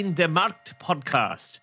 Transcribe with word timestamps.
in 0.00 0.14
de 0.14 0.28
Markt 0.28 0.74
podcast. 0.86 1.60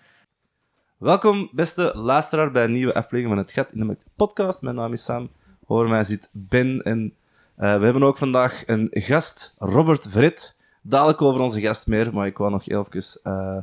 Welkom, 0.98 1.50
beste 1.52 1.91
luisteraar, 1.95 2.52
bij 2.52 2.64
een 2.64 2.72
nieuwe 2.72 2.94
aflevering 2.94 3.28
van 3.28 3.38
het 3.38 3.52
Gat 3.52 3.72
in 3.72 3.80
de 3.80 3.86
Markt 3.86 4.04
podcast. 4.16 4.62
Mijn 4.62 4.76
naam 4.76 4.94
is 4.94 5.04
Sam, 5.04 5.30
voor 5.66 5.90
mij 5.90 6.04
zit 6.04 6.30
Ben 6.32 6.81
en 6.81 7.14
eh, 7.55 7.78
we 7.78 7.84
hebben 7.84 8.04
ook 8.04 8.18
vandaag 8.18 8.64
een 8.68 8.88
gast, 8.92 9.55
Robert 9.58 10.08
Verret. 10.09 10.55
Dadelijk 10.81 11.22
over 11.22 11.42
onze 11.42 11.62
gast 11.62 11.88
meer, 11.88 12.14
maar 12.14 12.28
ik 12.28 12.38
wou 12.38 12.52
nog 12.52 12.68
even 12.68 13.22
eh, 13.23 13.58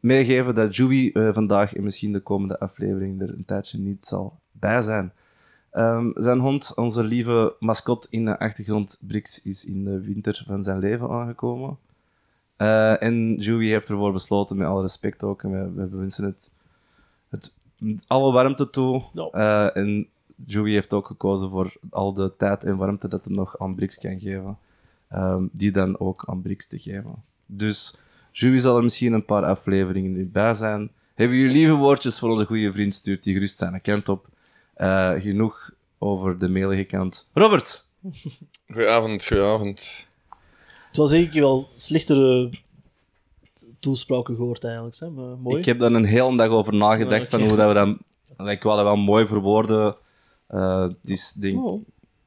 meegeven 0.00 0.54
dat 0.54 0.76
Joey 0.76 1.12
eh, 1.12 1.34
vandaag 1.34 1.74
en 1.74 1.82
misschien 1.82 2.12
de 2.12 2.20
komende 2.20 2.58
aflevering 2.58 3.20
er 3.20 3.28
een 3.28 3.44
tijdje 3.44 3.78
niet 3.78 4.04
zal 4.04 4.38
bij 4.52 4.82
zijn. 4.82 5.12
Ehm, 5.70 6.10
zijn 6.14 6.38
hond, 6.38 6.72
onze 6.76 7.02
lieve 7.02 7.54
mascot 7.58 8.06
in 8.10 8.24
de 8.24 8.38
achtergrond, 8.38 9.02
Brix, 9.06 9.42
is 9.42 9.64
in 9.64 9.84
de 9.84 10.00
winter 10.00 10.42
van 10.46 10.62
zijn 10.62 10.78
leven 10.78 11.10
aangekomen. 11.10 11.78
Eh, 12.60 13.02
en 13.02 13.34
Joey 13.34 13.66
heeft 13.66 13.88
ervoor 13.88 14.12
besloten, 14.12 14.56
met 14.56 14.66
alle 14.66 14.82
respect 14.82 15.22
ook, 15.24 15.42
en 15.42 15.50
we, 15.50 15.88
we 15.88 15.96
wensen 15.96 16.24
het, 16.24 16.52
het 17.28 17.52
alle 18.06 18.32
warmte 18.32 18.70
toe. 18.70 19.02
Eh, 19.32 19.76
en 19.76 20.08
Joey 20.46 20.70
heeft 20.70 20.92
ook 20.92 21.06
gekozen 21.06 21.50
voor 21.50 21.72
al 21.90 22.14
de 22.14 22.32
tijd 22.36 22.64
en 22.64 22.76
warmte 22.76 23.08
dat 23.08 23.24
hij 23.24 23.34
nog 23.34 23.58
aan 23.58 23.74
Brix 23.74 23.98
kan 23.98 24.20
geven, 24.20 24.58
ehm, 25.08 25.44
die 25.52 25.70
dan 25.70 25.98
ook 26.00 26.24
aan 26.26 26.42
Brix 26.42 26.66
te 26.66 26.78
geven. 26.78 27.14
Dus 27.46 27.98
Joey 28.32 28.58
zal 28.58 28.76
er 28.76 28.82
misschien 28.82 29.12
een 29.12 29.24
paar 29.24 29.44
afleveringen 29.44 30.30
bij 30.32 30.54
zijn. 30.54 30.90
Hebben 31.14 31.36
jullie 31.36 31.52
lieve 31.52 31.74
woordjes 31.74 32.18
voor 32.18 32.30
onze 32.30 32.44
goede 32.44 32.72
vriend, 32.72 32.94
stuurt 32.94 33.22
die 33.22 33.34
gerust 33.34 33.58
zijn 33.58 33.80
kant 33.80 34.08
op. 34.08 34.28
Eh, 34.74 35.12
genoeg 35.12 35.70
over 35.98 36.38
de 36.38 36.48
mailige 36.48 36.84
kant. 36.84 37.28
Robert! 37.32 37.84
Goedenavond, 38.66 39.26
goedenavond. 39.26 40.08
Ik 40.90 40.96
zal 40.96 41.06
zeggen, 41.06 41.28
ik 41.28 41.34
heb 41.34 41.42
wel 41.42 41.64
slechtere 41.68 42.50
toespraken 43.80 44.36
gehoord 44.36 44.64
eigenlijk. 44.64 44.96
Hè? 44.98 45.10
Maar 45.10 45.36
mooi. 45.38 45.58
Ik 45.58 45.64
heb 45.64 45.78
daar 45.78 45.92
een 45.92 46.04
hele 46.04 46.36
dag 46.36 46.48
over 46.48 46.74
nagedacht, 46.74 47.28
van 47.28 47.40
hoe 47.42 47.56
dat 47.56 47.68
we 47.68 47.74
dat... 47.74 48.48
Ik 48.48 48.62
wou 48.62 48.76
dat 48.76 48.84
wel 48.84 48.96
mooi 48.96 49.26
verwoorden. 49.26 49.96
Eh, 50.46 50.82
het 50.82 51.10
is, 51.10 51.32
denk, 51.32 51.64
Oh. 51.64 51.72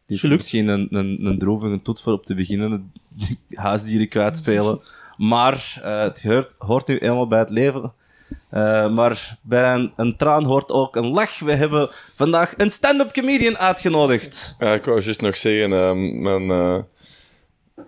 het 0.01 0.11
is 0.11 0.19
Gelukt. 0.19 0.39
misschien 0.39 0.67
een, 0.67 0.87
een, 0.91 1.25
een 1.25 1.37
droevige 1.39 1.81
toets 1.81 2.01
voor 2.01 2.13
op 2.13 2.25
te 2.25 2.35
beginnen, 2.35 2.91
huisdieren 3.49 4.07
kwijtspelen. 4.09 4.83
Maar 5.17 5.79
eh, 5.83 5.99
het 5.99 6.23
hoort, 6.23 6.53
hoort 6.57 6.87
nu 6.87 6.97
eenmaal 6.97 7.27
bij 7.27 7.39
het 7.39 7.49
leven. 7.49 7.93
Eh, 8.49 8.93
maar 8.93 9.37
bij 9.41 9.73
een, 9.73 9.93
een 9.95 10.15
traan 10.17 10.43
hoort 10.43 10.71
ook 10.71 10.95
een 10.95 11.07
lach. 11.07 11.39
We 11.39 11.53
hebben 11.53 11.89
vandaag 12.15 12.53
een 12.57 12.69
stand-up 12.71 13.11
comedian 13.13 13.57
uitgenodigd. 13.57 14.55
Ja, 14.59 14.73
ik 14.73 14.85
wou 14.85 15.01
juist 15.01 15.21
nog 15.21 15.37
zeggen, 15.37 15.73
ehm, 15.73 16.21
mijn, 16.21 16.51
eh, 16.51 16.83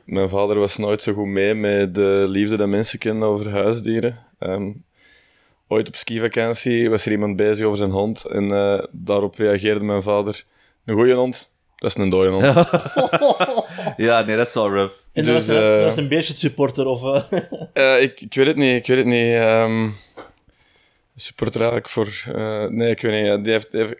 mijn 0.05 0.29
vader 0.29 0.59
was 0.59 0.77
nooit 0.77 1.01
zo 1.01 1.13
goed 1.13 1.25
mee 1.27 1.53
met 1.53 1.95
de 1.95 2.25
liefde 2.27 2.57
dat 2.57 2.67
mensen 2.67 2.99
kennen 2.99 3.27
over 3.27 3.51
huisdieren. 3.51 4.19
Ehm, 4.39 4.71
ooit 5.67 5.87
op 5.87 5.95
skivakantie 5.95 6.89
was 6.89 7.05
er 7.05 7.11
iemand 7.11 7.35
bezig 7.35 7.65
over 7.65 7.77
zijn 7.77 7.91
hond 7.91 8.25
en 8.25 8.51
eh, 8.51 8.83
daarop 8.91 9.35
reageerde 9.35 9.85
mijn 9.85 10.01
vader, 10.01 10.43
een 10.85 10.95
goeie 10.95 11.13
hond, 11.13 11.51
dat 11.75 11.89
is 11.89 11.97
een 11.97 12.09
dode 12.09 12.29
hond. 12.29 12.45
Ja, 13.97 14.21
nee, 14.25 14.35
dat 14.35 14.47
is 14.47 14.53
wel 14.53 14.69
rough. 14.69 14.95
en 15.13 15.23
dat 15.23 15.33
dus, 15.33 15.47
was, 15.47 15.57
een, 15.57 15.77
eh, 15.77 15.83
was 15.83 15.95
een 15.97 16.07
beetje 16.07 16.33
supporter 16.33 16.85
of... 16.85 17.03
eh, 17.03 17.39
Eh, 17.95 18.01
ik, 18.01 18.21
ik 18.21 18.33
weet 18.33 18.47
het 18.47 18.55
niet, 18.55 18.75
ik 18.79 18.87
weet 18.87 18.97
het 18.97 19.05
niet. 19.05 19.33
ehm 19.33 19.89
supporter 21.15 21.61
eigenlijk 21.61 21.89
voor... 21.89 22.35
eh, 22.35 22.65
nee, 22.67 22.89
ik 22.91 23.01
weet 23.01 23.23
niet. 23.23 23.43
Die 23.43 23.53
heeft, 23.53 23.71
die 23.71 23.81
heeft, 23.81 23.95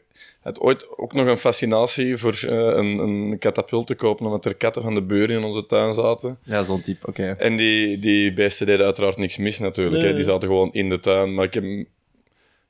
had 0.46 0.60
ooit 0.60 0.98
ook 0.98 1.14
nog 1.14 1.28
een 1.28 1.38
fascinatie 1.38 2.18
voor 2.18 2.40
eh, 2.48 2.58
een, 2.58 2.98
een 2.98 3.38
katapult 3.40 3.88
te 3.88 3.96
kopen, 3.96 4.26
omdat 4.26 4.46
er 4.46 4.56
katten 4.56 4.82
van 4.82 4.94
de 4.94 5.02
buren 5.02 5.38
in 5.38 5.44
onze 5.44 5.66
tuin 5.66 5.94
zaten. 5.94 6.38
Ja, 6.44 6.64
zo'n 6.64 6.82
type, 6.82 7.08
oké. 7.08 7.36
En 7.38 7.56
die, 7.56 8.00
die 8.00 8.34
beesten 8.34 8.66
deden 8.66 8.86
uiteraard 8.86 9.18
niks 9.18 9.38
mis 9.38 9.60
natuurlijk. 9.60 10.02
Nee. 10.02 10.08
Hè. 10.10 10.16
Die 10.16 10.24
zaten 10.24 10.48
gewoon 10.48 10.74
in 10.74 10.90
de 10.90 11.00
tuin. 11.00 11.34
Maar 11.34 11.46
ik 11.46 11.54
heb 11.54 11.64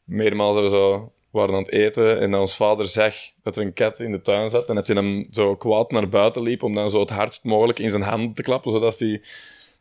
meermaals 0.03 0.57
we 0.57 0.69
zo 0.69 1.11
waren 1.31 1.55
aan 1.55 1.61
het 1.61 1.71
eten 1.71 2.19
en 2.19 2.31
dat 2.31 2.39
ons 2.39 2.55
vader 2.55 2.87
zag 2.87 3.15
dat 3.43 3.55
er 3.55 3.61
een 3.61 3.73
kat 3.73 3.99
in 3.99 4.11
de 4.11 4.21
tuin 4.21 4.49
zat 4.49 4.69
en 4.69 4.75
dat 4.75 4.87
hij 4.87 4.95
hem 4.95 5.27
zo 5.31 5.55
kwaad 5.55 5.91
naar 5.91 6.09
buiten 6.09 6.41
liep 6.41 6.63
om 6.63 6.75
dan 6.75 6.89
zo 6.89 6.99
het 6.99 7.09
hardst 7.09 7.43
mogelijk 7.43 7.79
in 7.79 7.89
zijn 7.89 8.01
handen 8.01 8.33
te 8.33 8.43
klappen, 8.43 8.71
zodat 8.71 8.97
die, 8.97 9.21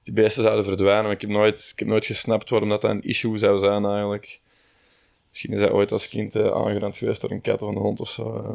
die 0.02 0.14
beesten 0.14 0.42
zouden 0.42 0.64
verdwijnen. 0.64 1.04
Maar 1.04 1.12
ik 1.12 1.20
heb 1.20 1.30
nooit, 1.30 1.70
ik 1.72 1.78
heb 1.78 1.88
nooit 1.88 2.06
gesnapt 2.06 2.50
waarom 2.50 2.68
dat 2.68 2.84
een 2.84 3.02
issue 3.02 3.36
zou 3.36 3.58
zijn 3.58 3.84
eigenlijk. 3.84 4.40
Misschien 5.34 5.52
is 5.54 5.60
hij 5.60 5.72
ooit 5.72 5.92
als 5.92 6.08
kind 6.08 6.34
eh, 6.36 6.46
aangerand 6.50 6.96
geweest 6.96 7.20
door 7.20 7.30
een 7.30 7.40
kat 7.40 7.62
of 7.62 7.68
een 7.68 7.76
hond 7.76 8.00
of 8.00 8.08
zo. 8.08 8.36
eh. 8.36 8.54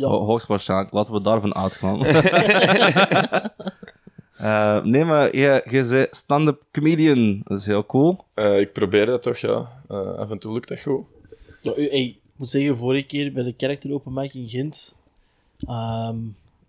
ja. 0.00 0.08
Ho- 0.08 0.24
Hoogstwaarschijnlijk. 0.24 0.92
Laten 0.92 1.14
we 1.14 1.20
daarvan 1.22 1.54
uitgaan. 1.54 1.98
Eh, 4.38 4.82
nee, 4.84 5.04
maar 5.04 5.36
je, 5.36 5.62
je 5.70 5.84
zei 5.84 6.06
stand-up 6.10 6.62
comedian. 6.72 7.40
Dat 7.44 7.58
is 7.58 7.66
heel 7.66 7.86
cool. 7.86 8.24
Eh, 8.34 8.58
ik 8.60 8.72
probeer 8.72 9.06
dat 9.06 9.22
toch, 9.22 9.36
ja. 9.36 9.82
Eh, 9.88 10.14
af 10.14 10.30
en 10.30 10.38
toe 10.38 10.52
lukt 10.52 10.68
dat 10.68 10.80
goed. 10.80 11.04
Ja, 11.62 11.72
hey, 11.74 11.86
ik 11.88 12.16
moet 12.36 12.48
zeggen, 12.48 12.76
vorige 12.76 13.06
keer 13.06 13.32
bij 13.32 13.42
de 13.42 13.54
Character 13.56 13.92
Open 13.92 14.12
Mic 14.12 14.34
in 14.34 14.48
Gent... 14.48 14.96
ehm 15.66 16.16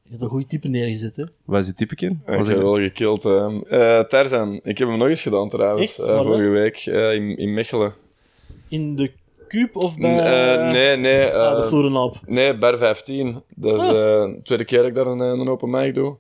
je 0.04 0.10
hebt 0.16 0.22
een 0.22 0.30
goede 0.30 0.46
type 0.46 0.68
neergezet, 0.68 1.16
hè? 1.16 1.24
Wat 1.46 1.62
is 1.62 1.68
je 1.68 1.74
typeke? 1.74 2.06
Ja, 2.06 2.38
Was 2.38 2.48
ik 2.48 2.54
heb 2.54 2.64
wel 2.64 2.78
gekild. 2.80 3.26
ehm. 3.26 3.60
Eh, 3.70 4.00
Tarzan, 4.00 4.54
ik 4.64 4.78
heb 4.78 4.88
hem 4.88 4.98
nog 4.98 5.08
eens 5.08 5.22
gedaan 5.22 5.50
trouwens. 5.50 5.94
Vorige 5.96 6.42
week 6.50 6.86
in, 6.86 7.38
in 7.38 7.54
Mechelen. 7.54 7.94
In 8.70 8.96
de 8.96 9.12
Cube 9.50 9.80
of 9.80 9.98
bij... 9.98 10.18
Eh, 10.20 10.72
nee, 10.72 10.98
nee. 10.98 11.22
eh, 11.24 11.42
ah, 11.48 11.62
de 11.62 11.68
Florenalp. 11.68 12.16
nee, 12.26 12.58
Bar 12.58 12.78
15. 12.78 13.44
Dat 13.56 13.74
is 13.74 13.80
Ah. 13.80 13.88
eh, 13.88 13.94
de 14.36 14.40
tweede 14.44 14.66
keer 14.66 14.78
dat 14.78 14.88
ik 14.88 14.96
daar 14.96 15.08
een, 15.08 15.20
een 15.20 15.50
open 15.50 15.70
mic 15.70 15.94
doe. 15.94 16.18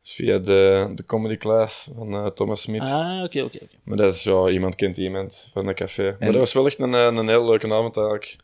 Dus 0.00 0.12
via 0.12 0.38
de, 0.38 0.90
de 0.94 1.04
comedy 1.04 1.36
class 1.36 1.90
van 1.96 2.14
eh, 2.14 2.26
Thomas 2.26 2.60
Smit. 2.62 2.80
Ah, 2.80 3.22
oké, 3.24 3.42
oké. 3.42 3.56
oké. 3.62 3.66
Maar 3.84 3.96
dat 3.96 4.14
is 4.14 4.22
ja, 4.22 4.48
iemand 4.48 4.74
kent 4.74 4.96
iemand 4.96 5.50
van 5.52 5.66
dat 5.66 5.74
café. 5.74 6.02
Maar 6.02 6.16
En- 6.18 6.26
dat 6.30 6.36
was 6.40 6.52
wel 6.52 6.66
echt 6.66 6.78
een, 6.78 6.94
eh, 6.94 7.00
een 7.04 7.28
hele 7.28 7.44
leuke 7.44 7.66
avond 7.72 7.96
eigenlijk. 7.96 8.36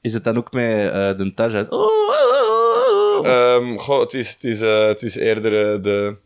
Is 0.00 0.12
het 0.12 0.24
dan 0.24 0.36
ook 0.36 0.52
met 0.52 0.90
eh, 0.90 1.16
de 1.18 1.32
Tarzan? 1.34 1.70
Oh, 1.72 1.78
oh, 1.80 1.88
oh, 1.88 3.18
oh. 3.20 3.26
Ehm, 3.26 3.76
goh, 3.76 4.00
het, 4.00 4.14
is, 4.14 4.32
het, 4.32 4.44
is, 4.44 4.60
eh, 4.60 4.86
het 4.86 5.02
is 5.02 5.16
eerder 5.16 5.74
eh, 5.74 5.82
de, 5.82 6.16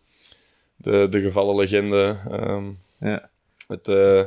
de, 0.76 1.06
de 1.10 1.20
gevallen 1.20 1.56
legende. 1.56 2.16
ehm, 2.30 2.64
Ja. 2.98 3.28
Het, 3.68 3.88
eh, 3.88 4.22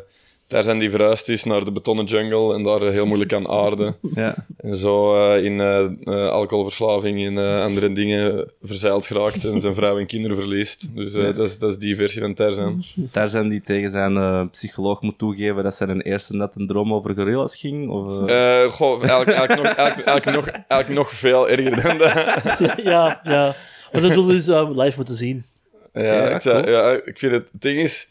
daar 0.47 0.63
zijn 0.63 0.80
die 0.80 0.90
verhuisd 0.90 1.30
is 1.30 1.44
naar 1.44 1.63
de 1.63 1.72
betonnen 1.72 2.06
jungle 2.06 2.53
en 2.53 2.63
daar 2.63 2.81
heel 2.81 3.06
moeilijk 3.06 3.34
aan 3.34 3.50
aarden. 3.50 3.96
ja. 4.16 4.35
En 4.58 4.75
zo 4.75 5.16
eh, 5.34 5.44
in 5.44 5.62
eh, 5.62 5.80
eh, 6.03 6.30
alcoholverslaving 6.30 7.25
en 7.25 7.38
eh, 7.38 7.63
andere 7.63 7.91
dingen 7.91 8.52
verzeild 8.62 9.06
geraakt 9.06 9.46
en 9.46 9.62
zijn 9.62 9.74
vrouw 9.74 9.97
en 10.00 10.06
kinderen 10.06 10.38
verliest. 10.38 10.96
Dus 10.96 11.13
eh, 11.13 11.36
dat, 11.36 11.47
is, 11.47 11.57
dat 11.57 11.69
is 11.69 11.78
die 11.78 11.96
versie 11.96 12.22
van 12.22 12.34
Tarzan. 12.34 12.84
Tarzan 13.12 13.50
die 13.50 13.62
tegen 13.62 13.90
zijn 13.90 14.18
eh, 14.18 14.41
psycholoog 14.52 15.02
moet 15.02 15.18
toegeven 15.18 15.63
dat 15.63 15.75
zijn 15.75 16.02
eerste 16.02 16.36
net 16.36 16.52
een 16.56 16.68
droom 16.68 16.94
over 16.94 17.13
gorillas 17.16 17.56
ging? 17.56 17.90
Of, 17.90 18.28
eh, 18.28 18.63
Eh 18.63 18.69
goh, 18.72 19.03
eigenlijk, 19.03 19.38
eigenlijk, 19.38 19.63
nog, 19.63 19.75
eigenlijk, 19.75 20.07
eigenlijk, 20.07 20.46
nog, 20.46 20.47
eigenlijk 20.68 21.02
nog 21.02 21.12
veel 21.12 21.50
erger 21.50 21.81
dan 21.84 21.97
dat. 21.97 22.13
ja, 22.94 23.22
ja. 23.24 23.56
Maar 23.91 24.02
dat 24.02 24.12
zullen 24.12 24.28
we 24.28 24.34
dus 24.34 24.47
uh, 24.47 24.69
live 24.74 24.94
moeten 24.96 25.16
zien. 25.16 25.46
Ja, 25.94 26.02
Ja, 26.03 26.30
ik, 26.30 26.41
cool. 26.41 26.69
ja, 26.69 26.91
ik 27.06 27.19
vind 27.19 27.31
het... 27.31 27.50
Het 27.52 27.62
ding 27.62 27.80
is... 27.80 28.07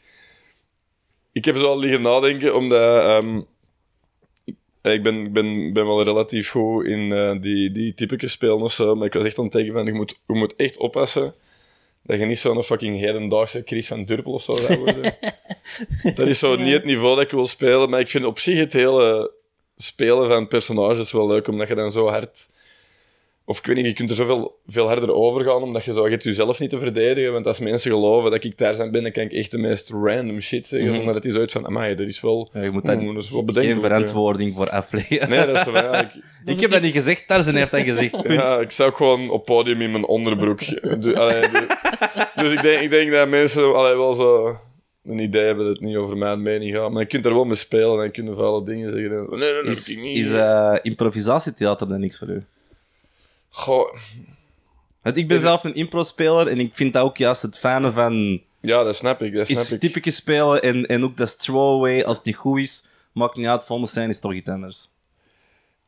Ik 1.36 1.44
heb 1.44 1.56
zo 1.56 1.66
al 1.66 1.78
liggen 1.78 2.02
nadenken, 2.02 2.54
omdat... 2.56 3.02
ehm, 3.02 3.40
ik- 4.82 5.02
ben, 5.02 5.24
ik 5.24 5.32
ben, 5.32 5.72
ben 5.72 5.86
wel 5.86 6.02
relatief 6.02 6.50
goed 6.50 6.84
in 6.84 7.12
eh, 7.12 7.40
die, 7.40 7.72
die 7.72 7.94
typetjes 7.94 8.32
spelen 8.32 8.60
of 8.62 8.72
zo, 8.72 8.94
maar 8.94 9.06
ik 9.06 9.12
was 9.12 9.24
echt 9.24 9.38
aan 9.38 9.44
het 9.44 9.52
denken 9.52 9.72
van, 9.72 9.84
je 9.86 9.92
moet, 9.92 10.10
je 10.26 10.34
moet 10.34 10.56
echt 10.56 10.76
oppassen 10.76 11.34
dat 12.02 12.18
je 12.18 12.24
niet 12.24 12.38
zo'n 12.38 12.62
fucking 12.62 12.98
hedendaagse 13.00 13.62
Chris 13.64 13.86
van 13.86 14.04
Durpel 14.04 14.32
of 14.32 14.42
zo 14.42 14.56
zou 14.56 14.78
worden. 14.78 15.14
dat 16.14 16.26
is 16.26 16.38
zo 16.38 16.56
niet 16.56 16.72
het 16.72 16.84
niveau 16.84 17.14
dat 17.14 17.24
ik 17.24 17.30
wil 17.30 17.46
spelen, 17.46 17.90
maar 17.90 18.00
ik 18.00 18.08
vind 18.08 18.24
op 18.24 18.38
zich 18.38 18.58
het 18.58 18.72
hele 18.72 19.32
spelen 19.76 20.28
van 20.28 20.48
personages 20.48 21.12
wel 21.12 21.26
leuk, 21.26 21.48
omdat 21.48 21.68
je 21.68 21.74
dan 21.74 21.92
zo 21.92 22.08
hard... 22.08 22.48
Of 23.48 23.58
ik 23.58 23.66
weet 23.66 23.76
niet, 23.76 23.86
je 23.86 23.92
kunt 23.92 24.10
er 24.10 24.16
zoveel 24.16 24.58
veel 24.66 24.86
harder 24.86 25.12
over 25.12 25.44
gaan, 25.44 25.62
omdat 25.62 25.84
je 25.84 25.92
zo, 25.92 26.04
je 26.04 26.10
hebt 26.10 26.22
jezelf 26.22 26.60
niet 26.60 26.70
te 26.70 26.78
verdedigen. 26.78 27.32
Want 27.32 27.46
als 27.46 27.58
mensen 27.60 27.90
geloven 27.90 28.30
dat 28.30 28.44
ik 28.44 28.58
daar 28.58 28.74
zijn 28.74 28.90
ben, 28.90 29.02
dan 29.02 29.12
kan 29.12 29.22
ik 29.22 29.32
echt 29.32 29.50
de 29.50 29.58
meest 29.58 29.90
random 29.90 30.40
shit 30.40 30.66
zeggen, 30.66 30.92
zonder 30.94 31.14
dat 31.14 31.22
die 31.22 31.32
zoiets 31.32 31.52
van, 31.52 31.66
amai, 31.66 31.94
dat 31.94 32.06
is 32.06 32.20
wel... 32.20 32.50
ja, 32.52 32.62
je 32.62 32.70
moet 32.70 32.84
daar 32.84 32.96
is 33.02 33.02
bedenkelijk, 33.30 33.58
geen 33.58 33.74
ja. 33.74 33.80
verantwoording 33.80 34.54
voor 34.54 34.70
afleggen. 34.70 35.28
Nee, 35.28 35.46
dat 35.46 35.54
is 35.54 35.62
zo 35.62 35.70
van, 35.72 35.82
ja, 35.82 36.00
ik, 36.00 36.10
ik 36.54 36.60
heb 36.60 36.70
dat 36.70 36.82
niet 36.82 36.92
gezegd, 36.92 37.28
Tarzan 37.28 37.54
heeft 37.54 37.70
dat 37.70 37.80
gezegd. 37.80 38.22
Punt. 38.22 38.40
ja, 38.40 38.58
ik 38.60 38.70
zou 38.70 38.92
gewoon 38.92 39.30
op 39.30 39.44
podium 39.44 39.80
in 39.80 39.90
mijn 39.90 40.06
onderbroek. 40.06 40.60
Du- 41.02 41.14
allee, 41.14 41.40
du- 41.40 41.66
dus 42.42 42.52
ik 42.52 42.62
denk, 42.62 42.80
ik 42.80 42.90
denk 42.90 43.10
dat 43.10 43.28
mensen 43.28 43.74
allee, 43.76 43.96
wel 43.96 44.14
zo 44.14 44.56
een 45.04 45.18
idee 45.18 45.44
hebben 45.44 45.64
dat 45.66 45.74
het 45.74 45.84
niet 45.84 45.96
over 45.96 46.16
mijn 46.16 46.42
mening 46.42 46.74
gaat. 46.74 46.90
Maar 46.90 47.02
je 47.02 47.08
kunt 47.08 47.24
er 47.26 47.34
wel 47.34 47.44
mee 47.44 47.54
spelen 47.54 47.98
en 47.98 48.04
je 48.04 48.10
kunt 48.10 48.36
vuile 48.36 48.64
dingen 48.64 48.90
zeggen. 48.90 49.10
Nee, 49.10 49.38
nee, 49.38 49.52
nee, 49.52 49.62
dat 49.62 49.76
Is, 49.76 49.86
heb 49.86 49.96
ik 49.96 50.02
niet. 50.02 50.26
is 50.26 50.32
eh, 50.32 50.74
improvisatietheater 50.82 51.88
dan 51.88 52.00
niks 52.00 52.18
voor 52.18 52.28
u? 52.28 52.44
Goh, 53.56 53.94
Want 55.02 55.16
ik 55.16 55.28
ben 55.28 55.40
zelf 55.40 55.64
een 55.64 55.74
impro-speler 55.74 56.48
en 56.48 56.58
ik 56.60 56.74
vind 56.74 56.92
dat 56.92 57.04
ook 57.04 57.16
juist 57.16 57.42
het 57.42 57.58
fijne 57.58 57.92
van 57.92 58.42
ja, 58.60 58.84
dat 58.84 58.96
snap 58.96 59.22
ik. 59.22 59.34
Dat 59.34 59.46
snap 59.46 59.62
is 59.62 59.72
ik. 59.72 59.80
typetjes 59.80 60.16
spelen 60.16 60.62
en, 60.62 60.86
en 60.86 61.04
ook 61.04 61.16
dat 61.16 61.38
throwaway, 61.38 62.02
als 62.04 62.16
het 62.16 62.26
niet 62.26 62.36
goed 62.36 62.58
is, 62.58 62.88
maakt 63.12 63.36
niet 63.36 63.46
uit, 63.46 63.64
volgende 63.64 63.90
scène 63.90 64.08
is 64.08 64.18
toch 64.20 64.32
iets 64.34 64.48
anders. 64.48 64.88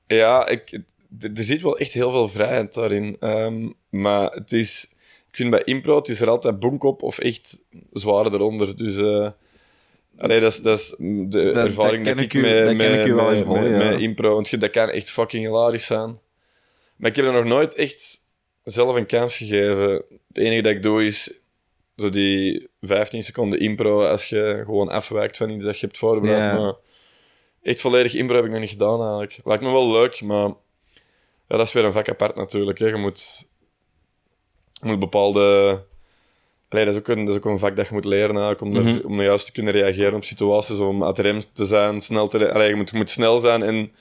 Ja, 0.06 0.47
ik, 0.47 0.73
er 1.20 1.44
zit 1.44 1.61
wel 1.61 1.79
echt 1.79 1.93
heel 1.93 2.11
veel 2.11 2.29
vrijheid 2.29 2.75
daarin. 2.75 3.17
Ehm, 3.20 3.69
maar 3.91 4.31
het 4.32 4.53
is... 4.53 4.88
Ik 5.31 5.37
vind 5.37 5.50
bij 5.50 5.62
impro, 5.65 5.97
het 5.97 6.09
is 6.09 6.20
er 6.20 6.29
altijd 6.29 6.59
bonk 6.61 6.82
op 6.82 7.03
of 7.03 7.19
echt 7.19 7.65
zware 7.93 8.31
eronder. 8.32 8.76
Dus 8.76 8.97
eh, 8.97 9.31
Allee, 10.19 10.41
dat 10.41 10.53
is, 10.53 10.61
dat 10.62 10.79
is 10.79 10.94
de 10.99 11.50
dat 11.55 11.65
ervaring 11.65 12.05
dat 12.05 12.19
ik 12.19 12.25
ik 12.25 12.35
u- 12.35 12.41
met, 12.41 12.65
dat 12.67 12.75
met, 12.76 12.99
ik 13.00 13.06
u 13.06 13.15
wel 13.15 13.25
met, 13.29 13.37
in 13.37 13.44
vol, 13.44 13.55
met- 13.56 13.70
ja. 13.82 13.91
met 13.91 14.00
impro, 14.00 14.35
want 14.35 14.61
dat 14.61 14.70
kan 14.70 14.88
echt 14.91 15.11
fucking 15.11 15.44
hilarisch 15.47 15.87
zijn. 15.87 16.19
Maar 16.98 17.10
ik 17.10 17.16
heb 17.16 17.24
er 17.24 17.32
nog 17.32 17.44
nooit 17.44 17.74
echt 17.74 18.16
zelf 18.64 18.96
een 18.96 19.06
kans 19.06 19.36
gegeven. 19.36 19.90
Het 20.28 20.38
enige 20.38 20.62
dat 20.62 20.72
ik 20.72 20.82
doe 20.82 21.04
is 21.04 21.32
zo 21.96 22.08
die 22.10 22.68
15 22.80 23.22
seconden 23.22 23.60
impro 23.60 24.06
als 24.06 24.28
je 24.28 24.62
gewoon 24.64 24.88
afwijkt 24.88 25.36
van 25.36 25.50
iets 25.50 25.64
dat 25.64 25.78
je 25.80 25.86
hebt 25.86 25.98
voorbereid. 25.98 26.38
Ja. 26.56 26.60
Maar 26.60 26.74
echt 27.62 27.80
volledig 27.80 28.14
impro 28.14 28.36
heb 28.36 28.44
ik 28.44 28.50
nog 28.50 28.60
niet 28.60 28.70
gedaan 28.70 29.00
eigenlijk. 29.00 29.40
Lijkt 29.44 29.62
me 29.62 29.70
wel 29.70 29.90
leuk, 29.92 30.20
maar 30.20 30.46
ja, 31.48 31.56
dat 31.56 31.60
is 31.66 31.72
weer 31.72 31.84
een 31.84 31.92
vak 31.92 32.08
apart 32.08 32.36
natuurlijk. 32.36 32.78
Hè. 32.78 32.86
Je 32.86 32.96
moet, 32.96 33.48
je 34.72 34.86
moet 34.86 34.98
bepaalde... 34.98 35.80
Allee, 36.68 36.84
dat, 36.84 36.94
is 36.94 37.00
ook 37.00 37.08
een, 37.08 37.24
dat 37.24 37.34
is 37.34 37.40
ook 37.40 37.44
een 37.46 37.58
vak 37.58 37.76
dat 37.76 37.88
je 37.88 37.94
moet 37.94 38.04
leren 38.04 38.36
eigenlijk, 38.36 38.60
om, 38.60 38.76
er- 38.76 38.82
Mhm. 38.82 39.06
om 39.06 39.22
juist 39.22 39.46
te 39.46 39.52
kunnen 39.52 39.72
reageren 39.72 40.14
op 40.14 40.24
situaties, 40.24 40.78
om 40.78 41.04
uit 41.04 41.18
rem 41.18 41.40
te 41.52 41.64
zijn, 41.66 42.00
snel 42.00 42.28
te... 42.28 42.52
Allee, 42.52 42.68
je, 42.68 42.74
moet, 42.74 42.90
je 42.90 42.96
moet 42.96 43.10
snel 43.10 43.38
zijn 43.38 43.62
en 43.62 43.92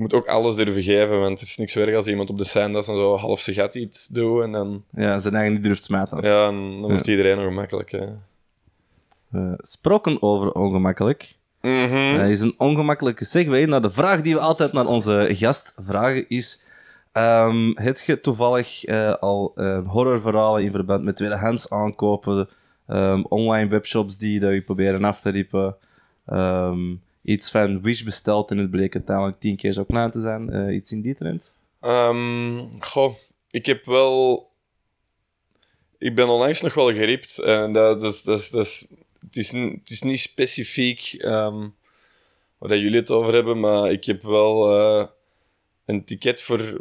je 0.00 0.06
moet 0.06 0.14
ook 0.14 0.26
alles 0.28 0.56
durven 0.56 0.82
geven, 0.82 1.20
want 1.20 1.40
het 1.40 1.48
is 1.48 1.56
niks 1.56 1.76
erg 1.76 1.94
als 1.94 2.06
iemand 2.06 2.30
op 2.30 2.38
de 2.38 2.44
scène 2.44 2.72
dat 2.72 2.84
zo 2.84 3.16
half 3.16 3.40
zijn 3.40 3.56
gat 3.56 3.74
iets 3.74 4.06
doet 4.06 4.42
en 4.42 4.52
dan, 4.52 4.84
Ja, 4.94 5.18
zijn 5.18 5.34
eigen 5.34 5.52
niet 5.52 5.62
durft 5.62 5.82
smijten. 5.82 6.22
ja, 6.22 6.46
en 6.46 6.54
dan 6.54 6.80
wordt 6.80 7.06
iedereen 7.06 7.38
ongemakkelijk. 7.38 7.90
Hè. 7.90 8.06
Eh, 9.32 9.52
gesproken 9.56 10.22
over 10.22 10.52
ongemakkelijk. 10.52 11.36
Dat 11.60 12.28
is 12.28 12.40
een 12.40 12.54
ongemakkelijke 12.56 13.24
segue 13.24 13.66
naar 13.66 13.82
de 13.82 13.90
vraag 13.90 14.20
die 14.20 14.34
we 14.34 14.40
altijd 14.40 14.72
naar 14.72 14.86
onze 14.86 15.28
gast 15.32 15.74
vragen 15.78 16.28
is... 16.28 16.64
ehm 17.12 17.70
heb 17.74 17.98
je 17.98 18.20
toevallig 18.20 18.84
eh, 18.84 19.12
al 19.12 19.52
eh, 19.54 19.88
horrorverhalen 19.88 20.62
in 20.62 20.70
verband 20.70 21.04
met 21.04 21.16
tweedehands 21.16 21.70
aankopen, 21.70 22.48
ehm, 22.86 23.22
online 23.28 23.68
webshops 23.68 24.18
die 24.18 24.40
dat 24.40 24.52
je 24.52 24.62
proberen 24.62 25.04
af 25.04 25.20
te 25.20 25.30
riepen, 25.30 25.76
ehm, 26.26 26.80
iets 27.22 27.50
van 27.50 27.82
Wish 27.82 28.02
besteld 28.02 28.50
en 28.50 28.58
het 28.58 28.70
bleek 28.70 28.94
uiteindelijk 28.94 29.40
tien 29.40 29.56
keer 29.56 29.72
zo 29.72 29.84
klein 29.84 30.10
te 30.10 30.20
zijn, 30.20 30.50
eh, 30.50 30.74
iets 30.74 30.92
in 30.92 31.00
die 31.00 31.14
trend? 31.14 31.54
Ehm, 31.80 32.64
goh, 32.78 33.14
ik 33.50 33.66
heb 33.66 33.84
wel... 33.84 34.48
Ik 35.98 36.14
ben 36.14 36.28
onlangs 36.28 36.60
nog 36.60 36.74
wel 36.74 36.92
geript. 36.92 37.38
En 37.38 37.72
dat, 37.72 38.00
dat 38.00 38.22
dat 38.24 38.48
dat 38.52 38.88
het, 39.20 39.36
is, 39.36 39.50
het 39.50 39.90
is 39.90 40.02
niet 40.02 40.20
specifiek 40.20 41.14
ehm 41.18 41.66
waar 42.60 42.78
jullie 42.78 42.98
het 42.98 43.10
over 43.10 43.34
hebben, 43.34 43.60
maar 43.60 43.90
ik 43.90 44.04
heb 44.04 44.22
wel 44.22 44.78
eh, 44.78 45.06
een 45.84 46.04
ticket 46.04 46.40
voor... 46.40 46.80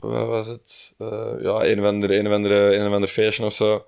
Wat 0.00 0.26
was 0.26 0.46
het? 0.46 0.94
Eh, 0.98 1.34
ja, 1.40 1.64
een 1.64 1.80
of 1.80 1.86
andere, 1.86 2.18
een 2.18 2.26
of 2.26 2.32
andere, 2.32 2.76
een 2.76 2.86
of 2.86 2.92
ander 2.92 3.08
feestje 3.08 3.44
of 3.44 3.52
zo. 3.52 3.84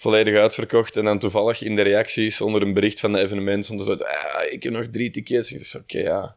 Volledig 0.00 0.34
uitverkocht. 0.34 0.96
En 0.96 1.04
dan 1.04 1.18
toevallig 1.18 1.62
in 1.62 1.74
de 1.74 1.82
reacties 1.82 2.40
onder 2.40 2.62
een 2.62 2.72
bericht 2.72 3.00
van 3.00 3.12
de 3.12 3.18
evenement 3.20 3.64
stond 3.64 3.80
er 3.80 3.86
zo... 3.86 4.04
"Ah, 4.04 4.52
ik 4.52 4.62
heb 4.62 4.72
nog 4.72 4.86
drie 4.88 5.10
tickets. 5.10 5.52
Ik 5.52 5.58
dacht, 5.58 5.74
oké, 5.74 5.98
ja. 5.98 6.36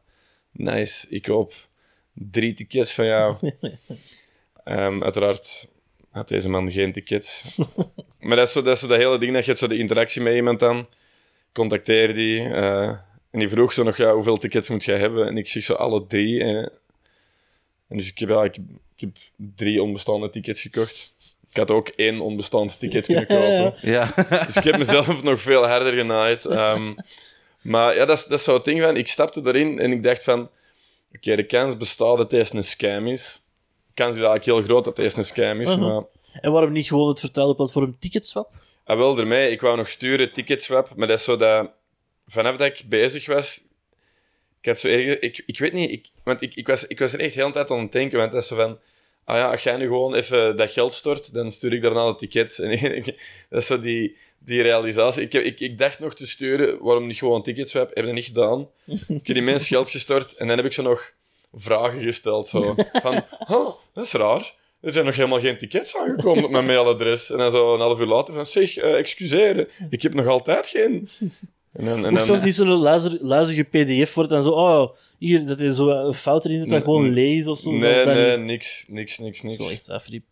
Nice, 0.52 1.08
ik 1.10 1.22
koop 1.22 1.54
drie 2.14 2.54
tickets 2.54 2.94
van 2.94 3.06
jou. 3.06 3.36
Ehm, 4.64 5.04
uiteraard 5.04 5.72
had 6.10 6.28
deze 6.28 6.50
man 6.50 6.72
geen 6.72 6.92
tickets. 6.92 7.58
maar 8.20 8.36
dat 8.38 8.48
is, 8.48 8.54
zo, 8.54 8.62
dat 8.62 8.74
is 8.76 8.82
zo 8.82 8.88
dat 8.88 8.98
hele 8.98 9.20
ding, 9.20 9.34
dat 9.34 9.42
je 9.42 9.48
hebt 9.48 9.60
zo 9.60 9.68
de 9.68 9.78
interactie 9.78 10.22
met 10.22 10.34
iemand 10.34 10.60
dan. 10.60 10.88
Contacteer 11.54 12.14
die. 12.14 12.40
eh, 12.40 12.88
en 13.32 13.40
die 13.40 13.50
vroeg 13.50 13.74
zo 13.74 13.84
nog, 13.84 13.98
ja, 13.98 14.14
hoeveel 14.14 14.38
tickets 14.38 14.70
moet 14.70 14.84
jij 14.84 14.98
hebben? 15.00 15.28
En 15.28 15.38
ik 15.38 15.48
zeg 15.48 15.64
zo 15.64 15.74
alle 15.74 16.08
drie. 16.08 16.44
en 16.44 17.98
dus 17.98 18.08
ik 18.10 18.20
heb, 18.20 18.30
ja, 18.30 18.44
ik, 18.44 18.56
ik 18.56 19.00
heb 19.00 19.18
drie 19.36 19.82
onbestaande 19.84 20.30
tickets 20.30 20.62
gekocht. 20.62 21.16
Ik 21.52 21.58
had 21.58 21.72
ook 21.72 21.88
één 21.88 22.20
onbestaand 22.20 22.80
ticket 22.80 23.06
kunnen 23.06 23.28
kopen. 23.28 23.74
Ja. 23.82 24.14
Dus 24.46 24.56
ik 24.56 24.64
heb 24.64 24.78
mezelf 24.78 25.24
nog 25.24 25.42
veel 25.42 25.68
harder 25.68 25.94
genaaid. 25.94 26.46
Ehm, 26.46 26.94
maar 27.62 27.96
ja, 27.96 28.06
dat 28.06 28.18
is, 28.18 28.26
dat 28.26 28.40
is 28.40 28.44
zo 28.46 28.54
het 28.54 28.64
ding 28.66 28.82
van... 28.82 28.98
Ik 28.98 29.08
stapte 29.08 29.42
erin 29.46 29.80
en 29.80 29.92
ik 29.92 30.04
dacht 30.04 30.24
van... 30.24 30.50
Oké, 31.16 31.36
de 31.36 31.44
kans 31.46 31.78
bestaat 31.78 32.18
dat 32.18 32.30
deze 32.30 32.56
een 32.56 32.64
scam 32.64 33.08
is. 33.08 33.42
De 33.88 33.94
kans 33.94 34.10
is 34.18 34.24
eigenlijk 34.24 34.46
heel 34.46 34.62
groot 34.62 34.84
dat 34.86 34.96
deze 34.96 35.18
een 35.18 35.24
scam 35.26 35.62
is, 35.62 35.76
Mhm. 35.76 35.80
maar... 35.88 36.04
En 36.42 36.52
waarom 36.52 36.72
niet 36.72 36.88
gewoon 36.88 37.10
het 37.10 37.20
vertrouwde 37.20 37.56
platform 37.56 37.96
Ticketswap? 38.00 38.50
Ah, 38.86 38.98
wel, 38.98 39.18
ermee. 39.18 39.52
Ik 39.52 39.62
wou 39.62 39.78
nog 39.78 39.88
sturen, 39.88 40.32
ticketswap, 40.32 40.96
maar 40.96 41.08
dat 41.08 41.18
is 41.20 41.24
zo 41.26 41.38
dat... 41.38 41.70
Vanaf 42.28 42.56
dat 42.58 42.68
ik 42.68 42.84
bezig 42.90 43.26
was... 43.26 43.64
Ik 44.62 44.68
had 44.68 44.80
zo. 44.80 44.88
Ik, 44.88 45.44
ik 45.46 45.60
weet 45.60 45.74
niet, 45.74 45.92
ik, 45.92 46.06
want 46.24 46.42
ik, 46.42 46.56
ik, 46.56 46.68
was, 46.68 46.88
ik 46.88 47.00
was 47.00 47.14
er 47.14 47.20
echt 47.20 47.34
de 47.34 47.40
hele 47.40 47.54
tijd 47.54 47.72
aan 47.72 47.80
het 47.80 47.92
denken, 47.92 48.18
want 48.18 48.32
dat 48.32 48.42
is 48.42 48.48
zo 48.48 48.56
van... 48.56 48.80
Ah 49.24 49.38
ja, 49.38 49.52
als 49.52 49.64
jij 49.64 49.78
nu 49.78 49.86
gewoon 49.86 50.14
even 50.14 50.56
dat 50.56 50.72
geld 50.72 50.94
stort, 50.94 51.34
dan 51.34 51.52
stuur 51.52 51.74
ik 51.74 51.82
daarna 51.82 52.12
de 52.12 52.16
tickets. 52.16 52.60
En 52.60 52.70
dat 53.50 53.62
is 53.62 53.66
zo 53.66 53.80
die, 53.80 54.18
die 54.40 54.62
realisatie. 54.62 55.24
Ik, 55.24 55.32
heb, 55.32 55.44
ik, 55.44 55.60
ik 55.60 55.78
dacht 55.78 56.00
nog 56.00 56.16
te 56.16 56.28
sturen, 56.28 56.84
waarom 56.84 57.08
niet 57.08 57.18
gewoon 57.18 57.44
ticketswap? 57.44 57.96
Heb 57.96 58.06
dat 58.06 58.14
niet 58.14 58.26
gedaan. 58.26 58.70
Ik 58.86 59.08
heb 59.08 59.36
die 59.36 59.42
mensen 59.42 59.68
geld 59.68 59.90
gestort 59.90 60.34
en 60.34 60.48
dan 60.48 60.58
heb 60.58 60.66
ik 60.66 60.74
ze 60.74 60.82
nog 60.82 61.14
vragen 61.54 62.02
gesteld. 62.02 62.48
Zo. 62.48 62.76
Van, 62.94 63.24
oh, 63.48 63.76
dat 63.94 64.06
is 64.06 64.12
raar. 64.12 64.54
Er 64.82 64.94
zijn 64.94 65.06
nog 65.06 65.16
helemaal 65.16 65.40
geen 65.40 65.58
tickets 65.58 65.98
aangekomen 65.98 66.44
op 66.44 66.52
mijn 66.52 66.66
mailadres. 66.66 67.32
En 67.32 67.38
dan 67.38 67.52
zo 67.52 67.74
een 67.74 67.80
half 67.80 68.00
uur 68.00 68.06
later 68.06 68.34
van, 68.34 68.46
zeg, 68.46 68.78
eh 68.78 68.98
excuseer, 68.98 69.70
ik 69.90 70.02
heb 70.02 70.14
nog 70.14 70.28
altijd 70.28 70.68
geen... 70.68 71.10
En 71.72 71.86
dan, 71.86 71.98
en 71.98 72.06
Ook 72.06 72.14
dan, 72.14 72.24
zelfs 72.24 72.42
niet 72.42 72.56
zo'n 72.56 72.68
luizige 73.22 73.64
pdf 73.64 74.14
wordt 74.14 74.32
en 74.32 74.44
zo, 74.44 74.52
oh, 74.52 74.96
hier, 75.18 75.46
dat 75.46 75.60
is 75.60 75.76
zo 75.76 75.90
een 75.90 76.14
fout 76.14 76.46
erin, 76.46 76.60
dat 76.60 76.68
Nee, 76.68 76.82
gewoon 76.82 77.02
nee. 77.04 77.12
leest 77.12 77.48
of 77.48 77.60
zo. 77.60 77.72
nee, 77.72 78.06
nee, 78.06 78.38
niks, 78.38 78.86
niks, 78.88 79.18
niks, 79.18 79.42
niks. 79.42 79.58
wel 79.58 79.70
echt 79.72 79.90
afriep. 79.90 80.26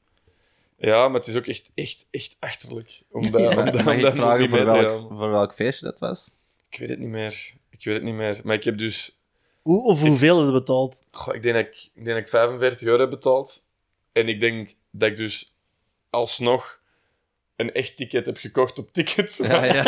Ja, 0.77 1.07
maar 1.07 1.19
het 1.19 1.27
is 1.27 1.35
ook 1.35 1.45
echt, 1.47 1.69
echt, 1.73 2.07
echt 2.11 2.35
achterlijk. 2.39 3.01
Om 3.11 3.21
dat, 3.31 3.41
Ja. 3.41 3.61
om 3.61 3.89
ik 3.89 4.01
dat 4.01 4.13
vragen 4.13 4.39
niet 4.39 4.49
voor 4.49 4.65
welk, 4.65 5.07
voor 5.09 5.29
welk 5.29 5.53
feestje 5.53 5.85
dat 5.85 5.99
was? 5.99 6.31
Ik 6.69 6.79
weet 6.79 6.89
het 6.89 6.99
niet 6.99 7.09
meer. 7.09 7.53
Ik 7.69 7.83
weet 7.83 7.95
het 7.95 8.03
niet 8.03 8.13
meer. 8.13 8.39
Maar 8.43 8.55
ik 8.55 8.63
heb 8.63 8.77
dus... 8.77 9.17
Hoe, 9.61 9.83
of 9.83 10.01
hoeveel 10.01 10.37
heb 10.37 10.45
je 10.45 10.53
betaald? 10.53 11.01
Goh, 11.11 11.35
ik, 11.35 11.41
denk 11.41 11.55
dat 11.55 11.65
ik, 11.65 11.89
ik 11.93 12.03
denk 12.05 12.15
dat 12.15 12.17
ik 12.17 12.27
45 12.27 12.87
euro 12.87 12.99
heb 12.99 13.09
betaald. 13.09 13.63
En 14.11 14.27
ik 14.27 14.39
denk 14.39 14.75
dat 14.91 15.09
ik 15.09 15.17
dus 15.17 15.55
alsnog 16.09 16.78
een 17.59 17.73
echt 17.73 17.95
ticket 17.95 18.25
heb 18.25 18.37
gekocht 18.37 18.77
op 18.79 18.91
tickets. 18.91 19.37
Ja, 19.37 19.65
ja. 19.65 19.83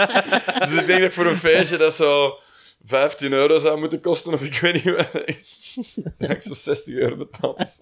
Dus 0.66 0.74
ik 0.80 0.86
denk 0.86 1.00
dat 1.02 1.12
voor 1.12 1.26
een 1.26 1.36
feestje 1.38 1.76
dat 1.76 1.94
zo 1.94 2.38
15 2.84 3.32
euro 3.32 3.58
zou 3.58 3.78
moeten 3.78 4.00
kosten. 4.00 4.32
Of 4.32 4.44
ik 4.44 4.58
weet 4.58 4.84
niet 4.84 4.94
wat. 4.96 5.12
Dat 6.18 6.30
ik 6.30 6.42
zo 6.42 6.54
60 6.54 6.94
euro 6.94 7.16
betaald. 7.16 7.80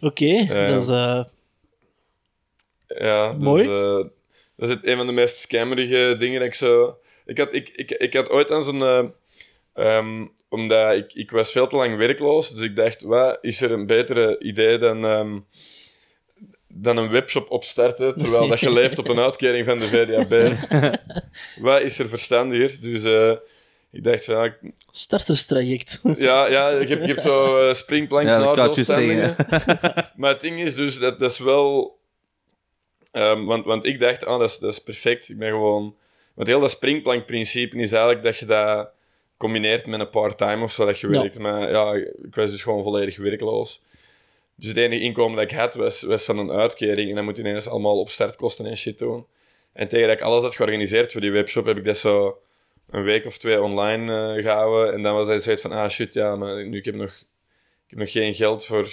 Oké, 0.00 0.46
dat 0.46 0.82
is... 0.82 0.88
eh, 0.88 1.24
Ja, 2.86 3.32
dus, 3.32 3.42
Mooi. 3.44 3.62
eh, 3.62 4.04
dat 4.56 4.68
is 4.68 4.74
het, 4.74 4.86
een 4.86 4.96
van 4.96 5.06
de 5.06 5.12
meest 5.12 5.36
scammerige 5.36 6.16
dingen 6.18 6.38
dat 6.38 6.48
ik 6.48 6.54
zo... 6.54 6.98
Ik 7.26 7.38
had, 7.38 7.48
ik, 7.54 7.68
ik, 7.68 7.90
ik 7.90 8.14
had 8.14 8.30
ooit 8.30 8.50
aan 8.50 8.62
zo'n... 8.62 8.82
eh, 8.82 9.04
ehm, 9.74 10.26
omdat 10.48 10.94
ik, 10.96 11.12
ik 11.14 11.30
was 11.30 11.52
veel 11.52 11.66
te 11.66 11.76
lang 11.76 11.96
werkloos, 11.96 12.54
dus 12.54 12.64
ik 12.64 12.76
dacht, 12.76 13.02
wat 13.02 13.38
is 13.40 13.60
er 13.60 13.72
een 13.72 13.86
betere 13.86 14.38
idee 14.38 14.78
dan, 14.78 15.04
ehm, 15.04 15.38
dan 16.68 16.96
een 16.96 17.10
webshop 17.10 17.50
opstarten, 17.50 18.16
terwijl 18.16 18.48
dat 18.48 18.60
je 18.60 18.72
leeft 18.72 18.98
op 18.98 19.08
een 19.08 19.18
uitkering 19.18 19.64
van 19.64 19.78
de 19.78 19.84
VDAB? 19.84 20.56
wat 21.66 21.80
is 21.82 21.98
er 21.98 22.08
verstandiger? 22.08 22.80
Dus 22.80 23.04
eh, 23.04 23.32
ik 23.90 24.04
dacht 24.04 24.24
van, 24.24 24.34
ja, 24.34 24.44
ik- 24.44 24.72
starterstraject. 24.90 26.00
ja, 26.18 26.46
ja 26.46 26.68
je, 26.70 26.86
hebt, 26.86 27.02
je 27.02 27.08
hebt 27.08 27.22
zo 27.22 27.68
eh, 27.68 27.74
springplank 27.74 28.26
Ja, 28.26 28.38
maar 30.16 30.30
het 30.32 30.40
ding 30.40 30.60
is 30.60 30.74
dus, 30.74 30.98
dat, 30.98 31.18
dat 31.18 31.30
is 31.30 31.38
wel... 31.38 31.98
ehm, 33.12 33.44
want, 33.44 33.64
want 33.64 33.84
ik 33.84 34.00
dacht, 34.00 34.26
ah, 34.26 34.38
dat 34.38 34.48
is, 34.48 34.58
dat 34.58 34.72
is 34.72 34.78
perfect. 34.78 35.28
Ik 35.28 35.38
ben 35.38 35.50
gewoon... 35.50 35.94
Want 36.34 36.48
heel 36.48 36.60
dat 36.60 36.70
springplankprincipe 36.70 37.76
is 37.76 37.92
eigenlijk 37.92 38.22
dat 38.24 38.38
je 38.38 38.46
dat 38.46 38.88
combineert 39.36 39.86
met 39.86 40.00
een 40.00 40.10
part-time 40.10 40.62
of 40.62 40.72
zo 40.72 40.86
dat 40.86 40.98
je 40.98 41.08
Ja. 41.08 41.20
werkt. 41.20 41.38
Maar 41.38 41.70
ja, 41.70 41.92
ik 41.94 42.34
was 42.34 42.50
dus 42.50 42.62
gewoon 42.62 42.82
volledig 42.82 43.16
werkloos. 43.16 43.82
Dus 44.58 44.68
het 44.68 44.76
enige 44.76 45.02
inkomen 45.02 45.36
dat 45.36 45.50
ik 45.50 45.56
had, 45.58 45.74
was, 45.74 46.02
was 46.02 46.24
van 46.24 46.38
een 46.38 46.50
uitkering. 46.50 47.08
En 47.08 47.14
dan 47.14 47.24
moet 47.24 47.36
je 47.36 47.42
ineens 47.42 47.68
allemaal 47.68 47.98
op 47.98 48.08
startkosten 48.08 48.66
en 48.66 48.76
shit 48.76 48.98
doen. 48.98 49.26
En 49.72 49.88
tegen 49.88 50.08
dat 50.08 50.16
ik 50.16 50.22
alles 50.22 50.42
had 50.42 50.56
georganiseerd 50.56 51.12
voor 51.12 51.20
die 51.20 51.30
webshop, 51.30 51.66
heb 51.66 51.76
ik 51.76 51.84
dat 51.84 51.98
zo 51.98 52.38
een 52.90 53.02
week 53.02 53.26
of 53.26 53.38
twee 53.38 53.62
online 53.62 54.34
eh, 54.34 54.42
gehouden. 54.42 54.94
En 54.94 55.02
dan 55.02 55.14
was 55.14 55.26
hij 55.26 55.38
zoiets 55.38 55.62
van, 55.62 55.72
ah 55.72 55.88
shit, 55.88 56.14
ja, 56.14 56.36
maar 56.36 56.66
nu 56.66 56.78
ik 56.78 56.84
heb 56.84 56.94
nog, 56.94 57.10
ik 57.84 57.90
heb 57.90 57.98
nog 57.98 58.10
geen 58.10 58.34
geld 58.34 58.66
voor, 58.66 58.88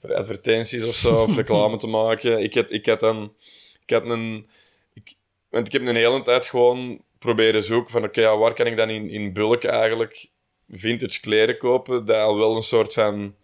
voor 0.00 0.14
advertenties 0.14 0.84
of 0.84 0.94
zo, 0.94 1.22
of 1.22 1.36
reclame 1.42 1.76
te 1.76 1.86
maken. 1.86 2.42
Ik 2.42 2.54
had, 2.54 2.70
ik 2.70 2.86
had 2.86 3.00
dan, 3.00 3.34
ik 3.82 3.90
had 3.90 4.10
een, 4.10 4.48
ik, 4.94 5.14
want 5.48 5.66
ik 5.66 5.72
heb 5.72 5.86
een 5.86 5.96
hele 5.96 6.22
tijd 6.22 6.46
gewoon 6.46 7.02
proberen 7.18 7.62
zoeken 7.62 7.90
van, 7.90 8.04
oké, 8.04 8.20
ja, 8.20 8.36
waar 8.36 8.54
kan 8.54 8.66
ik 8.66 8.76
dan 8.76 8.90
in, 8.90 9.10
in 9.10 9.32
bulk 9.32 9.64
eigenlijk 9.64 10.30
vintage 10.70 11.20
kleren 11.20 11.58
kopen, 11.58 12.04
dat 12.04 12.16
al 12.16 12.38
wel 12.38 12.56
een 12.56 12.62
soort 12.62 12.92
van... 12.92 13.34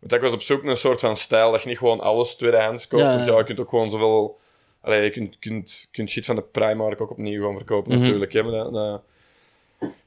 Want 0.00 0.12
ik 0.12 0.20
was 0.20 0.32
op 0.32 0.42
zoek 0.42 0.62
naar 0.62 0.70
een 0.70 0.76
soort 0.76 1.00
van 1.00 1.16
stijl, 1.16 1.50
dat 1.52 1.62
je 1.62 1.68
niet 1.68 1.78
gewoon 1.78 2.00
alles 2.00 2.34
tweedehands 2.36 2.86
koopt. 2.86 3.02
Ja, 3.02 3.12
want 3.14 3.24
ja. 3.26 3.38
je 3.38 3.44
kunt 3.44 3.60
ook 3.60 3.68
gewoon 3.68 3.90
zoveel... 3.90 4.38
Allee, 4.80 5.02
je 5.02 5.10
kunt, 5.10 5.38
kunt, 5.38 5.88
kunt 5.92 6.10
shit 6.10 6.26
van 6.26 6.34
de 6.36 6.42
Primark 6.42 7.00
ook 7.00 7.10
opnieuw 7.10 7.44
gaan 7.46 7.56
verkopen, 7.56 7.90
Mhm. 7.92 8.00
natuurlijk. 8.00 8.32
Hè, 8.32 8.42
maar 8.42 8.52
dat, 8.52 8.72
dat... 8.72 9.02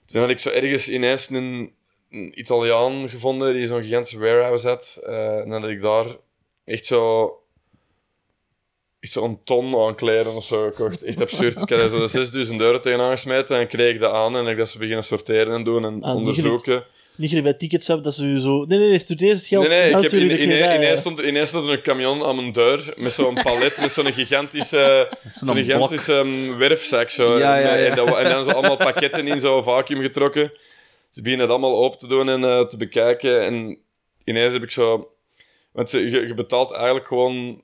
Toen 0.05 0.21
had 0.21 0.29
ik 0.29 0.39
zo 0.39 0.49
ergens 0.49 0.89
ineens 0.89 1.29
een, 1.29 1.73
een 2.09 2.39
Italiaan 2.39 3.09
gevonden 3.09 3.53
die 3.53 3.67
zo'n 3.67 3.83
gigantische 3.83 4.19
warehouse 4.19 4.67
had. 4.67 5.01
eh, 5.05 5.37
en 5.39 5.49
dan 5.49 5.61
had 5.61 5.69
ik 5.69 5.81
daar 5.81 6.05
echt 6.65 6.85
zo 6.85 7.35
is 8.99 9.11
zo'n 9.11 9.39
ton 9.43 9.75
aan 9.85 9.95
kleren 9.95 10.35
of 10.35 10.43
zo 10.43 10.69
gekocht. 10.71 11.03
Echt 11.03 11.21
absurd. 11.21 11.61
Ik 11.61 11.69
had 11.69 11.79
er 11.79 11.89
zo 11.89 12.07
6000 12.23 12.61
euro 12.61 12.79
tegenaan 12.79 13.11
gesmeten 13.11 13.57
en 13.59 13.67
kreeg 13.67 13.93
ik 13.93 13.99
dat 13.99 14.13
aan 14.13 14.35
en 14.37 14.47
ik 14.47 14.57
dat 14.57 14.69
ze 14.69 14.77
beginnen 14.77 15.03
sorteren 15.03 15.53
en 15.53 15.63
doen 15.63 15.85
en 15.85 16.01
Ah, 16.01 16.15
onderzoeken. 16.15 16.83
Niet 17.15 17.29
gelijk 17.29 17.47
bij 17.47 17.57
tickets 17.57 17.87
hebben 17.87 18.05
dat 18.05 18.13
ze 18.15 18.27
je 18.27 18.41
zo... 18.41 18.65
Nee, 18.65 18.79
nee, 18.79 18.89
nee, 18.89 18.99
stuur 18.99 19.21
eerst 19.21 19.37
het 19.39 19.47
geld. 19.47 19.67
Nee, 19.67 19.79
nee, 19.81 19.89
ik 19.89 20.03
heb 20.03 20.11
in, 20.11 20.29
in, 20.29 20.37
kledij, 20.37 20.75
ineens, 20.75 20.99
stond, 20.99 21.19
ineens 21.19 21.49
stond 21.49 21.65
er 21.65 21.71
een 21.71 21.81
camion 21.81 22.23
aan 22.23 22.35
mijn 22.35 22.51
deur 22.51 22.93
met 22.97 23.13
zo'n 23.13 23.33
palet, 23.43 23.81
met 23.81 23.91
zo'n 23.91 24.13
gigantische, 24.13 25.11
zo'n 25.45 25.55
gigantische 25.55 26.13
um, 26.13 26.57
werfzak. 26.57 27.09
Zo, 27.09 27.37
Ja, 27.39 27.55
ja, 27.57 27.75
ja. 27.75 27.85
En, 27.85 27.95
dat- 27.95 28.17
en 28.17 28.29
dan 28.29 28.43
zo 28.43 28.49
allemaal 28.49 28.77
pakketten 28.77 29.27
in 29.27 29.39
zo'n 29.39 29.63
vacuüm 29.63 30.01
getrokken. 30.01 30.51
Ze 31.09 31.21
beginnen 31.21 31.47
het 31.47 31.57
allemaal 31.57 31.83
open 31.83 31.99
te 31.99 32.07
doen 32.07 32.29
en 32.29 32.43
eh, 32.43 32.65
te 32.65 32.77
bekijken. 32.77 33.41
En 33.41 33.77
ineens 34.23 34.53
heb 34.53 34.63
ik 34.63 34.71
zo... 34.71 35.11
Want 35.71 35.89
ze, 35.89 36.09
je, 36.09 36.27
je 36.27 36.33
betaalt 36.33 36.71
eigenlijk 36.71 37.07
gewoon 37.07 37.61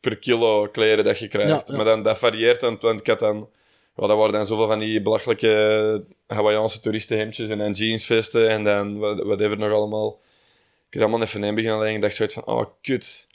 per 0.00 0.16
kilo 0.16 0.68
kleren 0.72 1.04
dat 1.04 1.18
je 1.18 1.28
krijgt. 1.28 1.50
Ja, 1.50 1.62
ja. 1.66 1.76
Maar 1.76 1.84
dan, 1.84 2.02
dat 2.02 2.18
varieert 2.18 2.60
dan, 2.60 2.78
want 2.80 3.00
ik 3.00 3.06
had 3.06 3.18
dan... 3.18 3.48
Ja, 4.00 4.06
dat 4.06 4.16
waren 4.16 4.32
dan 4.32 4.46
zoveel 4.46 4.66
van 4.66 4.78
die 4.78 5.02
belachelijke 5.02 6.04
Hawaïaanse 6.26 6.80
toeristenhemdjes 6.80 7.48
en 7.48 7.58
dan 7.58 7.72
jeansvesten 7.72 8.48
en 8.48 8.64
dan 8.64 8.98
wat- 8.98 9.18
whatever 9.24 9.58
nog 9.58 9.72
allemaal. 9.72 10.20
Ik 10.88 10.94
heb 10.94 11.02
allemaal 11.02 11.22
even 11.22 11.44
in 11.44 11.54
beginnen 11.54 11.78
leggen 11.78 11.94
en 11.96 12.00
dacht 12.02 12.16
zoiets 12.16 12.34
van, 12.34 12.46
oh, 12.46 12.64
kut. 12.82 13.26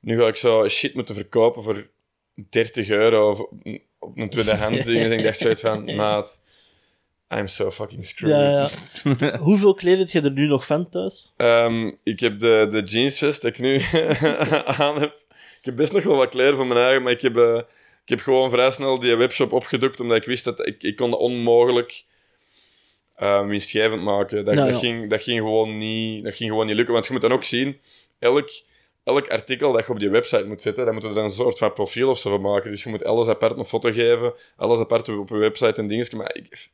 Nu 0.00 0.20
ga 0.20 0.26
ik 0.26 0.36
zo 0.36 0.68
shit 0.68 0.94
moeten 0.94 1.14
verkopen 1.14 1.62
voor 1.62 1.86
30 2.50 2.88
euro 2.88 3.30
of 3.30 3.40
op 3.98 4.16
een 4.18 4.30
tweedehands 4.30 4.84
ding. 4.90 5.04
En 5.04 5.12
ik 5.12 5.22
dacht 5.24 5.38
zoiets 5.38 5.60
van, 5.60 5.94
maat, 5.94 6.42
I'm 7.34 7.46
so 7.46 7.70
fucking 7.70 8.06
screwed. 8.06 8.36
Ja, 8.36 8.70
ja. 9.28 9.36
Hoeveel 9.48 9.74
kleren 9.74 9.98
heb 9.98 10.08
je 10.08 10.20
er 10.20 10.32
nu 10.32 10.46
nog 10.46 10.66
van 10.66 10.88
thuis? 10.88 11.32
Ehm, 11.36 11.90
ik 12.02 12.20
heb 12.20 12.38
de, 12.38 12.66
de 12.70 12.82
jeansvest 12.82 13.42
dat 13.42 13.50
ik 13.50 13.58
nu 13.58 13.80
aan 14.78 15.00
heb. 15.00 15.24
Ik 15.58 15.64
heb 15.66 15.76
best 15.76 15.92
nog 15.92 16.02
wel 16.04 16.16
wat 16.16 16.28
kleren 16.28 16.56
van 16.56 16.68
mijn 16.68 16.80
eigen, 16.80 17.02
maar 17.02 17.12
ik 17.12 17.20
heb, 17.20 17.36
eh, 17.36 17.60
heb 18.10 18.20
gewoon 18.20 18.50
vrij 18.50 18.70
snel 18.70 18.98
die 18.98 19.16
webshop 19.16 19.52
opgedokt, 19.52 20.00
omdat 20.00 20.16
ik 20.16 20.24
wist 20.24 20.44
dat 20.44 20.66
ik, 20.66 20.82
ik 20.82 20.96
kon 20.96 21.10
dat 21.10 21.20
onmogelijk 21.20 22.04
uh, 23.20 23.46
winstgevend 23.46 24.02
maken. 24.02 24.44
Dat, 24.44 24.54
Ja, 24.54 24.64
dat, 24.64 24.72
ja. 24.72 24.78
ging, 24.78 25.10
dat, 25.10 25.22
ging 25.22 25.38
gewoon 25.38 25.78
niet, 25.78 26.24
dat 26.24 26.34
ging 26.34 26.50
gewoon 26.50 26.66
niet 26.66 26.76
lukken. 26.76 26.94
Want 26.94 27.06
je 27.06 27.12
moet 27.12 27.22
dan 27.22 27.32
ook 27.32 27.44
zien, 27.44 27.80
elk, 28.18 28.50
elk 29.04 29.28
artikel 29.28 29.72
dat 29.72 29.86
je 29.86 29.92
op 29.92 29.98
die 29.98 30.10
website 30.10 30.44
moet 30.44 30.62
zetten, 30.62 30.84
dan 30.84 30.94
moet 30.94 31.02
je 31.02 31.08
er 31.08 31.16
een 31.16 31.30
soort 31.30 31.58
van 31.58 31.72
profiel 31.72 32.08
of 32.08 32.18
zo 32.18 32.30
van 32.30 32.40
maken. 32.40 32.70
Dus 32.70 32.82
je 32.82 32.90
moet 32.90 33.04
alles 33.04 33.28
apart 33.28 33.58
een 33.58 33.64
foto 33.64 33.92
geven, 33.92 34.32
alles 34.56 34.78
apart 34.78 35.08
op 35.08 35.28
je 35.28 35.36
website 35.36 35.80
en 35.80 35.86
dingen. 35.86 36.16
Maar 36.16 36.34
ik, 36.34 36.68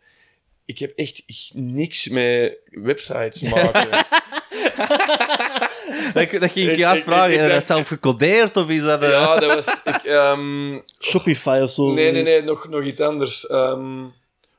ik 0.65 0.79
heb 0.79 0.93
echt 0.97 1.23
niks 1.55 2.09
met 2.09 2.59
websites 2.71 3.43
maken. 3.55 3.89
Dat, 6.15 6.31
dat 6.31 6.51
ging 6.53 6.67
ik 6.67 6.73
Ik- 6.73 6.77
juist 6.79 6.99
ik- 7.03 7.09
vragen. 7.09 7.33
ik- 7.33 7.41
ik 7.41 7.47
Is 7.47 7.53
dat 7.53 7.65
zelf 7.65 7.89
gecodeerd 7.89 8.57
of 8.57 8.69
is 8.71 8.83
dat... 8.83 9.03
eh, 9.03 9.11
Ja, 9.11 9.39
dat 9.39 9.55
was... 9.55 9.81
Ik, 9.85 10.03
ehm, 10.05 10.79
Shopify 11.01 11.59
of 11.63 11.71
zo? 11.71 11.93
nee, 11.93 12.13
nee, 12.13 12.23
nee, 12.23 12.43
nog, 12.43 12.69
nog 12.69 12.85
iets 12.85 13.01
anders. 13.01 13.47
Ehm, 13.47 14.03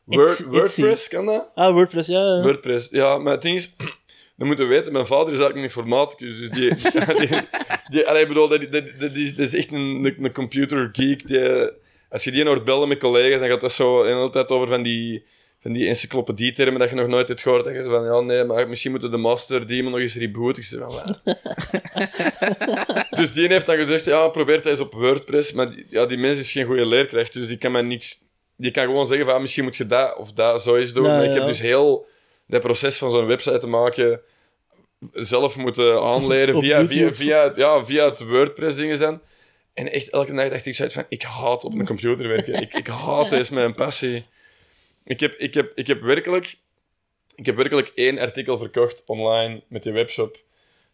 Word- 0.03 0.45
WordPress, 0.45 1.07
kan 1.07 1.25
dat? 1.25 1.51
Ah, 1.55 1.71
WordPress, 1.73 2.07
ja. 2.07 2.19
ja. 2.19 2.41
WordPress, 2.41 2.89
ja. 2.89 3.17
Maar 3.17 3.33
het 3.33 3.41
ding 3.41 3.55
is... 3.55 3.73
Dan 4.37 4.47
moeten 4.47 4.67
we 4.67 4.73
weten, 4.75 4.91
mijn 4.93 5.05
vader 5.05 5.33
is 5.33 5.39
eigenlijk 5.39 5.55
een 5.57 5.63
informaticus, 5.75 6.39
dus 6.39 6.49
die... 6.49 6.75
die, 7.27 7.29
die 7.89 8.07
allee, 8.07 8.21
ik 8.21 8.27
bedoel, 8.27 8.47
dat, 8.47 8.61
dat, 8.71 8.83
dat, 8.99 9.11
is, 9.13 9.35
dat 9.35 9.45
is 9.45 9.55
echt 9.55 9.71
een, 9.71 9.79
een, 10.05 10.15
een 10.21 10.31
computer 10.33 10.89
geek. 10.91 11.27
Die, 11.27 11.39
als 12.09 12.23
je 12.23 12.31
die 12.31 12.45
hoort 12.45 12.63
bellen 12.63 12.87
met 12.87 12.99
collega's, 12.99 13.39
dan 13.39 13.49
gaat 13.49 13.61
dat 13.61 13.71
zo 13.71 14.03
de 14.03 14.07
hele 14.09 14.29
tijd 14.29 14.49
over 14.51 14.67
van 14.67 14.81
die, 14.83 15.23
van 15.67 15.75
die 15.75 15.87
encyclopedie-termen 15.87 16.79
dat 16.79 16.89
je 16.89 16.95
nog 16.95 17.07
nooit 17.07 17.27
hebt 17.27 17.41
gehoord. 17.41 17.63
Dat 17.63 17.73
je 17.73 17.83
van, 17.83 18.03
ja, 18.03 18.19
nee, 18.19 18.43
maar 18.43 18.69
misschien 18.69 18.91
moeten 18.91 19.11
de 19.11 19.17
master 19.17 19.67
die 19.67 19.83
nog 19.83 19.99
eens 19.99 20.15
rebooten. 20.15 20.61
Ik 20.61 20.67
zeg 20.67 20.79
van, 20.79 20.93
wat? 20.93 21.21
dus 23.19 23.33
die 23.33 23.47
heeft 23.47 23.65
dan 23.65 23.77
gezegd, 23.77 24.05
ja, 24.05 24.27
probeer 24.27 24.55
het 24.55 24.65
eens 24.65 24.79
op 24.79 24.93
WordPress. 24.93 25.51
Maar 25.51 25.71
die, 25.71 25.85
ja, 25.89 26.05
die 26.05 26.17
mens 26.17 26.39
is 26.39 26.51
geen 26.51 26.65
goede 26.65 26.85
leerkracht, 26.85 27.33
dus 27.33 27.47
die 27.47 27.57
kan 27.57 27.71
mij 27.71 27.81
niks... 27.81 28.25
Die 28.57 28.71
kan 28.71 28.83
gewoon 28.83 29.07
zeggen 29.07 29.25
van, 29.25 29.35
ah, 29.35 29.41
misschien 29.41 29.63
moet 29.63 29.75
je 29.75 29.85
dat 29.85 30.17
of 30.17 30.31
dat 30.31 30.61
zo 30.61 30.75
eens 30.75 30.93
doen. 30.93 31.03
Ja, 31.03 31.09
maar 31.09 31.23
ik 31.23 31.33
ja. 31.33 31.37
heb 31.37 31.47
dus 31.47 31.61
heel 31.61 32.07
dat 32.47 32.61
proces 32.61 32.97
van 32.97 33.11
zo'n 33.11 33.25
website 33.25 33.57
te 33.57 33.67
maken 33.67 34.21
zelf 35.13 35.57
moeten 35.57 36.01
aanleren 36.01 36.59
via, 36.61 36.85
via, 36.85 37.13
via, 37.13 37.53
ja, 37.55 37.85
via 37.85 38.05
het 38.05 38.19
WordPress-dingen 38.19 38.97
zijn. 38.97 39.21
En 39.73 39.91
echt 39.91 40.09
elke 40.09 40.33
dag 40.33 40.49
dacht 40.49 40.65
ik 40.65 40.91
van, 40.91 41.03
ik 41.09 41.21
haat 41.21 41.63
op 41.63 41.73
een 41.73 41.85
computer 41.85 42.27
werken. 42.27 42.53
Ik, 42.53 42.73
ik 42.73 42.87
haat 42.87 43.29
het, 43.29 43.39
is 43.39 43.49
mijn 43.49 43.71
passie. 43.71 44.25
Ik 45.07 45.19
heb, 45.19 45.35
ik, 45.35 45.53
heb, 45.53 45.71
ik, 45.75 45.87
heb 45.87 46.01
werkelijk, 46.01 46.57
ik 47.35 47.45
heb 47.45 47.55
werkelijk 47.55 47.91
één 47.95 48.19
artikel 48.19 48.57
verkocht 48.57 49.03
online 49.05 49.61
met 49.67 49.83
die 49.83 49.93
webshop. 49.93 50.45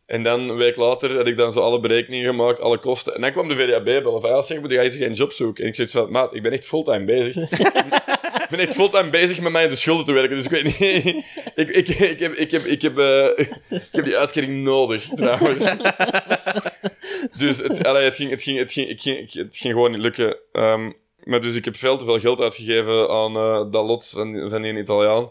En 0.05 0.23
dan 0.23 0.49
een 0.49 0.55
week 0.55 0.75
later 0.75 1.15
had 1.15 1.27
ik 1.27 1.37
dan 1.37 1.51
zo 1.51 1.59
alle 1.59 1.79
berekeningen 1.79 2.25
gemaakt, 2.29 2.59
alle 2.59 2.77
kosten. 2.77 3.15
En 3.15 3.21
dan 3.21 3.31
kwam 3.31 3.47
de 3.47 3.55
VDAB 3.55 3.83
bellen 3.83 4.21
van, 4.21 4.29
ja, 4.29 4.41
zeg, 4.41 4.59
moet 4.59 4.71
jij 4.71 4.91
geen 4.91 5.13
job 5.13 5.31
zoeken? 5.31 5.63
En 5.63 5.69
ik 5.69 5.75
zei 5.75 5.87
van, 5.87 6.11
maat, 6.11 6.35
ik 6.35 6.41
ben 6.41 6.51
echt 6.51 6.65
fulltime 6.65 7.05
bezig. 7.05 7.35
ik 8.43 8.47
ben 8.49 8.59
echt 8.59 8.73
fulltime 8.73 9.09
bezig 9.09 9.41
met 9.41 9.51
mij 9.51 9.63
in 9.63 9.69
de 9.69 9.75
schulden 9.75 10.05
te 10.05 10.11
werken, 10.11 10.35
dus 10.35 10.45
ik 10.45 10.51
weet 10.51 10.63
niet... 10.63 10.79
ik, 11.55 11.69
ik, 11.69 11.87
ik, 11.87 12.19
heb, 12.19 12.33
ik, 12.33 12.51
heb, 12.51 12.63
ik, 12.63 12.81
heb, 12.81 12.97
eh, 12.97 13.27
ik 13.69 13.87
heb 13.91 14.03
die 14.03 14.17
uitkering 14.17 14.63
nodig, 14.63 15.07
trouwens. 15.15 15.73
dus 17.37 17.57
het, 17.57 17.85
allee, 17.85 18.03
het, 18.03 18.15
ging, 18.15 18.29
het, 18.29 18.43
ging, 18.43 18.57
het, 18.59 18.71
ging, 18.71 18.89
het, 18.89 19.01
ging, 19.01 19.33
het 19.33 19.57
ging 19.57 19.73
gewoon 19.73 19.91
niet 19.91 20.01
lukken. 20.01 20.37
Ehm, 20.51 20.91
maar 21.23 21.41
dus 21.41 21.55
ik 21.55 21.65
heb 21.65 21.75
veel 21.75 21.97
te 21.97 22.05
veel 22.05 22.19
geld 22.19 22.39
uitgegeven 22.41 23.09
aan 23.09 23.35
eh, 23.35 23.71
dat 23.71 23.85
lot 23.85 24.09
van, 24.09 24.49
van 24.49 24.61
die 24.61 24.77
Italiaan. 24.77 25.21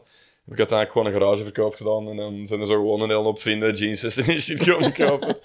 Heb 0.45 0.53
ik 0.53 0.59
uiteindelijk 0.59 0.91
gewoon 0.93 1.07
een 1.07 1.21
garageverkoop 1.21 1.75
gedaan. 1.75 2.09
En 2.09 2.17
dan 2.17 2.47
zijn 2.47 2.61
er 2.61 2.67
zo 2.67 2.75
gewoon 2.75 3.01
een 3.01 3.09
hele 3.09 3.23
hoop 3.23 3.41
vrienden 3.41 3.75
jeans 3.75 4.17
en 4.17 4.41
shit 4.41 4.65
komen 4.65 4.93
kopen. 4.93 5.37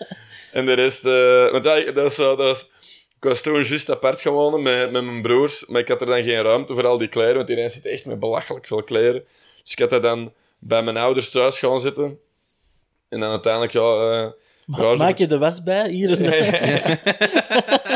en 0.51 0.66
de 0.66 0.74
rest... 0.74 1.06
eh, 1.06 1.51
want 1.51 1.63
ja, 1.63 1.92
dat 1.92 2.06
is, 2.06 2.16
zo- 2.16 2.36
dat 2.36 2.56
is, 2.56 2.62
ik 3.18 3.24
was 3.24 3.42
toen 3.42 3.63
juist 3.63 3.92
apart 3.92 4.22
gaan 4.22 4.34
wonen 4.34 4.62
met, 4.62 4.92
met 4.92 5.04
mijn 5.04 5.22
broers. 5.22 5.66
Maar 5.66 5.82
ik 5.82 5.88
had 5.88 6.01
er 6.01 6.08
dan 6.08 6.24
geen 6.24 6.42
ruimte 6.42 6.74
voor 6.74 6.86
al 6.88 6.98
die 6.98 7.08
kleren. 7.08 7.36
Want 7.36 7.50
iedereen 7.50 7.70
zit 7.70 7.86
echt 7.86 8.06
met 8.06 8.20
belachelijk 8.20 8.68
veel 8.68 8.84
kleren. 8.84 9.24
Dus 9.63 9.72
ik 9.72 9.80
had 9.80 9.89
dat 9.89 10.01
dan 10.01 10.34
bij 10.60 10.84
mijn 10.84 10.98
ouders 10.98 11.30
thuis 11.30 11.60
gaan 11.60 11.80
zitten. 11.80 12.20
En 13.10 13.20
dan 13.20 13.30
uiteindelijk, 13.30 13.74
ja... 13.74 13.82
eh, 13.82 14.30
Ma- 14.66 14.77
garage- 14.77 14.98
Maak 15.04 15.18
je 15.18 15.27
de 15.27 15.38
was 15.38 15.63
bij? 15.63 15.89
Hier. 15.89 16.10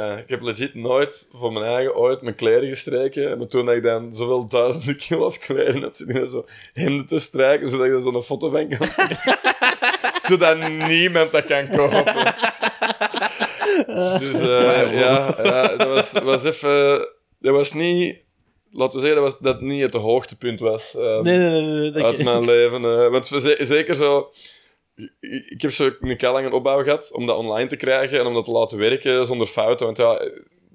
Ja, 0.00 0.16
ik 0.16 0.28
heb 0.28 0.42
legit 0.42 0.74
nooit 0.74 1.28
voor 1.32 1.52
mijn 1.52 1.64
eigen 1.64 1.96
ooit 1.96 2.22
mijn 2.22 2.34
kleren 2.34 2.68
gestreken. 2.68 3.38
Maar 3.38 3.46
toen 3.46 3.70
ik 3.70 3.82
dan 3.82 4.14
zoveel 4.14 4.46
duizenden 4.48 4.96
kilo's 4.96 5.38
kleren 5.38 5.82
had, 5.82 5.96
zitten 5.96 6.26
zo 6.26 6.44
hemden 6.72 7.06
te 7.06 7.18
strijken, 7.18 7.68
zodat 7.68 7.86
ik 7.86 7.92
er 7.92 8.00
zo'n 8.00 8.22
foto 8.22 8.48
van 8.48 8.68
kan 8.68 8.88
Zodat 10.28 10.68
niemand 10.68 11.32
dat 11.32 11.44
kan 11.44 11.68
kopen. 11.68 12.04
Dus 14.20 14.40
eh, 14.40 14.92
ja, 15.00 15.34
ja, 15.42 15.76
dat 15.76 15.88
was, 15.88 16.12
was 16.12 16.44
even... 16.44 17.08
Dat 17.40 17.54
was 17.54 17.72
niet... 17.72 18.24
Laten 18.72 18.94
we 19.00 19.06
zeggen 19.06 19.22
dat, 19.22 19.32
was, 19.32 19.40
dat 19.52 19.60
niet 19.60 19.80
het 19.82 19.94
hoogtepunt 19.94 20.60
was. 20.60 20.94
ehm, 20.96 21.22
Nee, 21.22 21.38
nee, 21.38 21.90
nee. 21.90 22.04
uit 22.04 22.22
mijn 22.24 22.44
leven. 22.44 22.84
eh, 22.84 23.08
want 23.08 23.26
ze- 23.26 23.56
zeker 23.60 23.94
zo... 23.94 24.30
Ik 25.48 25.62
heb 25.62 25.70
zo 25.70 25.90
een 26.00 26.16
keer 26.16 26.30
lang 26.30 26.46
een 26.46 26.52
opbouw 26.52 26.82
gehad 26.82 27.12
om 27.12 27.26
dat 27.26 27.36
online 27.36 27.68
te 27.68 27.76
krijgen 27.76 28.18
en 28.18 28.26
om 28.26 28.34
dat 28.34 28.44
te 28.44 28.50
laten 28.50 28.78
werken 28.78 29.26
zonder 29.26 29.46
fouten. 29.46 29.86
Want 29.86 29.98
ja, 29.98 30.18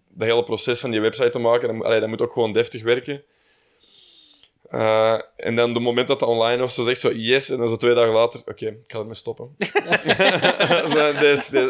dat 0.10 0.28
hele 0.28 0.44
proces 0.44 0.80
van 0.80 0.92
die 0.92 1.00
website 1.00 1.30
te 1.30 1.40
maken, 1.40 1.80
dat, 1.80 2.00
dat 2.00 2.10
moet 2.10 2.22
ook 2.22 2.34
gewoon 2.34 2.54
deftig 2.54 2.84
werken. 2.84 3.24
Eh, 4.70 5.20
en 5.36 5.56
dan 5.56 5.74
de 5.74 5.80
moment 5.80 6.08
dat 6.08 6.20
dat 6.20 6.30
online 6.30 6.58
was, 6.58 6.74
zo 6.74 6.84
zegt 6.84 7.00
zo 7.00 7.14
yes, 7.14 7.50
en 7.50 7.58
dan 7.58 7.70
zo 7.70 7.76
twee 7.76 7.94
dagen 7.94 8.14
later, 8.14 8.42
oké, 8.46 8.68
ik 8.68 8.84
ga 8.88 9.00
ermee 9.00 9.14
stoppen. 9.14 9.56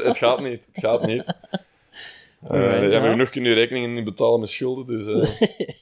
Het 0.03 0.17
gaat 0.17 0.41
niet, 0.41 0.65
het 0.71 0.79
gaat 0.79 1.05
niet. 1.05 1.23
Eh, 2.43 2.49
Alright, 2.49 2.91
ja, 2.91 2.99
maar 2.99 3.09
genoeg 3.09 3.29
kunnen 3.29 3.51
je 3.51 3.57
rekeningen 3.57 3.93
niet 3.93 4.03
betalen 4.03 4.39
met 4.39 4.49
schulden, 4.49 4.85
dus... 4.85 5.07
eh, 5.07 5.47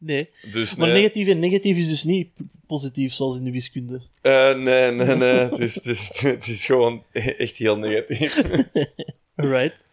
Nee. 0.00 0.30
dus 0.52 0.76
Maar 0.76 0.88
nee. 0.88 0.96
negatief 0.96 1.28
en 1.28 1.38
negatief 1.38 1.76
is 1.76 1.88
dus 1.88 2.04
niet 2.04 2.30
positief, 2.70 3.12
zoals 3.12 3.38
in 3.38 3.44
de 3.44 3.50
wiskunde. 3.50 4.00
Eh, 4.20 4.54
nee, 4.54 4.90
nee, 4.92 5.16
nee. 5.16 5.34
Het 5.38 5.58
is, 5.58 5.74
het, 5.74 5.86
is, 5.86 6.20
het 6.22 6.46
is 6.46 6.64
gewoon 6.66 7.04
echt 7.12 7.56
heel 7.56 7.76
negatief. 7.78 8.42
Alright. 9.36 9.84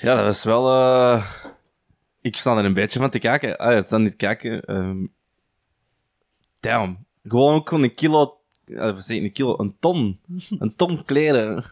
Ja, 0.00 0.14
dat 0.16 0.24
was 0.24 0.44
wel... 0.44 0.68
eh, 0.68 1.34
Ik 2.20 2.36
sta 2.36 2.56
er 2.56 2.64
een 2.64 2.74
beetje 2.74 2.98
van 2.98 3.10
te 3.10 3.18
kijken. 3.18 3.56
Ah, 3.56 3.74
het 3.74 3.86
staat 3.86 4.00
niet 4.00 4.16
kijken. 4.16 4.62
ehm, 4.64 5.06
Damn. 6.60 7.06
Gewoon 7.24 7.54
ook 7.54 7.68
gewoon 7.68 7.84
een 7.84 7.94
kilo... 7.94 8.38
eh, 8.66 8.76
wat 8.94 9.04
zeg 9.04 9.16
ik, 9.16 9.22
een 9.22 9.32
kilo? 9.32 9.54
Een 9.58 9.76
ton. 9.80 10.20
Een 10.58 10.74
ton 10.76 11.04
kleren. 11.04 11.64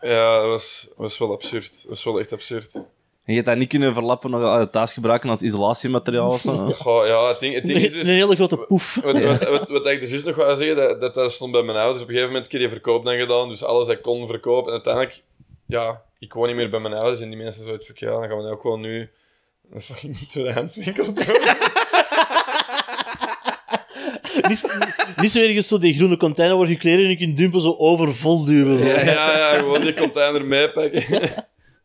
Ja, 0.00 0.36
dat 0.40 0.46
was, 0.46 0.88
was 0.96 1.18
wel 1.18 1.32
absurd. 1.32 1.72
Dat 1.80 1.88
was 1.88 2.04
wel 2.04 2.18
echt 2.20 2.32
absurd. 2.32 2.84
En 3.28 3.34
je 3.34 3.40
hebt 3.40 3.52
dat 3.52 3.58
niet 3.58 3.68
kunnen 3.68 3.94
verlappen 3.94 4.30
nog 4.30 4.42
ah, 4.42 4.70
thuis 4.70 4.92
gebruiken 4.92 5.30
als 5.30 5.42
isolatiemateriaal 5.42 6.30
of 6.30 6.40
zo. 6.40 6.68
Goh, 6.84 7.06
ja, 7.06 7.28
het 7.28 7.38
ding, 7.38 7.54
het 7.54 7.64
ding 7.64 7.78
is 7.78 7.92
Een 7.92 7.98
dus... 7.98 8.08
hele 8.08 8.34
grote 8.34 8.56
poef. 8.56 8.94
Wat, 8.94 9.20
wat, 9.20 9.48
wat, 9.48 9.68
wat 9.68 9.86
ik 9.86 10.00
dus 10.00 10.10
juist 10.10 10.24
nog 10.24 10.36
wou 10.36 10.56
zeggen, 10.56 10.76
dat, 10.76 11.00
dat, 11.00 11.14
dat 11.14 11.32
stond 11.32 11.52
bij 11.52 11.62
mijn 11.62 11.78
ouders. 11.78 12.02
Op 12.02 12.08
een 12.08 12.14
gegeven 12.14 12.32
moment 12.32 12.52
heb 12.52 12.60
ik 12.60 12.68
die 12.68 12.78
verkoop 12.78 13.04
dan 13.04 13.18
gedaan, 13.18 13.48
dus 13.48 13.64
alles 13.64 13.86
dat 13.86 13.96
ik 13.96 14.02
kon 14.02 14.26
verkopen. 14.26 14.66
En 14.66 14.72
uiteindelijk, 14.72 15.22
ja, 15.66 16.02
ik 16.18 16.32
woon 16.32 16.46
niet 16.46 16.56
meer 16.56 16.70
bij 16.70 16.80
mijn 16.80 16.94
ouders 16.94 17.20
en 17.20 17.28
die 17.28 17.38
mensen 17.38 17.64
zoiets 17.64 17.86
van, 17.86 17.96
ja, 17.98 18.10
dan 18.10 18.28
gaan 18.28 18.36
we 18.36 18.42
nou 18.42 18.54
ook 18.54 18.60
gewoon 18.60 18.80
nu 18.80 19.10
een 19.72 19.80
fucking 19.80 20.18
tweedehandswinkel 20.18 21.04
doen. 21.04 21.26
niet, 24.48 24.78
niet 25.20 25.30
zo 25.30 25.40
ergens 25.40 25.68
zo 25.68 25.78
die 25.78 25.94
groene 25.94 26.16
container 26.16 26.56
waar 26.56 26.68
je 26.68 26.76
kleren 26.76 27.10
in 27.10 27.18
kunt 27.18 27.36
dumpen, 27.36 27.60
zo 27.60 27.74
overvol 27.78 28.44
duwen. 28.44 28.78
Zo. 28.78 28.86
Ja, 28.86 29.00
ja, 29.00 29.36
ja, 29.36 29.58
gewoon 29.58 29.80
die 29.80 29.94
container 29.94 30.44
meepakken. 30.44 31.04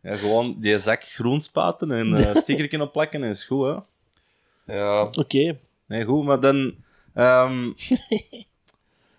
Ja, 0.04 0.16
gewoon 0.16 0.56
die 0.60 0.80
zak 0.80 1.04
groen 1.04 1.42
spaten 1.42 1.92
en 1.92 2.16
eh 2.16 2.36
stickerken 2.36 2.82
opplakken 2.82 3.24
en 3.24 3.30
is 3.30 3.44
goed, 3.44 3.68
hè. 3.68 3.76
Ja, 4.76 5.02
Oké. 5.02 5.58
Nee, 5.86 6.06
goed, 6.06 6.26
maar 6.26 6.40
dan... 6.40 6.76
ehm, 7.14 7.64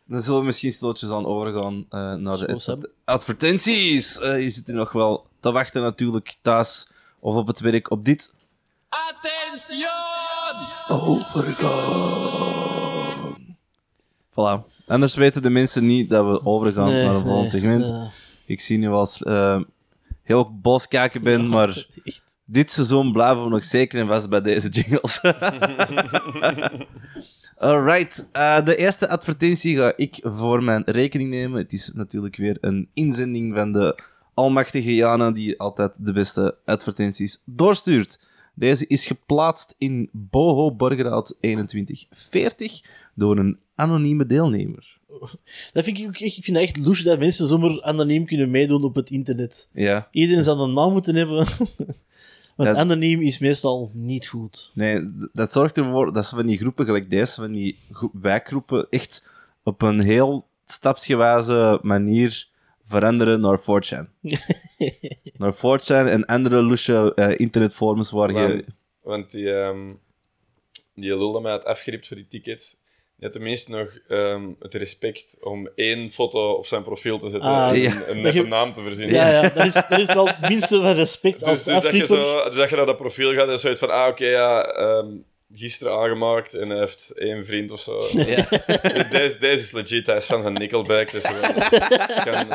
dan 0.07 0.21
zullen 0.21 0.41
we 0.41 0.47
misschien 0.47 0.73
stilletjes 0.73 1.11
aan 1.11 1.27
overgaan 1.27 1.87
eh, 1.91 2.15
naar 2.15 2.37
de 2.37 2.91
advertenties. 3.05 4.21
Eh, 4.21 4.43
je 4.43 4.51
zit 4.51 4.67
hier 4.67 4.75
nog 4.77 4.93
wel 4.93 5.27
te 5.41 5.53
wachten 5.53 5.83
natuurlijk 5.83 6.35
thuis 6.43 6.91
of 7.19 7.35
op 7.35 7.47
het 7.47 7.61
werk 7.61 7.91
op 7.91 8.05
dit. 8.05 8.35
Overgaan. 10.89 13.57
Voilà. 14.31 14.73
Anders 14.87 15.15
weten 15.15 15.43
de 15.43 15.51
mensen 15.51 15.87
niet 15.87 16.11
dat 16.11 16.27
we 16.27 16.45
overgaan 16.47 16.93
Nee, 16.93 17.05
naar 17.05 17.15
een 17.15 17.21
volgend 17.23 17.53
nee, 17.53 17.63
segment. 17.63 18.11
Ik 18.47 18.61
zie 18.61 18.79
nu 18.79 18.89
als 18.89 19.23
heel 20.25 20.59
boos 20.61 20.89
kijken 20.89 21.21
ben, 21.21 21.49
maar 21.49 21.69
echt. 22.05 22.39
dit 22.45 22.71
seizoen 22.71 23.13
blijven 23.13 23.45
we 23.45 23.49
nog 23.49 23.65
zeker 23.65 24.01
en 24.01 24.07
vast 24.07 24.29
bij 24.29 24.41
deze 24.41 24.69
jingles. 24.69 25.21
Alright, 27.59 28.29
eh, 28.33 28.65
de 28.65 28.77
eerste 28.77 29.09
advertentie 29.09 29.77
ga 29.77 29.93
ik 29.97 30.19
voor 30.23 30.63
mijn 30.63 30.83
rekening 30.87 31.31
nemen. 31.31 31.59
Het 31.59 31.73
is 31.73 31.91
natuurlijk 31.95 32.37
weer 32.37 32.59
een 32.61 32.89
inzending 32.95 33.55
van 33.55 33.73
de 33.73 33.99
almachtige 34.35 34.95
Jana, 34.95 35.31
die 35.31 35.61
altijd 35.61 35.93
de 35.99 36.13
beste 36.13 36.57
advertenties 36.65 37.43
doorstuurt. 37.47 38.21
Deze 38.55 38.87
is 38.87 39.07
geplaatst 39.07 39.75
in 39.79 40.09
Boho 40.13 40.75
Borgerhout 40.75 41.37
2140 41.41 42.83
door 43.15 43.39
een 43.39 43.59
anonieme 43.75 44.27
deelnemer. 44.27 44.99
Dat 45.73 45.85
vind 45.85 45.99
ik, 45.99 46.07
ook 46.07 46.17
echt, 46.19 46.37
ik 46.37 46.45
vind 46.45 46.57
dat 46.57 46.67
echt 46.67 46.77
louche 46.77 47.03
dat 47.03 47.19
mensen 47.19 47.47
zomaar 47.47 47.83
anoniem 47.83 48.27
kunnen 48.27 48.51
meedoen 48.51 48.85
op 48.85 48.95
het 48.95 49.11
internet. 49.11 49.69
Ja, 49.73 50.09
Iedereen 50.11 50.45
zou 50.45 50.61
een 50.61 50.73
naam 50.73 50.93
moeten 50.93 51.15
hebben. 51.15 51.47
Want 52.57 52.77
anoniem 52.77 53.21
is 53.23 53.39
meestal 53.39 53.91
niet 53.95 54.27
goed. 54.29 54.71
nee, 54.75 55.11
dat 55.33 55.53
zorgt 55.53 55.77
ervoor 55.77 56.13
dat 56.13 56.27
ze 56.27 56.35
van 56.35 56.47
die 56.47 56.59
groepen 56.59 56.85
gelijk 56.85 57.11
deze, 57.11 57.35
van 57.35 57.53
die 57.53 57.79
gro- 57.93 58.11
wijkgroepen, 58.13 58.87
echt 58.91 59.29
op 59.63 59.83
een 59.83 60.01
heel 60.01 60.47
stapsgewijze 60.65 61.79
manier 61.83 62.49
veranderen 62.87 63.41
naar 63.41 63.61
4chan. 63.61 64.07
naar 65.39 65.55
4chan 65.57 66.09
en 66.11 66.25
andere 66.25 66.63
loesje 66.63 67.13
eh, 67.15 67.39
internetforums 67.39 68.11
waar 68.11 68.33
je... 68.33 68.49
Want- 68.49 68.65
want 69.03 69.31
die, 69.31 69.53
ehm 69.55 69.93
die 70.95 71.17
lul 71.17 71.33
dat 71.33 71.43
mij 71.43 71.51
had 71.51 71.65
afgeript 71.65 72.07
voor 72.07 72.17
die 72.17 72.27
tickets, 72.29 72.77
had 73.21 73.33
tenminste 73.33 73.71
nog 73.71 73.99
ehm, 74.09 74.49
het 74.59 74.75
respect 74.75 75.37
om 75.41 75.69
één 75.75 76.11
foto 76.11 76.51
op 76.53 76.67
zijn 76.67 76.83
profiel 76.83 77.19
te 77.19 77.29
zetten 77.29 77.51
Ah, 77.51 77.69
en 77.69 77.81
ja. 77.81 77.93
een, 78.09 78.21
neppe 78.21 78.39
je- 78.39 78.47
naam 78.47 78.73
te 78.73 78.83
verzinnen. 78.83 79.17
Ja, 79.17 79.29
ja 79.31 79.49
dat, 79.49 79.67
is, 79.67 79.73
dat 79.89 79.99
is 79.99 80.15
wel 80.15 80.27
het 80.27 80.49
minste 80.49 80.81
van 80.81 80.93
respect 80.95 81.39
Dus, 81.39 81.49
als 81.49 81.65
dus, 81.65 81.83
dat 81.83 81.93
je 81.93 82.07
zo, 82.07 82.45
dus 82.49 82.57
dat 82.57 82.71
je 82.71 82.77
naar 82.77 82.87
dat 82.87 82.97
profiel 82.97 83.33
gaat 83.35 83.49
en 83.49 83.59
zoiets 83.59 83.81
van, 83.81 83.91
ah, 83.91 84.09
oké, 84.09 84.27
ja, 84.27 84.63
ehm, 84.65 85.07
gisteren 85.53 85.93
aangemaakt 85.99 86.55
en 86.55 86.69
hij 86.69 86.79
heeft 86.79 87.11
één 87.19 87.45
vriend 87.47 87.71
of 87.71 87.81
zo. 87.81 88.07
Ja. 88.13 88.47
deze, 89.11 89.37
deze 89.39 89.63
is 89.63 89.73
legit, 89.73 90.07
hij 90.07 90.17
is 90.17 90.27
van 90.27 90.53
Nickelback, 90.53 91.11
dus 91.11 91.25
gewoon, 91.27 91.55
het, 91.55 92.25
kan, 92.25 92.47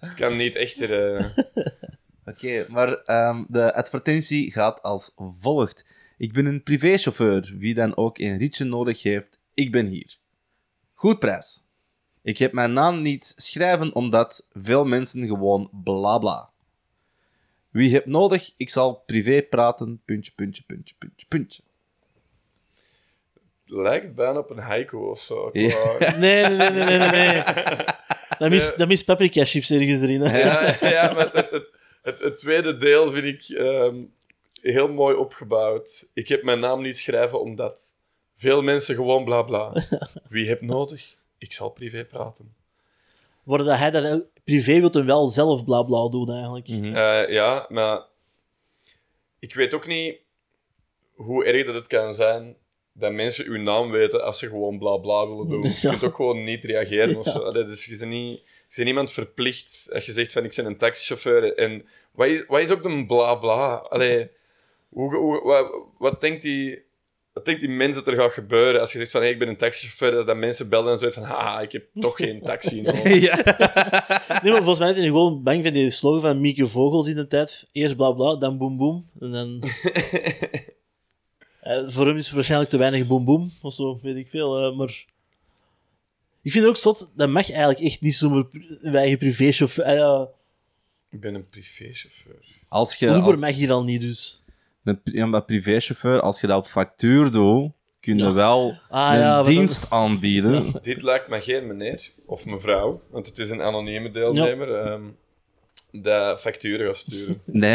het 0.00 0.14
kan 0.14 0.36
niet 0.36 0.56
echter... 0.56 1.14
eh, 1.16 1.24
Oké, 2.26 2.66
maar 2.68 2.92
ehm, 3.02 3.42
de 3.48 3.74
advertentie 3.74 4.52
gaat 4.52 4.82
als 4.82 5.12
volgt. 5.40 5.84
Ik 6.18 6.32
ben 6.32 6.46
een 6.46 6.62
privéchauffeur. 6.62 7.54
Wie 7.58 7.74
dan 7.74 7.96
ook 7.96 8.18
een 8.18 8.38
ritje 8.38 8.64
nodig 8.64 9.02
heeft, 9.02 9.38
ik 9.54 9.72
ben 9.72 9.86
hier. 9.86 10.16
Goed 10.92 11.18
prijs. 11.18 11.64
Ik 12.22 12.38
heb 12.38 12.52
mijn 12.52 12.72
naam 12.72 13.02
niet 13.02 13.34
schrijven 13.36 13.94
omdat 13.94 14.48
veel 14.52 14.84
mensen 14.84 15.26
gewoon 15.26 15.70
bla 15.72 16.18
bla. 16.18 16.50
Wie 17.70 17.92
hebt 17.92 18.06
nodig, 18.06 18.54
ik 18.56 18.70
zal 18.70 19.02
privé 19.06 19.42
praten, 19.42 20.02
puntje, 20.04 20.32
puntje, 20.34 20.62
puntje, 20.66 20.94
puntje, 20.98 21.26
puntje. 21.28 21.62
Het 23.64 23.72
lijkt 23.72 24.14
bijna 24.14 24.38
op 24.38 24.50
een 24.50 24.58
haiku 24.58 24.96
of 24.96 25.20
zo. 25.20 25.50
Ja. 25.52 25.96
Nee, 26.18 26.48
nee, 26.48 26.70
nee, 26.70 26.70
nee, 26.70 26.98
nee. 26.98 27.10
nee. 27.10 27.42
Dat 28.38 28.50
mis, 28.50 28.74
dat 28.74 28.88
mis 28.88 29.04
paprika 29.04 29.44
chips 29.44 29.70
ergens 29.70 30.00
erin. 30.02 30.20
hè. 30.20 30.38
Ja, 30.38 30.76
ja 30.88 31.12
maar 31.12 31.32
het, 31.32 31.50
het, 31.50 31.72
het, 32.02 32.20
het 32.20 32.36
tweede 32.36 32.76
deel 32.76 33.10
vind 33.10 33.24
ik 33.24 33.56
ehm, 33.56 33.96
heel 34.52 34.88
mooi 34.88 35.16
opgebouwd. 35.16 36.10
Ik 36.14 36.28
heb 36.28 36.42
mijn 36.42 36.60
naam 36.60 36.82
niet 36.82 36.98
schrijven 36.98 37.40
omdat 37.40 37.96
veel 38.34 38.62
mensen 38.62 38.94
gewoon 38.94 39.24
bla 39.24 39.42
bla. 39.42 39.72
Wie 40.28 40.48
hebt 40.48 40.62
nodig? 40.62 41.16
Ik 41.38 41.52
zal 41.52 41.68
privé 41.70 42.04
praten. 42.04 42.54
Worden 43.42 43.66
dat 43.66 43.78
hij 43.78 43.90
dan 43.90 44.06
ook- 44.06 44.26
privé 44.44 44.80
wil 44.80 44.90
hem 44.90 45.06
wel 45.06 45.28
zelf 45.28 45.64
bla 45.64 45.82
bla 45.82 46.08
doen 46.08 46.30
eigenlijk. 46.30 46.68
Eh, 46.68 47.28
ja, 47.34 47.66
maar 47.68 48.02
ik 49.38 49.54
weet 49.54 49.74
ook 49.74 49.86
niet 49.86 50.16
hoe 51.14 51.44
erg 51.44 51.66
dat 51.66 51.74
het 51.74 51.86
kan 51.86 52.14
zijn 52.14 52.56
dat 52.92 53.12
mensen 53.12 53.46
uw 53.46 53.62
naam 53.62 53.90
weten 53.90 54.24
als 54.24 54.38
ze 54.38 54.46
gewoon 54.48 54.78
bla 54.78 54.96
bla 54.96 55.28
willen 55.28 55.48
doen. 55.48 55.62
Je 55.70 55.78
Ja. 55.80 55.90
kunt 55.90 56.04
ook 56.04 56.14
gewoon 56.16 56.44
niet 56.44 56.64
reageren 56.64 57.16
of 57.16 57.26
zo. 57.26 57.38
Allee, 57.38 57.64
dus 57.64 57.84
je 57.84 57.98
bent, 57.98 58.10
niet, 58.10 58.38
je 58.38 58.74
bent 58.74 58.84
niemand 58.86 59.12
verplicht 59.12 59.88
als 59.92 60.06
je 60.06 60.12
zegt 60.12 60.32
van 60.32 60.44
ik 60.44 60.52
ben 60.56 60.66
een 60.66 60.76
taxichauffeur. 60.76 61.54
En 61.56 61.86
wat 62.12 62.26
is, 62.26 62.46
wat 62.46 62.60
is 62.60 62.70
ook 62.70 62.84
een 62.84 63.06
bla 63.06 63.34
bla? 63.34 63.74
Allee, 63.76 64.30
hoe, 64.88 65.14
hoe, 65.16 65.42
wat, 65.42 65.72
wat 65.98 66.20
denkt 66.20 66.42
die... 66.42 66.82
Wat 67.34 67.44
denkt 67.44 67.60
die 67.60 67.70
mens 67.70 67.94
dat 67.94 68.06
er 68.06 68.16
gaat 68.16 68.32
gebeuren 68.32 68.80
als 68.80 68.92
je 68.92 68.98
zegt 68.98 69.10
van 69.10 69.20
hey, 69.20 69.30
ik 69.30 69.38
ben 69.38 69.48
een 69.48 69.56
taxichauffeur, 69.56 70.24
dat 70.24 70.36
mensen 70.36 70.68
bellen 70.68 70.92
en 70.92 70.98
zoiets 70.98 71.16
van 71.16 71.26
haha, 71.26 71.60
ik 71.60 71.72
heb 71.72 71.86
toch 72.00 72.16
geen 72.16 72.42
taxi 72.42 72.80
nodig. 72.82 73.20
ja. 73.20 73.34
Nee, 74.42 74.52
maar 74.52 74.62
volgens 74.62 74.78
mij 74.78 74.90
is 74.90 74.96
hij 74.96 75.06
gewoon 75.06 75.42
bang 75.42 75.64
van 75.64 75.72
die 75.72 75.90
slogan 75.90 76.20
van 76.20 76.40
Mieke 76.40 76.68
Vogels 76.68 77.08
in 77.08 77.14
de 77.16 77.26
tijd. 77.26 77.66
Eerst 77.72 77.96
bla 77.96 78.12
bla, 78.12 78.36
dan 78.36 78.58
boem 78.58 78.76
boem. 78.76 79.08
En 79.20 79.30
dan... 79.32 79.62
Eh, 81.60 81.82
voor 81.86 82.06
hem 82.06 82.16
is 82.16 82.26
het 82.26 82.34
waarschijnlijk 82.34 82.70
te 82.70 82.76
weinig 82.78 83.06
boem 83.06 83.24
boem, 83.24 83.52
of 83.62 83.74
zo, 83.74 83.98
weet 84.02 84.16
ik 84.16 84.28
veel. 84.28 84.58
eh, 84.70 84.76
maar... 84.76 85.04
Ik 86.42 86.52
vind 86.52 86.54
het 86.54 86.66
ook 86.66 86.76
zot, 86.76 87.12
dat 87.14 87.28
mag 87.28 87.50
eigenlijk 87.50 87.80
echt 87.80 88.00
niet 88.00 88.14
zomaar 88.14 88.44
een 88.80 88.94
eigen 88.94 89.18
privéchauffeur... 89.18 89.94
ja, 89.94 90.28
ik 91.10 91.20
ben 91.20 91.34
een 91.34 91.44
privéchauffeur. 91.44 92.44
Als 92.68 92.94
je 92.94 93.06
Uber 93.06 93.22
als, 93.22 93.40
mag 93.40 93.54
hier 93.54 93.72
al 93.72 93.82
niet, 93.82 94.00
dus. 94.00 94.42
Een, 94.84 95.00
ja, 95.04 95.26
maar 95.26 95.44
privéchauffeur, 95.44 96.20
als 96.20 96.40
je 96.40 96.46
dat 96.46 96.58
op 96.58 96.66
factuur 96.66 97.30
doet, 97.30 97.72
kun 98.00 98.18
je 98.18 98.24
Ja. 98.24 98.32
wel 98.32 98.78
Ah, 98.90 99.12
een 99.12 99.18
ja, 99.18 99.42
dienst 99.42 99.90
aanbieden. 99.90 100.72
Dit 100.82 101.02
lijkt 101.02 101.28
me 101.28 101.40
geen 101.40 101.66
meneer 101.66 102.12
of 102.26 102.44
mevrouw, 102.46 103.02
want 103.10 103.26
het 103.26 103.38
is 103.38 103.50
een 103.50 103.62
anonieme 103.62 104.10
deelnemer. 104.10 104.74
ehm 104.74 105.02
dat 106.02 106.40
facturen 106.40 106.86
gaat 106.86 106.96
sturen. 106.96 107.42
Nee. 107.62 107.74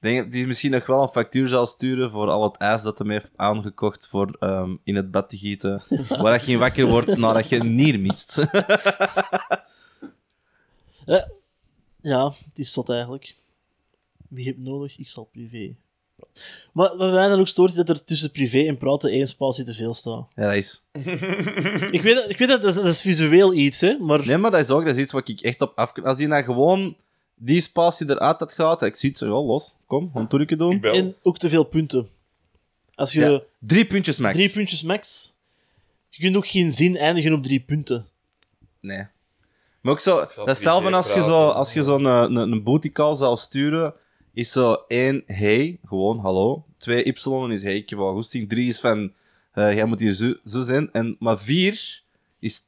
Ik 0.00 0.10
denk 0.10 0.24
dat 0.24 0.32
hij 0.38 0.46
misschien 0.46 0.70
nog 0.70 0.86
wel 0.86 1.02
een 1.02 1.08
factuur 1.08 1.48
zal 1.48 1.66
sturen 1.66 2.10
voor 2.10 2.28
al 2.30 2.42
het 2.42 2.56
ijs 2.56 2.82
dat 2.82 2.98
hij 2.98 3.08
heeft 3.12 3.30
aangekocht 3.36 4.08
voor 4.08 4.36
ehm, 4.40 4.76
in 4.84 4.96
het 4.96 5.10
bad 5.10 5.28
te 5.28 5.36
gieten. 5.36 5.82
waar 6.08 6.32
dat 6.32 6.46
je 6.46 6.58
wakker 6.58 6.86
wordt 6.86 7.16
nadat 7.16 7.48
je 7.48 7.56
een 7.60 7.74
nier 7.74 8.00
mist. 8.00 8.36
Ja, 11.06 11.28
ja, 12.12 12.24
het 12.44 12.58
is 12.58 12.72
zot 12.72 12.90
eigenlijk. 12.90 13.34
Wie 14.34 14.46
heb 14.46 14.56
nodig? 14.58 14.98
Ik 14.98 15.08
zal 15.08 15.28
privé. 15.32 15.74
Maar 16.72 16.96
wat 16.96 17.12
mij 17.12 17.28
dan 17.28 17.40
ook 17.40 17.48
stoort, 17.48 17.70
is 17.70 17.76
dat 17.76 17.88
er 17.88 18.04
tussen 18.04 18.30
privé 18.30 18.58
en 18.66 18.76
praten 18.76 19.10
één 19.10 19.28
spatie 19.28 19.64
te 19.64 19.74
veel 19.74 19.94
staat. 19.94 20.26
ja, 20.36 20.42
dat 20.44 20.54
is... 20.54 20.82
Ik 21.90 22.02
weet, 22.02 22.14
dat- 22.14 22.30
ik 22.30 22.38
weet 22.38 22.48
dat, 22.48 22.62
dat 22.62 22.70
is, 22.74 22.82
dat 22.82 22.84
is 22.92 23.00
visueel 23.00 23.54
iets, 23.54 23.80
hè, 23.80 23.98
maar... 23.98 24.26
Nee, 24.26 24.36
maar 24.36 24.50
dat 24.50 24.60
is 24.60 24.70
ook 24.70 24.84
dat 24.84 24.96
is 24.96 25.02
iets 25.02 25.12
wat 25.12 25.28
ik 25.28 25.40
echt 25.40 25.60
op 25.60 25.72
af 25.78 25.92
kan. 25.92 26.04
Als 26.04 26.16
die 26.16 26.26
nou 26.26 26.42
gewoon 26.42 26.96
die 27.34 27.60
spatie 27.60 28.10
eruit 28.10 28.38
had 28.38 28.52
gehad, 28.52 28.82
ik 28.82 28.96
zie 28.96 29.08
het 29.08 29.18
zo, 29.18 29.26
ja, 29.26 29.46
los, 29.46 29.74
kom, 29.86 30.10
een 30.14 30.28
trucje 30.28 30.56
doen. 30.56 30.72
Ik 30.74 30.80
bel. 30.80 30.92
En 30.92 31.14
ook 31.22 31.38
te 31.38 31.48
veel 31.48 31.64
punten. 31.64 32.08
Als 32.94 33.12
je 33.12 33.20
Ja, 33.20 33.40
drie 33.58 33.84
puntjes 33.86 34.18
max. 34.18 34.34
drie 34.34 34.50
puntjes 34.50 34.82
max... 34.82 35.32
Je 36.08 36.22
kunt 36.22 36.36
ook 36.36 36.46
geen 36.46 36.72
zin 36.72 36.96
eindigen 36.96 37.32
op 37.32 37.42
drie 37.42 37.60
punten. 37.60 38.06
Nee. 38.80 39.06
Maar 39.80 39.92
ook 39.92 40.00
zo, 40.00 40.24
zal 40.28 40.46
dat 40.46 40.56
privé 40.56 40.94
als 40.94 41.14
je, 41.14 41.20
zo, 41.22 41.26
praten. 41.38 41.54
als 41.54 41.72
je 41.72 41.82
zo'n 41.82 42.06
eh, 42.06 42.20
een, 42.20 42.36
een 42.36 42.62
booty 42.62 42.92
call 42.92 43.14
zou 43.14 43.36
sturen, 43.36 43.94
is 44.34 44.52
zo 44.52 44.72
één, 44.88 45.22
hey, 45.26 45.78
gewoon, 45.84 46.18
hallo. 46.18 46.64
Twee, 46.76 47.04
y 47.04 47.12
is 47.52 47.62
hey, 47.62 47.76
ik 47.76 47.90
heb 47.90 47.98
wel 47.98 48.12
goesting. 48.12 48.48
Drie 48.48 48.68
is 48.68 48.80
van, 48.80 49.12
eh, 49.52 49.74
jij 49.74 49.84
moet 49.84 50.00
hier 50.00 50.12
zo, 50.12 50.34
zo 50.44 50.62
zijn. 50.62 50.92
En, 50.92 51.16
maar 51.18 51.38
vier 51.38 52.02
is 52.38 52.60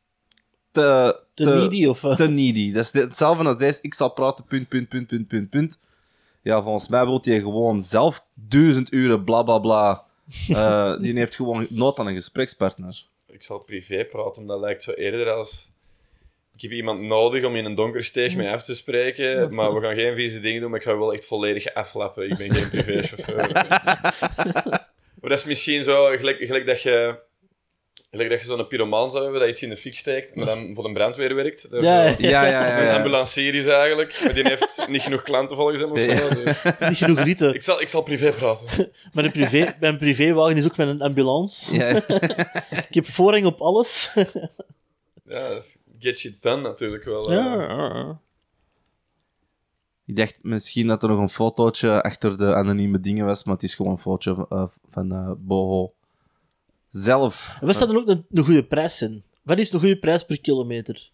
te... 0.71 1.21
Te, 1.35 1.45
needy, 1.45 1.87
of... 1.87 2.01
Te 2.01 2.29
needy. 2.29 2.73
Dat 2.73 2.85
is 2.85 2.91
de- 2.91 3.01
hetzelfde 3.01 3.45
als 3.45 3.59
deze, 3.59 3.79
ik 3.83 3.95
zal 3.95 4.13
praten, 4.13 4.45
punt, 4.45 4.69
punt, 4.69 4.89
punt, 4.89 5.07
punt, 5.07 5.29
punt, 5.29 5.51
punt. 5.51 5.79
Ja, 6.43 6.63
volgens 6.63 6.89
mij 6.89 7.05
wil 7.05 7.21
hij 7.23 7.41
gewoon 7.41 7.83
zelf 7.83 8.25
duizend 8.35 8.93
uren 8.93 9.25
bla 9.25 9.43
bla 9.43 9.59
bla. 9.59 10.05
Eh, 10.49 11.01
die 11.01 11.19
heeft 11.19 11.35
gewoon 11.35 11.67
nood 11.71 11.99
aan 11.99 12.07
een 12.07 12.15
gesprekspartner. 12.15 13.05
Ik 13.29 13.43
zal 13.43 13.65
privé 13.65 14.05
praten, 14.05 14.43
omdat 14.43 14.61
lijkt 14.61 14.83
zo 14.83 14.91
eerder 14.91 15.31
als... 15.31 15.73
Ik 16.57 16.63
heb 16.63 16.71
iemand 16.71 17.01
nodig 17.01 17.45
om 17.45 17.57
in 17.57 17.65
een 17.65 17.75
donker 17.75 18.05
steeg 18.05 18.37
mee 18.37 18.51
af 18.51 18.63
te 18.63 18.75
spreken, 18.75 19.55
maar 19.55 19.75
we 19.75 19.81
gaan 19.81 19.95
geen 19.95 20.15
vieze 20.15 20.41
dingen 20.41 20.61
doen, 20.61 20.71
maar 20.71 20.79
ik 20.79 20.87
ga 20.87 20.99
wel 20.99 21.13
echt 21.13 21.25
volledig 21.27 21.75
aflappen. 21.75 22.31
Ik 22.31 22.37
ben 22.37 22.55
geen 22.55 22.69
privéchauffeur. 22.69 23.51
Maar 25.21 25.31
dat 25.31 25.45
is 25.45 25.45
misschien 25.45 25.83
zo, 25.85 26.05
gelijk, 26.17 26.39
gelijk 26.41 26.67
dat 26.67 26.83
je... 26.83 27.19
Gelijk 28.11 28.31
dat 28.31 28.41
je 28.41 28.47
zo'n 28.47 28.67
pyromaan 28.67 29.11
zou 29.11 29.23
hebben, 29.23 29.41
dat 29.41 29.51
iets 29.51 29.63
in 29.63 29.69
de 29.69 29.77
fik 29.77 29.95
steekt, 29.95 30.35
maar 30.35 30.47
dan 30.47 30.75
voor 30.75 30.85
de 30.85 30.93
brandweer 30.93 31.35
werkt. 31.35 31.67
Ja, 31.71 31.79
ja. 31.79 32.15
Ja, 32.19 32.47
ja, 32.47 32.67
ja. 32.67 32.89
Een 32.89 32.95
ambulancier 33.01 33.55
is 33.55 33.67
eigenlijk, 33.67 34.21
maar 34.25 34.35
die 34.35 34.49
heeft 34.49 34.87
niet 34.89 35.03
genoeg 35.03 35.23
klanten 35.23 35.57
volgens 35.57 35.81
hem 35.81 35.91
of 35.91 36.01
zo. 36.01 36.43
Dus- 36.45 36.63
Niet 36.89 36.99
genoeg 36.99 37.21
rieten. 37.21 37.55
Ik, 37.55 37.63
zal, 37.63 37.81
ik 37.81 37.89
zal 37.89 38.03
privé 38.03 38.33
praten. 38.33 38.93
Een 39.13 39.31
privé, 39.31 39.75
mijn 39.81 39.97
privéwagen 39.97 40.57
is 40.57 40.65
ook 40.65 40.77
met 40.77 40.89
een 40.89 41.01
ambulance. 41.01 41.75
Ja. 41.75 41.89
Ik 42.89 42.95
heb 42.95 43.07
voorrang 43.07 43.45
op 43.47 43.61
alles. 43.61 44.11
Ja, 45.25 45.49
dat 45.49 45.63
is 45.63 45.77
get 45.99 46.19
shit 46.19 46.43
done 46.43 46.63
natuurlijk 46.63 47.05
wel. 47.05 47.33
Ja. 47.33 48.21
Ik 50.05 50.17
dacht 50.17 50.39
misschien 50.43 50.87
dat 50.87 51.03
er 51.03 51.09
nog 51.09 51.19
een 51.19 51.29
fotootje 51.29 52.03
achter 52.03 52.39
de 52.39 52.55
anonieme 52.55 53.01
dingen 53.01 53.27
was, 53.27 53.45
maar 53.45 53.55
het 53.55 53.63
is 53.63 53.75
gewoon 53.75 53.93
een 53.93 53.99
fotootje 53.99 54.47
eh, 54.49 54.67
van 54.91 55.13
eh, 55.13 55.33
Boho 55.39 55.93
zelf. 56.89 57.57
Wat 57.61 57.75
staat 57.75 57.89
er 57.91 57.97
ook 57.97 58.09
een, 58.09 58.27
een 58.31 58.45
goede 58.45 58.65
prijs 58.65 59.03
in? 59.03 59.23
Wat 59.43 59.59
is 59.59 59.71
de 59.71 59.79
goede 59.79 59.99
prijs 59.99 60.23
per 60.25 60.41
kilometer? 60.41 61.11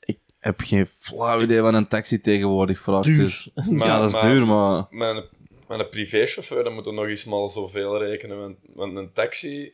Ik 0.00 0.18
heb 0.38 0.60
geen 0.60 0.86
flauw 0.86 1.40
idee 1.40 1.60
wat 1.60 1.74
een 1.74 1.88
taxi 1.88 2.20
tegenwoordig 2.20 2.80
vraagt. 2.80 3.04
Duur. 3.04 3.18
Dus, 3.18 3.50
Maar- 3.70 3.86
ja, 3.86 3.98
dat 3.98 4.08
is 4.08 4.14
maar- 4.14 4.22
duur, 4.22 4.46
maar... 4.46 4.86
Mijn, 4.90 5.24
mijn 5.68 5.88
privéchauffeur, 5.88 6.64
dan 6.64 6.74
moet 6.74 6.86
er 6.86 6.92
nog 6.92 7.06
eens 7.06 7.24
maar 7.24 7.48
zoveel 7.48 7.98
rekenen. 7.98 8.38
Want, 8.38 8.56
want 8.74 8.96
een 8.96 9.12
taxi, 9.12 9.72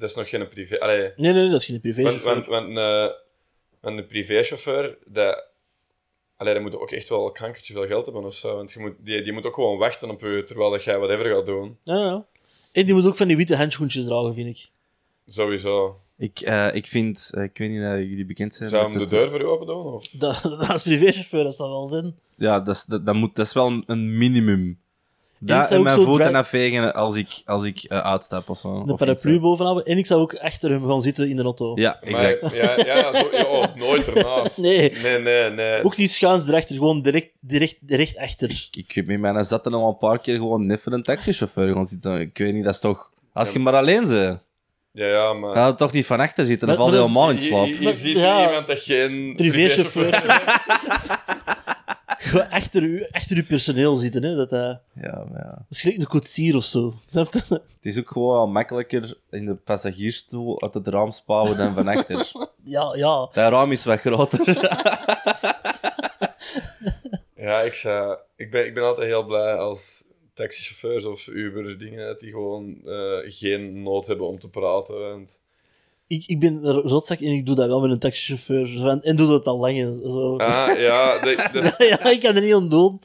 dat 0.00 0.08
is 0.08 0.14
nog 0.14 0.28
geen 0.28 0.48
privé... 0.48 0.78
Allee, 0.80 1.12
Nee, 1.16 1.32
nee, 1.32 1.48
dat 1.50 1.60
is 1.60 1.66
geen 1.66 1.80
privé. 1.80 2.02
want, 2.02 2.22
want, 2.22 2.46
want, 2.46 2.76
eh, 2.78 3.06
want 3.80 3.98
een 3.98 4.06
privéchauffeur, 4.06 4.98
dat... 5.06 5.48
Allee, 6.36 6.54
dan 6.54 6.62
moet 6.62 6.72
je 6.72 6.80
ook 6.80 6.90
echt 6.90 7.08
wel 7.08 7.26
een 7.26 7.32
kankertje 7.32 7.72
veel 7.72 7.86
geld 7.86 8.04
hebben 8.06 8.24
of 8.24 8.34
zo. 8.34 8.56
Want 8.56 8.72
je 8.72 8.80
moet, 8.80 8.92
die, 8.98 9.22
die 9.22 9.32
moet 9.32 9.44
ook 9.46 9.54
gewoon 9.54 9.78
wachten 9.78 10.10
op 10.10 10.20
je, 10.20 10.42
terwijl 10.46 10.70
dat 10.70 10.84
jij 10.84 10.98
whatever 10.98 11.34
gaat 11.34 11.46
doen. 11.46 11.78
Ja, 11.84 11.96
ja. 11.96 12.26
En 12.72 12.84
die 12.84 12.94
moet 12.94 13.06
ook 13.06 13.16
van 13.16 13.28
die 13.28 13.36
witte 13.36 13.56
handschoentjes 13.56 14.04
dragen, 14.04 14.34
vind 14.34 14.48
ik. 14.48 14.68
Sowieso. 15.26 16.00
Ik, 16.16 16.40
eh, 16.40 16.74
ik 16.74 16.86
vind... 16.86 17.30
eh, 17.34 17.42
ik 17.42 17.58
weet 17.58 17.70
niet 17.70 17.82
dat 17.82 17.98
jullie 17.98 18.24
bekend 18.26 18.54
zijn 18.54 18.68
Zou 18.68 18.82
met 18.82 18.90
hem 18.90 18.98
de 19.02 19.08
het- 19.08 19.18
deur 19.18 19.30
voor 19.30 19.40
u 19.40 19.44
open 19.52 19.66
doen? 19.66 19.84
Of? 19.92 20.08
Dat, 20.08 20.42
dat 20.66 20.70
is 20.74 20.82
privéchauffeur, 20.82 21.44
dat 21.44 21.56
wel 21.56 21.86
zin. 21.86 22.14
Ja, 22.36 22.60
dat 22.60 22.74
is, 22.74 22.84
dat, 22.84 23.06
dat 23.06 23.14
moet, 23.14 23.34
dat 23.36 23.46
is 23.46 23.52
wel 23.52 23.82
een 23.86 24.18
minimum. 24.18 24.80
Dat 25.42 25.56
zou 25.66 25.70
en 25.72 25.78
ook 25.78 25.84
mijn 25.84 25.96
zo 25.96 26.04
voeten 26.04 26.26
dra- 26.30 26.38
afvegen 26.38 26.94
als 26.94 27.16
ik, 27.16 27.42
als 27.44 27.64
ik 27.64 27.82
eh, 27.82 27.98
uitstap 27.98 28.48
of 28.48 28.58
zo. 28.58 28.68
Een 28.74 28.90
Of 28.90 28.98
paraplu 28.98 29.40
bovenaan. 29.40 29.82
En 29.82 29.98
ik 29.98 30.06
zou 30.06 30.20
ook 30.20 30.34
achter 30.34 30.70
hem 30.70 30.86
gaan 30.88 31.02
zitten 31.02 31.28
in 31.28 31.36
de 31.36 31.42
auto. 31.42 31.72
Ja, 31.74 32.00
exact. 32.02 32.42
Maar, 32.42 32.54
ja, 32.56 32.76
ja, 32.76 33.14
zo, 33.20 33.28
ja, 33.32 33.44
oh, 33.44 33.64
nooit 33.74 34.12
ernaast. 34.12 34.58
Nee. 34.70 34.92
Nee, 35.02 35.18
nee, 35.18 35.50
nee. 35.50 35.84
Ook 35.84 35.96
niet 35.96 36.10
schuins 36.10 36.48
erachter, 36.48 36.74
gewoon 36.74 37.02
direct, 37.02 37.28
direct, 37.40 37.76
direct 37.80 38.16
achter. 38.16 38.68
Ik 38.70 38.92
heb 38.92 39.06
met 39.06 39.20
mijn 39.20 39.44
zatten 39.44 39.74
al 39.74 39.88
een 39.88 39.98
paar 39.98 40.18
keer 40.18 40.34
gewoon 40.36 40.66
net 40.66 40.80
voor 40.82 40.92
een 40.92 41.02
taxichauffeur 41.02 41.72
gaan 41.74 41.84
zitten. 41.84 42.20
Ik 42.20 42.38
weet 42.38 42.54
niet, 42.54 42.64
dat 42.64 42.74
is 42.74 42.80
toch... 42.80 43.10
Als 43.32 43.50
je 43.52 43.58
maar 43.58 43.74
alleen 43.76 44.08
bent, 44.08 44.40
Ja, 44.92 45.06
ja, 45.06 45.32
maar... 45.32 45.54
ga 45.54 45.66
je 45.66 45.74
toch 45.74 45.92
niet 45.92 46.06
van 46.06 46.20
achter 46.20 46.44
zitten, 46.44 46.66
dan 46.68 46.76
Maar- 46.76 46.86
val 46.86 46.94
je 47.02 47.08
maar 47.08 47.26
helemaal 47.26 47.66
in 47.66 47.74
slaap. 47.78 47.94
ziet 47.94 48.12
je 48.12 48.18
ja. 48.18 48.46
iemand 48.46 48.66
dat 48.66 48.78
geen 48.80 49.32
Privéchauffeur. 49.36 50.22
Gewoon 52.28 52.50
achter, 52.50 52.82
u, 52.82 53.06
achter 53.10 53.36
uw 53.36 53.44
personeel 53.44 53.94
zitten, 53.94 54.22
hè. 54.24 54.36
Dat, 54.36 54.52
eh, 54.52 54.76
Ja, 55.02 55.24
maar 55.30 55.40
ja. 55.44 55.50
dat 55.50 55.66
is 55.68 55.80
gelijk 55.80 56.00
een 56.00 56.06
koetsier 56.06 56.56
of 56.56 56.64
zo. 56.64 56.92
Snap 57.04 57.32
je? 57.32 57.40
Het 57.48 57.62
is 57.80 57.98
ook 57.98 58.10
gewoon 58.10 58.52
makkelijker 58.52 59.16
in 59.30 59.46
de 59.46 59.54
passagiersstoel 59.54 60.62
uit 60.62 60.74
het 60.74 60.88
raam 60.88 61.10
spouwen 61.10 61.56
dan 61.56 61.74
van 61.74 61.88
achter. 61.88 62.30
Ja, 62.64 62.92
ja. 62.94 63.28
Dat 63.32 63.52
raam 63.52 63.72
is 63.72 63.84
wat 63.84 64.00
groter. 64.00 64.58
Ja, 67.36 67.60
ik, 67.60 67.74
zou, 67.74 68.18
ik, 68.36 68.50
ben, 68.50 68.66
ik 68.66 68.74
ben 68.74 68.84
altijd 68.84 69.06
heel 69.06 69.24
blij 69.24 69.54
als 69.54 70.04
taxichauffeurs 70.34 71.04
of 71.04 71.26
Uber 71.26 71.78
dingen, 71.78 72.06
dat 72.06 72.18
die 72.18 72.30
gewoon 72.30 72.80
eh, 72.84 73.18
geen 73.22 73.82
nood 73.82 74.06
hebben 74.06 74.26
om 74.26 74.38
te 74.38 74.48
praten. 74.48 75.00
Want, 75.00 75.42
Ik, 76.10 76.22
ik 76.26 76.38
ben 76.40 76.60
rotzak 76.70 77.20
en 77.20 77.32
ik 77.32 77.46
doe 77.46 77.54
dat 77.54 77.66
wel 77.66 77.80
met 77.80 77.90
een 77.90 77.98
taxichauffeur. 77.98 78.66
Zo 78.66 78.86
En 78.86 79.16
doe 79.16 79.26
dat 79.26 79.46
al 79.46 79.58
lang. 79.58 79.76
Zo. 80.04 80.36
ah, 80.36 80.78
ja, 80.80 81.18
dat, 81.24 81.36
dat, 81.52 81.64
is- 81.80 81.88
ja, 81.88 82.10
ik 82.10 82.20
kan 82.20 82.36
er 82.36 82.42
niet 82.42 82.54
aan 82.54 82.68
doen. 82.68 83.00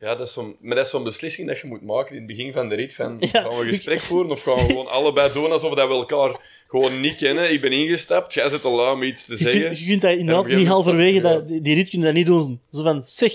ja 0.00 0.14
dat, 0.14 0.26
is 0.26 0.32
zo'n, 0.32 0.56
maar 0.60 0.74
dat 0.76 0.84
is 0.84 0.90
zo'n 0.90 1.02
beslissing 1.04 1.48
dat 1.48 1.58
je 1.60 1.66
moet 1.66 1.82
maken 1.82 2.10
in 2.12 2.16
het 2.16 2.26
begin 2.26 2.52
van 2.52 2.68
de 2.68 2.74
rit. 2.74 2.94
Van, 2.94 3.16
Ja. 3.20 3.26
Gaan 3.26 3.48
we 3.48 3.56
een 3.56 3.64
gesprek 3.64 4.00
voeren 4.00 4.30
of 4.30 4.42
gaan 4.42 4.54
we 4.54 4.60
gewoon 4.64 4.86
allebei 4.88 5.32
doen 5.32 5.52
alsof 5.52 5.74
dat 5.74 5.88
we 5.88 5.94
elkaar 5.94 6.62
gewoon 6.68 7.00
niet 7.00 7.16
kennen? 7.16 7.52
Ik 7.52 7.60
ben 7.60 7.72
ingestapt, 7.72 8.34
jij 8.34 8.48
zit 8.48 8.64
al 8.64 8.76
lui 8.76 8.92
om 8.92 9.02
iets 9.02 9.24
te 9.24 9.32
Je 9.32 9.38
zeggen. 9.38 9.60
kunt, 9.62 9.78
je 9.78 9.86
kunt 9.86 10.02
dat 10.02 10.16
inderdaad 10.16 10.46
niet 10.46 10.66
halverwege, 10.66 11.20
dat, 11.20 11.46
die, 11.48 11.74
rit 11.74 11.88
kun 11.88 11.98
je 11.98 12.04
dat 12.04 12.14
niet 12.14 12.26
doen. 12.26 12.60
Zo 12.70 12.82
van, 12.82 13.02
zeg, 13.04 13.32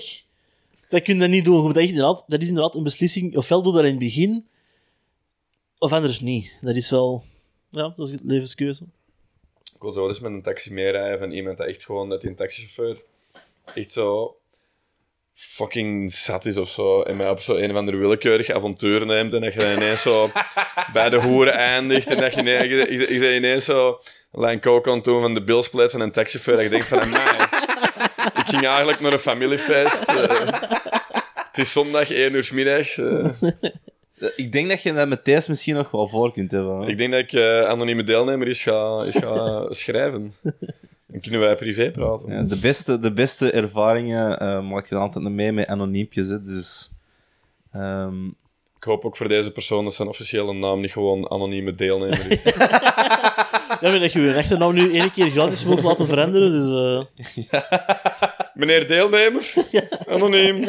dat 0.88 1.02
kun 1.02 1.14
je 1.14 1.20
dat 1.20 1.28
niet 1.30 1.44
doen. 1.44 1.66
Dat, 1.66 1.76
echt 1.76 1.88
inderdaad, 1.88 2.24
dat 2.26 2.40
is 2.40 2.48
inderdaad 2.48 2.74
een 2.74 2.82
beslissing. 2.82 3.36
Ofwel 3.36 3.62
doe 3.62 3.72
dat 3.72 3.82
in 3.82 3.88
het 3.90 3.98
begin, 3.98 4.46
of 5.78 5.92
anders 5.92 6.20
niet. 6.20 6.52
Dat 6.60 6.76
is 6.76 6.90
wel, 6.90 7.22
ja, 7.70 7.92
dat 7.96 8.08
is 8.10 8.20
een 8.20 8.26
levenskeuze. 8.26 8.84
Wil 9.84 9.92
zo 9.92 10.08
eens 10.08 10.20
met 10.20 10.32
een 10.32 10.42
taxi 10.42 10.72
meerijden 10.72 11.18
van 11.18 11.30
iemand 11.30 11.58
dat 11.58 11.66
echt 11.66 11.84
gewoon, 11.84 12.08
dat 12.08 12.20
die 12.20 12.30
een 12.30 12.36
taxichauffeur 12.36 12.96
echt 13.74 13.90
zo 13.92 14.36
fucking 15.34 16.12
zat 16.12 16.44
is 16.44 16.56
of 16.56 16.68
zo. 16.68 17.02
En 17.02 17.16
mij 17.16 17.30
op 17.30 17.40
zo 17.40 17.54
een 17.56 17.70
of 17.70 17.76
ander 17.76 17.98
willekeurig 17.98 18.50
avontuur 18.50 19.06
neemt 19.06 19.34
en 19.34 19.40
dat 19.40 19.52
je 19.52 19.58
dan 19.58 19.72
ineens 19.72 20.02
zo 20.02 20.30
bij 20.92 21.10
de 21.10 21.20
hoeren 21.20 21.52
eindigt 21.52 22.10
en 22.10 22.16
dat 22.16 22.34
je 22.34 22.40
ineens, 22.40 22.64
ik, 22.64 23.08
ik, 23.08 23.20
ineens 23.20 23.64
zo 23.64 23.88
een 24.32 24.40
lijn 24.40 24.60
coke 24.60 24.90
aan 24.90 25.02
doen 25.02 25.20
van 25.20 25.34
de 25.34 25.44
billsplit 25.44 25.90
van 25.90 26.00
een 26.00 26.12
taxichauffeur 26.12 26.54
dat 26.54 26.64
je 26.64 26.70
denkt 26.70 26.86
van, 26.86 27.10
mij. 27.10 27.36
ik 28.34 28.46
ging 28.46 28.66
eigenlijk 28.66 29.00
naar 29.00 29.12
een 29.12 29.18
familiefeest. 29.18 30.08
eh. 30.08 30.46
het 31.46 31.58
is 31.58 31.72
zondag, 31.72 32.10
1 32.10 32.34
uur 32.34 32.50
middags. 32.52 32.98
eh. 32.98 33.28
Ik 34.36 34.52
denk 34.52 34.68
dat 34.68 34.82
je 34.82 34.92
dat 34.92 35.08
met 35.08 35.24
Thijs 35.24 35.46
misschien 35.46 35.74
nog 35.74 35.90
wel 35.90 36.08
voor 36.08 36.32
kunt 36.32 36.50
hebben. 36.50 36.80
hè. 36.80 36.86
Ik 36.88 36.98
denk 36.98 37.12
dat 37.12 37.20
ik 37.20 37.32
eh, 37.32 37.62
anonieme 37.62 38.02
deelnemer 38.04 38.48
is 38.48 38.62
ga, 38.62 39.02
is 39.06 39.16
ga 39.16 39.64
schrijven. 39.82 40.32
Dan 41.06 41.20
kunnen 41.20 41.40
wij 41.40 41.54
privé 41.56 41.90
praten. 41.90 42.32
Ja, 42.32 42.42
de, 42.42 42.58
beste, 42.58 42.98
de 42.98 43.12
beste 43.12 43.50
ervaringen 43.50 44.38
eh 44.38 44.60
maak 44.60 44.86
je 44.86 44.94
dan 44.94 45.02
altijd 45.04 45.24
mee 45.24 45.52
met 45.52 45.66
anoniempjes. 45.66 46.28
Hè, 46.28 46.42
dus... 46.42 46.90
ehm, 47.72 48.26
Ik 48.76 48.84
hoop 48.90 49.04
ook 49.04 49.16
voor 49.16 49.28
deze 49.28 49.50
persoon 49.52 49.84
dat 49.84 49.94
zijn 49.94 50.08
officiële 50.08 50.52
naam 50.54 50.80
niet 50.80 50.92
gewoon 50.92 51.30
anonieme 51.30 51.74
deelnemer 51.74 52.30
is. 52.30 52.42
Ja, 53.80 53.90
maar 53.90 54.00
dat 54.00 54.12
je 54.12 54.20
je 54.20 54.36
achternaam 54.36 54.74
nu 54.74 54.92
één 54.94 55.12
keer 55.12 55.30
gratis 55.30 55.64
mocht 55.64 55.82
laten 55.82 56.06
veranderen, 56.06 56.50
dus... 56.52 56.70
eh, 57.50 57.64
Meneer 58.54 58.86
deelnemer? 58.86 59.52
Anoniem. 60.08 60.64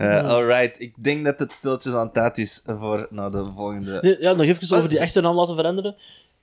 Eh, 0.00 0.28
alright, 0.28 0.80
ik 0.80 1.02
denk 1.02 1.24
dat 1.24 1.38
het 1.38 1.52
stiltjes 1.52 1.92
aan 1.92 2.12
tijd 2.12 2.38
is 2.38 2.62
voor 2.66 3.06
naar 3.10 3.30
de 3.30 3.44
volgende. 3.54 3.98
Nee, 4.00 4.16
ja, 4.20 4.32
nog 4.32 4.46
even 4.46 4.76
over 4.76 4.88
die 4.88 4.98
Wat? 4.98 5.06
achternaam 5.06 5.36
laten 5.36 5.54
veranderen. 5.54 5.96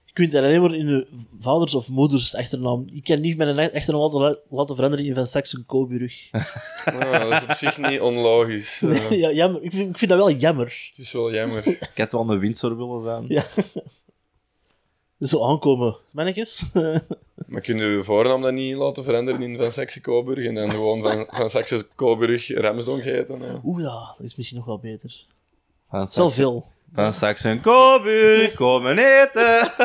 Je 0.06 0.14
kunt 0.14 0.32
dat 0.32 0.44
alleen 0.44 0.62
maar 0.62 0.74
in 0.74 0.86
de 0.86 1.08
vaders 1.40 1.76
of 1.76 1.90
moeders 1.90 2.36
achternaam. 2.36 2.88
Ik 2.92 3.04
kan 3.04 3.20
niet 3.22 3.38
mijn 3.38 3.74
achternaam 3.74 4.02
laten, 4.02 4.42
laten 4.50 4.76
veranderen 4.76 5.06
in 5.06 5.14
Van 5.14 5.28
Saxon 5.28 5.64
Coburg. 5.66 6.30
Ah, 6.32 7.22
dat 7.30 7.32
is 7.32 7.44
op 7.44 7.52
zich 7.52 7.78
niet 7.78 8.00
onlogisch. 8.00 8.82
Eh, 8.82 9.12
ja, 9.12 9.32
jammer. 9.32 9.64
Ik 9.64 9.72
vind, 9.72 9.90
ik 9.90 9.98
vind 9.98 10.12
dat 10.12 10.20
wel 10.20 10.32
jammer. 10.32 10.88
het 10.90 10.98
is 10.98 11.12
wel 11.12 11.34
jammer. 11.34 11.68
Ik 11.68 11.92
had 11.96 12.12
wel 12.12 12.30
een 12.30 12.40
Windsor 12.40 12.78
willen 12.78 13.02
zijn. 13.02 13.26
Ja. 13.28 13.44
Zo 15.20 15.46
aankomen. 15.50 15.96
Mannetjes. 16.12 16.64
Maar 17.46 17.62
kun 17.62 17.78
je 17.78 17.86
je 17.86 18.04
voornaam 18.04 18.42
dan 18.42 18.54
niet 18.54 18.76
laten 18.76 19.04
veranderen 19.04 19.42
in 19.42 19.58
Van 19.58 19.72
Saxe 19.72 20.02
Coburg 20.02 20.46
en 20.46 20.54
dan 20.56 20.70
gewoon 20.70 21.02
Van, 21.02 21.26
van 21.30 21.50
Saxe 21.50 21.88
Coburg 21.96 22.54
Ramsdonk 22.54 23.04
heten? 23.04 23.42
eh? 23.42 23.66
Oeh 23.66 23.82
ja, 23.84 24.14
dat 24.18 24.26
is 24.26 24.36
misschien 24.36 24.58
nog 24.58 24.68
wel 24.68 24.80
beter. 24.80 25.26
Van 25.90 26.08
Saxe- 26.08 26.32
veel. 26.36 26.68
Van 26.94 27.14
Saxen 27.14 27.62
Coburg, 27.62 28.54
komen 28.54 28.98
eten! 28.98 29.70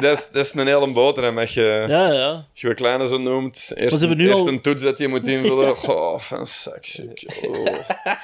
Dat 0.00 0.16
is, 0.18 0.30
dat 0.30 0.44
is 0.44 0.54
een 0.54 0.66
hele 0.66 0.92
boterham. 0.92 1.38
Als 1.38 1.54
je, 1.54 1.84
Ja, 1.88 2.12
ja. 2.12 2.30
als 2.30 2.60
je 2.60 2.68
een 2.68 2.74
kleine 2.74 3.06
zo 3.06 3.18
noemt, 3.18 3.72
eerst, 3.74 4.02
al- 4.04 4.48
een 4.48 4.60
toets 4.60 4.82
dat 4.82 4.98
je 4.98 5.08
moet 5.08 5.26
invullen. 5.26 5.74
Oh, 5.90 6.18
Van 6.18 6.46
Saxe. 6.46 7.16
Oh. 7.42 7.66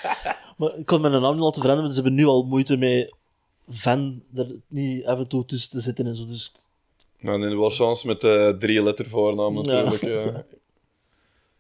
Maar 0.59 0.77
ik 0.79 0.87
kon 0.87 1.01
mijn 1.01 1.13
naam 1.13 1.33
niet 1.35 1.43
laten 1.43 1.61
veranderen, 1.61 1.83
want 1.83 1.95
ze 1.95 2.01
hebben 2.03 2.15
nu 2.15 2.27
al 2.27 2.43
moeite 2.45 2.77
mee 2.77 3.11
van 3.69 4.23
er 4.35 4.47
niet 4.69 5.05
af 5.05 5.19
en 5.19 5.29
toe 5.29 5.45
tussen 5.45 5.71
te 5.71 5.81
zitten 5.81 6.07
en 6.07 6.17
zo. 6.17 6.27
Dus 6.27 6.53
Nou, 7.23 7.41
dan 7.41 7.59
wel 7.59 7.71
chance 7.71 8.07
met 8.07 8.21
de 8.21 8.57
drie 8.59 8.83
letter 8.83 9.07
voornaam 9.09 9.55
Ja. 9.57 9.63
natuurlijk. 9.63 10.03
eh. 10.03 10.35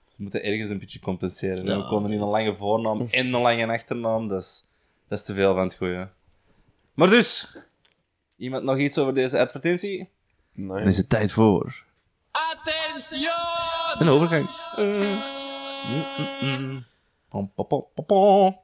Ze 0.04 0.22
moeten 0.22 0.42
ergens 0.44 0.70
een 0.70 0.78
beetje 0.78 1.00
compenseren. 1.00 1.64
Ja, 1.66 1.76
we 1.76 1.86
konden 1.88 2.10
niet 2.10 2.20
een 2.20 2.26
is- 2.26 2.32
lange 2.32 2.56
voornaam 2.56 3.00
en 3.10 3.34
een 3.34 3.40
lange 3.40 3.66
achternaam. 3.66 4.28
Dat 4.28 4.40
is, 4.40 4.64
dat 5.08 5.18
is 5.18 5.24
te 5.24 5.34
veel 5.34 5.54
van 5.54 5.62
het 5.62 5.74
goeie. 5.76 6.06
Maar 6.94 7.08
dus, 7.08 7.56
iemand 8.36 8.64
nog 8.64 8.78
iets 8.78 8.98
over 8.98 9.14
deze 9.14 9.38
advertentie? 9.38 10.08
Nee. 10.52 10.78
Dan 10.78 10.86
is 10.86 10.96
het 10.96 11.08
tijd 11.08 11.32
voor. 11.32 11.84
Een 13.98 14.08
overgang. 14.08 14.50
Mm, 14.76 15.02
mm, 16.42 16.58
mm. 16.58 16.84
Pom, 17.28 17.52
pom, 17.54 17.66
pom, 17.66 17.86
pom, 17.94 18.04
pom. 18.06 18.56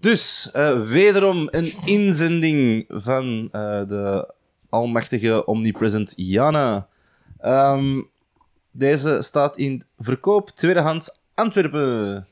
Dus, 0.00 0.50
eh, 0.52 0.80
wederom 0.82 1.48
een 1.50 1.72
inzending 1.84 2.84
van 2.88 3.48
eh, 3.52 3.88
de 3.88 4.33
almachtige 4.74 5.46
omnipresent 5.46 6.12
Jana. 6.16 6.88
Ehm, 7.38 8.02
deze 8.70 9.22
staat 9.22 9.56
in 9.56 9.82
verkoop 9.98 10.50
tweedehands 10.50 11.18
Antwerpen. 11.34 12.26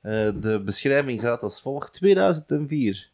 Eh, 0.00 0.30
de 0.34 0.62
beschrijving 0.64 1.20
gaat 1.20 1.42
als 1.42 1.60
volgt. 1.60 1.92
2004. 1.92 3.10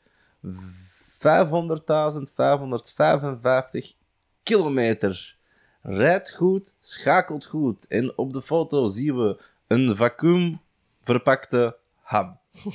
500.555 1.19 3.97
kilometer. 4.43 5.37
Rijdt 5.83 6.35
goed, 6.35 6.73
schakelt 6.79 7.47
goed. 7.47 7.87
En 7.87 8.19
op 8.19 8.33
de 8.33 8.43
foto 8.43 8.87
zien 8.87 9.17
we 9.17 9.41
een 9.67 9.97
vacuüm 9.97 10.61
verpakte 11.03 11.77
ham. 12.01 12.39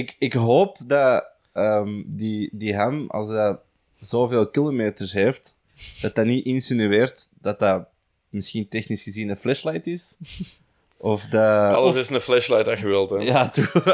ik, 0.00 0.16
ik 0.18 0.32
hoop 0.32 0.78
dat 0.86 1.26
ehm, 1.52 2.02
die, 2.06 2.50
die 2.52 2.76
ham, 2.76 3.10
als 3.10 3.28
hij 3.28 3.58
zoveel 4.00 4.48
kilometers 4.48 5.12
heeft, 5.12 5.54
dat 6.00 6.14
dat 6.14 6.24
niet 6.24 6.44
insinueert 6.44 7.28
dat 7.40 7.58
dat 7.58 7.86
misschien 8.28 8.68
technisch 8.68 9.02
gezien 9.02 9.28
een 9.28 9.36
flashlight 9.36 9.86
is. 9.86 10.16
Of 11.00 11.22
dat... 11.22 11.74
Alles 11.74 11.96
is 11.96 12.08
een 12.08 12.20
flashlight 12.20 12.64
dat 12.64 12.78
je 12.78 12.86
wilt. 12.86 13.10
Hè. 13.10 13.16
Ja, 13.16 13.48
toe. 13.48 13.68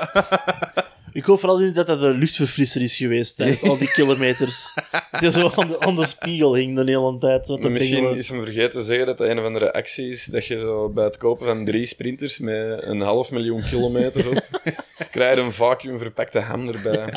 Ik 1.15 1.25
hoop 1.25 1.41
vooral 1.41 1.59
niet 1.59 1.75
dat 1.75 1.87
dat 1.87 2.03
een 2.03 2.19
luchtverfrisser 2.19 2.83
is 2.83 2.97
geweest 2.97 3.37
tijdens 3.37 3.63
al 3.63 3.79
die 3.79 3.93
kilometers. 3.93 4.75
Dat 5.11 5.21
hij 5.21 5.31
zo 5.31 5.53
aan 5.55 5.67
de, 5.67 5.81
aan 5.81 5.97
de 5.97 6.07
spiegel 6.07 6.55
hing 6.55 6.77
de 6.77 6.85
hele 6.85 7.17
tijd. 7.19 7.47
Wat 7.47 7.61
misschien 7.61 7.97
pingelen. 7.97 8.19
is 8.19 8.29
hem 8.29 8.43
vergeten 8.43 8.71
te 8.71 8.83
zeggen 8.83 9.07
dat 9.07 9.19
dat 9.19 9.29
een 9.29 9.39
of 9.39 9.45
andere 9.45 9.73
actie 9.73 10.09
is 10.09 10.25
dat 10.25 10.47
je 10.47 10.59
zo 10.59 10.89
bij 10.89 11.05
het 11.05 11.17
kopen 11.17 11.47
van 11.47 11.65
drie 11.65 11.87
sprinters 11.87 12.39
met 12.39 12.83
een 12.83 13.01
half 13.01 13.31
miljoen 13.31 13.63
kilometers 13.63 14.27
op 14.27 14.49
krijg 15.11 15.37
je 15.37 15.43
een 15.43 15.53
vacuüm 15.53 15.99
verpakte 15.99 16.41
ham 16.41 16.69
erbij. 16.69 17.13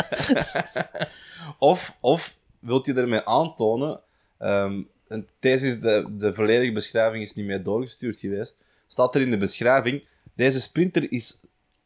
Of, 1.59 1.93
of 2.01 2.36
wilt 2.67 2.85
je 2.85 2.93
ermee 2.93 3.25
aantonen, 3.25 3.99
ehm, 4.37 4.81
en 5.07 5.27
deze 5.39 5.67
is 5.67 5.79
de, 5.79 6.05
de 6.17 6.33
volledige 6.33 6.71
beschrijving 6.71 7.23
is 7.23 7.33
niet 7.33 7.45
meer 7.45 7.63
doorgestuurd 7.63 8.17
geweest, 8.17 8.57
staat 8.87 9.15
er 9.15 9.21
in 9.21 9.31
de 9.31 9.37
beschrijving, 9.37 10.03
deze 10.33 10.61
sprinter 10.61 11.11
is, 11.11 11.41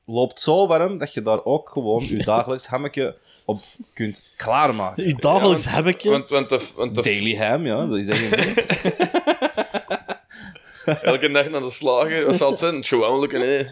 loopt 0.05 0.39
zo 0.39 0.67
warm 0.67 0.97
dat 0.97 1.13
je 1.13 1.21
daar 1.21 1.45
ook 1.45 1.69
gewoon 1.69 2.05
je 2.07 2.23
dagelijks 2.33 2.67
hammetje 2.67 3.17
op 3.45 3.61
kunt 3.93 4.33
klaarmaken. 4.37 5.05
Uw 5.05 5.15
dagelijks 5.15 5.63
Ja, 5.63 5.69
hebbeke. 5.69 6.09
Want, 6.09 6.29
want, 6.29 6.49
de, 6.49 6.67
want 6.75 6.95
de, 6.95 7.01
Daily 7.01 7.35
ham, 7.35 7.65
ja, 7.65 7.85
dat 7.85 7.97
is 7.97 8.07
eigenlijk... 8.07 8.69
elke 11.01 11.29
dag 11.29 11.49
naar 11.49 11.61
de 11.61 11.69
slagen, 11.69 12.25
wat 12.25 12.35
zal 12.35 12.49
het 12.49 12.59
zijn? 12.59 12.75
Het 12.75 12.87
gewone, 12.87 13.27
nee. 13.27 13.65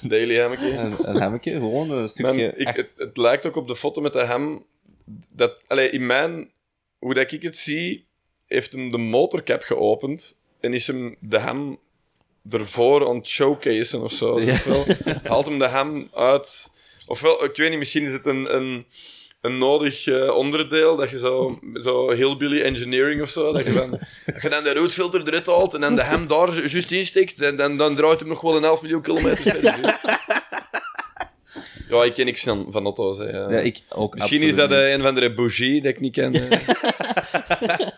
Daily 0.10 0.40
hammetje. 0.40 0.78
een, 0.78 0.96
een 1.08 1.20
hammetje, 1.20 1.50
gewoon 1.50 1.90
een 1.90 2.08
stukje... 2.08 2.54
Man, 2.56 2.66
ik, 2.66 2.76
het, 2.76 2.90
het 2.96 3.16
lijkt 3.16 3.46
ook 3.46 3.56
op 3.56 3.68
de 3.68 3.76
foto 3.76 4.00
met 4.00 4.12
de 4.12 4.24
ham. 4.24 4.64
Dat, 5.28 5.56
allee, 5.66 5.90
in 5.90 6.06
mijn, 6.06 6.50
hoe 6.98 7.14
dat 7.14 7.32
ik 7.32 7.42
het 7.42 7.56
zie, 7.56 8.06
heeft 8.46 8.72
hem 8.72 8.90
de 8.90 8.98
motorcap 8.98 9.62
geopend 9.62 10.40
en 10.60 10.74
is 10.74 10.86
hem 10.86 11.16
de 11.20 11.38
ham 11.38 11.78
ervoor 12.50 13.08
aan 13.08 13.16
het 13.16 13.28
showcasen 13.28 14.02
of 14.02 14.12
zo. 14.12 14.40
Ja. 14.40 14.52
Ofwel 14.52 14.84
haalt 15.24 15.46
hem 15.46 15.58
de 15.58 15.66
ham 15.66 16.08
uit. 16.12 16.70
Ofwel, 17.06 17.44
ik 17.44 17.56
weet 17.56 17.68
niet, 17.70 17.78
misschien 17.78 18.02
is 18.02 18.12
het 18.12 18.26
een, 18.26 18.54
een, 18.54 18.86
een 19.40 19.58
nodig 19.58 20.06
eh, 20.06 20.36
onderdeel 20.36 20.96
dat 20.96 21.10
je 21.10 21.18
zo, 21.18 21.58
zo 21.74 22.10
hillbilly 22.10 22.62
engineering 22.62 23.22
of 23.22 23.28
zo, 23.28 23.52
dat 23.52 23.64
je 23.64 23.72
dan, 23.72 23.90
dat 24.26 24.42
je 24.42 24.48
dan 24.48 24.64
de 24.64 24.74
roodfilter 24.74 25.26
eruit 25.26 25.46
haalt 25.46 25.74
en 25.74 25.80
dan 25.80 25.94
de 25.94 26.02
ham 26.02 26.26
daar 26.26 26.52
ju- 26.54 26.66
juist 26.68 26.92
insteekt, 26.92 27.40
en 27.40 27.56
dan, 27.56 27.76
dan 27.76 27.94
draait 27.94 28.18
hem 28.20 28.28
nog 28.28 28.40
wel 28.40 28.56
een 28.56 28.62
half 28.62 28.82
miljoen 28.82 29.02
kilometer 29.02 29.42
verder. 29.42 30.00
Ja, 31.88 32.04
ik 32.04 32.14
ken 32.14 32.24
niks 32.24 32.42
van, 32.42 32.66
van 32.68 32.84
auto's. 32.84 33.18
Hè. 33.18 33.24
ja, 33.30 33.48
ik 33.60 33.82
ook 33.88 34.14
Misschien 34.14 34.42
is 34.42 34.54
dat 34.54 34.70
eh, 34.70 34.82
niet. 34.84 34.88
een 34.94 35.02
van 35.02 35.14
de 35.14 35.34
bougie 35.34 35.82
dat 35.82 35.90
ik 35.92 36.00
niet 36.00 36.12
ken. 36.12 36.50
eh. 36.50 36.68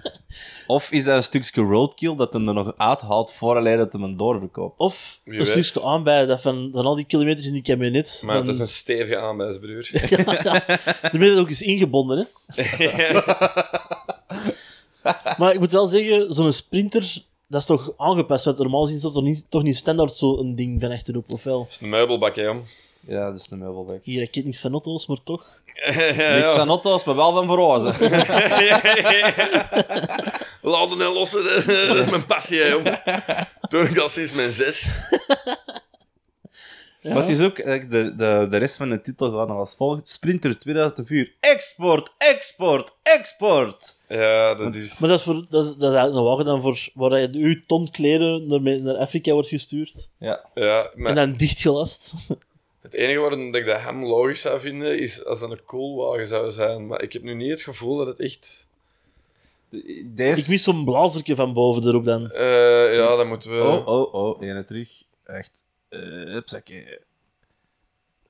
Of 0.67 0.91
is 0.91 1.05
dat 1.05 1.17
een 1.17 1.23
stukje 1.23 1.63
roadkill 1.63 2.17
dat 2.17 2.33
hem 2.33 2.49
er 2.49 2.55
nog 2.55 2.75
uithaalt 2.77 3.33
voor 3.33 3.55
dat 3.77 3.93
hem 3.93 4.03
hem 4.03 4.17
doorverkoopt. 4.17 4.79
Of 4.81 5.21
Wie 5.25 5.39
een 5.39 5.45
weet. 5.45 5.65
stukje 5.65 5.89
aanbij 5.89 6.27
dat 6.27 6.41
van, 6.41 6.71
van 6.73 6.85
al 6.87 6.95
die 6.95 7.05
kilometers 7.05 7.47
in 7.47 7.53
die 7.53 7.63
camionet. 7.63 8.23
maar 8.25 8.37
van, 8.37 8.45
het 8.47 8.55
is 8.55 8.61
een 8.61 8.69
stevige 8.69 9.19
aanwijsbroer. 9.19 9.83
De 11.13 11.19
midden 11.19 11.39
ook 11.39 11.51
is 11.51 11.63
ingebonden, 11.63 12.29
hè. 12.55 12.65
Maar 15.39 15.53
ik 15.53 15.59
moet 15.59 15.73
wel 15.73 15.87
zeggen, 15.87 16.33
zo'n 16.35 16.53
sprinter, 16.53 17.23
dat 17.47 17.61
is 17.61 17.67
toch 17.67 17.93
aangepast. 17.97 18.45
Want 18.45 18.59
normaal 18.59 18.83
gezien 18.85 18.99
staat 18.99 19.17
er 19.17 19.23
niet, 19.23 19.47
toch 19.49 19.63
niet 19.63 19.77
standaard 19.77 20.13
zo'n 20.13 20.55
ding 20.55 20.81
van 20.81 20.91
achterop, 20.91 21.33
of 21.33 21.45
wel? 21.45 21.59
Dat 21.63 21.71
is 21.71 21.81
een 21.81 21.89
meubelbak, 21.89 22.37
hè, 22.37 22.43
jong. 22.43 22.61
Ja, 23.09 23.31
dat 23.31 23.39
is 23.39 23.51
een 23.51 23.59
meubelbak. 23.59 24.05
Hier, 24.05 24.23
ik 24.23 24.31
ken 24.31 24.45
niks 24.45 24.61
van 24.61 24.73
auto's, 24.73 25.07
maar 25.07 25.23
toch. 25.25 25.47
Niks 26.37 26.51
van 26.51 26.69
auto's, 26.69 27.05
maar 27.05 27.17
wel 27.17 27.33
van 27.33 27.47
verrozen. 27.47 27.93
Laden 30.63 31.01
en 31.01 31.13
lossen, 31.13 31.67
dat 31.89 31.97
is 31.97 32.11
mijn 32.11 32.27
passie, 32.27 32.59
hè, 32.59 32.67
jong. 32.67 33.03
Toen 33.69 33.85
ik 33.85 33.99
al 33.99 34.09
sinds 34.09 34.33
mijn 34.33 34.53
zes. 34.53 34.89
Ja. 37.01 37.15
Maar 37.15 37.23
het 37.23 37.31
is 37.31 37.41
ook, 37.41 37.59
eh, 37.59 37.91
de, 37.91 38.17
de, 38.17 38.47
de 38.51 38.57
rest 38.57 38.77
van 38.77 38.91
de 38.91 39.01
titel 39.01 39.33
gaat 39.33 39.49
nog 39.49 39.57
als 39.57 39.75
volgt. 39.75 40.09
Sprinter 40.09 40.59
2004. 40.59 41.35
Export, 41.41 42.15
export, 42.19 42.95
export. 43.03 43.97
Ja, 44.09 44.55
dat 44.55 44.75
is... 44.75 44.99
Maar 44.99 45.09
dat 45.09 45.19
is, 45.19 45.25
voor, 45.25 45.47
dat 45.49 45.65
is, 45.65 45.71
dat 45.77 45.91
is 45.91 45.97
eigenlijk 45.97 46.17
een 46.17 46.31
wagen 46.31 46.45
dan 46.45 46.61
voor 46.61 46.89
waar 46.95 47.21
je 47.21 47.29
uw 47.33 47.61
ton 47.67 47.91
kleren 47.91 48.47
naar, 48.47 48.81
naar 48.81 48.97
Afrika 48.97 49.33
wordt 49.33 49.49
gestuurd. 49.49 50.11
Ja. 50.19 50.45
Ja, 50.55 50.93
maar 50.95 51.09
En 51.11 51.15
dan 51.15 51.33
dichtgelast. 51.33 52.15
Het 52.93 53.01
enige 53.01 53.19
waarom 53.19 53.53
dat 53.53 53.61
ik 53.61 53.67
dat 53.67 53.81
hem 53.81 54.05
logisch 54.05 54.41
zou 54.41 54.61
vinden, 54.61 54.99
is 54.99 55.25
als 55.25 55.41
dat 55.41 55.51
een 55.51 55.65
coolwagen 55.65 56.27
zou 56.27 56.51
zijn. 56.51 56.87
Maar 56.87 57.03
ik 57.03 57.13
heb 57.13 57.23
nu 57.23 57.35
niet 57.35 57.51
het 57.51 57.63
gevoel 57.63 57.97
dat 57.97 58.07
het 58.07 58.21
echt... 58.21 58.69
Deze... 60.05 60.41
Ik 60.41 60.49
mis 60.49 60.63
zo'n 60.63 60.85
blazertje 60.85 61.35
van 61.35 61.53
boven 61.53 61.83
erop 61.83 62.05
dan. 62.05 62.31
Eh, 62.31 62.95
ja, 62.95 63.17
dan 63.17 63.29
moeten 63.29 63.51
we... 63.51 63.63
Oh, 63.63 63.87
oh, 63.87 64.15
oh. 64.15 64.43
Ene 64.43 64.65
terug. 64.65 65.03
Echt. 65.25 65.65
Uh, 65.91 66.01
hupsakee. 66.25 66.99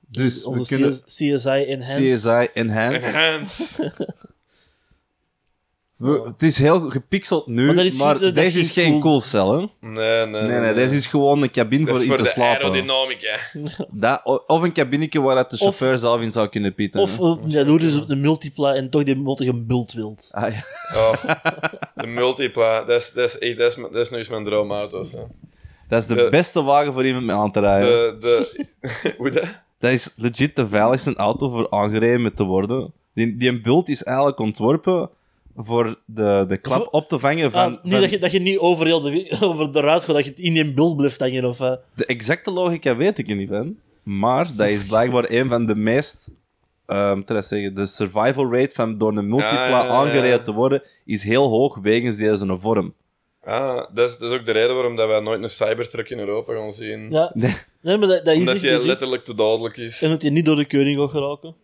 Dus 0.07 0.45
Onze 0.45 0.61
we 0.61 0.67
kunnen... 0.67 0.91
CS 0.91 1.03
CSI 1.03 1.63
Enhanced. 1.63 2.17
CSI 2.17 2.49
Enhanced. 2.53 3.03
Enhanced. 3.03 3.79
We- 5.99 6.21
het 6.25 6.43
is 6.43 6.57
heel 6.57 6.89
gepixeld 6.89 7.47
nu, 7.47 7.55
Maar 7.65 7.65
maar, 7.65 7.75
dat 7.75 7.85
is 7.85 7.97
dat 7.97 8.35
deze 8.35 8.59
is 8.59 8.65
is 8.65 8.71
geen 8.71 8.99
cool- 8.99 9.21
hè? 9.31 9.57
Nee, 9.87 10.25
nee, 10.25 10.41
Nee, 10.41 10.59
nee, 10.59 10.73
deze 10.73 10.95
is 10.95 11.07
gewoon 11.07 11.41
een 11.41 11.51
cabine 11.51 11.85
Dat 11.85 11.95
voor 11.95 12.03
is 12.03 12.09
in 12.09 12.09
voor 12.09 12.17
te 12.17 12.23
de 12.23 12.29
slapen. 12.29 12.61
aerodynamica. 12.63 13.37
Dat, 13.91 14.21
o- 14.23 14.43
of 14.47 14.61
een 14.61 14.73
cabinetje 14.73 15.21
waar 15.21 15.47
de 15.49 15.57
chauffeur 15.57 15.97
zelf 15.97 16.21
in 16.21 16.31
zou 16.31 16.47
kunnen 16.47 16.73
pieten. 16.73 16.99
Of 16.99 17.19
uh, 17.19 17.35
ja, 17.47 17.63
doe 17.63 17.79
dus 17.79 17.97
op 17.99 18.09
een 18.09 18.19
multipla 18.19 18.73
en 18.73 18.89
toch 18.89 19.03
die 19.03 19.15
multi 19.15 19.47
een 19.47 19.65
bult 19.67 19.91
wilt. 19.93 20.29
Ah, 20.31 20.53
ja. 20.53 20.63
Oh, 20.95 21.13
de 22.01 22.07
multipla, 22.07 22.83
dat 22.83 23.01
is, 23.01 23.11
dat 23.11 23.25
is, 23.25 23.37
echt- 23.37 23.57
dat 23.57 23.71
is, 23.77 23.83
dat 23.91 23.95
is 23.95 24.09
nu 24.09 24.17
eens 24.17 24.29
mijn 24.29 24.43
droomauto's. 24.43 25.11
Hè. 25.11 25.19
Dat 25.89 25.99
is 26.01 26.07
de, 26.07 26.15
De- 26.15 26.27
beste 26.29 26.63
wagen 26.63 26.93
voor 26.93 27.05
iemand 27.05 27.25
mee 27.25 27.35
aan 27.35 27.51
te 27.51 27.59
rijden. 27.59 28.19
De, 28.19 28.47
de, 28.81 29.13
hoe 29.17 29.29
dat? 29.29 29.45
Dat 29.79 29.91
is 29.91 30.13
legit 30.15 30.55
de 30.55 30.67
veiligste 30.67 31.15
auto 31.15 31.49
voor 31.49 31.67
aangereden 31.69 32.33
te 32.33 32.43
worden. 32.43 32.93
Die, 33.13 33.37
die 33.37 33.49
een 33.49 33.61
bult 33.61 33.89
is 33.89 34.03
eigenlijk 34.03 34.39
ontworpen 34.39 35.09
voor 35.65 35.95
de, 36.05 36.45
de 36.47 36.57
klap 36.57 36.87
op 36.93 37.07
te 37.09 37.19
vangen 37.19 37.51
van... 37.51 37.61
Ah, 37.77 37.83
niet 37.83 37.91
van- 37.93 38.01
dat, 38.01 38.09
je, 38.09 38.17
dat 38.17 38.31
je 38.31 38.39
niet 38.39 38.57
over, 38.57 38.85
heel 38.85 39.01
de, 39.01 39.37
over 39.47 39.71
de 39.71 39.79
ruit 39.79 40.03
gaat, 40.03 40.15
dat 40.15 40.23
je 40.23 40.29
het 40.29 40.39
in 40.39 40.53
die 40.53 40.73
bult 40.73 40.97
blijft 40.97 41.19
hangen. 41.19 41.45
Of, 41.45 41.59
eh. 41.59 41.73
De 41.95 42.05
exacte 42.05 42.51
logica 42.51 42.95
weet 42.95 43.17
ik 43.17 43.29
er 43.29 43.35
niet 43.35 43.49
van. 43.49 43.77
Maar 44.03 44.55
dat 44.55 44.67
is 44.67 44.85
blijkbaar 44.85 45.29
een 45.29 45.49
van 45.49 45.65
de 45.65 45.75
meest... 45.75 46.31
ehm 46.85 47.21
te 47.23 47.41
zeggen, 47.41 47.75
de 47.75 47.85
survival 47.85 48.53
rate 48.53 48.75
van 48.75 48.97
door 48.97 49.17
een 49.17 49.27
multipla 49.29 49.53
Ja, 49.63 49.69
ja, 49.69 49.77
ja, 49.77 49.83
ja. 49.83 49.89
aangereden 49.89 50.43
te 50.43 50.51
worden 50.53 50.81
is 51.05 51.23
heel 51.23 51.47
hoog 51.49 51.77
wegens 51.81 52.17
deze 52.17 52.57
vorm. 52.59 52.93
Ah, 53.43 53.75
dat 53.93 54.09
is, 54.09 54.17
dat 54.17 54.31
is 54.31 54.37
ook 54.37 54.45
de 54.45 54.51
reden 54.51 54.73
waarom 54.75 54.95
dat 54.95 55.07
wij 55.07 55.19
nooit 55.19 55.43
een 55.43 55.49
Cybertruck 55.49 56.09
in 56.09 56.19
Europa 56.19 56.53
gaan 56.53 56.71
zien. 56.71 57.11
ja. 57.11 57.31
Nee. 57.35 57.55
Nee, 57.81 57.97
maar 57.97 58.07
dat, 58.07 58.25
dat 58.25 58.33
is 58.33 58.39
Omdat 58.39 58.53
echt 58.53 58.63
die 58.63 58.71
legit. 58.71 58.87
letterlijk 58.87 59.23
te 59.23 59.33
dodelijk 59.35 59.77
is. 59.77 60.01
En 60.01 60.09
dat 60.09 60.21
hij 60.21 60.31
niet 60.31 60.45
door 60.45 60.55
de 60.55 60.65
keuring 60.65 60.99
gaat 60.99 61.09
geraken. 61.09 61.55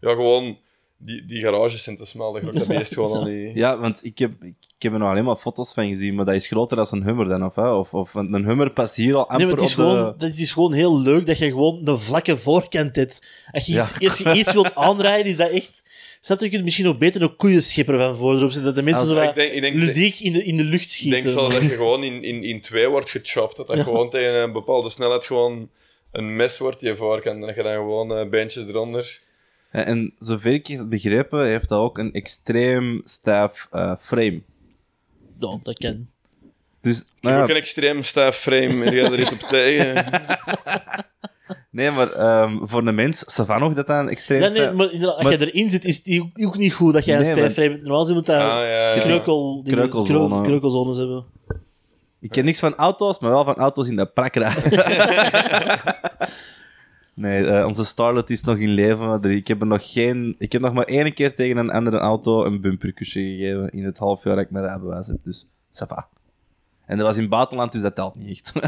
Ja, 0.00 0.14
gewoon, 0.14 0.58
die, 0.98 1.24
die 1.24 1.40
garages 1.40 1.82
zijn 1.82 1.96
te 1.96 2.04
smal. 2.04 2.32
Dat 2.32 2.54
dat 2.54 2.66
beest 2.66 2.94
gewoon 2.94 3.12
al 3.18 3.24
die... 3.24 3.50
Ja, 3.54 3.78
want 3.78 4.04
ik 4.04 4.18
heb, 4.18 4.32
ik 4.42 4.54
heb 4.78 4.92
er 4.92 4.98
nog 4.98 5.10
alleen 5.10 5.24
maar 5.24 5.36
foto's 5.36 5.72
van 5.72 5.86
gezien, 5.86 6.14
maar 6.14 6.24
dat 6.24 6.34
is 6.34 6.46
groter 6.46 6.76
dan 6.76 6.86
een 6.90 7.02
Hummer 7.02 7.28
dan, 7.28 7.44
of, 7.44 7.54
hè? 7.54 7.70
Of, 7.70 7.94
of 7.94 8.12
want 8.12 8.34
een 8.34 8.44
Hummer 8.44 8.70
past 8.70 8.94
hier 8.96 9.14
al 9.14 9.20
amper 9.28 9.36
Nee, 9.36 9.46
maar 9.46 9.54
het 9.56 9.64
is, 9.64 9.70
op 9.70 9.76
de... 9.76 9.82
gewoon, 9.90 10.14
dat 10.18 10.36
is 10.36 10.52
gewoon 10.52 10.72
heel 10.72 11.00
leuk 11.00 11.26
dat 11.26 11.38
je 11.38 11.48
gewoon 11.48 11.84
de 11.84 11.96
vlakke 11.96 12.36
voorkant 12.36 12.96
hebt. 12.96 13.46
Als 13.50 13.66
je, 13.66 13.72
Ja. 13.72 13.82
iets, 13.82 14.04
als 14.08 14.18
je 14.18 14.32
iets 14.34 14.52
wilt 14.52 14.74
aanrijden, 14.74 15.30
is 15.30 15.36
dat 15.36 15.50
echt... 15.50 15.82
Snap 16.20 16.38
je, 16.38 16.44
je 16.44 16.50
kunt 16.50 16.64
misschien 16.64 16.86
ook 16.88 16.98
beter 16.98 17.22
een 17.22 17.36
koeienschipper 17.36 17.98
van 17.98 18.16
voor 18.16 18.36
erop 18.36 18.50
zetten. 18.50 18.64
Dat 18.64 18.74
de 18.74 18.82
mensen 18.82 19.02
Als- 19.08 19.12
zo 19.16 19.22
ik 19.22 19.34
denk, 19.34 19.52
ik 19.52 19.60
denk, 19.60 19.76
ludiek 19.76 20.20
in 20.20 20.32
de, 20.32 20.44
in 20.44 20.56
de 20.56 20.62
lucht 20.64 20.82
ik 20.84 20.88
schieten. 20.90 21.20
denk 21.22 21.32
zo 21.34 21.48
dat 21.48 21.62
je 21.62 21.68
gewoon 21.68 22.02
in, 22.04 22.22
in, 22.22 22.42
in 22.42 22.60
twee 22.60 22.88
wordt 22.88 23.10
gechopt. 23.10 23.56
Dat 23.56 23.66
dat 23.66 23.76
Ja. 23.76 23.82
gewoon 23.82 24.10
tegen 24.10 24.34
een 24.34 24.52
bepaalde 24.52 24.90
snelheid 24.90 25.26
gewoon 25.26 25.68
een 26.12 26.36
mes 26.36 26.58
wordt 26.58 26.80
je 26.80 26.96
voorkant. 26.96 27.40
En 27.40 27.46
dat 27.46 27.54
je 27.56 27.62
dan 27.62 27.72
gewoon 27.74 28.12
eh 28.16 28.28
beentjes 28.28 28.66
eronder... 28.66 29.20
Ja, 29.72 29.84
En 29.84 30.14
zover 30.18 30.52
ik 30.52 30.66
het 30.66 30.88
begrepen, 30.88 31.46
heeft 31.46 31.68
dat 31.68 31.78
ook 31.80 31.98
een 31.98 32.12
extreem 32.12 33.00
stijf 33.04 33.68
eh, 33.70 33.92
frame. 34.00 34.42
Ja, 35.38 35.58
dat 35.62 35.78
kan. 35.78 36.06
Dus, 36.80 36.98
Ik 37.00 37.04
heb 37.14 37.22
nou 37.22 37.40
ook 37.42 37.48
ja, 37.48 37.54
een 37.54 37.60
extreem 37.60 38.02
stijf 38.02 38.36
frame. 38.36 38.84
Er 38.84 39.02
gaat 39.02 39.12
er 39.12 39.20
iets 39.20 39.32
op 39.32 39.38
tegen. 39.38 40.04
nee, 41.70 41.90
maar 41.90 42.12
ehm, 42.12 42.56
voor 42.62 42.86
een 42.86 42.94
mens, 42.94 43.22
Savan 43.34 43.60
nog 43.60 43.74
dat 43.74 43.86
dat 43.86 43.98
een 43.98 44.08
extreem 44.08 44.40
Ja, 44.40 44.48
nee, 44.48 44.56
stijf- 44.56 44.74
maar 44.74 44.92
inderdaad, 44.92 45.18
als 45.24 45.28
je 45.34 45.50
erin 45.52 45.70
zit, 45.70 45.84
is 45.84 45.96
het 46.04 46.20
ook- 46.20 46.46
ook 46.46 46.56
niet 46.58 46.72
goed 46.74 46.92
dat 46.92 47.04
jij 47.04 47.16
een 47.16 47.22
Nee, 47.22 47.30
stijf 47.32 47.52
frame 47.52 47.68
hebt. 47.70 47.82
Normaal 47.82 48.00
gezien 48.00 48.16
moet 48.16 48.26
dat 48.26 48.36
Ah, 48.40 48.46
ja, 48.46 48.94
ja. 48.94 49.00
kreukel, 49.00 49.62
die- 49.62 49.72
Kreukelzone. 49.72 50.28
kreu- 50.34 50.42
kreukelzones 50.42 50.98
hebben. 50.98 51.24
Ik 52.20 52.30
ken 52.30 52.44
niks 52.44 52.58
van 52.58 52.74
auto's, 52.74 53.18
maar 53.18 53.30
wel 53.30 53.44
van 53.44 53.54
auto's 53.54 53.88
in 53.88 53.96
de 53.96 54.06
prakkerij. 54.06 54.54
Nee, 57.18 57.46
eh, 57.46 57.66
onze 57.66 57.84
Starlet 57.84 58.30
is 58.30 58.42
nog 58.42 58.56
in 58.56 58.68
leven. 58.68 59.22
Ik 59.22 59.48
heb, 59.48 59.60
er 59.60 59.66
nog 59.66 59.92
geen, 59.92 60.34
ik 60.38 60.52
heb 60.52 60.60
nog 60.62 60.72
maar 60.72 60.84
één 60.84 61.14
keer 61.14 61.34
tegen 61.34 61.56
een 61.56 61.70
andere 61.70 61.98
auto 61.98 62.44
een 62.44 62.60
bumperkusje 62.60 63.20
gegeven 63.20 63.70
in 63.70 63.84
het 63.84 63.98
half 63.98 64.24
jaar 64.24 64.34
dat 64.36 64.44
ik 64.44 64.50
mijn 64.50 64.64
rijbewijs 64.64 65.06
heb. 65.06 65.16
Dus, 65.24 65.46
ça 65.70 65.86
va. 65.88 66.08
En 66.86 66.96
dat 66.96 67.06
was 67.06 67.14
in 67.14 67.20
het 67.20 67.30
buitenland, 67.30 67.72
dus 67.72 67.82
dat 67.82 67.94
telt 67.94 68.14
niet 68.14 68.28
echt. 68.30 68.52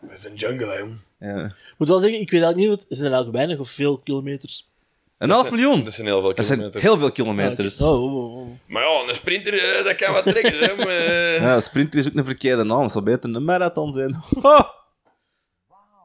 Dat 0.00 0.10
is 0.20 0.24
een 0.24 0.34
jungle, 0.34 0.66
hè, 0.66 0.78
jong. 0.78 0.96
ja. 1.20 1.44
Ik 1.44 1.74
moet 1.78 1.88
wel 1.88 1.98
zeggen, 1.98 2.20
ik 2.20 2.30
weet 2.30 2.42
eigenlijk 2.42 2.70
niet, 2.70 2.80
wat- 2.80 2.90
is 2.90 2.98
er 2.98 3.04
eigenlijk 3.06 3.36
weinig 3.36 3.58
of 3.58 3.70
veel 3.70 3.98
kilometers? 3.98 4.70
Een 5.18 5.30
half 5.30 5.50
miljoen! 5.50 5.82
Dat 5.84 5.92
zijn 5.92 6.06
heel 6.06 6.20
veel 6.20 6.34
Dat 6.34 6.44
zijn 6.46 6.58
kilometers. 6.58 6.84
heel 6.84 6.98
veel 6.98 7.10
kilometers. 7.12 7.80
Oh, 7.80 8.02
oh, 8.02 8.14
oh, 8.14 8.36
oh. 8.36 8.46
Maar 8.66 8.82
ja, 8.82 9.08
een 9.08 9.14
sprinter, 9.14 9.54
eh, 9.54 9.84
dat 9.84 9.94
kan 9.94 10.12
wat 10.12 10.24
trekken. 10.24 10.58
hè, 10.58 10.74
maar, 10.76 10.86
eh. 10.86 11.40
Ja, 11.40 11.60
sprinter 11.60 11.98
is 11.98 12.06
ook 12.08 12.14
een 12.14 12.24
verkeerde 12.24 12.64
naam. 12.64 12.82
Het 12.82 12.92
zou 12.92 13.04
beter 13.04 13.34
een 13.34 13.44
marathon 13.44 13.92
zijn. 13.92 14.16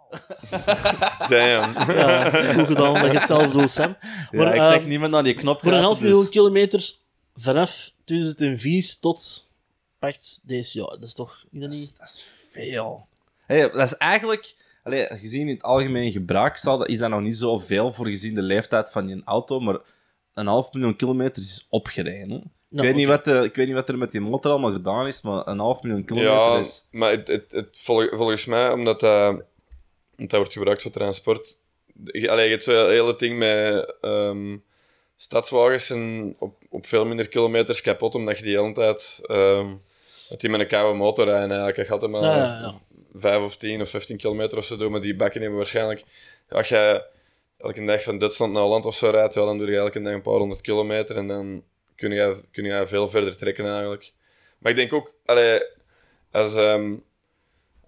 Damn. 1.29 1.73
Ja, 1.97 2.29
goed 2.53 2.67
gedaan 2.67 2.93
dat 2.93 3.11
je 3.11 3.17
het 3.17 3.27
zelf 3.27 3.51
doet, 3.51 3.71
Sam. 3.71 3.95
Ja, 4.01 4.43
Maar, 4.43 4.55
ik 4.55 4.61
zeg 4.63 4.85
niet 4.85 4.99
meer 4.99 5.09
naar 5.09 5.23
die 5.23 5.33
knop 5.33 5.59
Voor 5.61 5.71
een 5.71 5.81
half 5.83 5.97
dus- 5.99 6.07
miljoen 6.09 6.29
kilometers 6.29 7.01
vanaf 7.35 7.91
2004 8.03 8.95
tot 8.99 9.49
pacht 9.99 10.39
deze 10.43 10.77
jaar. 10.77 10.87
Dat 10.89 11.03
is 11.03 11.13
toch 11.13 11.43
is 11.51 11.59
dat 11.61 11.69
niet... 11.69 11.95
dat 11.97 12.07
is 12.07 12.27
veel. 12.51 13.07
Hey, 13.45 13.61
dat 13.71 13.85
is 13.87 13.97
eigenlijk, 13.97 14.55
allee, 14.83 15.05
gezien 15.05 15.47
in 15.47 15.53
het 15.55 15.63
algemeen 15.63 16.11
gebruik, 16.11 16.57
zal 16.57 16.77
dat, 16.77 16.87
is 16.87 16.97
dat 16.97 17.09
nog 17.09 17.21
niet 17.21 17.37
zoveel 17.37 17.93
voor 17.93 18.07
gezien 18.07 18.33
de 18.33 18.41
leeftijd 18.41 18.91
van 18.91 19.07
je 19.07 19.21
auto, 19.25 19.59
maar 19.59 19.77
een 20.33 20.47
half 20.47 20.73
miljoen 20.73 20.95
kilometer 20.95 21.41
is 21.43 21.65
opgereden. 21.69 22.29
hè. 22.29 22.35
Ik, 22.35 22.43
Nou, 22.69 22.87
weet 22.87 22.95
niet 22.95 23.07
wat 23.07 23.25
de, 23.25 23.43
ik 23.43 23.55
weet 23.55 23.65
niet 23.65 23.75
wat 23.75 23.89
er 23.89 23.97
met 23.97 24.11
die 24.11 24.21
motor 24.21 24.51
allemaal 24.51 24.71
gedaan 24.71 25.07
is, 25.07 25.21
maar 25.21 25.47
een 25.47 25.59
half 25.59 25.81
miljoen 25.81 26.05
kilometer 26.05 26.33
Ja, 26.35 26.57
is... 26.57 26.87
maar 26.91 27.11
het, 27.11 27.27
het, 27.27 27.51
het, 27.51 27.77
vol- 27.81 28.09
volgens 28.15 28.45
mij, 28.45 28.71
omdat 28.71 28.99
dat, 28.99 29.41
omdat 30.17 30.29
dat 30.29 30.39
wordt 30.39 30.53
gebruikt 30.53 30.81
voor 30.81 30.91
transport. 30.91 31.59
Allee, 32.05 32.43
je 32.45 32.51
hebt 32.51 32.63
zo'n 32.63 32.89
hele 32.89 33.15
ding 33.15 33.37
met 33.37 33.95
ehm, 34.01 34.57
stadswagens 35.15 35.89
en 35.89 36.35
op, 36.39 36.55
op 36.69 36.85
veel 36.85 37.05
minder 37.05 37.27
kilometers 37.27 37.81
kapot, 37.81 38.15
omdat 38.15 38.37
je 38.37 38.43
die 38.43 38.57
hele 38.57 38.73
tijd. 38.73 39.21
dat 40.29 40.39
die 40.41 40.49
met 40.49 40.59
een 40.59 40.67
koude 40.67 40.97
motor 40.97 41.25
rijden. 41.25 41.51
Eigenlijk. 41.51 41.89
Gaat 41.89 42.03
er 42.03 42.09
maar 42.09 42.21
Ja, 42.21 42.35
ja, 42.35 42.43
ja. 42.43 42.81
5 43.19 43.43
of 43.43 43.57
10 43.57 43.81
of 43.81 43.89
15 43.89 44.17
kilometer 44.17 44.57
of 44.57 44.65
zo 44.65 44.77
doen, 44.77 44.91
maar 44.91 45.01
die 45.01 45.15
bakken 45.15 45.39
hebben 45.41 45.57
waarschijnlijk. 45.57 46.03
Als 46.49 46.69
je 46.69 47.03
elke 47.57 47.83
dag 47.83 48.03
van 48.03 48.17
Duitsland 48.17 48.53
naar 48.53 48.61
Holland 48.61 48.85
of 48.85 48.95
zo 48.95 49.09
rijdt, 49.09 49.33
ja, 49.33 49.45
dan 49.45 49.57
doe 49.57 49.67
je 49.71 49.77
elke 49.77 50.01
dag 50.01 50.13
een 50.13 50.21
paar 50.21 50.33
honderd 50.33 50.61
kilometer 50.61 51.17
en 51.17 51.27
dan 51.27 51.63
kun 51.95 52.11
je, 52.11 52.43
kun 52.51 52.63
je 52.63 52.87
veel 52.87 53.07
verder 53.07 53.37
trekken 53.37 53.65
eigenlijk. 53.65 54.13
Maar 54.57 54.71
ik 54.71 54.77
denk 54.77 54.93
ook, 54.93 55.15
allee, 55.25 55.61
als, 56.31 56.55
ehm, 56.55 56.95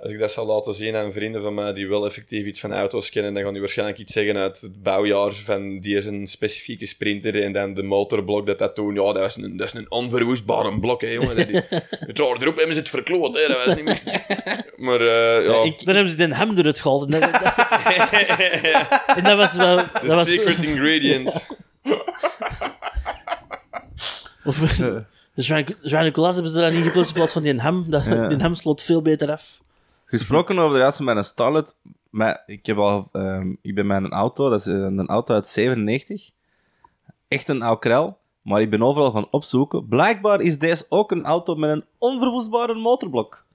als 0.01 0.11
ik 0.11 0.19
dat 0.19 0.31
zou 0.31 0.47
laten 0.47 0.73
zien 0.73 0.95
aan 0.95 1.11
vrienden 1.11 1.41
van 1.41 1.53
mij 1.53 1.73
die 1.73 1.87
wel 1.87 2.05
effectief 2.05 2.45
iets 2.45 2.59
van 2.59 2.73
auto's 2.73 3.09
kennen, 3.09 3.33
dan 3.33 3.43
gaan 3.43 3.51
die 3.51 3.61
waarschijnlijk 3.61 3.97
iets 3.97 4.13
zeggen 4.13 4.37
uit 4.37 4.61
het 4.61 4.83
bouwjaar 4.83 5.33
van 5.33 5.79
die 5.79 5.95
is 5.95 6.05
een 6.05 6.27
specifieke 6.27 6.85
sprinter 6.85 7.43
en 7.43 7.51
dan 7.51 7.73
de 7.73 7.83
motorblok 7.83 8.45
dat 8.45 8.57
dat 8.57 8.75
toen, 8.75 8.93
ja, 8.93 9.13
dat 9.13 9.25
is 9.25 9.35
een, 9.35 9.57
dat 9.57 9.67
is 9.67 9.73
een 9.73 9.91
onverwoestbare 9.91 10.79
blok, 10.79 11.01
hè, 11.01 11.07
jongen. 11.07 11.35
Dat 11.35 11.49
is, 11.49 11.61
het 11.89 12.17
jaar 12.17 12.41
erop 12.41 12.55
hebben 12.55 12.75
ze 12.75 12.79
het 12.79 12.89
verkloot, 12.89 13.33
hè, 13.33 13.47
dat 13.47 13.65
was 13.65 13.75
niet 13.75 13.85
meer... 13.85 14.01
Maar, 14.79 14.99
eh, 14.99 15.45
ja, 15.45 15.63
Ik, 15.63 15.85
dan 15.85 15.93
hebben 15.95 16.11
ze 16.11 16.17
den 16.17 16.33
hem 16.33 16.57
eruit 16.57 16.79
gehaald. 16.79 17.13
En 17.13 17.19
dat, 17.19 17.21
en 19.17 19.23
dat 19.23 19.37
was 19.37 19.55
wel... 19.55 19.75
Dat 19.75 20.01
the 20.01 20.07
was, 20.07 20.33
secret 20.33 20.63
ingredient. 20.63 21.57
of, 24.43 24.57
de 24.57 25.05
Jean 25.81 26.03
Nicolas 26.03 26.33
hebben 26.33 26.51
ze 26.51 26.59
daar 26.59 26.73
niet 26.73 26.83
geplaatst 26.83 27.09
in 27.09 27.15
plaats 27.15 27.33
van 27.33 27.41
die 27.41 27.53
hem. 27.53 27.85
Dat, 27.87 28.03
Ja. 28.03 28.27
Die 28.27 28.37
hem 28.37 28.53
slot 28.53 28.81
veel 28.81 29.01
beter 29.01 29.31
af. 29.31 29.59
Gesproken 30.09 30.57
over 30.57 30.73
de 30.73 30.79
juiste 30.79 31.03
met 31.03 31.17
een 31.17 31.23
Starlet, 31.23 31.75
maar 32.09 32.43
ik, 32.45 32.65
heb 32.65 32.77
al, 32.77 33.09
ehm, 33.11 33.55
ik 33.61 33.75
ben 33.75 33.87
met 33.87 34.03
een 34.03 34.11
auto, 34.11 34.49
dat 34.49 34.59
is 34.59 34.67
eh, 34.67 34.75
een 34.75 35.07
auto 35.07 35.33
uit 35.33 35.47
97. 35.47 36.31
Echt 37.27 37.47
een 37.47 37.61
oud 37.61 37.79
krel, 37.79 38.17
maar 38.41 38.61
ik 38.61 38.69
ben 38.69 38.83
overal 38.83 39.11
gaan 39.11 39.31
opzoeken. 39.31 39.87
Blijkbaar 39.87 40.41
is 40.41 40.59
deze 40.59 40.85
ook 40.89 41.11
een 41.11 41.25
auto 41.25 41.55
met 41.55 41.69
een 41.69 41.85
onverwoestbare 41.97 42.75
motorblok. 42.75 43.45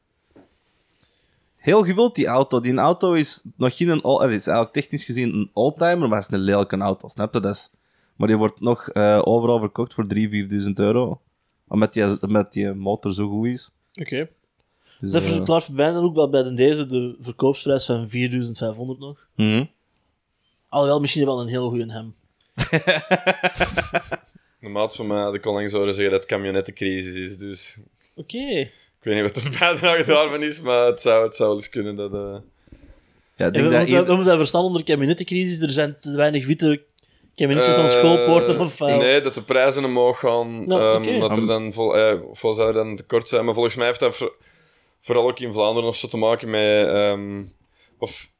Heel 1.56 1.82
gewild, 1.82 2.14
die 2.14 2.26
auto. 2.26 2.60
Die 2.60 2.76
auto 2.76 3.12
is 3.12 3.46
nog 3.56 3.76
geen... 3.76 4.02
All, 4.02 4.22
het 4.22 4.34
is 4.34 4.46
eigenlijk 4.46 4.76
technisch 4.76 5.04
gezien 5.04 5.34
een 5.34 5.50
oldtimer, 5.52 6.08
maar 6.08 6.18
het 6.18 6.28
is 6.28 6.34
een 6.34 6.44
lelijke 6.44 6.76
auto, 6.76 7.08
snap 7.08 7.34
je? 7.34 7.40
Dat 7.40 7.74
maar 8.16 8.28
die 8.28 8.36
wordt 8.36 8.60
nog 8.60 8.88
eh, 8.88 9.20
overal 9.24 9.58
verkocht 9.58 9.94
voor 9.94 10.06
3.000, 10.14 10.20
4.000 10.20 10.72
euro. 10.74 11.20
Omdat 11.68 11.92
die, 11.92 12.48
die 12.50 12.72
motor 12.72 13.12
zo 13.12 13.28
goed 13.28 13.46
is. 13.46 13.76
Oké. 14.00 14.28
Dus, 15.04 15.12
Dat 15.12 15.22
eh, 15.24 15.30
verklaart 15.32 15.64
voor 15.64 15.74
mij 15.74 15.92
dan 15.92 16.04
ook 16.04 16.14
wel 16.14 16.28
bij 16.28 16.42
de 16.42 16.52
deze 16.54 16.86
de 16.86 17.16
verkoopsprijs 17.20 17.84
van 17.86 18.08
4500 18.08 18.98
nog. 18.98 19.26
mhm. 19.36 19.64
Alhoewel, 20.68 21.00
misschien 21.00 21.24
wel 21.24 21.40
een 21.40 21.48
heel 21.48 21.68
goede 21.68 21.92
hem. 21.92 22.14
De 24.60 24.68
maat 24.70 24.96
van 24.96 25.06
mij, 25.06 25.30
de 25.30 25.40
kon 25.40 25.54
lang 25.54 25.70
zouden 25.70 25.94
zeggen 25.94 26.12
dat 26.12 26.22
het 26.22 26.30
camionettencrisis 26.30 27.14
is, 27.14 27.36
dus... 27.36 27.78
Oké. 28.14 28.36
Ik 28.38 28.70
weet 29.10 29.14
niet 29.22 29.32
wat 29.34 29.42
de 29.42 29.56
bijdrage 29.58 30.04
daarvan 30.04 30.42
is, 30.42 30.60
maar 30.60 30.86
het 30.86 31.00
zou, 31.00 31.24
het 31.24 31.34
zou 31.34 31.48
wel 31.48 31.58
eens 31.58 31.68
kunnen 31.68 31.94
dat... 31.94 32.12
eh, 32.12 32.36
Ja, 33.36 33.50
denk 33.50 33.64
we, 33.64 33.70
dat 33.70 33.80
moeten, 33.88 34.06
we 34.06 34.14
moeten 34.14 34.36
verstaan 34.36 34.62
onder 34.64 34.84
kabinettencrisis. 34.84 35.60
Er 35.60 35.70
zijn 35.70 35.96
te 36.00 36.16
weinig 36.16 36.46
witte 36.46 36.82
kabinetjes 37.34 37.76
aan 37.76 37.88
schoolpoorten. 37.88 38.60
Of, 38.60 38.80
eh, 38.80 38.96
Nee, 38.98 39.20
dat 39.20 39.34
de 39.34 39.42
prijzen 39.42 39.84
omhoog 39.84 40.18
gaan. 40.18 40.66
Nou, 40.66 41.04
ehm. 41.06 41.20
Dat 41.20 41.36
er 41.36 41.46
dan 41.46 41.72
vol, 41.72 41.96
eh, 41.96 42.20
vol 42.32 42.52
zou 42.54 42.72
dan 42.72 42.96
tekort 42.96 43.28
zijn. 43.28 43.44
Maar 43.44 43.54
volgens 43.54 43.74
mij 43.74 43.86
heeft 43.86 44.00
dat 44.00 44.16
voor- 44.16 44.36
vooral 45.04 45.28
ook 45.28 45.38
in 45.38 45.52
Vlaanderen 45.52 45.88
of 45.88 45.96
zo 45.96 46.08
te 46.08 46.16
maken 46.16 46.50
met. 46.50 46.86
ehm, 46.86 47.42
of 47.98 48.32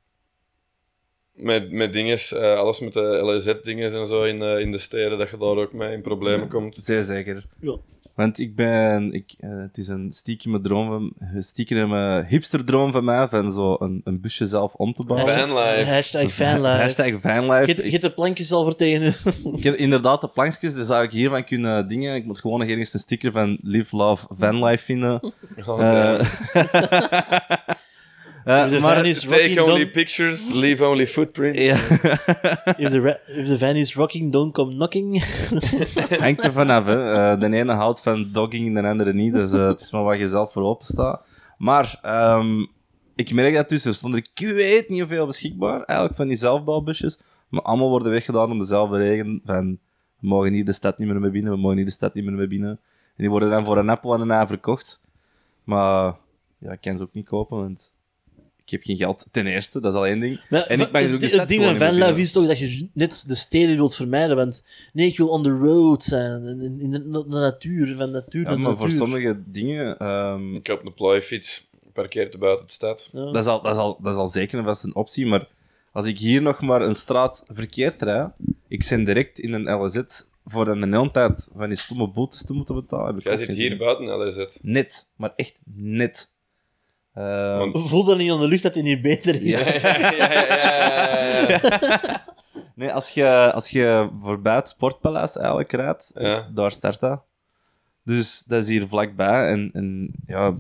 met, 1.33 1.71
met 1.71 1.93
dinges, 1.93 2.33
eh, 2.33 2.57
alles 2.57 2.81
met 2.81 2.93
de 2.93 3.21
LZ-dingen 3.23 3.93
en 3.93 4.07
zo 4.07 4.23
in, 4.23 4.43
eh, 4.43 4.59
in 4.59 4.73
de 4.73 4.79
steden, 4.79 5.19
dat 5.19 5.31
je 5.31 5.37
daar 5.37 5.57
ook 5.57 5.73
mee 5.73 5.93
in 5.93 6.03
problemen 6.03 6.49
komt. 6.49 6.77
Zeer 6.77 7.03
zeker. 7.03 7.47
Ja. 7.61 7.77
Want 8.15 8.39
ik 8.39 8.55
ben... 8.57 9.13
Ik, 9.13 9.35
eh, 9.39 9.51
het 9.59 9.79
is 9.79 9.89
een 9.89 10.13
stiekeme 10.13 10.61
droom 10.61 10.87
van... 10.89 11.13
Een 11.35 11.43
stiekeme 11.43 12.25
hipsterdroom 12.29 12.93
van 12.93 13.05
mij, 13.05 13.29
van 13.29 13.53
zo 13.53 13.77
een, 13.79 14.01
een 14.05 14.21
busje 14.21 14.47
zelf 14.47 14.75
om 14.75 14.95
te 14.95 15.07
bouwen. 15.07 15.35
Vanlife. 15.35 15.91
Hashtag 15.91 16.33
fanlife. 16.33 16.83
Hashtag 16.83 17.21
vanlife. 17.21 17.67
Je 17.85 17.91
hebt- 17.91 18.03
de 18.03 18.11
plankjes 18.13 18.53
al 18.53 18.63
voor 18.65 18.77
tegen 18.77 19.03
u. 19.07 19.13
Ik 19.57 19.63
heb 19.63 19.75
inderdaad 19.75 20.21
de 20.21 20.29
plankjes, 20.29 20.75
dus 20.75 20.87
zou 20.87 21.05
ik 21.05 21.11
hiervan 21.11 21.45
kunnen 21.45 21.89
dingen. 21.89 22.15
Ik 22.15 22.25
moet 22.25 22.41
gewoon 22.41 22.59
nog 22.59 22.69
ergens 22.69 22.95
een 22.95 23.01
sticker 23.01 23.33
van 23.33 23.59
Live, 23.63 23.97
Love, 23.97 24.27
Vanlife 24.39 24.85
vinden. 24.85 25.21
Oh, 25.67 25.81
Eh, 25.81 26.21
eh, 26.21 26.25
de 28.45 28.79
maar 28.81 28.97
van 28.97 29.05
is 29.05 29.25
rocking, 29.25 29.55
Take 29.55 29.65
only 29.65 29.81
don't, 29.81 29.93
pictures, 29.93 30.53
leave 30.53 30.87
only 30.87 31.07
footprints. 31.07 31.63
ja, 31.65 31.75
if, 32.85 32.91
the 32.91 33.01
ra- 33.01 33.19
if 33.27 33.47
the 33.47 33.59
van 33.59 33.77
is 33.77 33.95
rocking, 33.95 34.33
don't 34.33 34.53
come 34.53 34.75
knocking. 34.75 35.23
hangt 36.25 36.45
er 36.45 36.53
vanaf. 36.53 36.87
Hè. 36.87 37.13
Eh, 37.13 37.41
de 37.41 37.57
ene 37.57 37.73
houdt 37.73 38.01
van 38.01 38.29
dogging, 38.33 38.75
de 38.75 38.89
andere 38.89 39.13
niet. 39.13 39.33
Dus 39.33 39.53
eh, 39.53 39.67
het 39.67 39.81
is 39.81 39.91
maar 39.93 40.03
wat 40.03 40.19
je 40.19 40.29
zelf 40.29 40.53
voor 40.53 40.63
open 40.63 40.87
staat. 40.87 41.27
Maar 41.59 41.99
ehm, 42.03 42.67
ik 43.15 43.33
merk 43.33 43.55
dat 43.55 43.69
dus, 43.69 43.85
er 43.85 43.95
stonden 43.95 44.23
ik 44.35 44.49
weet 44.49 44.89
niet 44.89 45.01
hoeveel 45.01 45.27
beschikbaar, 45.27 45.83
eigenlijk 45.83 46.19
van 46.19 46.29
die 46.29 46.37
zelfbouwbusjes. 46.37 47.21
Maar 47.49 47.63
allemaal 47.63 47.89
worden 47.89 48.13
weggedaan 48.13 48.51
om 48.51 48.59
dezelfde 48.59 48.99
reden 48.99 49.41
van 49.45 49.79
we 50.21 50.31
mogen 50.31 50.53
hier 50.53 50.65
de 50.65 50.73
stad 50.73 50.99
niet 50.99 51.09
meer 51.09 51.21
mee 51.21 51.31
binnen, 51.31 51.53
we 51.53 51.59
mogen 51.59 51.77
hier 51.77 51.85
de 51.87 51.91
stad 51.91 52.15
niet 52.15 52.25
meer 52.25 52.35
mee 52.35 52.47
binnen. 52.47 52.71
En 52.71 52.79
die 53.17 53.31
worden 53.31 53.51
dan 53.51 53.65
voor 53.65 53.79
een 53.79 53.89
appel 53.89 54.15
en 54.15 54.21
een 54.21 54.31
ei 54.31 54.47
verkocht. 54.47 55.03
Maar 55.65 56.17
ja, 56.59 56.73
ik 56.73 56.81
kan 56.81 56.97
ze 56.97 57.03
ook 57.03 57.13
niet 57.13 57.27
kopen, 57.27 57.59
want 57.59 57.94
ik 58.65 58.71
heb 58.71 58.83
geen 58.83 58.97
geld. 58.97 59.27
Ten 59.31 59.47
eerste, 59.47 59.81
dat 59.81 59.93
is 59.93 59.99
al 59.99 60.07
één 60.07 60.21
ding. 60.21 60.41
Maar 60.51 60.63
en 60.63 60.81
ik 60.81 60.93
mag 60.93 61.03
het, 61.03 61.11
er 61.11 61.17
ook 61.17 61.41
het 61.41 61.49
ding 61.49 61.65
van 61.65 61.79
binnen. 61.79 62.17
is 62.17 62.33
toch 62.33 62.47
dat 62.47 62.59
je 62.59 62.89
net 62.93 63.25
de 63.27 63.35
steden 63.35 63.77
wilt 63.77 63.95
vermijden. 63.95 64.37
Want 64.37 64.65
nee, 64.93 65.07
ik 65.07 65.17
wil 65.17 65.29
on 65.29 65.43
the 65.43 65.51
road 65.51 66.03
zijn. 66.03 66.47
In, 66.47 66.81
in 66.81 66.91
de, 66.91 67.09
de 67.11 67.39
natuur, 67.39 67.97
van 67.97 68.11
natuur 68.11 68.43
Ja, 68.43 68.49
naar 68.49 68.59
maar 68.59 68.77
voor 68.77 68.91
sommige 68.91 69.43
dingen... 69.47 69.99
ehm, 69.99 70.55
Ik 70.55 70.67
heb 70.67 70.85
een 70.85 70.95
plooifiets, 70.95 71.69
parkeert 71.93 72.39
buiten 72.39 72.67
de 72.67 72.73
stad. 72.73 73.11
Ja. 73.13 73.25
Dat 73.25 73.37
is, 73.37 73.47
al, 73.47 73.63
dat, 73.63 73.73
is 73.73 73.79
al, 73.79 73.99
dat 74.03 74.13
is 74.13 74.19
al 74.19 74.27
zeker 74.27 74.59
en 74.59 74.65
vast 74.65 74.85
een 74.85 74.95
optie, 74.95 75.27
maar 75.27 75.49
als 75.93 76.07
ik 76.07 76.19
hier 76.19 76.43
nog 76.43 76.61
maar 76.61 76.83
een 76.83 76.95
straat 76.95 77.45
verkeerd 77.49 78.03
rijd, 78.03 78.31
ik 78.69 78.87
ben 78.89 79.05
direct 79.05 79.39
in 79.39 79.53
een 79.53 79.83
LZ 79.83 80.01
voor 80.45 80.69
een 80.69 80.93
hele 80.93 81.11
tijd 81.11 81.51
van 81.57 81.69
die 81.69 81.79
stomme 81.79 82.09
boetes 82.09 82.45
te 82.45 82.53
moeten 82.53 82.75
betalen. 82.75 83.07
Heb 83.07 83.17
ik 83.17 83.23
Jij 83.23 83.37
zit 83.37 83.53
hier 83.53 83.77
buiten 83.77 84.07
LZ. 84.07 84.59
Net, 84.63 85.09
maar 85.17 85.33
echt 85.37 85.55
net. 85.75 86.33
Ehm, 87.15 87.59
Want- 87.59 87.89
Voel 87.89 88.05
dan 88.05 88.19
niet 88.19 88.31
aan 88.31 88.41
de 88.41 88.47
lucht 88.49 88.63
dat 88.63 88.75
hij 88.75 88.83
niet 88.83 89.03
beter 89.03 89.43
is. 89.43 89.81
Ja. 89.81 89.91
ja, 89.91 89.99
ja, 90.01 90.33
ja, 90.33 90.45
ja, 90.45 91.49
ja. 91.63 92.25
nee, 92.75 92.93
als 92.93 93.11
je, 93.11 93.53
als 93.53 93.71
je 93.71 94.09
voorbij 94.21 94.55
het 94.55 94.69
Sportpaleis 94.69 95.37
eigenlijk 95.37 95.73
rijdt, 95.73 96.11
Ja. 96.15 96.49
daar 96.55 96.71
start 96.73 97.01
dat. 97.01 97.23
Dus 98.05 98.43
dat 98.45 98.63
is 98.63 98.69
hier 98.69 98.89
vlakbij 98.89 99.49
en, 99.49 99.71
en 99.73 100.15
ja, 100.27 100.45
Je 100.47 100.57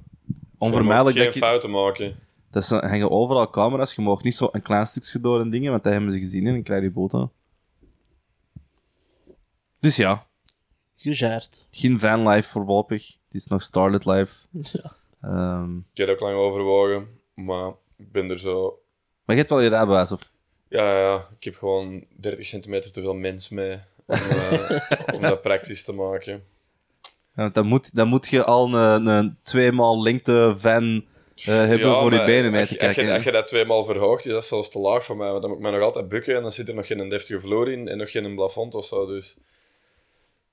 onvermijdelijk 0.59 1.17
geen 1.17 1.25
dat 1.25 1.35
je... 1.35 1.41
fouten 1.41 1.71
maken. 1.71 2.17
Dat 2.51 2.69
hangen 2.69 3.11
overal 3.11 3.51
camera's. 3.51 3.95
Je 3.95 4.03
mag 4.03 4.23
niet 4.23 4.35
zo 4.37 4.49
een 4.53 4.63
klein 4.63 4.87
stukje 4.87 5.21
door 5.21 5.41
en 5.41 5.51
dingen, 5.51 5.71
want 5.71 5.83
dat 5.83 5.93
hebben 5.93 6.11
ze 6.13 6.19
gezien 6.19 6.47
en 6.47 6.53
dan 6.53 6.63
krijg 6.63 6.83
je 6.83 6.91
boete. 6.91 7.29
Dus 9.81 9.97
ja, 9.97 10.27
Gejaard. 10.97 11.69
geen 11.71 12.01
vanlife 12.01 12.49
voorlopig. 12.49 13.07
Het 13.25 13.35
is 13.35 13.47
nog 13.47 13.63
Starlit 13.63 14.05
Life. 14.05 14.35
Ja. 14.51 14.93
Ehm, 15.25 15.77
Ik 15.79 15.85
heb 15.95 16.09
ook 16.09 16.21
lang 16.21 16.37
overwogen, 16.37 17.09
maar 17.35 17.69
ik 17.97 18.13
ben 18.13 18.31
er 18.31 18.39
zo 18.39 18.79
Maar 19.25 19.37
je 19.37 19.41
hebt 19.43 19.51
wel 19.55 19.61
je 19.63 19.69
rijbewijs, 19.69 20.13
of? 20.13 20.21
Ja, 20.69 20.99
ja. 20.99 21.29
Ik 21.39 21.45
heb 21.45 21.55
gewoon 21.55 22.05
30 22.17 22.47
centimeter 22.47 22.93
te 22.93 23.01
veel 23.01 23.15
mens 23.15 23.49
mee 23.49 23.79
om, 24.07 24.17
eh, 24.41 24.71
om 25.15 25.21
dat 25.21 25.43
praktisch 25.43 25.85
te 25.85 25.93
maken. 25.93 26.45
Ja, 27.37 27.49
dan, 27.49 27.67
moet, 27.67 27.95
dan 27.97 28.09
moet 28.09 28.29
je 28.29 28.45
al 28.45 28.75
een, 28.75 29.07
een 29.07 29.39
tweemaal 29.43 30.03
lengte 30.03 30.55
van 30.59 31.05
eh, 31.35 31.45
hebben 31.45 31.79
Ja, 31.79 32.01
voor 32.01 32.11
je 32.11 32.17
maar 32.17 32.27
benen 32.27 32.51
mee 32.51 32.67
te 32.67 32.75
je- 32.75 32.79
Als 32.81 32.87
kijken. 32.87 33.05
je, 33.07 33.13
als 33.15 33.25
je 33.25 33.31
dat 33.31 33.47
tweemaal 33.47 33.85
verhoogt, 33.85 34.27
is 34.27 34.33
dat 34.33 34.45
zelfs 34.45 34.71
te 34.71 34.79
laag 34.79 35.05
voor 35.05 35.17
mij. 35.17 35.29
Want 35.31 35.41
dan 35.41 35.51
moet 35.51 35.59
ik 35.59 35.65
mij 35.67 35.73
nog 35.75 35.83
altijd 35.83 36.09
bukken 36.09 36.37
en 36.37 36.43
dan 36.43 36.53
zit 36.53 36.69
er 36.69 36.75
nog 36.75 36.87
geen 36.87 37.09
deftige 37.09 37.41
vloer 37.41 37.71
in 37.71 37.89
en 37.89 37.99
nog 37.99 38.11
geen 38.11 38.35
plafond 38.35 38.75
of 38.75 38.85
zo. 38.85 39.07
Dus 39.07 39.37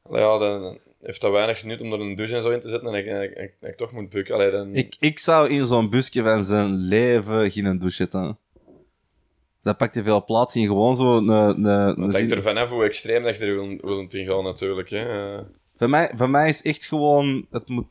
ja, 0.10 0.38
dan 0.38 0.80
heeft 1.02 1.22
dat 1.22 1.32
weinig 1.32 1.64
nut 1.64 1.82
om 1.82 1.94
er 1.94 2.00
een 2.00 2.16
douche 2.16 2.36
en 2.36 2.42
zo 2.42 2.50
in 2.50 2.60
te 2.60 2.70
zetten 2.70 2.94
en 2.94 3.00
ik, 3.00 3.32
ik, 3.32 3.38
ik, 3.38 3.70
ik 3.70 3.78
toch 3.78 3.92
moet 3.92 4.10
bukken. 4.10 4.36
Allee, 4.36 4.52
dan... 4.52 4.76
Ik, 4.76 4.96
ik 5.00 5.20
zou 5.20 5.50
in 5.50 5.66
zo'n 5.66 5.90
busje 5.90 6.24
van 6.24 6.44
zijn 6.44 6.76
leven 6.76 7.52
geen 7.52 7.80
douche 7.80 7.96
zetten. 7.96 8.38
Dat 9.64 9.78
pakt 9.78 9.94
te 9.94 10.04
veel 10.04 10.24
plaats 10.24 10.56
in 10.56 10.66
gewoon 10.66 10.96
zo 10.96 11.18
een... 11.18 11.28
een, 11.28 11.66
een 11.66 12.12
hangt 12.12 12.32
er 12.32 12.42
vanaf 12.42 12.70
hoe 12.70 12.84
extreem 12.84 13.24
dat 13.24 13.38
je 13.38 13.46
er 13.46 13.56
wil, 13.56 13.78
wil 13.82 14.06
in 14.10 14.26
gaan, 14.26 14.44
natuurlijk. 14.44 14.90
Hè. 14.90 15.36
Voor 15.78 15.90
mij, 15.90 16.12
voor 16.16 16.30
mij 16.30 16.50
is 16.50 16.62
echt 16.62 16.86
gewoon... 16.86 17.46
Het 17.52 17.70
moet... 17.70 17.88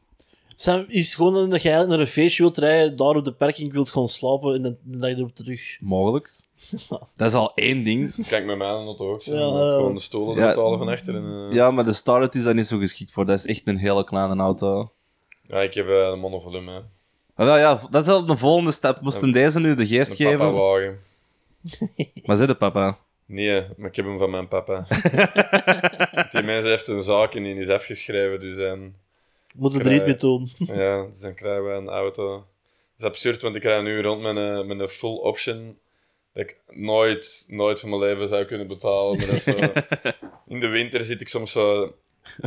Sam, 0.61 0.85
is 0.89 1.15
gewoon 1.15 1.35
dat 1.35 1.63
je 1.63 1.69
eigenlijk 1.69 1.89
naar 1.89 1.99
een 2.07 2.13
feestje 2.13 2.43
wilt 2.43 2.57
rijden, 2.57 2.97
daar 2.97 3.17
op 3.17 3.25
de 3.25 3.33
parking 3.33 3.73
wilt 3.73 3.91
gaan 3.91 4.09
slapen 4.09 4.55
en 4.55 4.63
dan 4.63 4.77
dan 4.83 5.01
dat 5.01 5.11
je 5.11 5.17
erop 5.17 5.35
terug. 5.35 5.77
Mogelijks. 5.81 6.43
Dat 7.17 7.29
is 7.29 7.33
al 7.35 7.53
één 7.55 7.83
ding. 7.85 8.27
Kijk 8.29 8.45
met 8.45 8.59
mij 8.59 8.67
aan 8.67 8.87
het 8.89 8.99
ook. 8.99 9.23
Ja. 9.23 9.35
Gewoon 9.35 9.95
de 9.95 10.01
stoelen 10.01 10.37
Ja. 10.37 10.49
betalen 10.49 10.79
van 10.79 10.89
achter. 10.89 11.15
En, 11.15 11.47
eh, 11.49 11.55
Ja, 11.55 11.71
maar 11.71 11.85
de 11.85 11.93
Starlet 11.93 12.35
is 12.35 12.43
daar 12.43 12.55
niet 12.55 12.67
zo 12.67 12.79
geschikt 12.79 13.13
voor. 13.13 13.27
Dat 13.27 13.39
is 13.39 13.47
echt 13.47 13.63
een 13.67 13.77
hele 13.77 14.05
kleine 14.05 14.43
auto. 14.43 14.93
ja, 15.49 15.61
ik 15.61 15.75
heb 15.75 15.89
eh, 15.89 16.09
een 16.13 16.19
monovolume. 16.19 16.73
hè. 17.35 17.45
Wel, 17.45 17.57
ja, 17.59 17.81
dat 17.91 18.03
is 18.07 18.13
al 18.13 18.27
de 18.27 18.37
volgende 18.37 18.73
stap. 18.73 19.01
Moesten 19.01 19.33
deze 19.33 19.61
nu 19.61 19.75
de 19.75 19.87
geest 19.87 20.11
Een 20.11 20.17
geven? 20.17 20.39
papa-wagen. 20.39 20.99
Maar 22.25 22.37
zit 22.43 22.49
de 22.49 22.55
papa? 22.55 22.99
Nee, 23.27 23.65
maar 23.77 23.89
ik 23.89 23.97
heb 23.97 24.05
hem 24.05 24.19
van 24.19 24.31
mijn 24.31 24.49
papa. 24.49 24.87
Die 26.31 26.43
mens 26.43 26.65
heeft 26.65 26.89
een 26.89 27.03
zaak 27.03 27.35
en 27.35 27.43
die 27.43 27.55
is 27.55 27.69
afgeschreven, 27.69 28.39
dus 28.39 28.57
dan, 28.57 28.95
Moet 29.55 29.73
het 29.73 29.87
er 29.87 29.93
iets 29.95 30.05
mee 30.05 30.15
doen. 30.15 30.51
ja, 30.79 31.07
dus 31.07 31.21
dan 31.21 31.35
krijgen 31.35 31.65
we 31.65 31.71
een 31.71 31.89
auto. 31.89 32.33
Dat 32.37 32.45
is 32.99 33.05
absurd, 33.05 33.43
want 33.43 33.57
ik 33.57 33.63
rij 33.63 33.81
nu 33.81 34.03
rond 34.03 34.23
met 34.23 34.37
een, 34.37 34.67
met 34.67 34.81
een 34.81 34.89
full 34.89 35.17
option 35.17 35.79
dat 36.33 36.43
ik 36.43 36.57
nooit, 36.69 37.45
nooit 37.49 37.81
van 37.81 37.89
mijn 37.89 38.01
leven 38.01 38.29
zou 38.29 38.45
kunnen 38.45 38.67
betalen. 38.67 39.19
Maar 39.19 39.27
dat 39.27 39.41
zo, 39.41 39.51
in 40.55 40.61
de 40.61 40.69
winter 40.69 41.01
zit 41.01 41.21
ik 41.21 41.29
soms 41.29 41.53
zo 41.53 41.95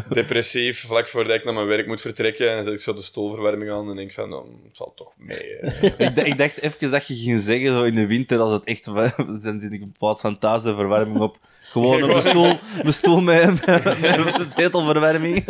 depressief, 0.09 0.85
vlak 0.85 1.07
voordat 1.07 1.35
ik 1.35 1.43
naar 1.43 1.53
mijn 1.53 1.67
werk 1.67 1.87
moet 1.87 2.01
vertrekken. 2.01 2.49
En 2.49 2.55
dan 2.55 2.63
zet 2.63 2.73
ik 2.73 2.79
zo 2.79 2.93
de 2.93 3.01
stoelverwarming 3.01 3.71
aan 3.71 3.89
en 3.89 3.95
denk 3.95 4.11
van, 4.11 4.33
oh, 4.33 4.45
het 4.63 4.77
valt 4.77 4.97
toch 4.97 5.13
mee. 5.17 5.59
ik, 5.97 6.15
ik 6.15 6.37
dacht 6.37 6.61
even 6.61 6.91
dat 6.91 7.07
je 7.07 7.15
ging 7.15 7.39
zeggen, 7.39 7.69
zo 7.69 7.83
in 7.83 7.95
de 7.95 8.07
winter, 8.07 8.39
als 8.39 8.51
het 8.51 8.63
echt... 8.63 8.85
Dan 8.85 9.59
zit 9.59 9.71
ik 9.71 9.81
in 9.81 9.95
plaats 9.97 10.21
van 10.21 10.37
thuis 10.37 10.61
de 10.61 10.75
verwarming 10.75 11.19
op. 11.19 11.37
Gewoon 11.61 12.03
op 12.03 12.09
mijn 12.09 12.21
stoel, 12.21 12.59
mijn 12.81 12.93
stoel 12.93 13.21
met, 13.21 13.65
met, 13.65 14.37
met 14.37 14.53
zetelverwarming. 14.55 15.45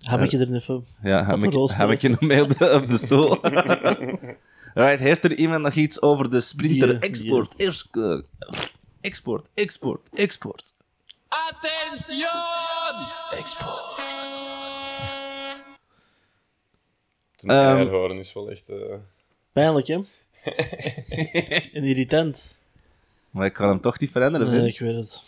Heb 0.00 0.30
je 0.30 0.38
er 0.38 0.54
even. 0.54 0.86
Ja, 1.02 1.34
ik, 1.34 1.52
rooster, 1.52 1.80
heb 1.80 1.90
ik 1.90 2.00
je 2.00 2.08
nog 2.08 2.20
mee 2.20 2.42
op 2.42 2.58
de, 2.58 2.72
op 2.72 2.88
de 2.88 2.96
stoel? 2.96 3.38
Right, 4.74 4.98
heeft 4.98 5.24
er 5.24 5.34
iemand 5.34 5.62
nog 5.62 5.74
iets 5.74 6.02
over 6.02 6.30
de 6.30 6.40
Sprinter 6.40 6.76
Dieren, 6.86 7.00
Export? 7.00 7.54
Eerst, 7.56 7.88
eh, 7.96 8.20
export, 9.00 9.46
export, 9.54 10.08
export. 10.14 10.72
De 17.36 17.46
Ehm. 17.48 17.74
keilhoorn 17.76 18.18
is 18.18 18.32
wel 18.32 18.50
echt... 18.50 18.68
eh, 18.68 18.76
Pijnlijk, 19.52 19.86
hè? 19.86 19.94
en 21.72 21.84
irritant. 21.84 22.64
Maar 23.30 23.46
ik 23.46 23.52
kan 23.52 23.68
hem 23.68 23.80
toch 23.80 23.98
niet 24.00 24.10
veranderen, 24.10 24.50
Nee, 24.50 24.68
ik 24.68 24.78
weet 24.78 24.96
het. 24.96 25.22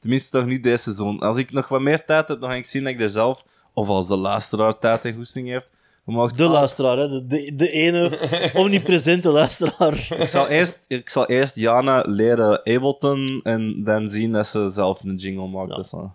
Tenminste, 0.00 0.30
toch 0.38 0.46
niet 0.46 0.62
deze 0.62 0.82
seizoen. 0.82 1.20
Als 1.20 1.36
ik 1.36 1.52
nog 1.52 1.68
wat 1.68 1.80
meer 1.80 2.04
tijd 2.04 2.28
heb, 2.28 2.40
dan 2.40 2.50
ga 2.50 2.56
ik 2.56 2.64
zien 2.64 2.84
dat 2.84 2.92
ik 2.92 3.00
er 3.00 3.10
zelf, 3.10 3.44
of 3.72 3.88
als 3.88 4.08
de 4.08 4.16
luisteraar 4.16 4.78
tijd 4.78 5.04
en 5.04 5.14
goesting 5.14 5.48
heeft, 5.48 5.70
mag 6.04 6.32
De 6.32 6.48
luisteraar, 6.48 6.96
hè? 6.96 7.08
De, 7.08 7.26
de, 7.26 7.54
de 7.54 7.70
ene 7.70 8.18
omnipresente 8.54 9.28
luisteraar. 9.28 10.06
Ik 10.18 10.28
zal, 10.28 10.48
eerst, 10.48 10.84
ik 10.88 11.10
zal 11.10 11.26
eerst 11.26 11.54
Jana 11.54 12.04
leren 12.06 12.58
Ableton 12.58 13.40
en 13.42 13.84
dan 13.84 14.10
zien 14.10 14.32
dat 14.32 14.46
ze 14.46 14.68
zelf 14.68 15.04
een 15.04 15.16
jingle 15.16 15.48
maakt. 15.48 15.68
Ja. 15.70 15.76
Dus 15.76 15.88
zo. 15.88 16.14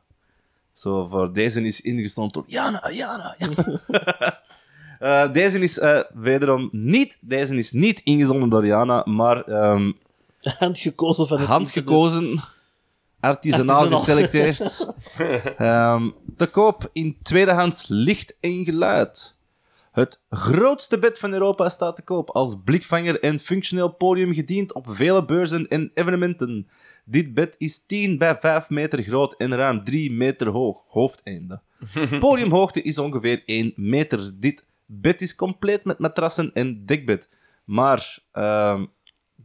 zo, 0.74 1.08
voor 1.08 1.34
deze 1.34 1.62
is 1.62 1.82
ingestomd 1.82 2.34
door 2.34 2.44
Jana, 2.48 2.92
Jana, 2.92 3.36
Jana. 3.38 3.82
Eh, 4.98 5.34
deze 5.34 5.60
is 5.60 5.80
eh, 5.80 6.00
wederom 6.14 6.70
niet, 6.72 7.18
deze 7.22 7.56
is 7.56 7.72
niet 7.72 8.00
ingezonden 8.00 8.50
door 8.50 8.66
Jana, 8.66 9.04
maar 9.06 9.44
ehm, 9.44 9.92
Handgekozen 10.60 11.28
van 11.28 11.40
het 11.40 11.48
handgekozen, 11.48 12.44
Artisanaal. 13.20 13.90
geselecteerd. 13.90 14.88
Ehm, 15.58 16.10
te 16.38 16.48
koop 16.48 16.90
in 16.94 17.18
tweedehands 17.22 17.88
licht 17.88 18.38
en 18.40 18.66
geluid. 18.66 19.38
Het 19.92 20.22
grootste 20.30 21.00
bed 21.00 21.20
van 21.20 21.34
Europa 21.34 21.70
staat 21.70 21.96
te 21.96 22.02
koop 22.02 22.30
als 22.30 22.58
blikvanger 22.64 23.20
en 23.20 23.40
functioneel 23.40 23.90
podium 23.90 24.34
gediend 24.34 24.74
op 24.74 24.88
vele 24.90 25.26
beurzen 25.26 25.68
en 25.68 25.92
evenementen. 25.94 26.68
Dit 27.06 27.34
bed 27.34 27.56
is 27.58 27.86
10 27.86 28.18
bij 28.18 28.38
5 28.40 28.70
meter 28.70 29.04
groot 29.04 29.36
en 29.38 29.56
ruim 29.56 29.84
3 29.84 30.12
meter 30.12 30.48
hoog. 30.50 30.84
Hoofdeinde. 30.88 31.62
Podiumhoogte 32.20 32.82
is 32.82 32.98
ongeveer 32.98 33.44
1 33.46 33.74
meter. 33.76 34.32
Dit 34.40 34.66
bed 34.86 35.22
is 35.22 35.36
compleet 35.36 35.86
met 35.86 36.00
matrassen 36.00 36.52
en 36.54 36.86
dekbed. 36.86 37.30
Maar 37.66 38.20
ehm, 38.32 38.86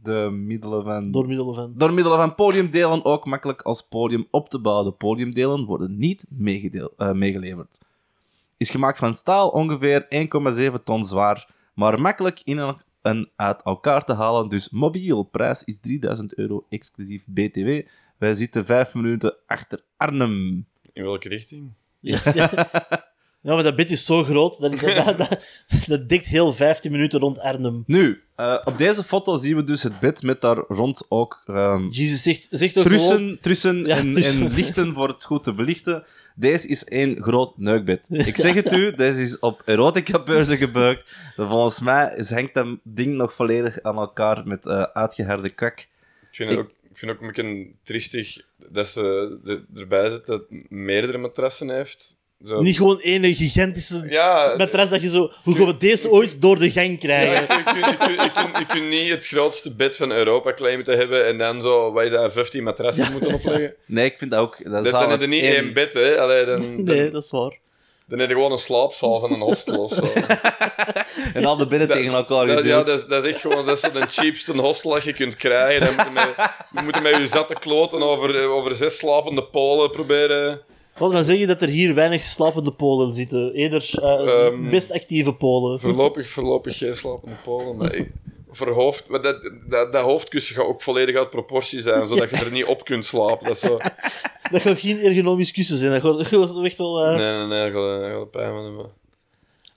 de 0.03 0.29
middelen 0.31 0.83
van... 0.83 1.11
Door 1.11 1.27
middel 1.27 1.53
van. 1.53 1.73
Door 1.77 1.93
middel 1.93 2.15
van 2.17 2.35
podiumdelen 2.35 3.05
ook 3.05 3.25
makkelijk 3.25 3.61
als 3.61 3.81
podium 3.87 4.27
op 4.31 4.49
te 4.49 4.59
bouwen. 4.59 4.85
De 4.85 4.91
podiumdelen 4.91 5.65
worden 5.65 5.97
niet 5.97 6.25
eh, 6.97 7.11
meegeleverd. 7.11 7.79
Is 8.57 8.69
gemaakt 8.69 8.97
van 8.97 9.13
staal, 9.13 9.49
ongeveer 9.49 10.05
1,7 10.75 10.83
ton 10.83 11.05
zwaar, 11.05 11.49
maar 11.73 12.01
makkelijk 12.01 12.41
in 12.43 12.59
en- 12.59 12.77
en 13.01 13.29
uit 13.35 13.61
elkaar 13.63 14.05
te 14.05 14.13
halen, 14.13 14.49
dus 14.49 14.69
mobiel. 14.69 15.23
Prijs 15.23 15.63
is 15.63 15.79
3000 15.79 16.33
euro 16.37 16.65
exclusief 16.69 17.25
BTW. 17.27 17.81
Wij 18.17 18.33
zitten 18.33 18.65
5 18.65 18.93
minuten 18.93 19.35
achter 19.45 19.83
Arnhem. 19.97 20.65
in 20.93 21.03
welke 21.03 21.29
richting? 21.29 21.71
Ja, 21.99 22.19
ja. 23.43 23.53
Maar 23.53 23.63
dat 23.63 23.75
bed 23.75 23.89
is 23.91 24.05
zo 24.05 24.23
groot, 24.23 24.59
dat, 24.59 24.79
dat, 24.79 24.95
dat, 25.05 25.17
dat, 25.17 25.39
dat 25.87 26.09
dikt 26.09 26.25
heel 26.25 26.53
15 26.53 26.91
minuten 26.91 27.19
rond 27.19 27.39
Arnhem. 27.39 27.83
Nu, 27.87 28.21
eh, 28.35 28.59
op 28.63 28.77
deze 28.77 29.03
foto 29.03 29.37
zien 29.37 29.55
we 29.55 29.63
dus 29.63 29.83
het 29.83 29.99
bed 29.99 30.21
met 30.21 30.41
daar 30.41 30.57
rond 30.67 31.05
ook 31.09 31.41
ehm, 31.45 31.87
Jezus 31.89 32.23
zegt, 32.23 32.47
zegt 32.49 32.73
gewoon... 32.73 32.87
trussen, 32.97 33.37
trussen 33.41 33.85
Ja, 33.85 33.97
en, 33.97 34.11
trussen. 34.13 34.45
en 34.45 34.53
lichten 34.53 34.93
voor 34.93 35.07
het 35.07 35.23
goed 35.23 35.43
te 35.43 35.53
belichten. 35.53 36.03
Deze 36.35 36.67
is 36.67 36.83
één 36.85 37.21
groot 37.21 37.57
neukbed. 37.57 38.07
Ik 38.31 38.35
zeg 38.35 38.53
het 38.53 38.71
u, 38.71 38.95
deze 38.95 39.21
is 39.21 39.39
op 39.39 39.61
erotica-beurzen 39.65 40.57
gebruikt. 40.57 41.15
Volgens 41.35 41.81
mij 41.81 42.13
is- 42.15 42.29
hangt 42.31 42.53
dat 42.53 42.67
ding 42.83 43.15
nog 43.15 43.33
volledig 43.33 43.81
aan 43.81 43.97
elkaar 43.97 44.47
met 44.47 44.65
eh 44.65 44.81
uitgeharde 44.81 45.49
kak. 45.49 45.79
Ik 45.79 46.35
vind 46.39 46.49
het 46.49 46.59
ook, 46.59 46.69
ik 46.89 46.97
vind 46.97 47.11
ook 47.11 47.21
een 47.21 47.27
beetje 47.27 47.67
triestig 47.83 48.41
dat 48.69 48.87
ze 48.87 49.39
er- 49.45 49.79
erbij 49.79 50.09
zit 50.09 50.25
dat 50.25 50.45
het 50.49 50.69
meerdere 50.69 51.17
matrassen 51.17 51.69
heeft. 51.69 52.21
Zo. 52.47 52.61
Niet 52.61 52.77
gewoon 52.77 52.97
ene 52.99 53.35
gigantische 53.35 54.05
Ja, 54.09 54.53
matras 54.57 54.89
dat 54.89 55.01
je 55.01 55.09
zo... 55.09 55.31
Hoe 55.43 55.55
gaan 55.55 55.65
we 55.65 55.77
deze 55.77 56.09
ooit 56.11 56.41
door 56.41 56.59
de 56.59 56.71
gang 56.71 56.89
ja, 56.91 56.97
krijgen? 56.97 57.41
je, 57.57 57.63
kunt- 57.97 58.57
je, 58.57 58.65
kunt- 58.67 58.89
niet 58.89 59.09
het 59.09 59.27
grootste 59.27 59.75
bed 59.75 59.95
van 59.95 60.11
Europa 60.11 60.53
claimen 60.53 60.85
te 60.85 60.91
hebben 60.91 61.25
en 61.27 61.37
dan 61.37 61.61
zo, 61.61 61.91
wat 61.91 62.03
is 62.03 62.11
dat, 62.11 62.33
15 62.33 62.63
matrassen 62.63 63.11
moeten 63.11 63.33
opleggen. 63.33 63.73
Nee, 63.85 64.05
ik 64.05 64.17
vind 64.17 64.31
dat 64.31 64.39
ook... 64.39 64.71
Dat 64.71 64.83
dan 64.91 65.09
heb 65.09 65.21
je 65.21 65.27
niet 65.27 65.43
één- 65.43 65.55
één 65.55 65.73
bed, 65.73 65.93
hè. 65.93 66.19
Allee, 66.19 66.45
dan, 66.45 66.55
dan, 66.55 66.83
Nee, 66.83 67.09
dat 67.11 67.23
is 67.23 67.31
waar. 67.31 67.57
dan 68.07 68.19
heb 68.19 68.29
je 68.29 68.35
gewoon 68.35 68.51
een 68.51 68.57
slaapzaal 68.57 69.19
van 69.19 69.33
een 69.33 69.39
hostel 69.39 69.83
of 69.83 69.93
zo. 69.93 70.03
En 71.33 71.45
al 71.45 71.57
de 71.57 71.65
bedden 71.65 71.87
Dat- 71.87 71.97
tegen 71.97 72.13
elkaar 72.13 72.47
Dat, 72.47 72.63
ja, 72.65 72.83
dat 72.83 72.97
is, 72.97 73.05
dat 73.05 73.25
is 73.25 73.31
echt 73.31 73.41
gewoon 73.41 73.65
dat 73.65 73.75
is 73.75 73.81
zo 73.81 73.91
de 73.91 74.05
cheapste 74.09 74.51
hostel 74.57 74.91
dat 74.91 75.03
je 75.03 75.13
kunt 75.13 75.35
krijgen. 75.35 75.85
Dan 75.85 75.95
moet 75.95 76.05
je 76.05 76.11
met, 76.13 76.49
je 76.75 76.81
moet 76.83 77.01
met 77.11 77.17
je 77.17 77.27
zatte 77.27 77.53
kloten 77.53 78.01
over, 78.01 78.47
over 78.47 78.75
zes 78.75 78.97
slapende 78.97 79.43
polen 79.43 79.89
proberen. 79.89 80.61
Laat 80.99 81.11
maar 81.11 81.23
zeggen 81.23 81.47
dat 81.47 81.61
er 81.61 81.67
hier 81.69 81.95
weinig 81.95 82.21
slapende 82.21 82.71
polen 82.71 83.13
zitten. 83.13 83.53
Eerder 83.53 83.89
Ehm, 84.01 84.69
best 84.69 84.91
actieve 84.91 85.33
polen. 85.33 85.79
Voorlopig, 85.79 86.29
voorlopig 86.29 86.77
geen 86.77 86.95
slapende 86.95 87.35
polen. 87.43 87.75
Maar 87.77 87.95
ik, 87.95 88.11
voor 88.51 88.69
hoofd, 88.69 89.07
maar 89.07 89.21
dat, 89.21 89.51
dat, 89.69 89.91
dat 89.93 90.03
hoofdkussen 90.03 90.55
gaat 90.55 90.65
ook 90.65 90.81
volledig 90.81 91.15
uit 91.15 91.29
proportie 91.29 91.81
zijn, 91.81 92.07
zodat 92.07 92.29
je 92.29 92.35
er 92.35 92.51
niet 92.51 92.65
op 92.65 92.83
kunt 92.85 93.05
slapen. 93.05 93.47
Dat 93.47 93.57
zo... 93.57 93.77
Dat 94.51 94.61
gaat 94.61 94.79
geen 94.79 94.99
ergonomisch 94.99 95.51
kussen 95.51 95.77
zijn. 95.77 95.91
Dat 95.91 96.01
gaat, 96.01 96.29
dat 96.55 96.63
echt 96.63 96.77
wel... 96.77 97.03
eh, 97.05 97.17
Nee, 97.17 97.37
nee, 97.37 97.47
nee, 97.47 97.71
daar 97.71 98.11
gaat- 98.11 98.31
pijn 98.31 98.53
van. 98.53 98.89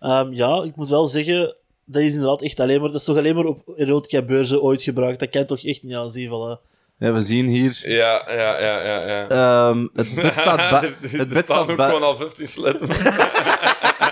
Ehm, 0.00 0.32
ja, 0.32 0.62
ik 0.62 0.76
moet 0.76 0.88
wel 0.88 1.06
zeggen, 1.06 1.54
dat 1.84 2.02
is 2.02 2.12
inderdaad 2.12 2.42
echt 2.42 2.60
alleen 2.60 2.80
maar... 2.80 2.90
Dat 2.90 3.00
is 3.00 3.06
toch 3.06 3.16
alleen 3.16 3.34
maar 3.34 3.44
op 3.44 3.62
erotica-beurzen 3.76 4.62
ooit 4.62 4.82
gebruikt. 4.82 5.20
Dat 5.20 5.28
kan 5.28 5.44
toch 5.46 5.64
echt 5.64 5.82
niet 5.82 5.94
aan 5.94 6.10
zien, 6.10 6.28
voilà. 6.30 6.74
Ja, 6.98 7.12
we 7.12 7.20
zien 7.20 7.46
hier... 7.46 7.82
Ja, 7.82 8.22
ja, 8.30 8.60
ja, 8.60 8.84
ja. 8.84 9.06
ja. 9.06 9.28
ehm, 9.28 9.86
het 9.94 10.14
bed 10.14 10.32
staat... 10.40 10.56
ba- 10.56 10.82
er, 10.82 10.96
er, 11.02 11.18
het 11.18 11.28
bed 11.28 11.30
staan 11.30 11.44
staat 11.44 11.70
ook 11.70 11.76
ba- 11.76 11.86
gewoon 11.86 12.02
al 12.02 12.16
15 12.16 12.46
sletten. 12.48 12.88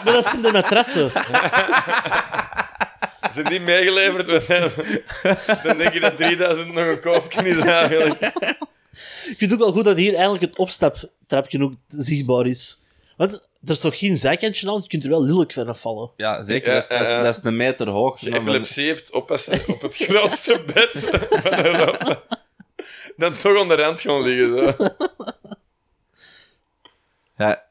Maar 0.05 0.13
dat 0.13 0.25
zijn 0.27 0.43
de 0.43 0.53
matrassen. 0.53 1.11
Zijn 3.33 3.47
die 3.47 3.61
meegeleverd? 3.61 4.27
Dan, 4.27 4.71
dan 5.63 5.77
denk 5.79 5.93
je 5.93 6.01
dat 6.01 6.17
3000 6.17 6.73
nog 6.75 6.85
een 6.87 7.01
koopje 7.01 7.49
is 7.49 7.59
eigenlijk. 7.65 8.23
Ik 8.23 9.35
vind 9.39 9.41
het 9.41 9.53
ook 9.53 9.59
wel 9.59 9.73
goed 9.73 9.85
dat 9.85 9.97
hier 9.97 10.13
eigenlijk 10.13 10.45
het 10.45 10.57
opstaptrapje 10.57 11.63
ook 11.63 11.73
zichtbaar 11.87 12.47
is. 12.47 12.79
Want 13.17 13.49
er 13.65 13.71
is 13.71 13.81
toch 13.81 13.99
geen 13.99 14.19
zijkantje 14.19 14.71
aan, 14.71 14.81
je 14.83 14.89
kunt 14.89 15.05
er 15.05 15.11
wel 15.11 15.23
lelijk 15.25 15.53
vanaf 15.53 15.81
vallen. 15.81 16.11
Ja, 16.17 16.43
zeker. 16.43 16.75
Ja, 16.75 16.81
dat, 16.89 17.01
is, 17.01 17.37
dat 17.37 17.45
een 17.45 17.57
meter 17.57 17.89
hoog. 17.89 18.13
Als 18.13 18.21
je 18.21 18.35
epilepsie 18.35 18.87
hebt, 18.87 19.13
oppassen 19.13 19.61
op 19.67 19.83
het 19.83 19.97
grootste 19.97 20.63
bed 20.75 20.91
van 21.31 21.65
Europa. 21.65 22.23
Dan 23.17 23.37
toch 23.37 23.61
aan 23.61 23.69
de 23.69 23.75
rand 23.75 24.01
gaan 24.01 24.23
liggen. 24.23 24.49
Zo. 24.49 24.75
Ja, 27.37 27.63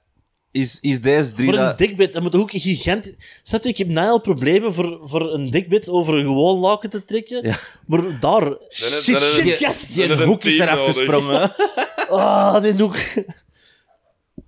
is, 0.52 0.78
is 0.82 1.02
deze 1.02 1.32
drie... 1.34 1.50
Voor 1.50 1.58
een 1.60 1.76
dikbed, 1.76 2.14
dat 2.14 2.22
moet 2.22 2.36
ook 2.36 2.52
een 2.52 2.60
gigantisch... 2.60 3.14
Snap 3.44 3.64
je, 3.64 3.70
ik 3.70 3.78
heb 3.78 3.88
nou 3.88 4.10
al 4.10 4.20
problemen 4.22 4.74
voor, 4.74 5.00
voor 5.04 5.34
een 5.34 5.50
dikbed 5.52 5.90
over 5.90 6.14
een 6.16 6.24
gewoon 6.26 6.60
laken 6.60 6.90
te 6.90 7.06
trekken. 7.06 7.48
Ja. 7.48 7.58
Maar 7.88 8.20
daar... 8.20 8.58
Shit, 8.70 9.06
dan 9.14 9.22
is- 9.24 9.34
shit, 9.34 9.54
gast, 9.54 9.88
die 9.94 9.96
dan 9.96 10.06
is 10.06 10.16
een 10.16 10.22
een 10.22 10.28
hoek 10.28 10.44
is 10.44 10.56
team 10.58 10.68
eraf 10.68 10.78
nodig. 10.80 10.96
gesprongen. 10.96 11.52
Ah, 12.20 12.62
die 12.64 12.76
hoek. 12.82 12.96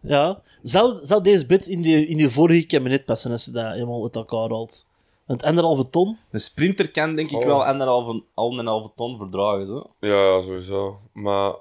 Ja. 0.01 0.41
Zou, 0.63 0.99
zou 1.05 1.23
deze 1.23 1.45
bed 1.45 1.67
in 1.67 1.81
die, 1.81 2.07
in 2.07 2.17
die 2.17 2.29
vorige 2.29 2.65
kabinet 2.65 3.05
passen 3.05 3.31
als 3.31 3.43
ze 3.43 3.51
dat 3.51 3.73
helemaal 3.73 4.03
uit 4.03 4.15
elkaar 4.15 4.49
haalt? 4.49 4.85
Want 5.25 5.43
anderhalve 5.43 5.89
ton? 5.89 6.17
Een 6.31 6.39
sprinter 6.39 6.91
kan 6.91 7.15
denk 7.15 7.29
ik 7.29 7.37
Oh. 7.37 7.45
wel 7.45 7.65
anderhalve, 7.65 8.23
anderhalve 8.33 8.91
ton 8.95 9.17
verdragen. 9.17 9.67
Zo. 9.67 9.91
Ja, 9.99 10.41
sowieso. 10.41 10.99
Maar... 11.13 11.53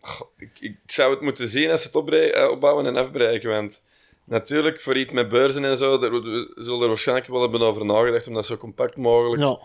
Goh, 0.00 0.28
Ik, 0.36 0.60
ik 0.60 0.76
zou 0.86 1.10
het 1.12 1.20
moeten 1.20 1.48
zien 1.48 1.70
als 1.70 1.82
ze 1.82 1.98
het 1.98 2.34
eh, 2.34 2.50
opbouwen 2.50 2.86
en 2.86 2.96
afbreken. 2.96 3.50
Want 3.50 3.84
natuurlijk, 4.24 4.80
voor 4.80 4.98
iets 4.98 5.12
met 5.12 5.28
beurzen 5.28 5.64
en 5.64 5.76
zo, 5.76 5.98
daar 5.98 6.10
we 6.10 6.52
zullen 6.54 6.80
er 6.80 6.88
waarschijnlijk 6.88 7.28
wel 7.28 7.40
hebben 7.40 7.60
over 7.60 7.84
nagedacht 7.84 8.26
om 8.26 8.34
dat 8.34 8.46
zo 8.46 8.56
compact 8.56 8.96
mogelijk... 8.96 9.42
Ja. 9.42 9.58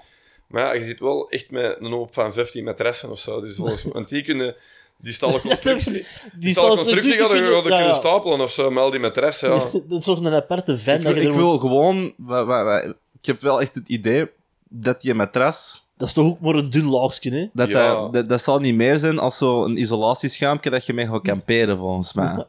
Maar 0.47 0.63
ja, 0.63 0.73
je 0.73 0.85
zit 0.85 0.99
wel 0.99 1.29
echt 1.29 1.51
met 1.51 1.77
een 1.79 1.91
hoop 1.91 2.13
van 2.13 2.33
15 2.33 2.63
matressen 2.63 3.09
of 3.09 3.19
zo. 3.19 3.41
Dus 3.41 3.55
volgens, 3.55 3.83
want 3.93 4.09
die 4.09 4.23
kunnen... 4.23 4.55
Die 4.97 5.13
stallen 5.13 5.41
constructie, 5.49 5.91
die 5.91 6.01
Die 6.39 6.59
hadden 6.59 7.43
ja, 7.43 7.61
kunnen 7.61 7.79
ja. 7.79 7.93
stapelen 7.93 8.41
of 8.41 8.51
zo, 8.51 8.69
met 8.71 8.83
al 8.83 8.91
die 8.91 8.99
matressen, 8.99 9.49
ja. 9.49 9.57
Dat 9.87 9.99
is 9.99 10.05
toch 10.05 10.19
een 10.19 10.33
aparte 10.33 10.77
fan. 10.77 10.95
Ik, 10.95 11.03
dat 11.03 11.15
je 11.15 11.21
ik 11.21 11.33
wil 11.33 11.51
moet- 11.51 11.59
gewoon... 11.59 12.13
wa- 12.17 12.45
wa- 12.45 12.63
wa- 12.63 12.93
ik 13.19 13.25
heb 13.25 13.41
wel 13.41 13.61
echt 13.61 13.75
het 13.75 13.87
idee 13.87 14.29
dat 14.69 15.01
die 15.01 15.13
matras... 15.13 15.87
Dat 15.97 16.07
is 16.07 16.13
toch 16.13 16.25
ook 16.25 16.39
maar 16.39 16.55
een 16.55 16.69
dun 16.69 16.85
laagje, 16.89 17.31
hè? 17.31 17.47
Dat, 17.53 17.67
Ja. 17.67 17.93
dat, 18.01 18.13
dat, 18.13 18.29
dat 18.29 18.41
zal 18.41 18.59
niet 18.59 18.75
meer 18.75 18.97
zijn 18.97 19.19
als 19.19 19.37
zo'n 19.37 19.77
isolatieschuimpje 19.77 20.69
dat 20.69 20.85
je 20.85 20.93
mee 20.93 21.07
gaat 21.07 21.21
kamperen, 21.21 21.77
volgens 21.77 22.13
mij. 22.13 22.45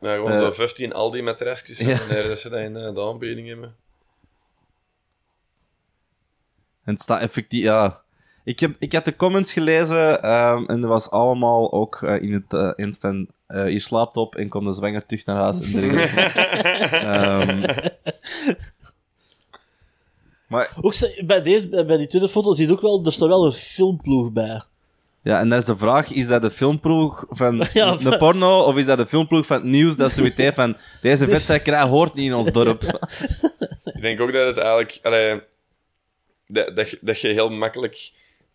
Ja, 0.00 0.14
gewoon 0.14 0.30
Eh, 0.32 0.38
zo 0.38 0.50
15 0.50 0.92
Aldi 0.92 1.22
matresjes, 1.22 1.78
ja. 1.78 1.98
wanneer 1.98 2.28
dat 2.28 2.38
ze 2.38 2.48
dat 2.48 2.60
in 2.60 2.72
de 2.72 3.00
aanbieding 3.00 3.48
hebben. 3.48 3.74
En 6.84 6.92
het 6.92 7.00
staat 7.02 7.20
effectief... 7.20 7.62
Ja... 7.62 8.01
Ik, 8.44 8.60
heb, 8.60 8.74
ik 8.78 8.92
had 8.92 9.04
de 9.04 9.16
comments 9.16 9.52
gelezen 9.52 10.22
ehm, 10.22 10.64
en 10.66 10.82
er 10.82 10.88
was 10.88 11.10
allemaal 11.10 11.72
ook 11.72 12.02
eh, 12.02 12.22
in, 12.22 12.32
het, 12.32 12.52
eh, 12.52 12.70
in 12.76 12.86
het 12.88 12.96
van... 13.00 13.28
eh, 13.46 13.68
je 13.68 13.78
slaapt 13.78 14.16
op 14.16 14.36
en 14.36 14.48
komt 14.48 14.66
de 14.66 14.72
zwanger 14.72 15.06
terug 15.06 15.26
naar 15.26 15.36
huis 15.36 15.60
en. 15.60 15.90
Ehm, 16.92 17.62
maar 20.48 20.70
Ook 20.80 20.94
ze- 20.94 21.22
bij, 21.26 21.42
deze, 21.42 21.84
bij 21.84 21.96
die 21.96 22.06
tweede 22.06 22.28
foto 22.28 22.52
zie 22.52 22.66
je 22.66 22.72
ook 22.72 22.80
wel, 22.80 23.04
er 23.04 23.12
staat 23.12 23.28
wel 23.28 23.44
een 23.46 23.52
filmploeg 23.52 24.32
bij. 24.32 24.62
Ja, 25.22 25.38
en 25.38 25.48
dat 25.48 25.58
is 25.58 25.64
de 25.64 25.76
vraag, 25.76 26.10
is 26.12 26.26
dat 26.26 26.42
de 26.42 26.50
filmploeg 26.50 27.24
van 27.28 27.64
Ja, 27.72 27.96
de 27.96 28.16
porno, 28.18 28.60
of 28.60 28.76
is 28.76 28.86
dat 28.86 28.98
de 28.98 29.06
filmploeg 29.06 29.46
van 29.46 29.56
het 29.56 29.64
nieuws 29.66 29.96
dat 29.96 30.10
zoiets 30.12 30.36
heeft 30.36 30.54
van 30.54 30.76
deze 31.00 31.26
vetzakkerij 31.34 31.82
hoort 31.82 32.14
niet 32.14 32.26
in 32.26 32.34
ons 32.34 32.52
dorp? 32.52 32.82
Ik 33.84 34.00
denk 34.00 34.20
ook 34.20 34.32
dat 34.32 34.46
het 34.46 34.56
eigenlijk... 34.58 34.98
Allee, 35.02 35.42
dat, 36.46 36.76
dat, 36.76 36.96
dat 37.00 37.20
je 37.20 37.28
heel 37.28 37.48
makkelijk 37.50 38.12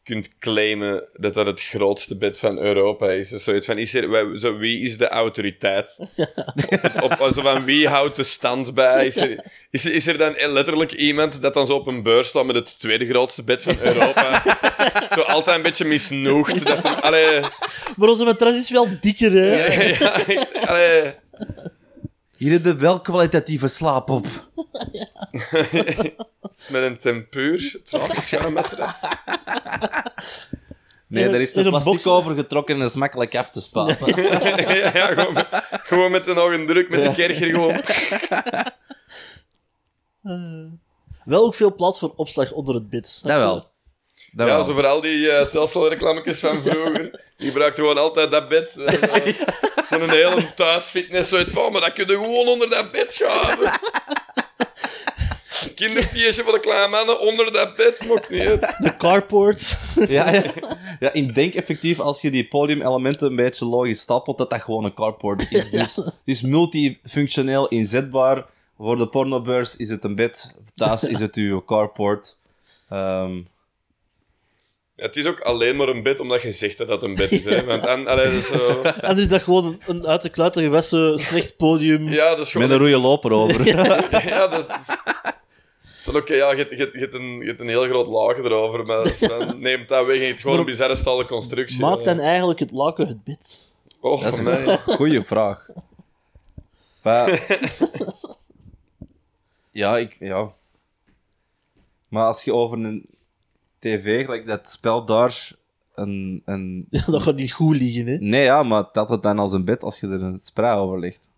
kunt 0.08 0.38
claimen 0.40 1.04
dat 1.14 1.34
dat 1.34 1.46
het 1.46 1.62
grootste 1.62 2.18
bed 2.18 2.40
van 2.40 2.58
Europa 2.60 3.10
is. 3.10 3.30
Dus 3.30 3.44
zoiets 3.44 3.66
van, 3.66 3.78
is 3.78 3.94
er, 3.94 4.40
zo, 4.40 4.58
wie 4.58 4.82
is 4.82 4.98
de 4.98 5.08
autoriteit? 5.08 6.00
Op, 7.02 7.16
op- 7.22 7.32
zo 7.34 7.42
van, 7.42 7.64
wie 7.66 7.88
houdt 7.88 8.16
de 8.16 8.24
stand 8.24 8.74
bij? 8.74 9.06
Is 9.06 9.16
er, 9.16 9.44
is, 9.72 9.86
er- 9.86 9.94
is 9.94 10.08
er 10.08 10.18
dan 10.18 10.34
letterlijk 10.38 10.92
iemand 10.92 11.42
dat 11.42 11.54
dan 11.54 11.66
zo 11.66 11.74
op 11.76 11.88
een 11.88 12.04
beurs 12.04 12.28
staat 12.28 12.46
met 12.46 12.56
het 12.56 12.80
tweede 12.80 13.06
grootste 13.06 13.44
bed 13.44 13.62
van 13.64 13.76
Europa? 13.82 14.44
zo 15.16 15.22
altijd 15.22 15.58
een 15.58 15.64
beetje 15.64 15.86
misnoegd. 15.86 16.66
Dat, 16.66 17.02
allee, 17.02 17.40
Maar 17.96 18.10
onze 18.10 18.24
matras 18.24 18.58
is 18.58 18.70
wel 18.70 18.88
dikker, 19.02 19.32
hè? 19.32 19.56
ja, 19.56 20.26
echt, 20.26 20.68
allee. 20.68 21.14
Hier 22.38 22.52
heb 22.52 22.64
je 22.66 22.76
wel 22.76 23.00
kwalitatieve 23.02 23.68
slaap 23.68 24.10
op. 24.10 24.26
Met 26.72 26.84
een 26.84 26.98
tempuur, 26.98 27.80
trapenschuimmatras. 27.84 29.02
Nee, 31.08 31.30
daar 31.30 31.42
is 31.42 31.52
in 31.52 31.60
een 31.60 31.66
een 31.66 31.72
plastic 31.72 31.92
box- 31.92 32.08
over 32.08 32.36
getrokken 32.36 32.74
en 32.76 32.82
dat 32.82 32.90
is 32.90 32.96
makkelijk 32.96 33.36
af 33.36 33.50
te 33.50 33.62
spaten. 33.62 34.24
ja, 34.24 34.92
ja 34.98 35.08
gewoon, 35.08 35.34
met, 35.34 35.48
gewoon 35.70 36.12
met 36.12 36.28
een 36.28 36.38
ogen 36.38 36.66
druk 36.66 36.90
met 36.90 37.04
de 37.04 37.12
kerker 37.12 37.54
gewoon. 37.54 37.82
Wel 41.26 41.46
ook 41.46 41.56
veel 41.56 41.76
plaats 41.76 42.00
voor 42.00 42.14
opslag 42.16 42.52
onder 42.52 42.76
het 42.76 42.90
bed. 42.90 43.08
snap 43.08 43.32
Dat 43.32 43.42
je? 43.42 43.48
wel. 43.48 43.72
Dat 44.38 44.48
Ja, 44.48 44.56
wel. 44.56 44.64
zo 44.66 44.74
vooral 44.74 45.02
die 45.02 45.18
uh, 45.18 45.42
Telsel-reclametjes 45.42 46.40
van 46.40 46.62
vroeger. 46.66 47.22
Die 47.38 47.48
gebruikten 47.48 47.84
gewoon 47.84 47.98
altijd 48.04 48.32
dat 48.32 48.48
bed. 48.50 48.78
eh, 48.86 48.94
zo- 49.90 49.98
Zo'n 50.00 50.10
hele 50.10 50.54
thuisfitness. 50.56 51.30
Zoiets 51.30 51.50
van, 51.50 51.72
maar 51.72 51.82
dat 51.82 51.94
kun 51.94 52.08
je 52.08 52.14
gewoon 52.14 52.48
onder 52.48 52.70
dat 52.70 52.92
bed 52.92 53.14
schuiven. 53.14 53.72
Kinderfeestje 55.76 56.44
voor 56.44 56.54
de 56.54 56.60
kleine 56.60 56.88
mannen 56.88 57.20
onder 57.20 57.52
dat 57.52 57.76
bed. 57.76 58.06
Maakt 58.08 58.30
niet 58.30 58.42
uit. 58.42 58.76
De 58.78 58.98
carport. 58.98 59.78
Ja, 60.08 60.32
ja. 60.32 60.44
ja, 61.00 61.14
ik 61.14 61.36
denk 61.36 61.54
effectief 61.54 62.00
als 62.00 62.22
je 62.22 62.32
die 62.32 62.48
podiumelementen 62.48 63.28
een 63.28 63.36
beetje 63.36 63.66
logisch 63.66 64.00
stapelt, 64.02 64.38
dat 64.38 64.50
dat 64.50 64.62
gewoon 64.62 64.84
een 64.84 64.94
carport 64.94 65.52
is. 65.52 65.70
Dus 65.70 65.96
het 65.96 66.14
is 66.26 66.42
multifunctioneel 66.42 67.68
inzetbaar. 67.68 68.46
Voor 68.78 68.98
de 68.98 69.08
pornobeurs 69.08 69.76
is 69.76 69.90
het 69.90 70.04
een 70.04 70.16
bed, 70.16 70.56
thuis 70.76 71.04
is 71.04 71.20
het 71.20 71.36
uw 71.36 71.64
carport. 71.66 72.38
Ehm, 72.90 73.38
Ja, 74.98 75.06
het 75.06 75.16
is 75.16 75.26
ook 75.26 75.40
alleen 75.40 75.76
maar 75.76 75.88
een 75.88 76.04
bed 76.04 76.20
omdat 76.20 76.42
je 76.42 76.52
zegt 76.52 76.78
dat 76.78 76.88
dat 76.88 77.04
een 77.04 77.16
bed 77.16 77.32
is. 77.32 77.44
Hè. 77.44 77.64
Want 77.66 77.86
an, 77.88 78.08
allee, 78.08 78.26
dat 78.26 78.34
is 78.34 78.48
zo... 78.48 78.82
En 78.82 78.94
er 79.16 79.20
is 79.20 79.28
dat 79.28 79.42
gewoon 79.42 79.66
een, 79.66 79.80
een 79.88 80.08
uit 80.08 80.22
de 80.22 80.30
kluiten 80.30 80.64
gewassen 80.64 81.18
slecht 81.20 81.58
podium. 81.58 82.08
Ja, 82.08 82.30
dat 82.30 82.40
is 82.46 82.52
gewoon... 82.52 82.68
met 82.68 82.78
een 82.80 82.84
rode 82.86 82.98
loper 82.98 83.32
over. 83.32 83.66
Ja, 84.28 84.48
dat 84.48 84.60
is... 84.62 84.68
dat 84.68 84.80
is- 84.80 84.96
dan 86.06 86.16
Oké, 86.16 86.34
ja, 86.34 86.52
je, 86.52 86.58
hebt- 86.58 86.70
je, 86.78 86.90
je, 86.94 87.00
hebt 87.00 87.14
een, 87.14 87.40
je 87.40 87.46
hebt 87.46 87.60
een 87.62 87.68
heel 87.68 87.84
groot 87.84 88.08
laken 88.08 88.44
erover, 88.46 88.86
maar 88.86 89.08
van, 89.08 89.60
neemt 89.60 89.88
dat 89.88 90.06
weg 90.06 90.16
en 90.16 90.22
je 90.22 90.28
hebt 90.28 90.42
gewoon 90.42 90.60
een 90.60 90.66
bizarre 90.66 90.96
stalle 90.96 91.26
constructie. 91.26 91.80
Maakt 91.80 92.06
dan 92.06 92.20
eigenlijk 92.20 92.60
het 92.60 92.72
laken 92.72 93.08
het 93.08 93.24
bed? 93.24 93.74
Oh, 94.02 94.24
Dat 94.24 94.34
is 94.34 94.40
nee. 94.40 94.68
een 94.68 94.78
goede 94.78 95.22
vraag. 95.26 95.68
Maar... 97.02 97.30
Ja, 99.72 99.98
ik... 99.98 100.16
Ja. 100.20 100.52
Maar 102.08 102.26
als 102.26 102.44
je 102.44 102.54
over 102.54 102.78
een 102.78 103.10
tv, 103.80 104.24
gelijk 104.24 104.48
dat 104.48 104.70
spel 104.70 105.06
daar, 105.06 105.52
een... 105.96 106.42
een... 106.46 106.88
Ja, 106.90 107.04
dat 107.06 107.22
gaat 107.22 107.36
niet 107.36 107.52
goed 107.52 107.76
liggen, 107.76 108.08
hè? 108.08 108.18
Nee, 108.18 108.44
ja, 108.44 108.64
maar 108.64 108.86
dat 108.92 109.10
het 109.10 109.22
dan 109.22 109.40
als 109.40 109.54
een 109.54 109.66
bed 109.66 109.84
als 109.84 110.00
je 110.00 110.08
er 110.08 110.22
een 110.22 110.40
spray 110.40 110.76
over 110.76 111.00
legt. 111.00 111.30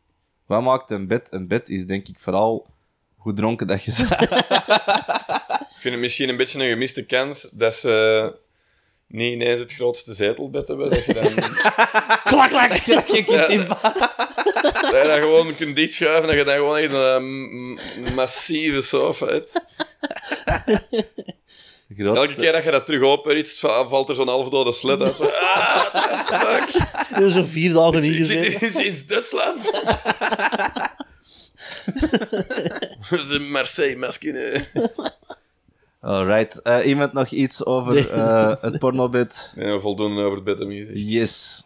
Wat 0.45 0.61
maakt 0.61 0.91
een 0.91 1.07
bed? 1.07 1.27
Een 1.31 1.47
bed 1.47 1.69
is 1.69 1.85
denk 1.85 2.07
ik 2.07 2.19
vooral 2.19 2.67
hoe 3.15 3.33
dronken 3.33 3.67
dat 3.67 3.83
je 3.83 4.05
bent. 4.09 4.31
Ik 5.79 5.85
vind 5.85 5.93
het 5.93 6.03
misschien 6.03 6.29
een 6.29 6.37
beetje 6.37 6.63
een 6.63 6.69
gemiste 6.69 7.05
kans 7.05 7.49
dat 7.51 7.73
ze 7.73 8.35
niet 9.07 9.33
ineens 9.33 9.59
het 9.59 9.73
grootste 9.73 10.13
zetelbed 10.13 10.67
hebben. 10.67 10.89
Dat 10.89 11.05
je 11.05 11.13
dan, 11.13 11.33
Klak, 12.23 12.49
klak! 12.49 12.71
je 12.73 13.23
kiest 13.23 13.47
in 13.47 13.65
dat 14.91 15.01
je 15.01 15.07
dat 15.07 15.19
gewoon 15.19 15.55
kunt 15.55 15.75
dichtschuiven 15.75 16.29
en 16.29 16.37
dat 16.37 16.37
je 16.37 16.43
dan 16.43 16.55
gewoon 16.55 16.77
echt 16.77 16.93
een 16.93 17.23
mm, 17.23 17.77
massieve 18.15 18.81
sofa 18.81 19.25
hebt. 19.25 19.61
Elke 21.97 22.35
keer 22.35 22.51
dat 22.51 22.63
je 22.63 22.71
dat 22.71 22.85
terug 22.85 23.01
openritst, 23.01 23.59
va- 23.59 23.87
valt 23.87 24.09
er 24.09 24.15
zo'n 24.15 24.27
halfdode 24.27 24.71
slet 24.71 25.01
uit. 25.01 25.19
Ah, 25.49 25.93
what 25.93 26.27
the 26.27 26.35
fuck? 26.35 27.19
Is 27.23 27.33
zo'n 27.33 27.45
vier 27.45 27.73
dagen 27.73 28.03
zit 28.03 28.13
ingezet. 28.13 28.59
hier 28.59 28.71
sinds 28.71 29.05
Duitsland. 29.05 29.71
Dat 33.09 33.19
is 33.19 33.29
een 33.29 33.51
Marseille-maskine. 33.51 34.65
Alright. 36.01 36.61
Eh, 36.61 36.85
iemand 36.85 37.13
nog 37.13 37.27
iets 37.29 37.65
over 37.65 37.93
Nee. 37.93 38.09
eh, 38.09 38.53
het 38.61 38.79
pornobed? 38.79 39.51
Ja, 39.55 39.79
voldoende 39.79 40.21
over 40.23 40.35
het 40.45 40.57
bed. 40.57 40.89
Yes. 40.93 41.65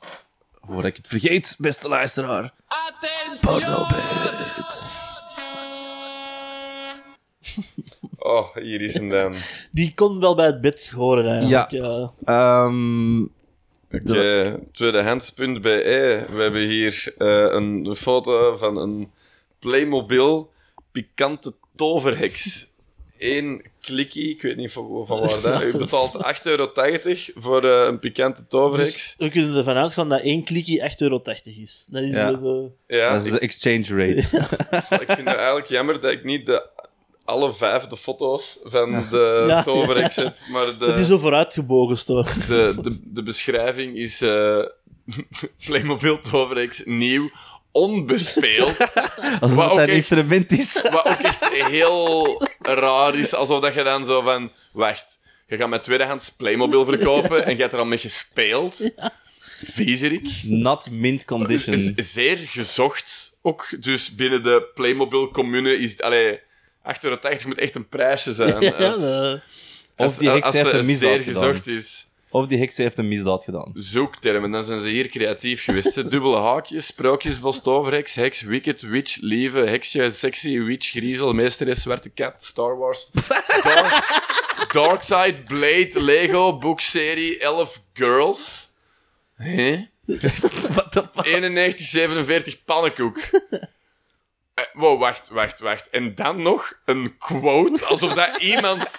Voordat 0.66 0.86
ik 0.86 0.96
het 0.96 1.08
vergeet, 1.08 1.56
beste 1.58 1.88
luisteraar. 1.88 2.54
Pornobed. 3.42 3.88
Oh, 8.18 8.56
hier 8.56 8.82
is 8.82 8.94
hem 8.94 9.10
dan. 9.10 9.34
Die 9.72 9.92
kon 9.96 10.20
wel 10.20 10.36
bij 10.36 10.46
het 10.46 10.62
bed 10.62 10.90
horen, 10.90 11.28
eigenlijk. 11.32 11.72
Ja. 11.72 12.14
Ehm, 12.26 13.22
Oké, 13.92 14.60
tweedehands.be. 14.72 16.26
We 16.32 16.42
hebben 16.42 16.68
hier 16.68 17.14
eh, 17.18 17.46
een 17.50 17.96
foto 17.96 18.56
van 18.56 18.78
een 18.78 19.12
Playmobil 19.60 20.52
pikante 20.92 21.54
toverheks. 21.76 22.72
één 23.18 23.62
klikkie, 23.82 24.30
ik 24.30 24.42
weet 24.42 24.56
niet 24.58 24.72
van, 24.72 25.06
van 25.06 25.20
waar 25.20 25.42
dat. 25.42 25.62
U 25.64 25.78
betaalt 25.78 26.18
8,80 26.18 26.42
euro 26.44 26.72
voor 27.36 27.64
eh, 27.64 27.88
een 27.88 28.00
pikante 28.00 28.48
toverheks. 28.48 28.94
Dus 28.94 29.16
we 29.18 29.30
kunnen 29.30 29.58
ervan 29.58 29.76
uitgaan 29.76 30.10
dat 30.10 30.22
één 30.22 30.44
klikje 30.44 30.90
8,80 30.92 30.96
euro 30.98 31.22
is. 31.44 31.88
Dat 31.92 32.04
is 32.04 32.12
Ja. 32.14 32.32
de- 32.32 32.40
de- 32.88 32.96
ja, 32.96 33.12
dat 33.14 33.22
is 33.22 33.28
ik, 33.28 33.34
de 33.34 33.40
exchange 33.40 33.86
rate. 34.06 34.20
ik 35.04 35.12
vind 35.12 35.28
het 35.28 35.38
eigenlijk 35.38 35.68
jammer 35.68 36.00
dat 36.02 36.12
ik 36.12 36.24
niet 36.24 36.46
de, 36.46 36.70
alle 37.26 37.54
vijf 37.54 37.84
de 37.84 37.98
foto's 37.98 38.60
van 38.64 38.92
de 39.10 39.44
Ja, 39.48 39.64
toverheks 39.64 40.16
maar 40.52 40.78
de, 40.78 40.86
Het 40.86 40.98
is 40.98 41.08
zo 41.08 41.18
vooruitgebogen, 41.18 42.06
toch? 42.06 42.34
de, 42.46 42.76
de, 42.82 43.00
de 43.04 43.24
beschrijving 43.24 43.98
is 43.98 44.22
eh, 44.22 44.60
Playmobil 45.66 46.20
toverheks 46.20 46.82
nieuw, 46.86 47.30
onbespeeld. 47.72 48.78
Alsof 49.42 49.56
Wat 49.58 49.64
het 49.64 49.72
ook 49.72 49.78
een 49.78 49.84
echt- 49.84 49.94
instrument 49.94 50.52
is. 50.52 50.82
Wat 50.82 51.06
ook 51.06 51.20
echt 51.22 51.48
heel 51.50 52.42
raar 52.62 53.16
is. 53.16 53.34
Alsof 53.34 53.60
dat 53.60 53.74
je 53.74 53.84
dan 53.84 54.06
zo 54.06 54.22
van... 54.22 54.50
Wacht, 54.72 55.20
je 55.48 55.58
gaat 55.58 55.70
met 55.70 55.84
tweedehands 55.84 56.30
Playmobil 56.32 56.86
verkopen 56.86 57.46
en 57.46 57.56
je 57.56 57.62
hebt 57.62 57.74
er 57.74 57.80
al 57.80 57.86
mee 57.86 57.98
gespeeld. 57.98 58.92
Viezerik. 59.66 60.30
Not 60.44 60.90
mint 60.92 61.26
condition. 61.26 61.74
Is 61.96 62.14
zeer 62.14 62.38
gezocht 62.38 63.38
ook. 63.42 63.68
Dus 63.80 64.16
binnen 64.16 64.44
de 64.44 64.70
Playmobil-commune 64.74 65.78
is 65.80 65.92
het... 65.92 66.02
Allee, 66.02 66.40
8,80 66.84 67.00
euro 67.02 67.18
moet 67.46 67.58
echt 67.58 67.76
een 67.76 67.88
prijsje 67.88 68.34
zijn. 68.34 68.62
Ja, 68.64 68.72
als, 68.88 69.00
de- 69.00 69.42
Of 69.96 70.18
die 70.18 70.30
als- 70.30 70.44
heks 70.44 70.46
als 70.46 70.56
heeft 70.56 70.74
een 70.76 70.86
misdaad 70.86 71.22
gezocht 71.22 71.68
is. 71.68 72.08
Of 72.30 72.48
die 72.48 72.58
heks 72.60 72.78
heeft 72.78 72.98
een 72.98 73.08
misdaad 73.08 73.44
gedaan. 73.44 73.72
Zoektermen, 73.74 74.52
dan 74.52 74.64
zijn 74.64 74.80
ze 74.80 74.90
hier 74.90 75.08
creatief 75.08 75.64
geweest. 75.64 75.96
hè. 75.96 76.08
Dubbele 76.14 76.38
haakjes, 76.38 76.86
sprookjesbos, 76.86 77.62
toverheks, 77.62 78.16
heks, 78.16 78.42
wicked, 78.42 78.82
witch, 78.82 79.18
lieve, 79.22 79.60
heksje, 79.60 80.12
sexy, 80.12 80.60
witch, 80.60 80.90
griezel, 80.90 81.34
meesteres, 81.34 81.82
zwarte 81.82 82.10
kat, 82.10 82.44
Star 82.44 82.78
Wars, 82.78 83.10
Dark, 83.64 84.22
Darkside, 84.72 85.36
Blade, 85.48 85.92
Lego, 85.94 86.58
boekserie, 86.58 87.38
Elf 87.40 87.82
Girls. 87.94 88.72
Hè? 89.36 89.86
9147 90.06 92.64
pannenkoek. 92.66 93.20
Eh, 94.54 94.64
wow, 94.74 95.00
wacht, 95.00 95.30
wacht, 95.30 95.60
wacht. 95.60 95.90
En 95.90 96.16
dan 96.16 96.42
nog 96.42 96.82
een 96.86 97.18
quote, 97.18 97.86
alsof 97.86 98.14
dat 98.14 98.38
iemand 98.54 98.90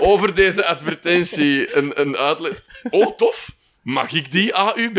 over 0.00 0.34
deze 0.34 0.66
advertentie 0.66 1.76
een, 1.76 2.00
een 2.00 2.16
uitleg... 2.16 2.64
Oh, 2.90 3.16
tof. 3.16 3.50
Mag 3.82 4.12
ik 4.12 4.32
die 4.32 4.52
AUB? 4.52 4.98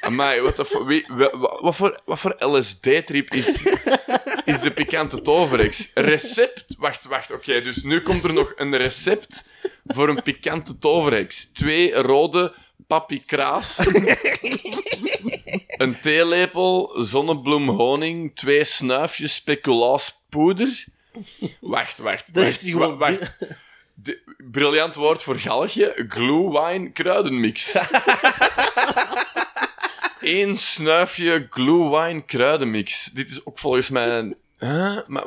Amai, 0.00 0.40
wat, 0.40 0.56
wat, 0.56 1.76
voor, 1.76 2.00
wat 2.04 2.18
voor 2.20 2.36
LSD-trip 2.38 3.34
is, 3.34 3.62
is 4.44 4.60
de 4.60 4.70
pikante 4.74 5.22
toverheks? 5.22 5.90
Recept? 5.94 6.64
Wacht, 6.78 7.04
wacht, 7.04 7.32
oké. 7.32 7.62
dus 7.62 7.82
nu 7.82 8.00
komt 8.00 8.24
er 8.24 8.32
nog 8.32 8.52
een 8.56 8.76
recept 8.76 9.50
voor 9.84 10.08
een 10.08 10.22
pikante 10.22 10.78
toverheks. 10.78 11.44
Twee 11.52 11.94
rode 11.94 12.54
papikraas. 12.86 13.78
Een 15.82 16.00
theelepel 16.00 16.94
zonnebloemhoning, 16.98 18.34
twee 18.36 18.64
snuifjes 18.64 19.34
speculaaspoeder. 19.34 20.84
Wacht, 21.60 21.98
wacht, 21.98 22.26
Dat 22.26 22.34
wacht, 22.34 22.46
heeft 22.46 22.60
hij 22.60 22.70
gewoon- 22.70 22.98
wa- 22.98 23.10
wacht. 23.18 23.38
De, 23.94 24.18
briljant 24.50 24.94
woord 24.94 25.22
voor 25.22 25.38
galgje. 25.38 26.04
Glue 26.08 26.50
wine 26.50 26.90
kruidenmix. 26.92 27.74
Eén 30.20 30.56
snuifje 30.56 31.46
glue 31.50 31.90
wine 31.90 32.20
kruidenmix. 32.24 33.04
Dit 33.04 33.28
is 33.30 33.44
ook 33.46 33.58
volgens 33.58 33.90
mij 33.90 34.18
een... 34.18 34.36
Huh? 34.58 34.98
Maar... 35.06 35.24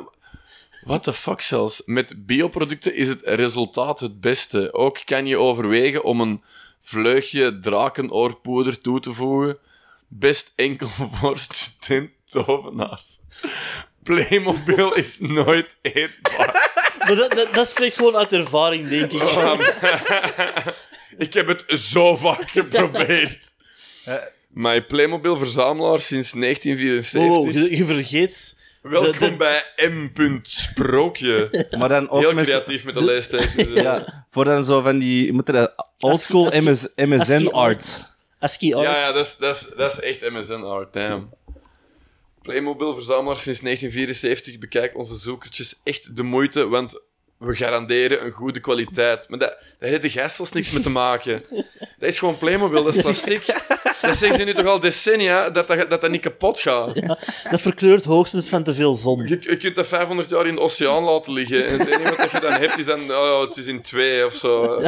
What 0.84 1.02
the 1.02 1.12
fuck 1.12 1.40
zelfs. 1.40 1.82
Met 1.84 2.26
bioproducten 2.26 2.94
is 2.94 3.08
het 3.08 3.22
resultaat 3.24 4.00
het 4.00 4.20
beste. 4.20 4.72
Ook 4.72 4.98
kan 5.04 5.26
je 5.26 5.38
overwegen 5.38 6.04
om 6.04 6.20
een 6.20 6.42
vleugje 6.80 7.58
drakenoorpoeder 7.60 8.80
toe 8.80 9.00
te 9.00 9.12
voegen. 9.12 9.58
Best 10.12 10.52
enkel 10.56 10.88
voor 11.20 11.38
student-tovenaars. 11.38 13.20
Playmobil 14.02 14.94
is 14.94 15.18
nooit 15.20 15.76
eetbaar. 15.82 16.68
Maar 16.98 17.14
dat, 17.16 17.32
dat, 17.32 17.54
dat 17.54 17.68
spreekt 17.68 17.96
gewoon 17.96 18.16
uit 18.16 18.32
ervaring, 18.32 18.88
denk 18.88 19.12
ik. 19.12 19.22
Ik 21.18 21.32
heb 21.32 21.46
het 21.46 21.64
zo 21.80 22.16
vaak 22.16 22.50
geprobeerd. 22.50 23.54
Mijn 24.48 24.86
Playmobil-verzamelaar 24.86 26.00
sinds 26.00 26.32
1974. 26.32 27.20
Wow, 27.22 27.52
je, 27.52 27.76
je 27.76 27.84
vergeet... 27.84 28.58
Welkom 28.82 29.12
de- 29.12 29.18
de- 29.18 29.36
bij 29.36 29.64
M. 29.90 30.38
Sprookje. 30.42 31.66
Maar 31.78 31.88
dan 31.88 32.08
ook 32.08 32.20
Heel 32.20 32.32
met- 32.34 32.44
creatief 32.44 32.84
met 32.84 32.94
de 32.94 33.04
leestekens. 33.04 33.72
Ja, 33.82 34.24
voor 34.30 34.44
dan 34.44 34.64
zo 34.64 34.80
van 34.80 34.98
die... 34.98 35.26
Je 35.26 35.32
moet 35.32 35.48
er 35.48 35.74
oldschool 35.98 36.46
ASCII 36.46 36.62
MS, 36.70 36.88
MSN 36.96 37.48
ASCII 38.40 38.74
art. 38.74 38.86
Ja, 38.86 38.98
ja 38.98 39.12
dat, 39.12 39.26
is, 39.26 39.36
dat, 39.36 39.54
is, 39.54 39.68
dat 39.76 39.92
is 39.92 40.00
echt 40.00 40.30
MSN 40.30 40.62
art, 40.62 40.92
damn. 40.92 41.30
Playmobil 42.42 42.94
verzamelaar 42.94 43.36
sinds 43.36 43.60
1974. 43.60 44.58
Bekijk 44.58 44.96
onze 44.96 45.16
zoekertjes 45.16 45.80
echt 45.84 46.16
de 46.16 46.22
moeite, 46.22 46.68
want 46.68 47.00
we 47.38 47.54
garanderen 47.54 48.24
een 48.24 48.32
goede 48.32 48.60
kwaliteit. 48.60 49.28
Maar 49.28 49.38
dat, 49.38 49.48
daar 49.78 49.88
heeft 49.88 50.02
de 50.02 50.10
gijzels 50.10 50.52
niks 50.52 50.70
mee 50.70 50.82
te 50.82 50.90
maken. 50.90 51.42
Dat 51.98 52.08
is 52.08 52.18
gewoon 52.18 52.38
Playmobil, 52.38 52.84
dat 52.84 52.94
is 52.94 53.02
plastic. 53.02 53.46
Dat 54.00 54.16
zeggen 54.16 54.38
ze 54.38 54.44
nu 54.44 54.54
toch 54.54 54.66
al 54.66 54.80
decennia, 54.80 55.50
dat 55.50 55.68
dat, 55.68 55.90
dat, 55.90 56.00
dat 56.00 56.10
niet 56.10 56.20
kapot 56.20 56.60
gaat. 56.60 57.06
Dat 57.50 57.60
verkleurt 57.60 58.04
hoogstens 58.04 58.48
van 58.48 58.62
te 58.62 58.74
veel 58.74 58.94
zon. 58.94 59.26
Je, 59.26 59.38
je 59.40 59.56
kunt 59.56 59.74
dat 59.74 59.86
500 59.86 60.30
jaar 60.30 60.46
in 60.46 60.54
de 60.54 60.60
oceaan 60.60 61.02
laten 61.02 61.32
liggen. 61.32 61.66
En 61.66 61.78
het 61.78 61.88
enige 61.88 62.16
wat 62.16 62.30
je 62.30 62.40
dan 62.40 62.52
hebt 62.52 62.78
is 62.78 62.86
dan, 62.86 63.10
oh, 63.10 63.40
het 63.40 63.56
is 63.56 63.66
in 63.66 63.82
twee 63.82 64.24
of 64.24 64.34
zo. 64.34 64.80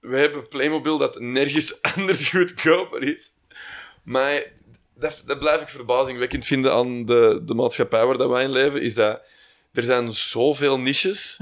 We 0.00 0.16
hebben 0.16 0.48
Playmobil 0.48 0.98
dat 0.98 1.20
nergens 1.20 1.82
anders 1.96 2.28
goedkoper 2.28 3.02
is. 3.02 3.32
Maar 4.02 4.42
dat, 4.94 5.22
dat 5.26 5.38
blijf 5.38 5.60
ik 5.60 5.68
verbazingwekkend 5.68 6.46
vinden 6.46 6.72
aan 6.72 7.04
de, 7.04 7.40
de 7.44 7.54
maatschappij 7.54 8.06
waar 8.06 8.18
dat 8.18 8.30
wij 8.30 8.44
in 8.44 8.50
leven, 8.50 8.82
is 8.82 8.94
dat 8.94 9.22
er 9.72 9.82
zijn 9.82 10.12
zoveel 10.12 10.78
niches. 10.80 11.38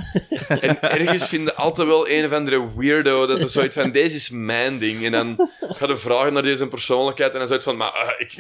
En 0.49 0.81
ergens 0.83 1.27
vinden 1.27 1.57
altijd 1.57 1.89
wel 1.89 2.09
een 2.09 2.25
of 2.25 2.33
andere 2.33 2.69
weirdo 2.77 3.27
dat 3.27 3.43
er 3.43 3.49
zoiets 3.49 3.75
van, 3.77 3.91
deze 3.91 4.17
is 4.17 4.31
mijn 4.31 4.79
ding. 4.79 5.05
En 5.05 5.13
dan 5.13 5.49
ga 5.61 5.87
je 5.87 5.97
vragen 5.97 6.33
naar 6.33 6.43
deze 6.43 6.67
persoonlijkheid 6.67 7.33
en 7.33 7.39
dan 7.39 7.47
zoiets 7.49 7.65
van, 7.65 7.77
maar 7.77 7.93
eh, 7.93 8.09
ik, 8.27 8.33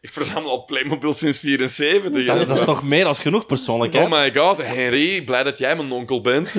ik 0.00 0.12
verzamel 0.12 0.50
al 0.50 0.64
Playmobil 0.64 1.12
sinds 1.12 1.38
74. 1.38 2.26
hè. 2.26 2.36
Dat, 2.38 2.46
dat 2.48 2.58
is 2.58 2.64
toch 2.64 2.82
meer 2.82 3.04
dan 3.04 3.14
genoeg 3.16 3.46
persoonlijkheid? 3.46 4.04
Oh 4.04 4.20
my 4.20 4.34
god, 4.34 4.62
Henry, 4.62 5.24
blij 5.24 5.42
dat 5.42 5.58
jij 5.58 5.76
mijn 5.76 5.92
onkel 5.92 6.20
bent. 6.20 6.54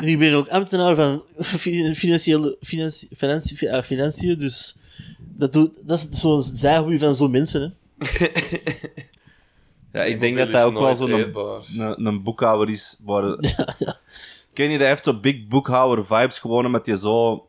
En 0.00 0.08
ik 0.08 0.18
ben 0.18 0.34
ook 0.34 0.48
ambtenaar 0.48 0.94
van 0.94 1.24
fi- 1.42 1.94
financiële 1.94 2.56
financi- 2.60 3.08
financi- 3.16 3.66
eh, 3.66 3.82
financiën, 3.82 4.38
dus 4.38 4.76
dat, 5.18 5.52
doet, 5.52 5.74
dat 5.82 6.06
is 6.10 6.20
zo'n 6.20 6.42
zijgoeie 6.42 6.98
van 6.98 7.14
zo'n 7.16 7.30
mensen. 7.30 7.76
Hè. 7.98 8.06
Ja, 9.92 10.02
ik 10.02 10.20
denk 10.20 10.36
dat 10.36 10.48
is 10.48 10.62
ook 10.62 10.78
wel 10.78 10.94
zo'n 10.94 11.10
een, 11.10 12.06
een 12.06 12.22
boekhouder 12.22 12.70
is 12.70 13.00
waar... 13.04 13.24
Ik 14.52 14.56
weet 14.56 14.68
niet, 14.68 14.78
hij 14.78 14.88
heeft 14.88 15.04
zo 15.04 15.20
big 15.20 15.46
boekhouder 15.46 16.06
vibes 16.06 16.38
gewonnen 16.38 16.70
met 16.70 16.84
die 16.84 16.96
zo 16.96 17.48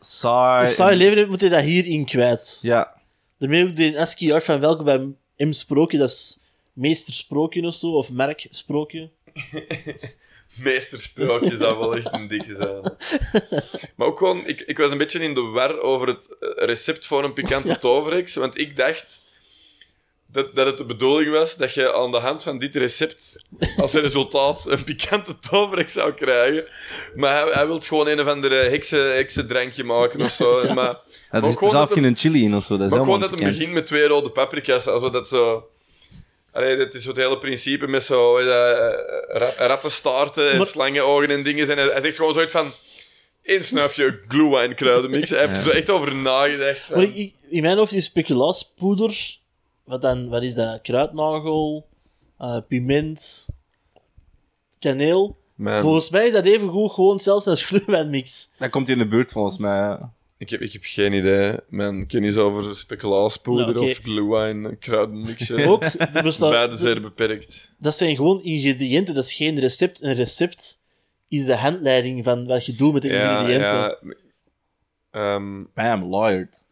saai... 0.00 0.66
Een 0.66 0.72
saai 0.72 0.96
leven 0.96 1.16
hebt, 1.16 1.30
moet 1.30 1.40
je 1.40 1.48
dat 1.48 1.62
hierin 1.62 2.04
kwijt. 2.04 2.58
Ja, 2.62 2.96
Daarmee 3.38 3.66
ook 3.66 3.76
de 3.76 4.00
ASCII 4.00 4.32
art 4.32 4.44
van 4.44 4.60
welke 4.60 4.82
bij 4.82 5.14
M 5.48 5.52
Sprookje, 5.52 5.98
dat 5.98 6.08
is 6.08 6.38
meester 6.72 7.14
Sprookje 7.14 7.66
of 7.66 7.74
zo, 7.74 7.86
of 7.86 8.12
merk 8.12 8.46
Sprookje. 8.50 9.10
Meestersprookje 10.56 11.56
zou 11.56 11.78
wel 11.78 11.96
echt 11.96 12.14
een 12.14 12.28
dikke 12.28 12.54
zijn. 12.54 12.96
Maar 13.96 14.06
ook 14.06 14.18
gewoon, 14.18 14.46
ik, 14.46 14.60
ik 14.60 14.78
was 14.78 14.90
een 14.90 14.98
beetje 14.98 15.18
in 15.18 15.34
de 15.34 15.40
war 15.40 15.80
over 15.80 16.08
het 16.08 16.36
eh, 16.38 16.66
recept 16.66 17.06
voor 17.06 17.24
een 17.24 17.32
pikante 17.32 17.78
toverheks, 17.78 18.34
want 18.34 18.58
ik 18.58 18.76
dacht 18.76 19.22
dat, 20.36 20.54
dat 20.54 20.66
het 20.66 20.78
de 20.78 20.84
bedoeling 20.84 21.30
was 21.32 21.56
dat 21.56 21.74
je 21.74 21.94
aan 21.94 22.10
de 22.10 22.16
hand 22.18 22.42
van 22.42 22.58
dit 22.58 22.76
recept 22.76 23.42
als 23.76 23.92
resultaat 23.92 24.66
een 24.68 24.84
pikante 24.84 25.38
toverheks 25.38 25.92
zou 25.92 26.12
krijgen. 26.12 26.68
Maar 27.14 27.42
hij, 27.44 27.52
hij 27.52 27.66
wil 27.66 27.80
gewoon 27.80 28.08
een 28.08 28.20
of 28.20 28.26
andere 28.26 28.54
heksen, 28.54 29.14
heksendrankje 29.14 29.84
maken 29.84 30.20
of 30.20 30.30
zo. 30.30 30.54
Maar, 30.74 30.74
ja 30.74 30.74
maar 30.74 30.94
er 31.30 31.42
ook 31.42 31.48
zit 31.48 31.58
gewoon 31.58 31.70
zelf 31.72 31.92
geen 31.92 32.16
chili 32.16 32.44
in 32.44 32.54
of 32.54 32.64
zo. 32.64 32.76
Dat 32.76 32.86
is 32.86 32.92
maar 32.92 33.02
gewoon 33.04 33.20
dat 33.20 33.30
het 33.30 33.42
begint 33.42 33.72
met 33.72 33.86
twee 33.86 34.06
rode 34.06 34.30
paprika's, 34.30 34.86
alsof 34.86 35.10
dat 35.10 35.28
zo... 35.28 35.68
Allee, 36.52 36.76
dat 36.76 36.94
is 36.94 37.02
zo 37.02 37.08
het 37.08 37.16
hele 37.18 37.38
principe 37.38 37.86
met 37.86 38.02
zo 38.04 38.36
dat, 38.38 38.46
eh, 38.46 38.88
ra- 39.28 39.52
rattenstaarten 39.66 40.50
en 40.50 40.56
Maar- 40.56 40.66
slangenogen 40.66 41.30
en 41.30 41.42
dingen. 41.42 41.68
En 41.70 41.76
hij, 41.78 41.86
hij 41.86 42.00
zegt 42.00 42.16
gewoon 42.16 42.32
zoiets 42.34 42.52
van... 42.52 42.72
één 43.42 43.64
snuifje 43.64 44.20
glue 44.28 44.48
wine 44.56 44.74
kruidenmix. 44.74 45.30
Hij 45.30 45.38
heeft 45.40 45.52
er 45.56 45.62
zo 45.62 45.70
echt 45.70 45.90
over 45.90 46.14
nagedacht. 46.14 46.78
Van, 46.78 46.96
Maar 46.96 47.04
ik, 47.04 47.14
ik- 47.14 47.34
in 47.48 47.62
mijn 47.62 47.76
hoofd 47.76 47.92
is 47.92 48.04
speculaaspoeder, 48.04 49.38
wat, 49.86 50.02
dan, 50.02 50.28
wat 50.28 50.42
is 50.42 50.54
dat? 50.54 50.80
Kruidnagel, 50.82 51.88
eh, 52.38 52.58
piment, 52.68 53.48
kaneel. 54.78 55.36
Man. 55.54 55.80
Volgens 55.82 56.10
mij 56.10 56.26
is 56.26 56.32
dat 56.32 56.44
even 56.44 56.68
goed 56.68 56.92
gewoon 56.92 57.20
zelfs 57.20 57.46
een 57.46 57.56
glühweinmix. 57.56 58.50
Dat 58.58 58.70
komt 58.70 58.88
in 58.88 58.98
de 58.98 59.08
buurt 59.08 59.30
volgens 59.32 59.58
mij. 59.58 59.98
Ik 60.38 60.50
heb, 60.50 60.60
ik 60.60 60.72
heb 60.72 60.82
geen 60.84 61.12
idee. 61.12 61.56
Mijn 61.68 62.06
kennis 62.06 62.36
over 62.36 62.76
speculaaspoeder 62.76 63.68
oké. 63.68 63.78
of 63.78 63.98
glühwein, 64.02 64.78
kruidenmixen. 64.78 65.66
Ook, 65.66 65.82
er 65.84 66.22
bestaat, 66.22 66.50
Beide 66.50 66.76
zeer 66.76 67.00
beperkt. 67.00 67.74
dat 67.78 67.94
zijn 67.94 68.16
gewoon 68.16 68.42
ingrediënten, 68.42 69.14
dat 69.14 69.24
is 69.24 69.34
geen 69.34 69.58
recept. 69.58 70.02
Een 70.02 70.14
recept 70.14 70.82
is 71.28 71.44
de 71.46 71.56
handleiding 71.56 72.24
van 72.24 72.46
wat 72.46 72.66
je 72.66 72.74
doet 72.74 72.92
met 72.92 73.02
de 73.02 73.08
Ja, 73.08 73.38
ingrediënten. 73.40 73.78
ja. 73.78 73.98
Ehm, 75.10 75.64
Bam, 75.74 76.04
lawyered. 76.04 76.64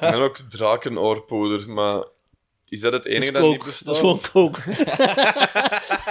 en 0.00 0.14
ook 0.14 0.36
drakenoorpoeder, 0.48 1.70
maar 1.70 2.04
is 2.70 2.80
dat 2.80 2.92
het 2.92 3.02
Dat 3.02 3.12
enige 3.12 3.32
dat, 3.32 3.42
coke. 3.42 3.54
niet 3.56 3.64
bestaat? 3.64 3.84
Dat 3.86 3.94
is 3.94 4.00
gewoon 4.00 4.20
coke. 4.32 4.60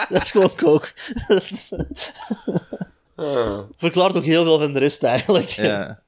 dat 0.10 0.22
is 0.22 0.32
gewoon 0.32 0.55
coke. 0.55 0.88
Dat 1.28 1.70
Ah. 3.16 3.60
verklaart 3.78 4.16
ook 4.18 4.24
heel 4.24 4.43
veel 4.43 4.60
van 4.60 4.74
de 4.74 4.80
rest, 4.80 5.03
eigenlijk. 5.03 5.47
Ja. 5.49 5.99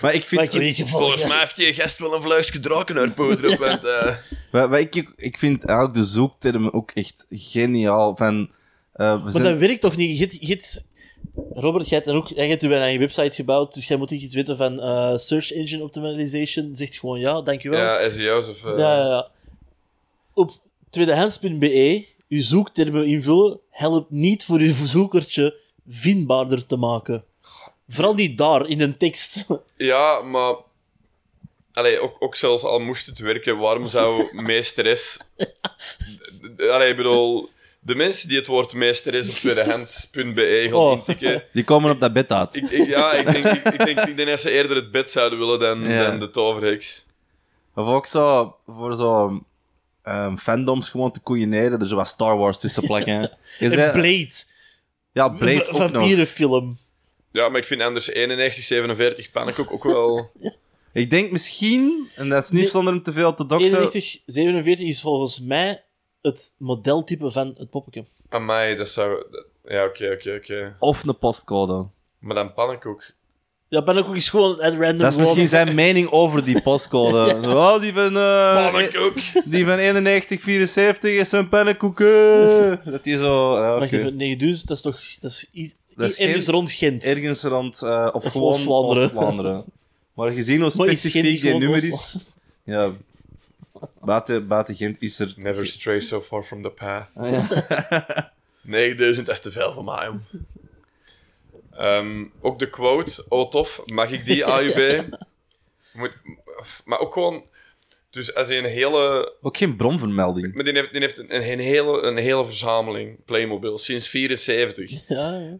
maar 0.00 0.14
ik 0.14 0.26
vind... 0.26 0.52
Maar 0.52 0.62
ik 0.62 0.86
Volgens 0.86 1.20
gast- 1.20 1.32
mij 1.32 1.38
heeft 1.40 1.56
je 1.56 1.74
gast 1.74 1.98
wel 1.98 2.14
een 2.14 2.22
vluisje 2.22 2.60
drakenoorpoeder 2.60 3.50
op, 3.52 3.58
want... 3.58 3.84
eh, 3.84 4.14
Wat, 4.50 4.68
wat 4.68 4.78
ik, 4.78 5.12
ik 5.16 5.38
vind 5.38 5.64
eigenlijk 5.64 5.98
de 5.98 6.04
zoektermen 6.04 6.72
ook 6.72 6.90
echt 6.90 7.26
geniaal. 7.30 8.16
Van, 8.16 8.50
eh, 8.92 9.12
we 9.14 9.18
Maar 9.22 9.30
zijn- 9.30 9.42
dat 9.44 9.58
werkt 9.58 9.80
toch 9.80 9.96
niet? 9.96 10.18
Je 10.18 10.36
je 10.40 10.46
hebt- 10.54 10.86
Robert, 11.54 11.88
jij 11.88 11.98
hebt, 12.04 12.10
ook, 12.16 12.28
jij 12.28 12.48
hebt 12.48 12.62
een 12.62 12.72
eigen 12.72 13.00
website 13.00 13.34
gebouwd, 13.34 13.74
dus 13.74 13.86
jij 13.88 13.96
moet 13.96 14.10
iets 14.10 14.34
weten 14.34 14.56
van 14.56 14.80
eh, 14.80 15.16
Search 15.16 15.52
Engine 15.52 15.82
Optimization. 15.82 16.74
Zegt 16.74 16.98
gewoon 16.98 17.18
ja, 17.20 17.42
dankjewel. 17.42 17.80
ja, 17.80 18.10
SEO's 18.10 18.48
of... 18.48 18.64
eh, 18.64 18.78
Ja, 18.78 18.96
ja, 18.96 19.06
ja. 19.06 19.28
Op 20.34 20.50
tweedehands.be, 20.90 22.06
uw 22.28 22.40
zoektermen 22.40 23.06
invullen, 23.06 23.60
helpt 23.70 24.10
niet 24.10 24.44
voor 24.44 24.58
uw 24.58 24.74
zoekertje 24.84 25.56
vindbaarder 25.88 26.66
te 26.66 26.76
maken. 26.76 27.24
Vooral 27.88 28.14
niet 28.14 28.38
daar, 28.38 28.66
in 28.66 28.80
een 28.80 28.96
tekst. 28.96 29.46
Ja, 29.76 30.20
maar... 30.20 30.54
Allee, 31.72 32.00
ook, 32.00 32.16
ook 32.18 32.34
zelfs 32.36 32.64
al 32.64 32.78
moest 32.78 33.06
het 33.06 33.18
werken, 33.18 33.56
waarom 33.58 33.86
zou 33.86 34.28
meesteres... 34.46 35.18
Allee, 36.58 36.90
ik 36.90 36.96
bedoel... 36.96 37.48
De 37.86 37.94
mensen 37.94 38.28
die 38.28 38.36
het 38.38 38.46
woord 38.46 38.72
meesteres 38.74 39.28
op 39.28 39.34
tweedehands.be 39.34 40.66
gaan 40.70 40.72
Oh. 40.80 40.92
intikken... 40.92 41.44
Die 41.52 41.64
komen 41.64 41.90
op 41.90 42.00
dat 42.00 42.12
bed 42.12 42.32
uit. 42.32 42.54
Ik, 42.54 42.70
ik- 42.70 42.88
ja, 42.88 43.12
ik 43.12 43.32
denk, 43.32 43.44
ik, 43.44 43.64
ik, 43.72 43.84
denk, 43.84 44.00
ik 44.00 44.16
denk 44.16 44.28
dat 44.28 44.40
ze 44.40 44.50
eerder 44.50 44.76
het 44.76 44.90
bed 44.90 45.10
zouden 45.10 45.38
willen 45.38 45.58
dan, 45.58 45.84
Ja. 45.90 46.04
dan 46.06 46.18
de 46.18 46.30
toverheks. 46.30 47.06
Of 47.74 47.86
ook 47.86 48.06
zo, 48.06 48.56
voor 48.66 48.94
zo 48.96 49.42
ehm, 50.02 50.36
fandoms 50.36 50.88
gewoon 50.88 51.10
te 51.10 51.20
koeieneren, 51.20 51.80
er 51.80 51.88
zo 51.88 51.96
wat 51.96 52.06
Star 52.08 52.36
Wars 52.36 52.58
tussen 52.58 52.82
plakken. 52.90 53.30
En 53.58 53.70
zei- 53.70 53.92
Blade. 53.92 54.32
ja, 55.12 55.28
Blade 55.28 55.64
V- 55.64 55.68
ook 55.68 55.78
nog. 55.78 55.90
Vampierenfilm. 55.92 56.78
Ja, 57.32 57.48
maar 57.48 57.60
ik 57.60 57.66
vind 57.66 57.80
anders 57.82 58.10
91, 58.10 58.64
47 58.64 59.30
pannenkoek 59.30 59.72
ook 59.72 59.84
wel... 59.84 60.30
Ik 60.92 61.10
denk 61.10 61.30
misschien, 61.30 62.08
en 62.16 62.28
dat 62.28 62.42
is 62.44 62.50
niet 62.50 62.60
Nee. 62.62 62.70
zonder 62.70 62.92
hem 62.94 63.02
te 63.02 63.12
veel 63.12 63.34
te 63.34 63.46
doxen, 63.46 63.66
91, 63.78 64.22
47 64.26 64.86
is 64.86 65.00
volgens 65.00 65.40
mij 65.40 65.83
het 66.32 66.54
modeltype 66.58 67.30
van 67.30 67.54
het 67.58 67.70
poppetje. 67.70 68.04
Amai, 68.28 68.76
dat 68.76 68.88
zou... 68.88 69.24
Ja, 69.68 69.84
oké, 69.84 70.10
oké, 70.12 70.34
oké. 70.34 70.76
of 70.78 71.04
een 71.04 71.18
postcode. 71.18 71.86
Maar 72.18 72.34
dan 72.34 72.54
pannenkoek. 72.54 73.04
Ja, 73.68 73.80
Pannenkoek 73.80 74.16
is 74.16 74.28
gewoon 74.28 74.60
at 74.60 74.72
random. 74.74 74.98
Dat 74.98 75.12
is 75.12 75.18
misschien 75.18 75.48
zijn 75.48 75.74
mening 75.74 76.10
over 76.10 76.44
die 76.44 76.62
postcode. 76.62 77.38
Zo, 77.42 77.50
oh, 77.58 77.80
die 77.80 77.92
van, 77.92 78.16
eh, 78.16 78.70
Pannenkoek! 78.70 79.14
die 79.44 79.64
van 79.66 79.76
9174 79.76 81.10
is 81.10 81.32
een 81.32 81.48
pannenkoeken. 81.48 82.80
Dat 82.84 83.04
die 83.04 83.18
zo... 83.18 83.56
ja, 83.56 83.70
Wacht 83.74 83.86
oké. 83.86 83.96
even, 83.96 84.16
nee, 84.16 84.36
dus 84.36 84.62
dat 84.62 84.76
is 84.76 84.82
toch... 84.82 85.00
Dat 85.20 85.30
is, 85.30 85.48
i- 85.54 85.72
Dat 85.96 86.10
is 86.10 86.18
ergens 86.18 86.44
geen- 86.44 86.54
rond 86.54 86.70
Gent. 86.72 87.04
Ergens 87.04 87.42
rond, 87.42 87.82
eh, 87.82 88.08
of, 88.12 88.24
Of 88.24 88.32
gewoon 88.32 88.48
Oost-Vlaanderen. 88.52 89.02
Oost-Vlaanderen. 89.02 89.64
maar 90.14 90.30
gezien 90.30 90.60
hoe 90.62 90.70
Maar 90.76 90.86
is 90.88 90.98
specifiek 91.00 91.22
die 91.22 91.38
gewoon 91.38 91.60
nummer 91.60 91.84
is... 91.84 92.16
Ja, 92.64 92.90
buiten, 94.04 94.46
buiten 94.46 94.74
Gent 94.74 95.02
is 95.02 95.18
er... 95.18 95.34
Never 95.36 95.66
stray 95.66 96.00
so 96.00 96.20
far 96.20 96.42
from 96.42 96.62
the 96.62 96.70
path. 96.70 97.10
Ah, 97.14 97.30
ja. 97.30 98.32
9000 98.62 99.28
is 99.28 99.40
te 99.40 99.50
veel 99.50 99.72
voor 99.72 99.84
mij. 99.84 100.10
Ehm, 101.72 102.24
ook 102.40 102.58
de 102.58 102.70
quote, 102.70 103.24
oh 103.28 103.50
tof, 103.50 103.82
mag 103.86 104.10
ik 104.10 104.24
die 104.24 104.44
AUB? 104.44 105.06
Moet, 105.94 106.12
maar 106.84 106.98
ook 106.98 107.12
gewoon... 107.12 107.44
Dus 108.10 108.34
als 108.34 108.48
hij 108.48 108.58
een 108.58 108.64
hele... 108.64 109.34
Ook 109.40 109.56
geen 109.56 109.76
bronvermelding. 109.76 110.54
Maar 110.54 110.64
die 110.64 110.72
heeft, 110.72 110.92
die 110.92 111.00
heeft 111.00 111.18
een, 111.18 111.34
een, 111.34 111.58
hele, 111.58 112.02
een 112.02 112.16
hele 112.16 112.44
verzameling 112.44 113.24
Playmobil, 113.24 113.78
sinds 113.78 114.08
74. 114.08 114.90
Ja, 115.08 115.38
ja. 115.38 115.56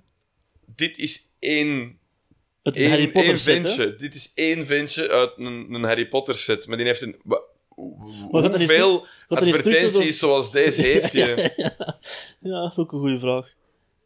Dit 0.77 0.99
is 0.99 1.31
één, 1.39 1.99
Het 2.63 2.77
één, 2.77 2.91
Harry 2.91 3.11
Potter 3.11 3.49
één 3.49 3.69
set. 3.69 3.99
Dit 3.99 4.15
is 4.15 4.33
één 4.35 4.67
ventje 4.67 5.11
uit 5.11 5.33
een, 5.37 5.75
een 5.75 5.85
Harry 5.85 6.07
Potter 6.07 6.35
set. 6.35 6.67
Maar 6.67 6.77
die 6.77 6.87
heeft 6.87 7.03
een... 7.03 7.17
Maar 8.31 8.43
Hoeveel 8.43 9.07
er 9.29 9.37
advertenties 9.37 10.19
zoals 10.19 10.51
deze 10.51 10.83
heeft 10.93 11.13
je? 11.13 11.53
ja, 12.41 12.61
dat 12.63 12.71
is 12.71 12.79
ook 12.79 12.93
een 12.93 12.99
goede 12.99 13.19
vraag. 13.19 13.47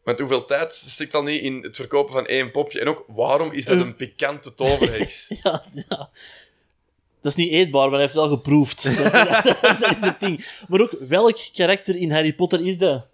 Want 0.03 0.19
hoeveel 0.19 0.45
tijd 0.45 0.73
stikt 0.73 1.13
al 1.13 1.23
niet 1.23 1.41
in 1.41 1.63
het 1.63 1.75
verkopen 1.75 2.13
van 2.13 2.25
één 2.25 2.51
popje? 2.51 2.79
En 2.79 2.87
ook, 2.87 3.03
waarom 3.07 3.51
is 3.51 3.65
dat 3.65 3.75
Eh. 3.75 3.81
een 3.81 3.95
pikante 3.95 4.53
toverheks? 4.55 5.27
Ja, 5.43 5.63
ja. 5.89 6.09
Dat 7.21 7.31
is 7.31 7.35
niet 7.35 7.51
eetbaar, 7.51 7.81
maar 7.83 7.91
hij 7.91 8.01
heeft 8.01 8.13
wel 8.13 8.29
geproefd. 8.29 8.83
dat 9.71 9.81
is 9.81 9.99
het 9.99 10.19
ding. 10.19 10.45
Maar 10.67 10.81
ook, 10.81 10.91
welk 10.99 11.37
karakter 11.53 11.95
in 11.95 12.11
Harry 12.11 12.33
Potter 12.33 12.65
is 12.65 12.77
dat? 12.77 13.05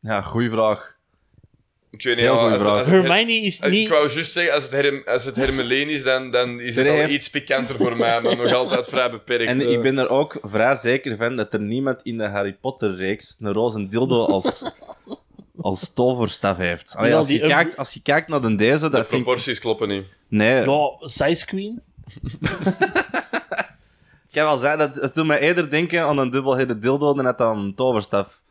Ja, 0.00 0.22
goeie 0.22 0.50
vraag. 0.50 0.98
Ik 1.90 2.02
weet 2.02 2.16
niet, 2.16 2.24
Heel 2.24 2.34
ja, 2.34 2.40
goeie 2.40 2.52
als, 2.54 2.62
als 2.64 2.78
het 2.78 2.86
Hermione 2.86 3.32
is 3.32 3.60
Ik 3.60 3.70
niet... 3.70 3.88
wou 3.88 4.10
juist 4.12 4.32
zeggen, 4.32 4.54
als 4.54 4.62
het, 4.62 4.72
Herm, 4.72 5.02
als 5.06 5.24
het 5.24 5.36
Hermeline 5.36 5.90
is, 5.92 6.02
dan, 6.02 6.30
dan 6.30 6.60
is 6.60 6.76
het 6.76 6.88
al 6.88 6.94
heeft- 6.94 7.10
iets 7.12 7.30
pikanter 7.30 7.76
voor 7.76 7.96
mij, 7.96 8.20
maar 8.20 8.36
nog 8.36 8.52
altijd 8.52 8.88
vrij 8.88 9.10
beperkt. 9.10 9.48
En 9.50 9.60
eh. 9.60 9.70
ik 9.70 9.82
ben 9.82 9.98
er 9.98 10.08
ook 10.08 10.38
vrij 10.42 10.76
zeker 10.76 11.16
van 11.16 11.36
dat 11.36 11.54
er 11.54 11.60
niemand 11.60 12.02
in 12.02 12.18
de 12.18 12.28
Harry 12.28 12.52
Potter-reeks 12.60 13.36
een 13.40 13.52
roze 13.52 13.88
dildo 13.88 14.26
als, 14.26 14.72
als 15.60 15.92
toverstaf 15.92 16.56
heeft. 16.56 16.94
Allee, 16.96 17.10
Ja, 17.10 17.16
als, 17.16 17.28
je 17.28 17.38
kijkt, 17.40 17.76
als 17.76 17.92
je 17.92 18.02
kijkt 18.02 18.28
naar 18.28 18.40
de 18.40 18.54
deze, 18.56 18.84
de 18.84 18.90
dat 18.90 19.00
ik... 19.02 19.08
proporties 19.08 19.58
kloppen 19.58 19.88
niet. 19.88 20.06
Nee, 20.28 20.64
Ja, 20.70 20.90
Size 21.00 21.46
Queen? 21.46 21.80
ik 24.28 24.32
kan 24.32 24.44
wel 24.44 24.56
zeggen, 24.56 24.78
dat, 24.78 24.94
het 24.96 25.14
doet 25.14 25.26
mij 25.26 25.40
eerder 25.40 25.70
denken 25.70 26.02
aan 26.02 26.18
een 26.18 26.30
dubbelheaded 26.30 26.82
dildo 26.82 27.14
dan 27.14 27.24
dat 27.24 27.40
aan 27.40 27.58
een 27.58 27.74
toverstaf 27.74 28.42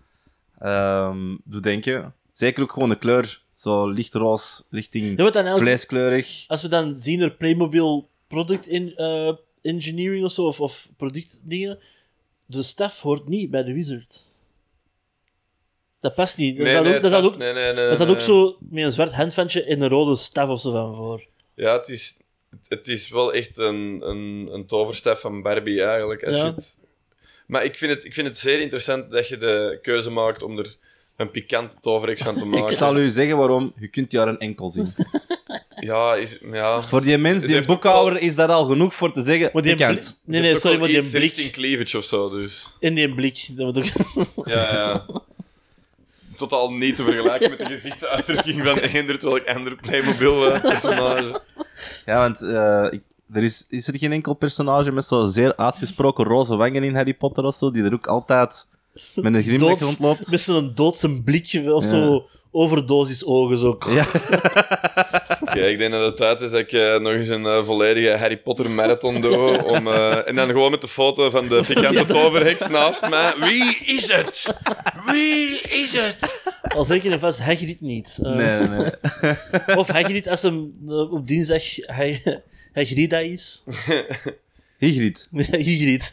ehm 0.60 1.18
doet 1.44 1.64
denken. 1.64 2.14
Zeker 2.40 2.64
ook 2.64 2.72
gewoon 2.72 2.90
de 2.90 2.98
kleur, 2.98 3.42
zo 3.54 3.88
lichtroos, 3.90 4.64
richting 4.70 5.18
Ja, 5.20 5.30
dan 5.30 5.58
vleeskleurig. 5.58 6.44
als 6.48 6.62
we 6.62 6.68
dan 6.68 6.96
zien 6.96 7.22
er 7.22 7.32
Playmobil 7.32 8.10
product 8.28 8.68
in, 8.68 8.96
eh, 8.96 9.34
engineering 9.62 10.26
of 10.26 10.32
zo, 10.32 10.46
of, 10.46 10.60
of 10.62 10.90
productdingen, 10.98 11.80
de 12.46 12.64
staf 12.64 13.02
hoort 13.02 13.28
niet 13.28 13.50
bij 13.50 13.64
de 13.64 13.74
wizard. 13.74 14.26
Dat 16.00 16.16
past 16.16 16.38
niet. 16.38 16.56
Dat 16.58 16.66
Nee, 16.66 16.74
staat 16.74 16.86
nee, 16.86 16.96
ook, 16.96 17.02
dat 17.02 17.12
staat 17.12 17.22
past- 17.22 17.34
ook, 17.34 17.40
nee, 17.40 17.54
nee, 17.54 17.74
nee, 17.74 17.86
dat 17.88 17.96
staat 17.96 18.08
nee. 18.08 18.16
ook 18.16 18.22
zo 18.22 18.58
met 18.60 18.84
een 18.84 18.92
zwart 18.92 19.14
handventje 19.14 19.64
en 19.64 19.82
een 19.82 19.90
rode 19.90 20.16
staf 20.16 20.50
of 20.50 20.60
zo 20.62 20.72
van 20.72 20.96
voor. 20.96 21.26
Ja, 21.56 21.74
het 21.78 21.90
is, 21.90 22.20
het 22.68 22.88
is 22.88 23.10
wel 23.10 23.34
echt 23.34 23.58
een, 23.58 24.02
een, 24.10 24.48
een 24.54 24.66
toverstaf 24.66 25.22
van 25.22 25.42
Barbie, 25.42 25.84
eigenlijk. 25.84 26.24
Als 26.24 26.36
Ja. 26.38 26.46
je 26.46 26.52
het... 26.52 26.80
Maar 27.48 27.64
ik 27.64 27.78
vind, 27.78 27.92
het, 27.94 28.04
ik 28.04 28.14
vind 28.14 28.28
het 28.28 28.38
zeer 28.38 28.60
interessant 28.60 29.12
dat 29.12 29.28
je 29.28 29.38
de 29.38 29.80
keuze 29.82 30.10
maakt 30.10 30.44
om 30.44 30.58
er 30.58 30.76
een 31.20 31.32
pikante 31.32 31.76
toverheks 31.80 32.22
van 32.22 32.36
te 32.36 32.46
maken. 32.46 32.70
Ik 32.70 32.78
zal 32.78 32.98
u 32.98 33.10
zeggen 33.10 33.38
waarom, 33.38 33.74
je 33.80 33.88
kunt 33.88 34.12
daar 34.12 34.28
een 34.28 34.38
enkel 34.40 34.70
zien. 34.70 34.94
Ja, 35.76 36.16
is, 36.16 36.40
ja. 36.52 36.82
Voor 36.82 37.02
die 37.02 37.18
mens, 37.18 37.44
die 37.44 37.66
boekhouder, 37.66 38.22
is 38.22 38.36
dat 38.36 38.50
al 38.50 38.66
genoeg 38.66 38.94
voor 38.94 39.12
te 39.12 39.24
zeggen, 39.24 39.50
Maar 39.54 39.62
die 39.62 39.76
blik- 39.76 40.04
nee, 40.24 40.42
nee, 40.42 40.60
sorry, 40.60 40.80
maar 40.80 40.88
die 40.88 40.98
iets 40.98 41.10
blik. 41.10 41.22
richting 41.22 41.52
cleavage 41.52 41.98
of 41.98 42.04
zo, 42.04 42.30
dus... 42.30 42.76
In 42.80 42.94
die 42.94 43.14
blik. 43.16 43.48
Dat 43.52 43.66
moet 43.66 43.78
ook... 43.78 44.46
Ja, 44.48 44.74
ja. 44.74 45.06
Totaal 46.36 46.74
niet 46.74 46.96
te 46.96 47.04
vergelijken 47.04 47.50
met 47.50 47.60
de 47.60 47.66
gezichtsuitdrukking 47.66 48.64
van 48.64 48.78
eender 48.78 49.18
welk 49.22 49.48
ander 49.48 49.76
Playmobil-personage. 49.76 51.42
Ja, 52.06 52.18
want 52.20 52.42
eh, 52.42 52.88
ik, 52.92 53.02
er 53.34 53.44
is, 53.44 53.66
is 53.70 53.88
er 53.88 53.98
geen 53.98 54.12
enkel 54.12 54.34
personage 54.34 54.92
met 54.92 55.06
zo 55.06 55.26
zeer 55.26 55.56
uitgesproken 55.56 56.26
roze 56.26 56.56
wangen 56.56 56.84
in 56.84 56.96
Harry 56.96 57.14
Potter 57.14 57.44
of 57.44 57.56
zo, 57.56 57.72
die 57.72 57.84
er 57.84 57.94
ook 57.94 58.08
altijd 58.08 58.69
met 59.16 59.34
een 59.34 59.44
grimlach 59.44 59.70
Doods- 59.70 59.84
rondloopt. 59.84 60.32
Met 60.32 60.42
zo'n 60.42 60.72
doodse 60.76 61.22
blik 61.22 61.62
of 61.66 61.84
Ja. 61.84 61.90
zo 61.90 62.28
overdosis 62.52 63.26
ogen. 63.26 63.58
Zo. 63.58 63.78
Ja. 63.90 64.06
Oké, 65.42 65.66
ik 65.68 65.78
denk 65.78 65.92
dat 65.92 66.06
het 66.06 66.16
tijd 66.18 66.42
is 66.42 66.52
dat 66.52 66.60
ik 66.60 66.72
eh, 66.72 66.98
nog 67.00 67.14
eens 67.14 67.28
een 67.28 67.46
eh, 67.46 67.64
volledige 67.64 68.18
Harry 68.18 68.38
Potter 68.38 68.70
marathon 68.70 69.22
doe. 69.22 69.64
Om, 69.64 69.88
eh, 69.88 70.28
en 70.28 70.36
dan 70.36 70.48
gewoon 70.48 70.72
met 70.72 70.82
de 70.82 70.88
foto 70.88 71.30
van 71.30 71.48
de 71.48 71.64
pikante 71.68 72.06
toverheks 72.06 72.68
naast 72.68 73.10
mij. 73.10 73.34
Wie 73.40 73.78
is 73.86 74.12
het? 74.12 74.56
Wie 75.06 75.62
is 75.62 75.94
het? 75.98 76.16
Al 76.76 76.86
zeker 76.86 77.12
en 77.12 77.20
vast 77.20 77.40
Hagrid 77.40 77.82
niet. 77.82 78.20
Eh, 78.24 78.32
Nee, 78.36 78.68
nee. 78.68 78.86
Of 79.80 79.88
Hagrid 79.88 80.28
als 80.28 80.42
hem 80.42 80.74
eh, 80.88 81.12
op 81.12 81.28
dinsdag 81.28 81.64
hij, 81.76 82.42
Hagrida 82.74 83.18
is. 83.18 83.64
Hygrid. 84.78 85.28
Hagrid. 85.32 86.12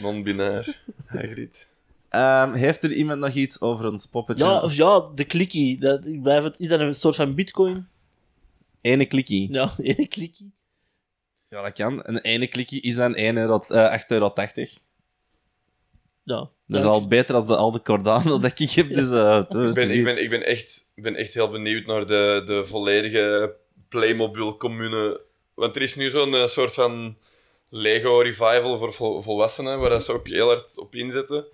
Non-binair. 0.00 0.82
Hagrid. 1.06 1.74
Ehm, 2.08 2.52
heeft 2.52 2.82
er 2.84 2.92
iemand 2.92 3.20
nog 3.20 3.34
iets 3.34 3.60
over 3.60 3.90
ons 3.90 4.06
poppetje? 4.06 4.44
Ja, 4.44 4.60
of 4.60 4.74
ja, 4.74 5.08
de 5.14 5.24
klikkie. 5.24 5.80
Dat, 5.80 6.06
ik 6.06 6.22
blijf 6.22 6.42
het, 6.44 6.60
is 6.60 6.68
dat 6.68 6.80
een 6.80 6.94
soort 6.94 7.16
van 7.16 7.34
bitcoin? 7.34 7.88
ene 8.80 9.06
klikkie. 9.06 9.52
Ja, 9.52 9.72
één 9.82 10.08
klikje. 10.08 10.44
Ja, 11.50 11.62
dat 11.62 11.72
kan. 11.72 12.02
En 12.02 12.18
ene 12.18 12.46
klikkie 12.46 12.80
is 12.80 12.94
dan 12.94 13.14
1 13.14 13.36
euro, 13.36 13.62
8,80 13.62 13.68
euro. 14.08 14.32
Ja. 16.22 16.50
Dat 16.66 16.78
is 16.78 16.82
Ja. 16.82 16.88
al 16.90 17.06
beter 17.06 17.32
dan 17.32 17.46
de 17.46 17.56
oude 17.56 17.82
Cordano 17.82 18.38
dat 18.40 18.58
ik 18.60 18.70
heb. 18.70 18.88
Dus, 18.94 19.10
eh, 19.10 19.36
het 19.36 19.54
Ik 19.54 19.74
ben, 19.74 19.90
ik, 19.90 20.04
ben, 20.04 20.22
ik, 20.22 20.30
ben 20.30 20.46
echt, 20.46 20.92
ben 20.94 21.14
echt 21.14 21.34
heel 21.34 21.50
benieuwd 21.50 21.86
naar 21.86 22.06
de, 22.06 22.42
de 22.44 22.64
volledige 22.64 23.54
Playmobil-commune. 23.88 25.20
Want 25.54 25.76
er 25.76 25.82
is 25.82 25.94
nu 25.96 26.10
zo'n 26.10 26.34
eh, 26.34 26.46
soort 26.46 26.74
van 26.74 27.16
Lego-revival 27.76 28.78
voor 28.78 28.92
vol- 28.92 29.22
volwassenen, 29.22 29.78
waar 29.78 29.90
dat 29.90 30.04
ze 30.04 30.12
ook 30.12 30.28
heel 30.28 30.46
hard 30.46 30.78
op 30.78 30.94
inzetten. 30.94 31.44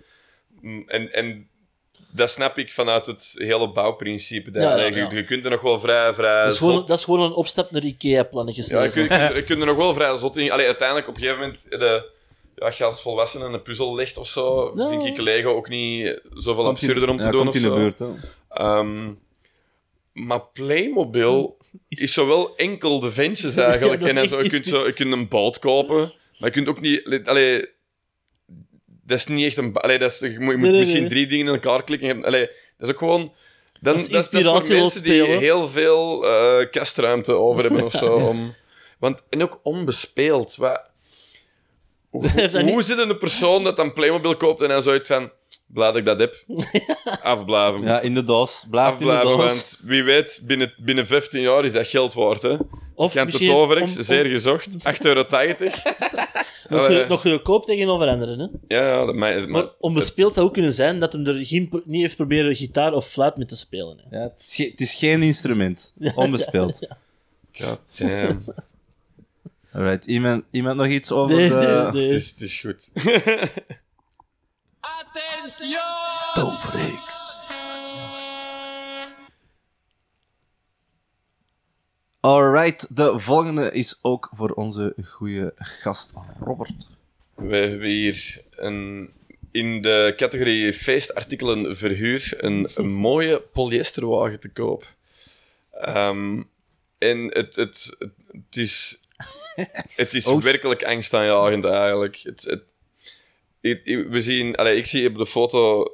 Mm, 0.61 0.83
En, 0.87 1.13
en 1.13 1.47
dat 2.11 2.29
snap 2.29 2.57
ik 2.57 2.71
vanuit 2.71 3.05
het 3.05 3.35
hele 3.37 3.71
bouwprincipe. 3.71 4.51
daar. 4.51 4.79
Ja, 4.93 5.07
je- 5.11 5.23
kunt 5.23 5.43
er 5.45 5.51
nog 5.51 5.61
wel 5.61 5.79
vrij, 5.79 6.13
vrij 6.13 6.43
Dat 6.43 6.51
is, 6.51 6.57
gewoon, 6.57 6.73
zot- 6.73 6.87
dat 6.87 6.97
is 6.97 7.03
gewoon 7.03 7.21
een 7.21 7.33
opstap 7.33 7.71
naar 7.71 7.83
IKEA-plannetjes. 7.83 8.67
Ja, 8.67 8.83
je, 8.83 9.01
je, 9.01 9.07
kunt- 9.07 9.33
je 9.35 9.43
kunt 9.43 9.59
er 9.59 9.65
nog 9.65 9.77
wel 9.77 9.93
vrij 9.93 10.15
zot 10.15 10.37
in. 10.37 10.51
Allee, 10.51 10.65
uiteindelijk, 10.65 11.07
op 11.07 11.15
een 11.15 11.21
gegeven 11.21 11.41
moment, 11.41 11.65
de, 11.69 12.09
ja, 12.55 12.65
als 12.65 12.77
je 12.77 12.83
als 12.83 13.01
volwassene 13.01 13.45
een 13.45 13.61
puzzel 13.61 13.95
legt 13.95 14.17
of 14.17 14.27
zo, 14.27 14.73
vind 14.75 15.05
ik 15.05 15.17
Lego 15.17 15.49
ook 15.49 15.69
niet 15.69 16.21
zoveel 16.33 16.63
Komt 16.63 16.81
in- 16.81 16.87
absurder 16.87 17.09
om 17.09 17.17
te 17.17 17.23
ja, 17.23 17.29
doen. 17.31 17.39
komt 17.43 17.55
Of 17.55 17.61
in 17.61 17.61
de 17.61 17.67
zo. 17.67 17.75
buurt. 17.75 17.99
Hè. 17.99 18.05
Maar 20.13 20.41
Playmobil 20.41 21.57
is 21.87 22.13
zo 22.13 22.27
wel 22.27 22.55
enkel 22.55 22.99
de 22.99 23.11
ventjes 23.11 23.55
eigenlijk. 23.69 24.01
Ja, 24.01 24.07
is 24.07 24.15
en 24.15 24.27
zo, 24.27 24.43
je, 24.43 24.49
kunt 24.49 24.65
zo, 24.65 24.85
je 24.85 24.93
kunt 24.93 25.11
een 25.13 25.27
boot 25.27 25.59
kopen, 25.59 25.97
maar 26.39 26.49
je 26.49 26.51
kunt 26.51 26.67
ook 26.67 26.81
niet... 26.81 27.27
Allee, 27.27 27.65
dat 29.05 29.17
is 29.17 29.27
niet 29.27 29.45
echt 29.45 29.57
een... 29.57 29.73
Allee, 29.73 29.97
dat 29.99 30.11
is, 30.11 30.19
je 30.19 30.27
moet, 30.27 30.37
je 30.39 30.43
moet 30.43 30.57
Nee, 30.61 30.69
nee, 30.71 30.79
misschien 30.79 31.01
nee. 31.01 31.09
drie 31.09 31.27
dingen 31.27 31.45
in 31.47 31.53
elkaar 31.53 31.83
klikken. 31.83 32.09
en- 32.09 32.25
Allee, 32.25 32.45
dat 32.77 32.87
is 32.87 32.89
ook 32.89 32.97
gewoon... 32.97 33.21
Dan, 33.81 33.93
Dat 33.93 34.01
is 34.01 34.07
dat, 34.09 34.33
is- 34.33 34.39
is 34.39 34.45
voor 34.45 34.67
mensen 34.75 35.03
die 35.03 35.23
heel 35.23 35.69
veel 35.69 36.27
eh, 36.27 36.69
kastruimte 36.71 37.33
over 37.33 37.63
hebben 37.63 37.83
of 37.83 37.91
zo. 38.03 38.13
Om, 38.15 38.55
want, 38.99 39.23
en 39.29 39.41
ook 39.43 39.59
onbespeeld. 39.63 40.55
Wat, 40.55 40.91
hoe 42.21 42.61
niet- 42.63 42.85
zit 42.85 42.97
een 42.97 43.17
persoon 43.17 43.63
dat 43.63 43.77
dan 43.77 43.93
Playmobil 43.93 44.37
koopt 44.37 44.61
en 44.61 44.67
dan 44.69 44.81
zoiets 44.81 45.07
van... 45.07 45.31
Blij 45.67 45.87
dat 45.87 45.95
ik 45.95 46.05
dat 46.05 46.19
heb. 46.19 46.43
Afblaven. 47.21 47.81
Ja, 47.81 47.99
in 48.01 48.13
de 48.13 48.23
doos. 48.23 48.65
Blijft 48.69 48.99
in 48.99 49.05
de 49.07 49.13
Afblaven, 49.13 49.37
doos. 49.37 49.45
want 49.53 49.79
wie 49.83 50.03
weet, 50.03 50.41
binnen, 50.43 50.73
binnen 50.77 51.05
15 51.07 51.41
jaar 51.41 51.65
is 51.65 51.73
dat 51.73 51.87
geld 51.87 52.13
waard. 52.13 52.41
Hè? 52.41 52.55
Of 52.95 53.13
de 53.13 53.25
Toverex, 53.45 53.91
om- 53.91 53.97
om- 53.97 54.03
zeer 54.03 54.25
gezocht. 54.25 54.67
8,80 54.77 54.81
euro. 55.01 55.23
Nog, 56.69 56.81
Allee. 56.85 57.01
ge- 57.01 57.05
nog 57.09 57.21
goedkoop 57.21 57.65
tegenover 57.65 58.07
anderen. 58.07 58.39
Hè? 58.39 58.75
Ja, 58.77 58.87
ja, 58.87 59.05
dat 59.05 59.15
mij, 59.15 59.39
maar, 59.39 59.49
Maar 59.49 59.65
onbespeeld 59.79 60.33
zou 60.33 60.45
ook 60.47 60.53
kunnen 60.53 60.73
zijn 60.73 60.99
dat 60.99 61.13
hem 61.13 61.25
er 61.25 61.45
geen, 61.45 61.81
niet 61.85 62.01
heeft 62.01 62.15
proberen 62.15 62.55
gitaar 62.55 62.93
of 62.93 63.07
fluit 63.07 63.37
mee 63.37 63.45
te 63.45 63.55
spelen. 63.55 63.99
Hè? 64.09 64.17
Ja, 64.17 64.23
het, 64.23 64.39
is 64.47 64.55
ge- 64.55 64.69
het 64.71 64.81
is 64.81 64.93
geen 64.95 65.21
instrument. 65.23 65.93
Onbespeeld. 66.15 66.87
God 67.53 67.79
damn. 67.97 68.43
Alright, 69.73 70.07
iemand, 70.07 70.43
iemand 70.51 70.77
nog 70.77 70.87
iets 70.87 71.11
over 71.11 71.35
Nee, 71.35 71.49
de... 71.49 71.55
nee, 71.55 71.91
nee. 71.91 72.03
Het, 72.03 72.11
is, 72.11 72.29
het 72.29 72.41
is 72.41 72.59
goed. 72.59 72.91
Alright, 82.19 82.95
de 82.95 83.19
volgende 83.19 83.71
is 83.71 83.99
ook 84.01 84.29
voor 84.35 84.49
onze 84.49 84.93
goede 85.03 85.51
gast 85.55 86.13
Robert. 86.39 86.87
We 87.35 87.55
hebben 87.55 87.87
hier 87.87 88.41
een, 88.51 89.09
in 89.51 89.81
de 89.81 90.13
categorie 90.17 90.73
feestartikelen 90.73 91.77
verhuur 91.77 92.33
een, 92.37 92.69
een 92.75 92.93
mooie 92.93 93.39
polyesterwagen 93.39 94.39
te 94.39 94.49
koop. 94.49 94.85
Ehm, 95.71 96.41
en 96.97 97.23
het, 97.23 97.55
het, 97.55 97.97
het 98.31 98.57
is, 98.57 99.01
het 99.95 100.13
is 100.13 100.25
werkelijk 100.41 100.83
angstaanjagend 100.83 101.65
eigenlijk. 101.65 102.15
Het, 102.23 102.43
het, 102.43 102.61
ik- 103.61 103.81
ik- 103.85 104.07
we 104.07 104.21
zien, 104.21 104.55
allee, 104.55 104.77
ik 104.77 104.85
zie 104.87 105.07
op 105.07 105.15
de 105.15 105.25
foto 105.25 105.87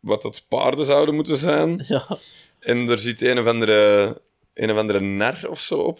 wat 0.00 0.22
het 0.22 0.44
paarden 0.48 0.84
zouden 0.84 1.14
moeten 1.14 1.36
zijn. 1.36 1.82
Ja. 1.88 2.18
En 2.60 2.88
er 2.88 2.98
zit 2.98 3.22
een 3.22 3.38
of 3.38 3.46
andere, 3.46 4.20
een 4.54 4.70
of 4.70 4.76
andere 4.78 5.00
nar 5.00 5.38
of 5.48 5.60
zo 5.60 5.78
op. 5.78 5.98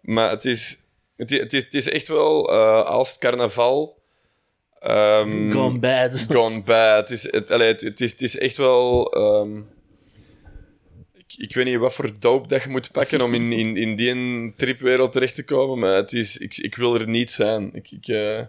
Maar 0.00 0.30
het 0.30 0.44
is, 0.44 0.80
het, 1.16 1.30
is- 1.32 1.38
het, 1.38 1.74
is, 1.74 1.84
het 1.84 1.94
echt 1.94 2.08
wel 2.08 2.50
eh, 2.52 2.84
als 2.84 3.08
het 3.10 3.18
carnaval. 3.18 3.98
ehm, 4.80 5.50
Gone 5.52 5.78
bad. 5.78 6.26
Gone 6.30 6.62
bad. 6.62 7.08
Het 7.08 7.10
is, 7.10 7.32
het, 7.32 7.50
allee, 7.50 7.68
het, 7.68 7.80
het 7.80 8.00
is, 8.00 8.10
het 8.10 8.22
is 8.22 8.38
echt 8.38 8.56
wel. 8.56 9.12
ehm, 9.12 9.60
ik, 11.38 11.54
weet 11.54 11.64
niet 11.64 11.78
wat 11.78 11.92
voor 11.92 12.12
dope 12.18 12.48
dat 12.48 12.62
je 12.62 12.68
moet 12.68 12.92
pakken 12.92 13.20
om 13.20 13.34
in, 13.34 13.52
in, 13.52 13.76
in 13.76 13.96
die 13.96 14.52
tripwereld 14.56 15.12
terecht 15.12 15.34
te 15.34 15.44
komen, 15.44 15.78
maar 15.78 15.94
het 15.94 16.12
is, 16.12 16.38
ik, 16.38 16.56
ik 16.56 16.76
wil 16.76 16.94
er 16.94 17.08
niet 17.08 17.30
zijn. 17.30 17.74
Ik, 17.74 17.90
ik, 17.90 18.08
eh, 18.08 18.42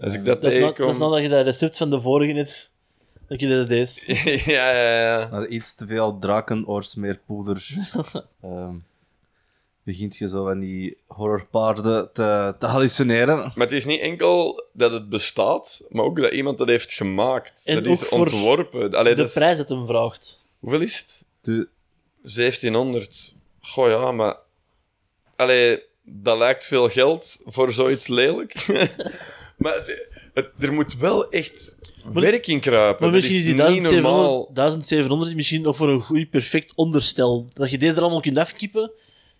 als 0.00 0.14
ik 0.14 0.24
dat 0.24 0.42
Dat 0.42 0.52
is, 0.52 0.58
tegenkom. 0.58 0.84
dat 0.86 0.94
is 0.94 1.00
nadat 1.00 1.20
je 1.22 1.28
dat 1.28 1.44
recept 1.44 1.76
van 1.76 1.90
de 1.90 2.00
vorige 2.00 2.32
net... 2.32 2.74
Dat 3.28 3.40
je 3.40 3.48
dat 3.48 3.68
deze. 3.68 4.12
ja, 4.52 4.70
ja, 4.70 5.18
ja. 5.18 5.28
Na 5.30 5.46
iets 5.46 5.74
te 5.74 5.86
veel 5.86 6.18
drakenoordsmeerpoeder 6.18 7.66
ehm 8.42 8.74
begint 9.82 10.16
je 10.16 10.28
zo 10.28 10.44
van 10.44 10.58
die 10.58 10.96
horrorpaarden 11.06 12.10
te, 12.12 12.54
te 12.58 12.66
hallucineren. 12.66 13.36
Maar 13.38 13.66
het 13.66 13.72
is 13.72 13.84
niet 13.84 14.00
enkel 14.00 14.64
dat 14.72 14.92
het 14.92 15.08
bestaat, 15.08 15.84
maar 15.88 16.04
ook 16.04 16.16
dat 16.22 16.32
iemand 16.32 16.58
dat 16.58 16.66
heeft 16.68 16.92
gemaakt. 16.92 17.62
En 17.66 17.74
dat 17.74 17.86
is 17.86 18.08
ontworpen. 18.08 18.94
Allee, 18.94 19.14
De 19.14 19.18
dat 19.20 19.28
is- 19.28 19.34
prijs 19.34 19.56
dat 19.56 19.68
hem 19.68 19.86
vraagt. 19.86 20.44
Hoeveel 20.58 20.80
is 20.80 20.98
het? 20.98 21.26
De, 21.40 21.68
1700. 22.34 23.34
Goh 23.60 23.88
ja, 23.90 24.12
maar. 24.12 24.36
Allee, 25.36 25.82
dat 26.02 26.38
lijkt 26.38 26.66
veel 26.66 26.88
geld 26.88 27.38
voor 27.44 27.72
zoiets 27.72 28.06
lelijk. 28.06 28.66
maar 29.58 29.74
het, 29.74 30.06
het- 30.34 30.50
er 30.58 30.72
moet 30.72 30.96
wel 30.96 31.30
echt 31.30 31.76
Maar- 32.12 32.22
werk 32.22 32.46
in 32.46 32.60
kruipen. 32.60 33.02
Maar 33.02 33.12
Dat 33.12 33.20
misschien 33.20 33.38
is 33.38 33.44
die 33.44 33.54
niet 33.54 33.62
1700, 33.62 34.02
normaal. 34.12 34.50
1700 34.52 35.34
misschien 35.34 35.62
nog 35.62 35.76
voor 35.76 35.88
een 35.88 36.00
goed, 36.00 36.30
perfect 36.30 36.72
onderstel. 36.74 37.46
Dat 37.52 37.70
je 37.70 37.78
deze 37.78 37.94
er 37.96 38.00
allemaal 38.02 38.20
kunt 38.20 38.38
afkippen 38.38 38.90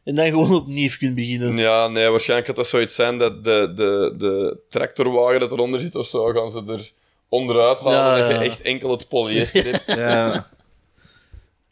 en 0.05 0.15
dan 0.15 0.27
gewoon 0.27 0.55
opnieuw 0.55 0.91
kunt 0.99 1.15
beginnen. 1.15 1.57
Ja, 1.57 1.89
nee, 1.89 2.09
waarschijnlijk 2.09 2.47
gaat 2.49 2.57
dat 2.57 2.67
zoiets 2.67 2.95
zijn 2.95 3.19
dat 3.19 3.45
de, 3.45 3.73
de, 3.75 4.15
de 4.19 4.59
tractorwagen 4.69 5.41
dat 5.41 5.53
eronder 5.53 5.81
zit 5.81 5.95
of 5.95 6.07
zo, 6.07 6.27
gaan 6.27 6.51
ze 6.51 6.63
er 6.69 6.91
onderuit 7.29 7.81
halen. 7.81 8.19
Ja, 8.19 8.19
dat 8.29 8.29
je 8.39 8.45
echt 8.45 8.61
enkel 8.61 8.91
het 8.91 9.09
polyester 9.09 9.65
hebt. 9.71 9.87
ja, 9.87 10.51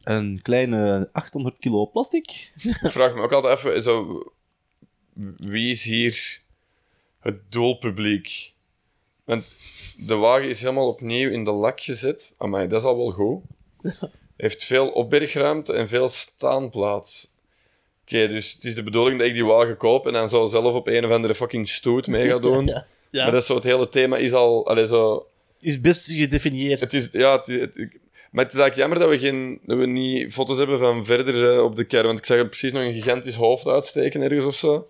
een 0.04 0.42
kleine 0.42 1.08
800 1.12 1.58
kilo 1.58 1.86
plastic. 1.86 2.52
Ik 2.62 2.90
vraag 2.90 3.14
me 3.14 3.22
ook 3.22 3.32
altijd 3.32 3.58
even, 3.58 3.82
zo, 3.82 4.22
wie 5.36 5.70
is 5.70 5.84
hier 5.84 6.40
het 7.18 7.52
doelpubliek? 7.52 8.52
Want 9.24 9.52
de 9.96 10.14
wagen 10.14 10.48
is 10.48 10.60
helemaal 10.60 10.88
opnieuw 10.88 11.30
in 11.30 11.44
de 11.44 11.50
lak 11.50 11.80
gezet. 11.80 12.34
Amai, 12.38 12.68
dat 12.68 12.80
is 12.80 12.86
al 12.86 12.96
wel 12.96 13.10
goed. 13.10 13.42
Heeft 14.36 14.64
veel 14.64 14.88
opbergruimte 14.88 15.72
en 15.72 15.88
veel 15.88 16.08
staanplaats. 16.08 17.32
Oké, 18.02 18.28
dus 18.28 18.52
het 18.52 18.64
is 18.64 18.74
de 18.74 18.82
bedoeling 18.82 19.18
dat 19.18 19.28
ik 19.28 19.34
die 19.34 19.44
wagen 19.44 19.76
koop 19.76 20.06
en 20.06 20.12
dan 20.12 20.28
zo 20.28 20.46
zelf 20.46 20.74
op 20.74 20.86
een 20.86 21.04
of 21.04 21.10
andere 21.10 21.34
fucking 21.34 21.68
stoet 21.68 22.06
mee 22.06 22.28
ga 22.28 22.38
doen. 22.38 22.66
Ja, 23.14 23.20
ja. 23.20 23.22
Maar 23.22 23.32
dat 23.32 23.40
is 23.40 23.46
zo, 23.46 23.54
het 23.54 23.64
hele 23.64 23.88
thema 23.88 24.16
is 24.16 24.32
al... 24.32 24.66
Allee, 24.66 24.86
zo, 24.86 25.26
is 25.60 25.80
best 25.80 26.10
gedefinieerd. 26.10 26.80
het 26.80 26.92
is, 26.92 27.08
ja, 27.12 27.42
het, 27.44 27.98
maar 28.34 28.44
het 28.44 28.52
is 28.52 28.60
eigenlijk 28.60 28.74
jammer 28.74 28.98
dat 28.98 29.08
we, 29.08 29.26
geen, 29.26 29.60
dat 29.62 29.78
we 29.78 29.86
niet 29.86 30.32
foto's 30.32 30.58
hebben 30.58 30.78
van 30.78 31.04
verder 31.04 31.62
op 31.62 31.76
de 31.76 31.84
kern. 31.84 32.06
Want 32.06 32.18
ik 32.18 32.26
zag 32.26 32.38
er 32.38 32.48
precies 32.48 32.72
nog 32.72 32.82
een 32.82 32.92
gigantisch 32.92 33.34
hoofd 33.34 33.66
uitsteken 33.66 34.22
ergens 34.22 34.44
of 34.44 34.54
zo. 34.54 34.88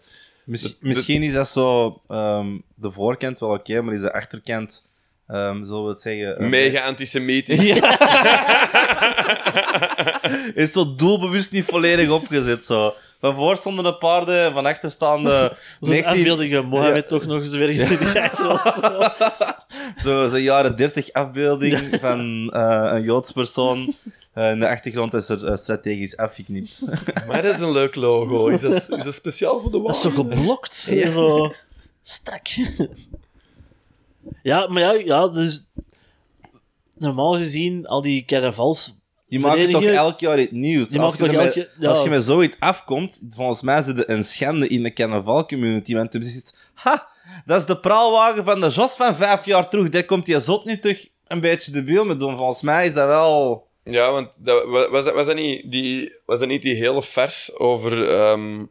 Misschien 0.80 1.22
is 1.22 1.32
dat 1.32 1.48
zo 1.48 2.00
ehm, 2.08 2.58
de 2.74 2.92
voorkant 2.92 3.38
wel 3.38 3.50
oké, 3.50 3.80
maar 3.80 3.94
is 3.94 4.00
de 4.00 4.12
achterkant, 4.12 4.88
ehm 5.26 5.64
zullen 5.64 5.84
we 5.84 5.90
het 5.90 6.00
zeggen... 6.00 6.38
eh, 6.38 6.48
Mega 6.48 6.86
antisemitisch. 6.86 7.68
is 10.54 10.72
zo 10.72 10.94
doelbewust 10.94 11.50
niet 11.52 11.64
volledig 11.64 12.08
opgezet. 12.10 12.64
Zo. 12.64 12.94
Van 13.20 13.34
voor 13.34 13.56
stonden 13.56 13.84
de 13.84 13.94
paarden, 13.94 14.52
van 14.52 14.66
achter 14.66 14.90
staan 14.90 15.24
de 15.24 15.56
Zo'n 15.80 15.90
19 15.90 16.04
afbeelding 16.18 16.54
van 16.54 16.66
Mohammed 16.66 17.02
Ja. 17.02 17.08
toch 17.08 17.26
nog 17.26 17.42
eens 17.42 17.52
ergens 17.52 17.90
in 17.90 17.98
de 17.98 18.20
achtergrond. 18.20 18.60
zo, 20.04 20.28
zo 20.28 20.38
jaren 20.38 20.76
30 20.76 21.12
afbeelding 21.12 21.88
van 22.00 22.50
eh, 22.52 22.90
een 22.92 23.02
Joods 23.02 23.32
persoon. 23.32 23.94
Eh, 24.32 24.50
in 24.50 24.60
de 24.60 24.68
achtergrond 24.68 25.14
is 25.14 25.28
er 25.28 25.58
strategisch 25.58 26.16
afgeknipt. 26.16 26.84
Maar 27.28 27.42
dat 27.42 27.54
is 27.54 27.60
een 27.60 27.72
leuk 27.72 27.94
logo. 27.94 28.46
Is 28.46 28.60
dat, 28.60 28.72
is 28.72 28.86
dat 29.04 29.14
speciaal 29.14 29.60
voor 29.60 29.70
de 29.70 29.82
Dat 29.82 29.94
is 29.94 30.00
zo 30.00 30.10
geblokt. 30.10 30.74
Zo 30.74 31.52
strak. 32.02 32.46
Ja, 34.42 34.66
maar 34.66 34.82
ja, 34.82 34.92
ja, 34.92 35.28
dus... 35.28 35.64
Normaal 36.98 37.32
gezien, 37.32 37.86
al 37.86 38.02
die 38.02 38.24
carnavals... 38.24 39.02
Die 39.28 39.40
maken 39.40 39.70
toch 39.70 39.82
elk 39.82 40.20
jaar 40.20 40.40
iets 40.40 40.52
nieuws. 40.52 40.88
Die 40.88 41.00
als, 41.00 41.16
je 41.16 41.18
toch 41.18 41.32
elk 41.32 41.66
ja. 41.78 41.88
als 41.88 42.02
je 42.02 42.10
met 42.10 42.24
zoiets 42.24 42.56
afkomt, 42.58 43.22
volgens 43.30 43.62
mij 43.62 43.82
zit 43.82 43.98
er 43.98 44.10
een 44.10 44.24
schande 44.24 44.68
in 44.68 44.82
de 44.82 44.92
carnaval-community. 44.92 45.94
Want 45.94 46.14
er 46.14 46.20
is 46.20 46.36
iets... 46.36 46.54
Ha! 46.74 47.08
Dat 47.46 47.60
is 47.60 47.66
de 47.66 47.78
praalwagen 47.78 48.44
van 48.44 48.60
de 48.60 48.68
Jos 48.68 48.96
van 48.96 49.16
vijf 49.16 49.44
jaar 49.44 49.68
terug. 49.68 49.88
Daar 49.88 50.04
komt 50.04 50.26
die 50.26 50.40
zot 50.40 50.64
nu 50.64 50.78
terug 50.78 51.08
een 51.26 51.40
beetje 51.40 51.72
de 51.72 51.84
beeld 51.84 52.06
mee 52.06 52.16
doen. 52.16 52.36
Volgens 52.36 52.62
mij 52.62 52.86
is 52.86 52.94
dat 52.94 53.06
wel... 53.06 53.66
Ja, 53.84 54.12
want 54.12 54.38
dat, 54.40 54.64
wa- 54.64 54.90
was, 54.90 55.04
dat, 55.04 55.14
was, 55.14 55.26
dat 55.26 55.36
niet 55.36 55.70
die, 55.70 56.18
was 56.26 56.38
dat 56.38 56.48
niet 56.48 56.62
die 56.62 56.74
hele 56.74 57.02
vers 57.02 57.56
over 57.58 58.08
ehm, 58.14 58.64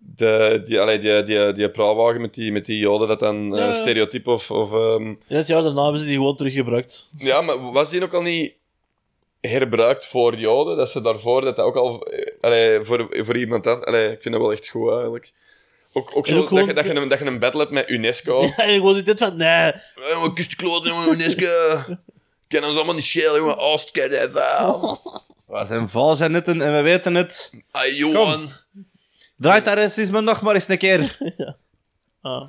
de, 0.00 0.60
die, 0.64 0.80
allee, 0.80 0.98
die, 0.98 1.22
die, 1.22 1.52
die 1.52 1.70
praalwagen 1.70 2.20
met 2.20 2.34
die, 2.34 2.52
met 2.52 2.64
die 2.64 2.78
joden, 2.78 3.08
dat 3.08 3.20
dan 3.20 3.52
eh, 3.52 3.58
Ja, 3.58 3.64
ja. 3.66 3.72
stereotype 3.72 4.30
of... 4.30 4.50
of 4.50 4.72
ehm, 4.72 5.06
In 5.06 5.36
het 5.36 5.46
jaar 5.46 5.62
daarna 5.62 5.82
hebben 5.82 6.00
ze 6.00 6.06
die 6.06 6.16
gewoon 6.16 6.36
teruggebruikt. 6.36 7.10
ja, 7.18 7.40
maar 7.40 7.72
was 7.72 7.90
die 7.90 8.02
ook 8.02 8.14
al 8.14 8.22
niet 8.22 8.54
herbruikt 9.40 10.06
voor 10.06 10.36
joden? 10.36 10.76
Dat 10.76 10.90
ze 10.90 11.00
daarvoor, 11.00 11.40
dat 11.40 11.56
dat 11.56 11.64
ook 11.66 11.76
al... 11.76 12.02
eh, 12.02 12.32
Allee, 12.40 12.84
voor, 12.84 13.06
voor 13.10 13.36
iemand 13.36 13.64
dan... 13.64 13.84
Allee, 13.84 14.10
ik 14.12 14.22
vind 14.22 14.34
dat 14.34 14.42
wel 14.42 14.52
echt 14.52 14.68
goed, 14.68 14.90
eigenlijk. 14.92 15.32
Ook, 15.92 16.10
ook 16.16 16.26
En 16.26 16.34
zo 16.34 16.40
ook 16.40 16.48
gewoon- 16.48 16.66
dat, 16.66 16.76
je, 16.76 16.82
dat, 16.82 16.92
je 16.96 17.00
een, 17.00 17.08
dat 17.08 17.18
je 17.18 17.24
een 17.24 17.38
battle 17.38 17.60
hebt 17.60 17.72
met 17.72 17.88
UNESCO. 17.90 18.42
Ja, 18.44 18.56
en 18.56 18.74
gewoon 18.74 19.02
dit 19.02 19.18
van, 19.18 19.36
nee. 19.36 19.72
Eh, 19.72 20.20
Wat 20.20 20.32
kust 20.32 20.56
kloten, 20.56 20.90
jongen, 20.90 21.12
UNESCO. 21.12 21.46
Kan 22.48 22.64
ons 22.64 22.74
allemaal 22.76 22.94
niet 22.94 23.04
schelen, 23.04 23.36
jongen. 23.36 23.58
Oost, 23.58 23.90
kijk 23.90 24.12
even. 24.12 24.98
We 25.46 25.64
zijn 25.66 25.88
valgenetten 25.88 26.62
en 26.62 26.72
we 26.76 26.80
weten 26.80 27.14
het. 27.14 27.50
Ay, 27.70 27.94
Johan. 27.94 28.48
Draait 29.38 29.64
dat 29.64 29.74
racisme 29.74 30.20
nog 30.20 30.40
maar 30.42 30.54
eens 30.54 30.68
een 30.68 30.78
keer. 30.78 31.16
Ah. 32.22 32.42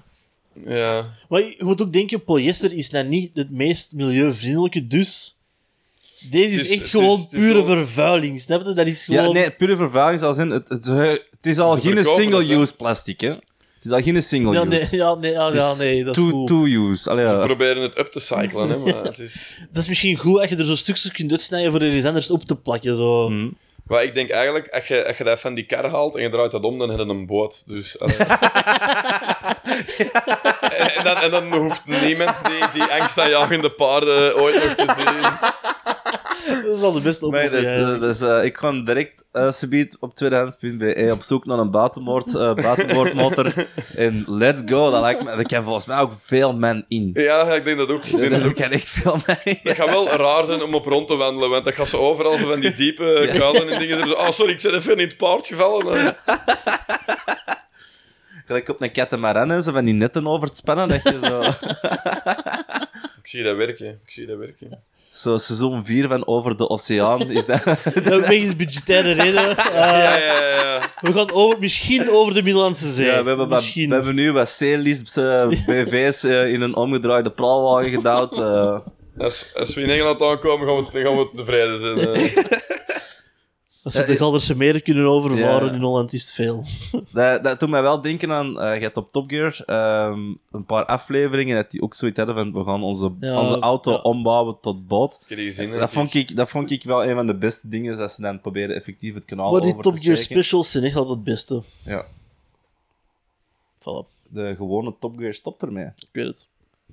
Ja. 0.65 1.15
Maar 1.29 1.41
je 1.41 1.55
moet 1.59 1.81
ook 1.81 1.93
denken, 1.93 2.23
polyester 2.23 2.73
is 2.73 2.89
nou 2.89 3.05
niet 3.07 3.31
het 3.33 3.51
meest 3.51 3.93
milieuvriendelijke, 3.93 4.87
dus... 4.87 5.39
Deze 6.29 6.59
is, 6.59 6.69
echt 6.69 6.83
is- 6.83 6.89
gewoon 6.89 7.19
is 7.19 7.27
pure 7.29 7.53
wel- 7.53 7.65
vervuiling, 7.65 8.41
snap 8.41 8.65
je? 8.65 8.73
Dat 8.73 8.87
is 8.87 9.05
Ja, 9.05 9.19
gewoon... 9.19 9.33
nee, 9.33 9.51
pure 9.51 9.75
vervuiling 9.75 10.19
zal 10.19 10.33
zijn. 10.33 10.49
Het, 10.49 10.69
het, 10.69 10.85
het 10.85 11.45
is 11.45 11.59
al 11.59 11.75
Ze 11.75 11.81
geen 11.81 12.05
single-use 12.05 12.75
plastic, 12.75 13.21
hè? 13.21 13.29
Het 13.29 13.85
is 13.85 13.91
al 13.91 14.01
geen 14.01 14.13
Ja, 14.15 14.21
single-use. 14.21 14.65
nee, 14.67 14.87
ja, 14.91 15.15
nee, 15.15 15.31
ja, 15.31 15.53
ja, 15.53 15.73
nee, 15.75 16.03
dat 16.03 16.17
is 16.17 16.23
two, 16.23 16.31
goed. 16.31 16.47
Two-use. 16.47 17.09
Allee, 17.09 17.25
We 17.25 17.31
ja. 17.31 17.45
proberen 17.45 17.81
het 17.81 17.97
up 17.97 18.07
te 18.11 18.19
cyclen, 18.19 18.69
hè, 18.69 18.77
maar 18.93 19.03
het 19.03 19.19
is... 19.19 19.57
Dat 19.71 19.83
is 19.83 19.89
misschien 19.89 20.17
goed 20.17 20.39
als 20.39 20.49
je 20.49 20.55
er 20.55 20.65
zo 20.65 20.75
stukjes 20.75 21.11
kunt 21.11 21.31
uitsnijden 21.31 21.71
voor 21.71 21.81
er 21.81 21.95
iets 21.95 22.05
anders 22.05 22.31
op 22.31 22.43
te 22.43 22.55
plakken. 22.55 22.95
Zo. 22.95 23.27
Hm. 23.27 23.49
Maar 23.89 24.03
ik 24.03 24.13
denk 24.13 24.29
eigenlijk, 24.29 24.67
als 24.67 24.87
je, 24.87 25.07
als 25.07 25.17
je 25.17 25.23
dat 25.23 25.39
van 25.39 25.53
die 25.53 25.65
kar 25.65 25.89
haalt 25.89 26.15
en 26.15 26.21
je 26.21 26.29
draait 26.29 26.51
dat 26.51 26.63
om, 26.63 26.79
dan 26.79 26.89
heb 26.89 26.99
je 26.99 27.05
een 27.05 27.25
boot. 27.25 27.67
Dus, 27.67 27.97
en 30.97 31.03
dan, 31.03 31.15
en 31.17 31.31
dan 31.31 31.53
hoeft 31.53 31.85
niemand 31.85 32.45
die, 32.45 32.63
die 32.73 32.83
angstaanjagende 32.83 33.69
paarden 33.69 34.37
ooit 34.37 34.63
nog 34.63 34.75
te 34.75 34.93
zien. 34.97 35.21
Dat 36.63 36.75
is 36.75 36.79
wel 36.79 36.91
de 36.91 37.01
beste 37.01 37.25
oplossing. 37.25 37.51
dus, 37.53 37.65
eigenlijk. 37.65 38.01
dus 38.01 38.21
eh, 38.21 38.43
ik 38.43 38.57
ga 38.57 38.71
direct 38.71 39.23
eh 39.31 39.51
subiet 39.51 39.97
op 39.99 40.13
tweedehands.be 40.15 41.09
op 41.11 41.21
zoek 41.21 41.45
naar 41.45 41.57
een 41.57 41.71
buitenboord, 41.71 42.35
eh 42.35 42.53
buitenboordmotor. 42.53 43.53
en 43.95 44.23
let's 44.27 44.61
go. 44.65 44.91
Dat 44.91 45.01
lijkt 45.01 45.23
me, 45.23 45.29
er 45.31 45.47
kan 45.47 45.63
volgens 45.63 45.85
mij 45.85 45.97
ook 45.99 46.11
veel 46.21 46.55
men 46.55 46.85
in. 46.87 47.09
Ja, 47.13 47.53
ik 47.53 47.63
denk 47.63 47.77
dat 47.77 47.91
ook. 47.91 48.03
Ik 48.05 48.17
denk 48.17 48.31
dat 48.41 48.43
ook. 48.45 48.55
kan 48.55 48.71
echt 48.71 48.89
veel 48.89 49.17
men 49.25 49.37
in. 49.43 49.59
Dat 49.63 49.75
gaat 49.75 49.89
wel 49.89 50.07
raar 50.07 50.45
zijn 50.45 50.61
om 50.63 50.73
op 50.73 50.85
rond 50.85 51.07
te 51.07 51.15
wandelen, 51.15 51.49
want 51.49 51.63
dan 51.63 51.73
gaat 51.73 51.87
ze 51.87 51.97
overal 51.97 52.37
zo 52.37 52.47
van 52.47 52.59
die 52.59 52.73
diepe 52.73 53.29
kuilen 53.37 53.69
en 53.69 53.79
dingen. 53.79 54.07
Zo, 54.07 54.13
oh, 54.13 54.29
sorry, 54.29 54.51
ik 54.51 54.61
ben 54.61 54.73
even 54.75 54.97
in 54.97 55.07
het 55.07 55.17
paard 55.17 55.47
gevallen. 55.47 56.15
Eh, 56.25 56.35
Gelijk 58.45 58.69
op 58.69 58.81
een 58.81 58.91
catamaran 58.91 59.51
en 59.51 59.63
zo 59.63 59.71
van 59.71 59.85
die 59.85 59.93
netten 59.93 60.27
over 60.27 60.47
het 60.47 60.57
spannen. 60.57 60.87
Dat 60.87 61.03
je 61.03 61.19
zo, 61.23 61.39
Ik 63.21 63.27
zie 63.27 63.43
dat 63.43 63.55
werken. 63.55 63.87
Ik 63.87 64.11
zie 64.11 64.25
dat 64.25 64.37
werken. 64.37 64.83
Zo 65.12 65.38
seizoen 65.38 65.86
4 65.86 66.07
van 66.07 66.28
Over 66.28 66.57
de 66.57 66.70
Oceaan. 66.70 67.32
Is 67.32 67.45
dat, 67.45 67.64
Dat 68.10 68.28
wegens 68.28 68.55
budgettaire 68.55 69.12
reden. 69.12 69.57
eh, 69.57 69.66
Ja, 69.74 69.97
ja, 70.18 70.18
ja. 70.18 70.80
We 71.01 71.14
gaan 71.14 71.32
over, 71.32 71.60
misschien 71.60 72.10
over 72.10 72.34
de 72.34 72.43
Middellandse 72.43 72.91
Zee. 72.91 73.05
ja, 73.05 73.22
we, 73.24 73.28
hebben 73.28 73.47
wat- 73.47 73.74
we 73.74 73.88
hebben 73.95 74.16
nu 74.16 74.32
wat 74.32 74.49
eh, 75.18 75.47
BV's 75.47 76.24
eh, 76.24 76.53
in 76.53 76.62
een 76.62 76.76
omgedraaide 76.76 77.30
praalwagen 77.32 77.91
gedouwd. 77.91 78.38
eh. 78.38 78.78
Als, 79.18 79.51
als 79.55 79.74
we 79.76 79.82
in 79.82 79.89
Engeland 79.89 80.22
aankomen, 80.22 80.68
gaan 80.68 80.76
we, 80.86 80.91
dan 80.91 81.01
gaan 81.01 81.18
we 81.18 81.30
tevreden 81.36 81.80
zijn. 81.80 81.97
Eh. 83.93 83.95
Als 83.99 84.05
we 84.07 84.11
de 84.13 84.17
Galderse 84.17 84.55
meren 84.57 84.83
kunnen 84.83 85.05
overvaren 85.05 85.67
Ja. 85.67 85.73
in 85.73 85.81
Holland, 85.81 86.13
is 86.13 86.21
het 86.21 86.31
veel. 86.33 86.65
Dat, 87.13 87.43
dat 87.43 87.59
doet 87.59 87.69
mij 87.69 87.81
wel 87.81 88.01
denken 88.01 88.31
aan, 88.31 88.59
eh 88.59 88.75
je 88.75 88.81
hebt 88.81 88.97
op 88.97 89.11
Top 89.11 89.29
Gear 89.29 89.61
ehm, 89.65 90.19
een 90.51 90.65
paar 90.65 90.85
afleveringen 90.85 91.55
dat 91.55 91.71
die 91.71 91.81
ook 91.81 91.93
zoiets 91.93 92.17
hadden 92.17 92.35
van 92.35 92.53
we 92.53 92.63
gaan 92.63 92.83
onze, 92.83 93.11
Ja, 93.19 93.39
onze 93.41 93.59
auto 93.59 93.91
ja. 93.91 93.97
ombouwen 93.97 94.57
tot 94.61 94.87
boot. 94.87 95.19
Gezien. 95.25 95.71
Dat 95.71 95.91
vond, 95.91 96.13
ik, 96.13 96.35
dat 96.35 96.49
vond 96.49 96.71
ik 96.71 96.83
wel 96.83 97.05
een 97.05 97.15
van 97.15 97.27
de 97.27 97.35
beste 97.35 97.69
dingen, 97.69 97.97
dat 97.97 98.11
ze 98.11 98.21
dan 98.21 98.41
proberen 98.41 98.75
effectief 98.75 99.13
het 99.13 99.25
kanaal 99.25 99.51
Maar 99.51 99.61
die 99.61 99.69
over 99.69 99.83
Top 99.83 99.93
te 99.93 99.99
Gear 100.01 100.15
steken. 100.15 100.33
specials 100.35 100.71
zijn 100.71 100.83
echt 100.83 100.95
altijd 100.95 101.15
het 101.15 101.23
beste. 101.25 101.61
Ja, 101.85 102.05
Voilà, 103.79 104.05
de 104.29 104.55
gewone 104.55 104.93
Top 104.99 105.17
Gear 105.17 105.33
stopt 105.33 105.61
ermee. 105.61 105.85
ik 105.85 106.09
weet 106.11 106.25
het. 106.25 106.47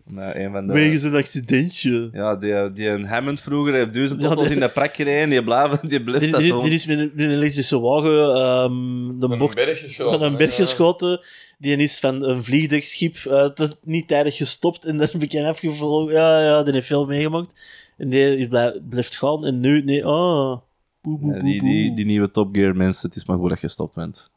Met 0.06 0.34
een 0.36 0.52
van 0.52 0.66
de... 0.66 0.72
Wegens 0.72 1.02
een 1.02 1.14
accidentje. 1.14 2.08
Ja, 2.12 2.36
die, 2.36 2.72
die 2.72 2.88
een 2.88 3.04
Hammond 3.06 3.40
vroeger 3.40 3.74
heeft 3.74 3.92
duizend 3.94 4.20
Ja, 4.20 4.26
auto's 4.26 4.44
die- 4.46 4.54
in 4.54 4.60
de 4.60 4.68
prak 4.68 4.94
gereden, 4.94 5.28
die 5.30 5.44
blijven, 5.44 5.88
die 5.88 6.02
blijft 6.02 6.20
Die, 6.22 6.30
dat 6.30 6.40
die, 6.40 6.50
doen. 6.50 6.62
die 6.62 6.72
is 6.72 6.86
met 6.86 6.98
een, 6.98 7.10
met 7.14 7.24
een 7.24 7.30
elektrische 7.30 7.80
wagen 7.80 8.34
ehm, 8.34 9.18
de 9.20 9.26
Van 9.28 9.38
bocht 9.38 9.58
een 9.58 9.64
berg 9.64 9.80
geschoten. 9.80 10.18
van 10.18 10.28
een 10.28 10.36
berg 10.36 10.56
ja. 10.56 10.64
geschoten. 10.64 11.20
Die 11.58 11.76
is 11.76 11.98
van 11.98 12.22
een 12.24 12.44
vliegdekschip 12.44 13.16
eh, 13.16 13.48
dat 13.54 13.78
niet 13.84 14.08
tijdig 14.08 14.36
gestopt 14.36 14.84
en 14.84 14.96
daar 14.98 15.10
bekend 15.18 15.44
afgevlogen. 15.46 16.12
Ja, 16.14 16.40
ja, 16.42 16.62
die 16.62 16.72
heeft 16.72 16.86
veel 16.86 17.06
meegemaakt. 17.06 17.54
En 17.96 18.08
die 18.08 18.48
blijft 18.88 19.16
gaan. 19.16 19.44
En 19.44 19.60
nu, 19.60 19.82
nee. 19.82 20.02
Boe, 20.02 20.60
boe, 21.02 21.18
Ja, 21.34 21.40
boe, 21.40 21.42
die, 21.42 21.62
die, 21.62 21.94
die 21.94 22.04
nieuwe 22.04 22.30
Top 22.30 22.54
Gear 22.54 22.76
mensen, 22.76 23.08
het 23.08 23.16
is 23.16 23.24
maar 23.24 23.36
goed 23.38 23.48
dat 23.48 23.60
je 23.60 23.66
gestopt 23.66 23.94
bent. 23.94 24.30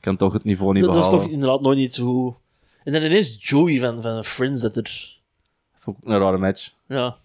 kan 0.00 0.16
toch 0.16 0.32
het 0.32 0.44
niveau 0.44 0.72
niet 0.72 0.82
dat, 0.82 0.92
dat 0.92 0.98
is 1.02 1.04
behalen. 1.08 1.26
toch 1.28 1.34
inderdaad 1.38 1.60
nooit 1.60 1.78
niet 1.78 1.94
zo... 1.94 2.36
En 2.84 2.92
dan 2.92 3.02
ineens 3.02 3.36
Joey 3.48 3.78
van, 3.78 4.02
van 4.02 4.24
Friends 4.24 4.60
dat 4.60 4.76
er... 4.76 5.14
Vond 5.86 5.98
ik 6.02 6.08
een 6.08 6.18
rare 6.18 6.38
match. 6.38 6.70
Ja. 6.86 7.16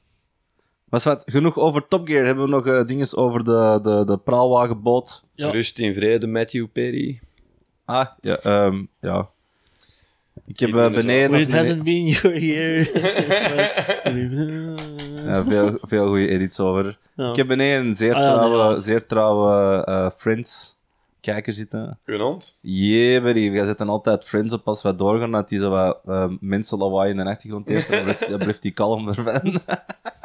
Maar 0.89 1.01
wat, 1.03 1.23
genoeg 1.25 1.57
over 1.57 1.87
Top 1.87 2.07
Gear. 2.07 2.25
Hebben 2.25 2.43
we 2.43 2.49
nog 2.49 2.67
eh 2.67 2.85
dingen 2.85 3.17
over 3.17 3.43
de, 3.43 3.79
de, 3.83 4.03
de 4.05 4.17
praalwagenboot? 4.17 5.23
Ja. 5.35 5.49
Rust 5.49 5.79
in 5.79 5.93
vrede, 5.93 6.27
Matthew 6.27 6.65
Perry. 6.73 7.19
Ah, 7.85 8.05
ja. 8.21 8.37
ehm, 8.37 8.83
ja. 8.99 9.29
Ik 10.45 10.59
heb 10.59 10.69
eh, 10.69 10.75
ben 10.75 10.93
beneden... 10.93 11.39
It 11.39 11.51
hasn't 11.51 11.83
been 11.83 12.07
your 12.07 12.37
year. 12.37 12.85
Ja, 15.25 15.43
veel, 15.43 15.77
veel 15.81 16.07
goede 16.07 16.27
edits 16.27 16.59
over. 16.59 16.97
Ja. 17.15 17.29
Ik 17.29 17.35
heb 17.35 17.47
beneden 17.47 17.85
een 17.85 17.95
zeer 17.95 18.13
Ah, 18.13 18.21
ja, 18.21 18.33
trouwe, 18.33 18.81
zeer 18.81 19.05
trouwe 19.05 19.83
eh, 19.85 20.09
Friends-kijker 21.21 21.53
zitten. 21.53 21.99
Uw 22.05 22.17
hond? 22.17 22.59
Buddy. 23.21 23.39
Jij 23.39 23.65
zet 23.65 23.77
dan 23.77 23.89
altijd 23.89 24.25
Friends 24.25 24.53
op 24.53 24.67
als 24.67 24.81
we 24.81 24.95
doorgaan, 24.95 25.31
dat 25.31 25.49
hij 25.49 25.59
zo 25.59 25.69
wat 25.69 25.99
eh, 26.05 26.31
mensen 26.39 26.77
lawaai 26.77 27.09
in 27.09 27.17
de 27.17 27.23
achtergrond 27.25 27.69
heeft. 27.69 27.91
Dan 27.91 28.03
blijft, 28.03 28.29
dan 28.29 28.39
blijft 28.39 28.63
hij 28.63 28.71
kalm 28.71 29.07
ervan. 29.07 29.61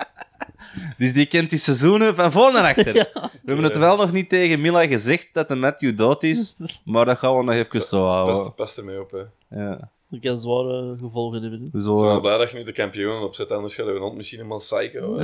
dus 0.98 1.12
die 1.12 1.26
kent 1.26 1.50
die 1.50 1.58
seizoenen 1.58 2.14
van 2.14 2.32
voor 2.32 2.52
naar 2.52 2.64
achter. 2.64 2.92
We 3.42 3.52
hebben 3.52 3.64
het 3.64 3.76
wel 3.76 3.96
nog 3.96 4.12
niet 4.12 4.28
tegen 4.28 4.60
Mila 4.60 4.86
gezegd 4.86 5.28
dat 5.32 5.48
de 5.48 5.54
Matthew 5.54 5.96
dood 5.96 6.22
is, 6.22 6.56
maar 6.84 7.04
dat 7.04 7.18
gaan 7.18 7.36
we 7.36 7.42
nog 7.44 7.54
even 7.54 7.80
zo 7.80 8.04
houden. 8.04 8.34
Past, 8.34 8.54
past 8.54 8.78
ermee 8.78 9.00
op, 9.00 9.10
hè. 9.10 9.22
Ja. 9.62 9.90
Dat 10.10 10.20
kan 10.20 10.38
zware 10.38 10.96
gevolgen 11.00 11.42
hebben. 11.42 11.82
Zo, 11.82 11.90
Ik 11.92 12.00
ben 12.00 12.06
wel 12.06 12.20
blij 12.20 12.38
dat 12.38 12.50
je 12.50 12.56
nu 12.56 12.62
de 12.62 12.72
kampioen 12.72 13.22
opzet, 13.22 13.50
anders 13.50 13.74
gaat 13.74 13.86
uw 13.86 13.98
hond 13.98 14.16
misschien 14.16 14.38
helemaal 14.38 14.58
psycho. 14.58 15.20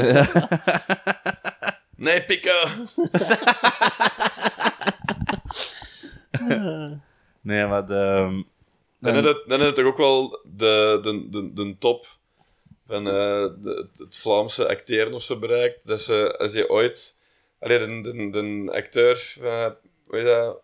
Nee, 1.97 2.25
pikken! 2.25 2.68
nee, 7.41 7.66
maar 7.66 7.87
de... 7.87 8.45
Dan 8.99 9.14
heb 9.14 9.24
je 9.24 9.45
dan 9.47 9.61
heb 9.61 9.68
je 9.68 9.74
toch 9.74 9.93
ook 9.93 9.97
wel 9.97 10.41
de, 10.57 10.99
de, 11.03 11.28
de, 11.30 11.53
de 11.53 11.76
top 11.78 12.07
van 12.87 13.07
eh, 13.07 13.47
de, 13.62 13.89
het 13.93 14.16
Vlaamse 14.16 14.68
acteren 14.68 15.12
of 15.12 15.22
zo 15.22 15.39
bereikt. 15.39 15.80
Dat 15.85 16.01
ze, 16.01 16.39
als 16.39 16.53
je 16.53 16.70
ooit... 16.70 17.20
Allee, 17.59 17.78
de, 17.78 18.01
de, 18.03 18.30
de 18.30 18.72
acteur, 18.72 19.35
uh, 19.41 19.70
hoe 20.07 20.16
heet 20.16 20.26
dat? 20.26 20.61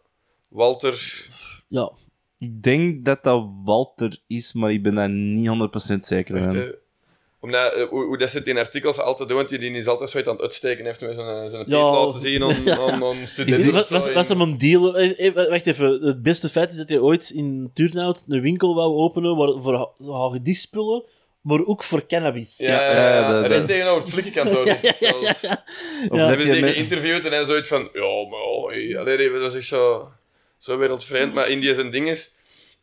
Walter... 0.49 1.27
Ja. 1.69 1.93
Ik 2.39 2.63
denk 2.63 3.05
dat 3.05 3.23
dat 3.23 3.49
Walter 3.65 4.23
is, 4.27 4.53
maar 4.53 4.73
ik 4.73 4.83
ben 4.83 4.95
daar 4.95 5.11
niet 5.11 5.49
100% 5.95 5.99
zeker 5.99 6.45
van. 6.45 6.75
Omdat, 7.41 7.73
eh, 7.73 7.89
hoe, 7.89 8.05
hoe 8.05 8.19
dat 8.19 8.31
zit 8.31 8.47
in 8.47 8.59
artikels 8.59 9.01
altijd 9.01 9.29
doen, 9.29 9.37
want 9.37 9.49
die, 9.49 9.59
die 9.59 9.71
is 9.73 9.87
altijd 9.87 10.11
zoiets 10.11 10.29
aan 10.29 10.35
het 10.35 10.45
uitsteken 10.45 10.85
heeft 10.85 11.01
met 11.01 11.15
zo'n 11.15 11.49
zo'n 11.49 11.59
Ja. 11.59 11.65
piet 11.65 11.99
laten 11.99 12.21
zien 12.21 12.43
aan, 12.43 12.71
aan, 12.81 13.05
aan 13.05 13.17
studenten. 13.27 13.63
Is, 13.63 13.69
of 13.69 13.75
was, 13.75 13.89
was, 13.89 14.13
was 14.13 14.29
hem 14.29 14.41
een 14.41 14.59
deal? 14.59 14.97
eh, 14.97 15.27
eh, 15.27 15.49
Wacht 15.49 15.67
even. 15.67 16.01
Het 16.03 16.23
beste 16.23 16.49
feit 16.49 16.71
is 16.71 16.77
dat 16.77 16.89
hij 16.89 16.99
ooit 16.99 17.31
in 17.31 17.71
Turnhout 17.75 18.25
een 18.29 18.41
winkel 18.41 18.75
wou 18.75 18.95
openen 18.97 19.37
waar, 19.37 19.63
voor 19.63 19.91
zo 20.01 20.13
hagedisspullen, 20.13 21.05
maar 21.41 21.65
ook 21.65 21.83
voor 21.83 22.07
cannabis. 22.07 22.57
Ja, 22.59 22.69
ja, 22.69 22.91
Ja, 22.93 23.19
ja. 23.19 23.43
En 23.43 23.49
de- 23.49 23.55
echt 23.55 23.67
tegenover 23.67 24.03
het 24.03 24.11
flikkenkantoor. 24.11 24.67
Ja, 24.67 24.77
ja, 24.83 24.93
ja, 25.01 25.19
ja. 25.21 25.33
Ja. 25.41 25.65
heb 26.09 26.29
hebben 26.29 26.47
je 26.47 26.55
ze 26.55 26.63
geïnterviewd 26.73 27.25
en 27.25 27.33
hij 27.33 27.45
zoiets 27.45 27.69
van, 27.69 27.89
ja, 27.93 28.01
maar 28.31 28.41
oh, 28.43 28.69
hey. 28.71 28.99
Allee, 28.99 29.31
dat 29.31 29.51
is 29.51 29.55
echt 29.59 29.67
zo, 29.67 30.09
zo 30.59 30.77
wereldvreemd. 30.79 31.35
Maar 31.35 31.49
Indië 31.49 31.75
zijn 31.75 31.91
ding 31.91 32.09
is, 32.09 32.35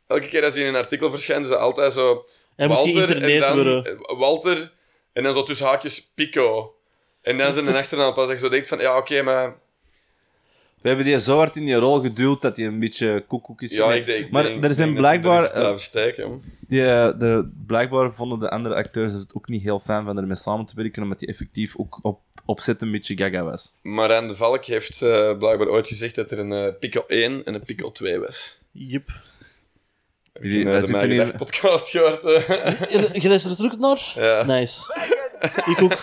elke 0.08 0.28
keer 0.28 0.44
als 0.44 0.54
hij 0.54 0.64
in 0.64 0.70
een 0.70 0.76
artikel 0.76 1.10
verschijnt, 1.10 1.44
is 1.44 1.50
dat 1.52 1.60
altijd 1.60 1.94
zo, 1.94 2.26
Hij 2.56 2.68
moest 2.68 2.84
Walter 2.84 3.02
en 3.02 3.08
geïnterneerd 3.08 3.42
dan, 3.48 3.56
worden. 3.56 3.86
eh, 3.86 4.18
Walter, 4.20 4.72
en 5.14 5.24
dan 5.24 5.34
zo 5.34 5.44
tussen 5.44 5.66
haakjes 5.68 6.12
Pico. 6.16 6.76
En 7.22 7.38
dan 7.38 7.54
zijn 7.54 7.68
een 7.68 7.76
achternaam 7.76 8.14
pas 8.14 8.28
dat 8.28 8.38
je 8.38 8.44
zo 8.44 8.50
denkt 8.50 8.68
van, 8.68 8.80
ja, 8.80 8.98
oké, 8.98 9.22
maar... 9.22 9.56
We 10.82 10.88
hebben 10.92 11.06
die 11.10 11.20
zo 11.20 11.38
hard 11.38 11.56
in 11.56 11.66
die 11.66 11.76
rol 11.76 12.00
geduwd 12.00 12.42
dat 12.42 12.58
hij 12.58 12.66
een 12.66 12.80
beetje 12.80 13.24
koekoek 13.28 13.62
is. 13.62 13.72
Ja, 13.72 13.94
ik 13.94 14.06
denk, 14.06 14.30
maar 14.32 14.44
denk- 14.44 14.64
er 14.64 14.74
zijn 14.74 14.94
blijkbaar... 14.94 15.80
steken. 15.80 16.44
Die, 16.68 16.86
eh, 16.86 17.20
de, 17.20 17.52
blijkbaar 17.68 18.14
vonden 18.14 18.40
de 18.40 18.50
andere 18.50 18.76
acteurs 18.76 19.14
het 19.14 19.34
ook 19.36 19.48
niet 19.48 19.64
heel 19.64 19.80
fijn 19.86 20.06
van 20.06 20.18
ermee 20.18 20.36
samen 20.36 20.66
te 20.66 20.76
werken, 20.76 21.04
omdat 21.04 21.20
hij 21.20 21.30
effectief 21.30 21.78
ook 21.78 22.00
op 22.02 22.20
opzet 22.46 22.82
een 22.82 22.92
beetje 22.92 23.18
gaga 23.18 23.44
was. 23.44 23.74
Marijn 23.82 24.28
de 24.28 24.36
Valk 24.36 24.66
heeft 24.66 25.02
eh, 25.02 25.38
blijkbaar 25.38 25.68
ooit 25.68 25.88
gezegd 25.88 26.16
dat 26.16 26.32
er 26.32 26.40
een 26.40 26.52
eh, 26.52 26.74
Pico 26.80 27.04
1 27.08 27.46
en 27.46 27.54
een 27.54 27.64
Pico 27.66 27.92
2 27.92 28.20
was. 28.20 28.58
Jup. 28.72 29.10
Heb 30.36 30.44
je 30.44 30.64
wij 30.64 30.74
uh, 30.74 30.80
de 30.82 30.88
zitten 30.88 31.08
Mijn 31.08 31.12
hier- 31.12 31.36
podcast 31.38 31.90
gehoord? 31.90 32.24
eh? 32.26 32.48
Je 32.92 33.10
je 33.22 33.28
luistert 33.30 33.60
er 33.60 33.66
ook 33.66 33.80
naar? 33.80 34.12
ja. 34.16 34.44
Nice. 34.44 34.94
Ik 35.72 35.82
ook. 35.82 35.98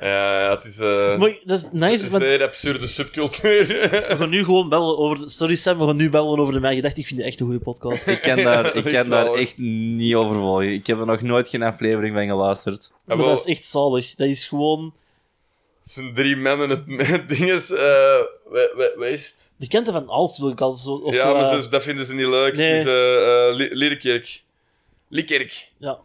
ja, 0.00 0.40
ja, 0.42 0.50
het 0.50 0.64
is 0.64 0.78
eh, 0.78 1.18
Maar 1.18 1.32
dat 1.44 1.58
is 1.58 1.68
nice, 1.72 2.10
want 2.10 2.22
zeer 2.22 2.42
absurde 2.42 2.86
subcultuur. 2.86 3.66
we 4.08 4.14
gaan 4.18 4.28
nu 4.28 4.44
gewoon 4.44 4.68
babbelen 4.68 4.98
over... 4.98 5.30
Sorry 5.30 5.54
Sam, 5.54 5.78
we 5.78 5.86
gaan 5.86 5.96
nu 5.96 6.10
babbelen 6.10 6.38
over 6.40 6.54
de 6.54 6.60
Mijn 6.60 6.74
Gedacht. 6.76 6.96
Ik 6.96 7.06
vind 7.06 7.18
het 7.18 7.28
echt 7.28 7.40
een 7.40 7.46
goede 7.46 7.60
podcast. 7.62 8.06
Ik 8.16 8.20
kan 8.20 8.36
daar, 8.36 8.76
ik 8.76 8.82
kan 8.84 8.92
daar 8.92 9.24
zalig. 9.24 9.40
echt 9.40 9.58
niet 9.58 10.14
over 10.14 10.34
volgen. 10.36 10.72
Ik 10.72 10.86
heb 10.86 10.98
er 10.98 11.06
nog 11.06 11.20
nooit 11.20 11.48
geen 11.48 11.62
aflevering 11.62 12.14
van 12.14 12.26
geluisterd. 12.26 12.90
Ja, 12.90 12.96
Maar 13.04 13.16
wel, 13.16 13.26
dat 13.34 13.38
is 13.46 13.54
echt 13.56 13.64
zalig. 13.66 14.14
Dat 14.14 14.28
is 14.28 14.46
gewoon... 14.48 14.94
het 15.82 15.90
zijn 15.90 16.14
drie 16.14 16.36
mannen. 16.36 16.70
Het, 16.70 16.82
het 17.08 17.28
ding 17.28 17.50
is, 17.50 17.70
eh 17.70 17.78
we- 17.78 18.72
we- 18.76 18.94
wat 18.96 19.06
is 19.08 19.26
het? 19.26 19.52
De 19.56 19.68
kenten 19.68 19.92
van 19.92 20.08
Als 20.08 20.38
wil 20.38 20.48
ik 20.50 20.60
al 20.60 20.72
zo... 20.72 20.90
Of 20.92 21.14
Ja, 21.14 21.20
zo, 21.22 21.34
maar 21.34 21.58
eh, 21.58 21.70
dat 21.70 21.82
vinden 21.82 22.04
ze 22.04 22.14
niet 22.14 22.26
leuk. 22.26 22.56
nee. 22.56 22.70
Het 22.70 22.78
is 22.80 22.84
eh 22.86 23.48
eh, 23.48 23.54
Li- 23.54 23.68
Liedekerk. 23.72 24.42
Liekerk. 25.08 25.70
Ja. 25.78 25.98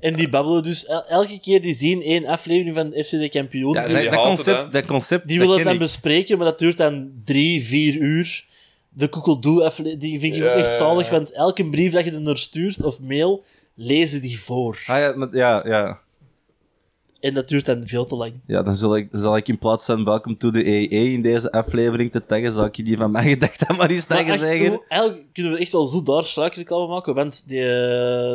En 0.00 0.14
die 0.14 0.28
babbelen 0.28 0.62
dus 0.62 0.86
el- 0.86 1.06
elke 1.06 1.40
keer 1.40 1.60
die 1.62 1.74
zien 1.74 2.02
één 2.02 2.26
aflevering 2.26 2.74
van 2.74 3.04
FC 3.04 3.10
de 3.10 3.28
Kampioen. 3.28 3.74
Ja, 3.74 3.86
die 3.86 3.94
dat, 3.94 4.04
dat 4.04 4.12
het, 4.14 4.22
concept, 4.26 4.72
dat 4.72 4.84
concept 4.84 5.28
die 5.28 5.38
dat 5.38 5.46
willen 5.46 5.60
het 5.62 5.68
ken 5.68 5.78
dan 5.78 5.86
ik. 5.86 5.92
bespreken, 5.92 6.38
maar 6.38 6.46
dat 6.46 6.58
duurt 6.58 6.76
dan 6.76 7.12
drie, 7.24 7.64
vier 7.64 7.94
uur. 7.94 8.44
De 8.88 9.08
Koekeldoe 9.08 9.72
die 9.98 10.18
vind 10.20 10.34
ik 10.34 10.42
Ja, 10.42 10.52
ook 10.52 10.58
echt 10.64 10.74
zalig, 10.74 11.04
ja. 11.06 11.10
want 11.12 11.32
elke 11.32 11.68
brief 11.70 11.92
dat 11.92 12.04
je 12.04 12.10
er 12.12 12.20
naar 12.20 12.36
stuurt, 12.38 12.82
of 12.82 13.00
mail, 13.00 13.44
lezen 13.74 14.20
die 14.20 14.40
voor. 14.40 14.82
Ah, 14.86 14.98
ja, 14.98 15.12
maar- 15.16 15.36
ja, 15.36 15.62
ja. 15.66 16.00
En 17.24 17.34
dat 17.34 17.48
duurt 17.48 17.66
dan 17.66 17.86
veel 17.86 18.04
te 18.04 18.16
lang. 18.16 18.32
ja, 18.46 18.62
dan 18.62 18.74
zal 18.76 18.96
ik, 18.96 19.08
zal 19.12 19.36
ik 19.36 19.48
in 19.48 19.58
plaats 19.58 19.84
van 19.84 20.04
Welcome 20.04 20.36
to 20.36 20.50
the 20.50 20.66
EE 20.66 20.88
in 21.12 21.22
deze 21.22 21.52
aflevering 21.52 22.12
te 22.12 22.26
taggen, 22.26 22.52
zal 22.52 22.64
ik 22.64 22.74
je 22.76 22.82
die 22.82 22.96
van 22.96 23.10
mij 23.10 23.28
gedacht 23.34 23.68
dan 23.68 23.76
maar 23.76 23.90
eens 23.90 24.04
taggen 24.04 24.38
zeggen. 24.38 24.80
eigenlijk 24.88 25.24
kunnen 25.32 25.52
we 25.52 25.58
echt 25.58 25.72
wel 25.72 25.84
zo 25.86 26.02
daar 26.02 26.24
sluikreclame 26.24 26.86
maken, 26.86 27.14
want 27.14 27.48
die, 27.48 27.60
eh, 27.60 27.66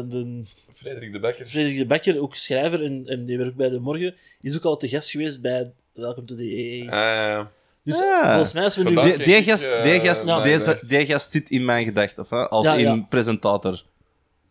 de 0.10 0.42
Frederik 0.74 1.12
de 1.12 1.20
Bekker. 1.20 1.46
Frederik 1.46 1.78
de 1.78 1.86
Bekker, 1.86 2.22
ook 2.22 2.36
schrijver 2.36 2.84
en, 2.84 3.04
en 3.06 3.26
die 3.26 3.38
werkt 3.38 3.56
bij 3.56 3.70
De 3.70 3.80
Morgen, 3.80 4.16
is 4.42 4.56
ook 4.56 4.66
al 4.66 4.78
te 4.78 4.88
gast 4.88 5.10
geweest 5.10 5.42
bij 5.42 5.72
Welcome 5.94 6.28
to 6.28 6.36
the 6.36 6.56
EE. 6.58 6.82
Ah, 6.82 6.88
ja, 6.92 7.28
ja. 7.30 7.52
Dus 7.84 8.02
volgens 8.22 8.54
mij, 8.54 8.64
als 8.64 8.76
we 8.76 8.84
nu... 8.84 8.96
Die, 8.96 9.04
die, 9.04 9.12
kijk 9.12 9.28
ik, 9.28 9.50
gast, 9.50 9.64
eh, 9.64 9.84
die, 9.84 10.00
gast, 10.00 10.26
naar 10.26 10.44
deze, 10.44 10.60
gedacht. 10.60 10.90
die 10.90 11.06
gast 11.06 11.32
zit 11.32 11.50
in 11.50 11.66
mijn 11.66 11.86
gedachten, 11.86 12.24
of, 12.24 12.30
hè, 12.30 12.50
als 12.50 12.66
Ja, 12.66 12.74
in 12.74 12.96
ja. 12.96 13.06
presentator. 13.10 13.84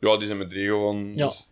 ja, 0.00 0.16
die 0.16 0.26
zijn 0.26 0.38
met 0.38 0.50
drie 0.50 0.66
gewoon. 0.66 1.12
Ja. 1.14 1.26
dus- 1.26 1.47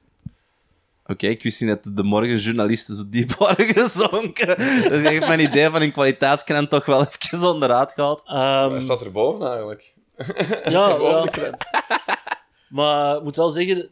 Oké, 1.06 1.26
ik 1.26 1.42
wist 1.42 1.60
niet 1.60 1.68
dat 1.68 1.96
de 1.96 2.02
morgenjournalisten 2.02 2.96
zo 2.96 3.02
diep 3.08 3.34
waren 3.38 3.66
gezonken. 3.66 4.46
Dat 4.46 5.00
geeft 5.00 5.26
me 5.28 5.32
een 5.32 5.40
idee 5.40 5.70
van 5.70 5.82
een 5.82 5.92
kwaliteitskrant 5.92 6.70
toch 6.70 6.84
wel 6.84 7.06
even 7.06 7.48
onderuit 7.52 7.92
gehaald. 7.92 8.22
Ehm, 8.26 8.70
Hij 8.70 8.80
staat 8.80 9.02
erboven 9.02 9.46
eigenlijk. 9.46 9.94
ja, 10.64 10.96
Boven 10.96 11.16
ja. 11.16 11.22
de 11.22 11.30
krant. 11.30 11.64
Maar 12.68 13.16
ik 13.16 13.22
moet 13.22 13.36
wel 13.36 13.48
zeggen, 13.48 13.88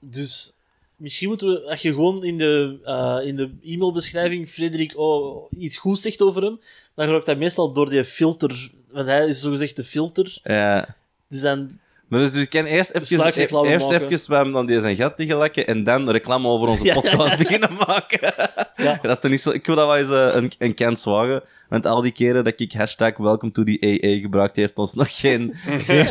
dus 0.00 0.54
misschien 0.96 1.28
moeten 1.28 1.48
we, 1.48 1.70
als 1.70 1.82
je 1.82 1.92
gewoon 1.92 2.24
in 2.24 2.38
de, 2.38 2.78
eh, 2.84 3.18
in 3.22 3.36
de 3.36 3.50
e-mailbeschrijving 3.62 4.48
Frederik 4.48 4.92
oh, 4.96 5.52
iets 5.58 5.76
goed 5.76 5.98
zegt 5.98 6.22
over 6.22 6.42
hem, 6.42 6.60
dan 6.94 7.08
gaat 7.08 7.26
dat 7.26 7.38
meestal 7.38 7.72
door 7.72 7.90
die 7.90 8.04
filter, 8.04 8.70
want 8.90 9.06
hij 9.08 9.26
is 9.26 9.40
zogezegd 9.40 9.76
de 9.76 9.84
filter. 9.84 10.38
Ja. 10.42 10.96
Dus 11.28 11.40
dan, 11.40 11.78
Dus, 12.08 12.32
dus 12.32 12.42
ik 12.42 12.50
kan 12.50 12.64
eerst 12.64 12.90
even, 12.90 13.00
eerst 13.00 13.16
maken. 13.88 14.08
even 14.10 14.28
bij 14.28 14.38
hem 14.38 14.52
dan 14.52 14.66
die 14.66 14.80
zijn 14.80 14.96
gat 14.96 15.12
liggen 15.16 15.38
lekken 15.38 15.66
en 15.66 15.84
dan 15.84 16.10
reclame 16.10 16.48
over 16.48 16.68
onze 16.68 16.84
Ja. 16.84 16.94
podcast 16.94 17.38
beginnen 17.44 17.72
maken. 17.72 18.34
Ja. 18.76 18.98
Dat 19.02 19.10
is 19.10 19.18
toch 19.20 19.30
niet 19.30 19.40
zo... 19.40 19.50
Ik 19.50 19.66
wil 19.66 19.76
dat 19.76 19.86
wel 19.86 19.96
eens 19.96 20.10
eh, 20.10 20.42
een, 20.42 20.52
een 20.58 20.74
kans 20.74 21.04
wagen. 21.04 21.42
Want 21.68 21.86
al 21.86 22.00
die 22.00 22.12
keren 22.12 22.44
dat 22.44 22.60
ik 22.60 22.72
hashtag 22.72 23.16
welcome 23.16 23.52
to 23.52 23.62
the 23.62 23.78
AA 23.80 24.20
gebruikt, 24.20 24.56
heeft 24.56 24.76
ons 24.76 24.94
nog 24.94 25.20
geen, 25.20 25.54
geen, 25.86 26.06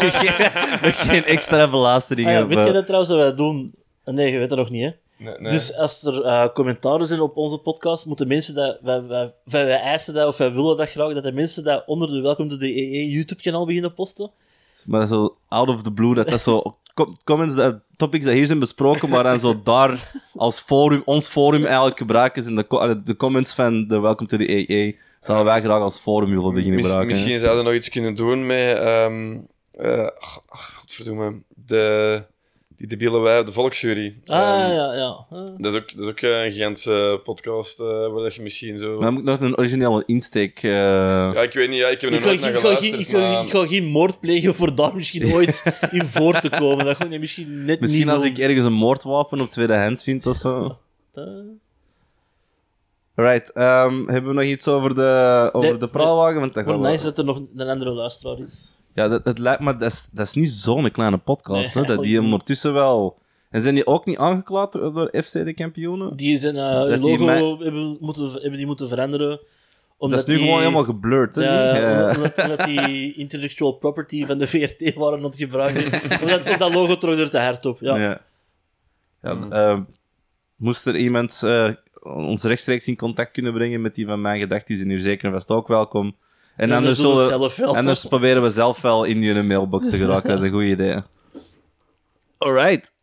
nog 0.81 1.07
geen 1.09 1.25
extra 1.25 1.69
belastering 1.69 2.27
ah 2.27 2.33
ja, 2.33 2.47
weet 2.47 2.67
je 2.67 2.73
dat 2.73 2.85
trouwens 2.85 3.11
wat 3.11 3.21
wij 3.21 3.35
doen? 3.35 3.73
Nee, 4.05 4.31
je 4.31 4.37
weet 4.37 4.49
dat 4.49 4.57
nog 4.57 4.69
niet, 4.69 4.83
hè? 4.83 4.89
Nee, 5.17 5.33
nee. 5.39 5.51
Dus 5.51 5.75
als 5.75 6.03
er 6.03 6.23
eh, 6.23 6.47
commentaren 6.53 7.07
zijn 7.07 7.19
op 7.19 7.37
onze 7.37 7.57
podcast, 7.57 8.05
moeten 8.05 8.27
mensen 8.27 8.55
dat... 8.55 8.77
Wij, 8.81 9.03
wij, 9.03 9.33
wij, 9.43 9.65
wij 9.65 9.79
eisen 9.79 10.13
dat, 10.13 10.27
of 10.27 10.37
wij 10.37 10.51
willen 10.53 10.77
dat 10.77 10.89
graag, 10.89 11.13
dat 11.13 11.23
de 11.23 11.31
mensen 11.31 11.63
dat 11.63 11.83
onder 11.85 12.11
de 12.11 12.21
Welcome 12.21 12.49
to 12.49 12.57
the 12.57 12.65
EE 12.75 13.09
YouTube-kanaal 13.09 13.65
beginnen 13.65 13.93
posten. 13.93 14.31
Maar 14.85 15.07
zo 15.07 15.37
out 15.47 15.67
of 15.69 15.81
the 15.81 15.91
blue, 15.91 16.15
dat 16.15 16.29
dat 16.29 16.41
zo... 16.41 16.77
com- 16.93 17.17
Comments, 17.23 17.55
dat, 17.55 17.79
topics 17.95 18.25
die 18.25 18.33
hier 18.33 18.45
zijn 18.45 18.59
besproken, 18.59 19.09
maar 19.09 19.23
dan 19.23 19.39
zo 19.39 19.61
daar 19.63 20.11
als 20.35 20.59
forum, 20.59 21.01
ons 21.05 21.27
forum 21.29 21.65
eigenlijk 21.65 21.97
gebruiken 21.97 22.45
in 22.47 22.55
de, 22.55 23.01
de 23.03 23.15
comments 23.15 23.53
van 23.53 23.87
de 23.87 23.99
Welcome 23.99 24.29
to 24.29 24.37
the 24.37 24.65
AA. 24.69 25.03
Zouden 25.19 25.45
wij 25.45 25.61
graag 25.61 25.81
als 25.81 25.99
forum 25.99 26.29
willen 26.29 26.53
beginnen 26.53 26.79
gebruiken. 26.81 27.07
misschien 27.07 27.39
zouden 27.39 27.63
we 27.63 27.69
nog 27.69 27.77
iets 27.79 27.89
kunnen 27.89 28.15
doen 28.15 28.45
met. 28.45 28.77
ach, 30.19 30.41
ach, 30.47 30.73
godverdomme. 30.75 31.41
De, 31.47 32.25
die 32.77 32.87
debiele 32.87 33.19
wij, 33.19 33.43
de 33.43 33.51
volksjury. 33.51 34.15
Ah, 34.25 34.39
Ehm, 34.39 34.73
ja, 34.73 34.93
ja. 34.93 35.25
Ah. 35.29 35.45
Dat 35.57 35.73
is 35.73 35.79
ook, 35.79 35.91
dat 35.95 36.01
is 36.03 36.07
ook 36.09 36.19
eh, 36.19 36.45
een 36.45 36.51
Gentse 36.51 37.19
podcast 37.23 37.79
eh, 37.79 37.85
waar 37.87 38.23
dat 38.23 38.35
je 38.35 38.41
misschien 38.41 38.77
zo. 38.77 38.99
Dan 38.99 39.11
moet 39.13 39.21
ik 39.21 39.27
nog 39.27 39.39
een 39.39 39.57
originele 39.57 40.03
insteek... 40.05 40.63
eh, 40.63 40.71
Ja, 40.71 41.41
ik 41.41 41.53
weet 41.53 41.69
niet, 41.69 41.77
ja, 41.79 41.87
ik 41.87 42.01
heb 42.01 42.13
er 42.13 42.19
nooit 42.21 42.41
naar 42.41 42.51
ga, 42.53 42.57
geen- 42.59 42.59
geluisterd. 42.59 42.99
ik, 43.01 43.07
ga, 43.07 43.19
maar- 43.31 43.43
ik 43.43 43.49
ga 43.49 43.65
geen 43.65 43.85
moord 43.85 44.19
plegen 44.19 44.53
voor 44.53 44.75
daar 44.75 44.95
misschien 44.95 45.33
ooit 45.33 45.63
in 45.91 46.05
voor 46.05 46.39
te 46.39 46.49
komen. 46.49 46.85
Dat 46.85 46.97
je 47.09 47.19
misschien 47.19 47.65
net 47.65 47.79
Misschien 47.79 48.05
niet 48.05 48.15
als 48.15 48.25
ik 48.25 48.37
ergens 48.37 48.65
een 48.65 48.73
moordwapen 48.73 49.41
op 49.41 49.49
tweedehands 49.49 50.03
vind 50.03 50.25
of 50.25 50.35
zo. 50.35 50.77
Right, 53.15 53.51
ehm, 53.51 54.07
hebben 54.07 54.29
we 54.29 54.33
nog 54.35 54.43
iets 54.43 54.67
over 54.67 54.95
de, 54.95 55.49
over 55.53 55.79
de 55.79 55.89
praalwagen? 55.89 56.39
Want 56.39 56.53
dat 56.53 56.65
Maar 56.65 56.73
gaan 56.73 56.83
we- 56.83 56.89
nice 56.89 57.03
dat 57.03 57.17
er 57.17 57.23
nog 57.25 57.41
een 57.55 57.69
andere 57.69 57.91
luisteraar 57.91 58.39
is. 58.39 58.74
Ja, 58.95 59.07
dat, 59.07 59.25
dat 59.25 59.39
lijkt 59.39 59.61
me... 59.61 59.77
Dat 59.77 59.91
is, 59.91 60.09
dat 60.11 60.25
is 60.25 60.33
niet 60.33 60.49
zo'n 60.49 60.91
kleine 60.91 61.17
podcast, 61.17 61.75
Nee, 61.75 61.83
hè. 61.83 61.95
Dat 61.95 62.03
die 62.03 62.11
niet. 62.11 62.23
ondertussen 62.31 62.73
wel... 62.73 63.17
En 63.49 63.61
zijn 63.61 63.75
die 63.75 63.87
ook 63.87 64.05
niet 64.05 64.17
aangeklaagd 64.17 64.71
door 64.71 65.09
FC 65.23 65.31
de 65.31 65.53
kampioenen? 65.53 66.15
Die 66.15 66.37
zijn 66.37 66.55
eh, 66.55 66.81
hun 66.83 66.99
logo 66.99 67.25
mij- 67.25 67.41
hebben, 67.65 67.97
moeten, 67.99 68.31
hebben 68.31 68.51
die 68.53 68.65
moeten 68.65 68.87
veranderen. 68.89 69.29
Dat 69.29 69.39
Omdat 69.97 70.19
is 70.19 70.25
nu 70.25 70.33
die, 70.35 70.43
gewoon 70.43 70.59
helemaal 70.59 70.83
geblurred, 70.83 71.35
hè? 71.35 71.43
Ja, 71.43 71.71
niet? 71.73 71.81
Ja. 71.81 72.15
Omdat, 72.15 72.37
omdat 72.43 72.65
die 72.65 73.13
intellectual 73.23 73.71
property 73.71 74.25
van 74.25 74.37
de 74.37 74.47
VRT 74.47 74.93
waren 74.93 75.17
aan 75.17 75.23
het 75.23 75.37
gebruiken. 75.37 75.83
omdat 76.21 76.41
of 76.49 76.57
dat 76.57 76.73
logo 76.73 76.97
trok 76.97 77.17
er 77.17 77.29
te 77.29 77.39
hard 77.39 77.65
op. 77.65 77.79
Ja. 77.79 77.95
Ja. 77.97 78.21
Ja, 79.21 79.31
Hmm. 79.35 79.51
eh, 79.51 79.79
moest 80.55 80.85
er 80.85 80.95
iemand 80.95 81.41
eh, 81.43 81.69
ons 82.03 82.43
rechtstreeks 82.43 82.87
in 82.87 82.95
contact 82.95 83.31
kunnen 83.31 83.53
brengen 83.53 83.81
met 83.81 83.95
die 83.95 84.05
van 84.05 84.21
mijn 84.21 84.39
gedachten, 84.39 84.67
die 84.67 84.77
zijn 84.77 84.89
hier 84.89 84.97
zeker 84.99 85.25
en 85.25 85.31
vast 85.31 85.49
ook 85.49 85.67
welkom. 85.67 86.15
En 86.55 86.69
En 86.69 86.75
anders, 86.75 86.95
we 86.95 87.01
zullen 87.01 87.17
het 87.17 87.27
zullen, 87.27 87.39
zelf 87.39 87.55
wel. 87.55 87.75
anders 87.75 88.05
proberen 88.05 88.41
we 88.41 88.49
zelf 88.49 88.81
wel 88.81 89.03
in 89.03 89.19
die 89.19 89.43
mailbox 89.43 89.89
te 89.89 89.97
geraken. 89.97 90.29
Dat 90.29 90.41
is 90.41 90.47
een 90.47 90.53
goed 90.53 90.63
idee. 90.63 91.01
Alright. 92.37 92.93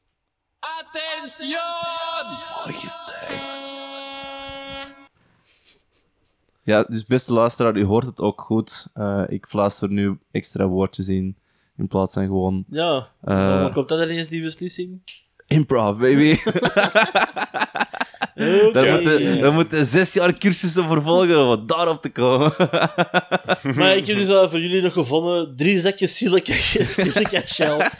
Ja, 6.65 6.83
dus 6.83 7.07
beste 7.07 7.33
luisteraar, 7.33 7.77
u 7.77 7.85
hoort 7.85 8.07
het 8.07 8.21
ook 8.21 8.41
goed. 8.41 8.87
Eh, 8.95 9.23
ik 9.29 9.47
fluister 9.47 9.89
nu 9.89 10.19
extra 10.31 10.67
woordjes 10.67 11.09
in, 11.09 11.37
in 11.77 11.89
plaats 11.89 12.13
van 12.15 12.25
gewoon 12.27 12.65
Ja, 12.69 13.09
waar 13.21 13.73
komt 13.73 13.89
dat 13.89 13.99
er 13.99 14.11
eens, 14.11 14.29
die 14.29 14.43
beslissing? 14.43 15.01
improv, 15.47 15.99
baby. 15.99 16.37
Daar 18.35 18.93
moeten, 18.93 19.41
daar 19.41 19.53
moeten 19.53 19.85
zes 19.85 20.13
jaar 20.13 20.39
cursussen 20.39 20.85
voor 20.85 21.03
volgen 21.03 21.47
om 21.47 21.67
daarop 21.67 22.03
te 22.03 22.11
komen. 22.11 22.53
Maar 23.77 23.97
ik 23.97 24.07
heb 24.07 24.17
dus 24.17 24.27
wel 24.27 24.51
voor 24.51 24.61
jullie 24.61 24.83
nog 24.83 24.93
gevonden 24.93 25.57
drie 25.57 25.81
zakjes 25.81 26.17
silica, 26.17 26.53
silica 27.03 27.43
shell. 27.47 27.91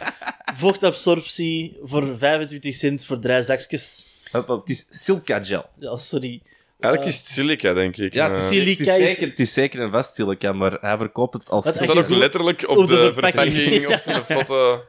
Vochtabsorptie 0.55 1.77
voor 1.83 2.17
25 2.17 2.75
cent 2.75 3.05
voor 3.05 3.19
drie 3.19 3.43
zakjes. 3.43 4.07
Hop, 4.31 4.47
hop, 4.47 4.61
het 4.61 4.69
is 4.69 4.87
silica 4.91 5.43
gel. 5.43 5.65
Ja, 5.79 5.97
sorry. 5.97 6.43
Eigenlijk 6.81 7.13
is 7.13 7.19
het 7.19 7.27
silica, 7.27 7.73
denk 7.73 7.97
ik. 7.97 8.15
Ja, 8.15 8.29
het 8.29 8.39
is, 8.39 8.49
Silica 8.49 8.93
het 8.93 9.01
is 9.01 9.09
zeker, 9.09 9.29
het 9.29 9.41
is 9.41 9.53
zeker 9.53 9.81
een 9.81 9.91
vast 9.91 10.15
silica, 10.15 10.53
maar 10.53 10.79
hij 10.81 10.97
verkoopt 10.97 11.35
het 11.35 11.51
als... 11.51 11.65
Het 11.65 11.75
staat 11.75 11.97
ook 11.97 12.09
letterlijk 12.09 12.69
op 12.69 12.77
Op 12.77 12.87
de 12.87 12.95
de, 12.95 13.13
verpakking. 13.13 13.53
verpakking, 13.53 13.87
op 13.95 14.01
zijn 14.11 14.25
foto. 14.25 14.85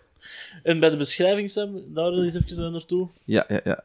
En 0.63 0.79
bij 0.79 0.89
de 0.89 0.97
beschrijving, 0.97 1.49
Sam, 1.49 1.83
daar 1.93 2.11
eens 2.11 2.35
even 2.35 2.71
naartoe. 2.71 3.07
Ja, 3.25 3.45
ja, 3.47 3.59
ja. 3.63 3.83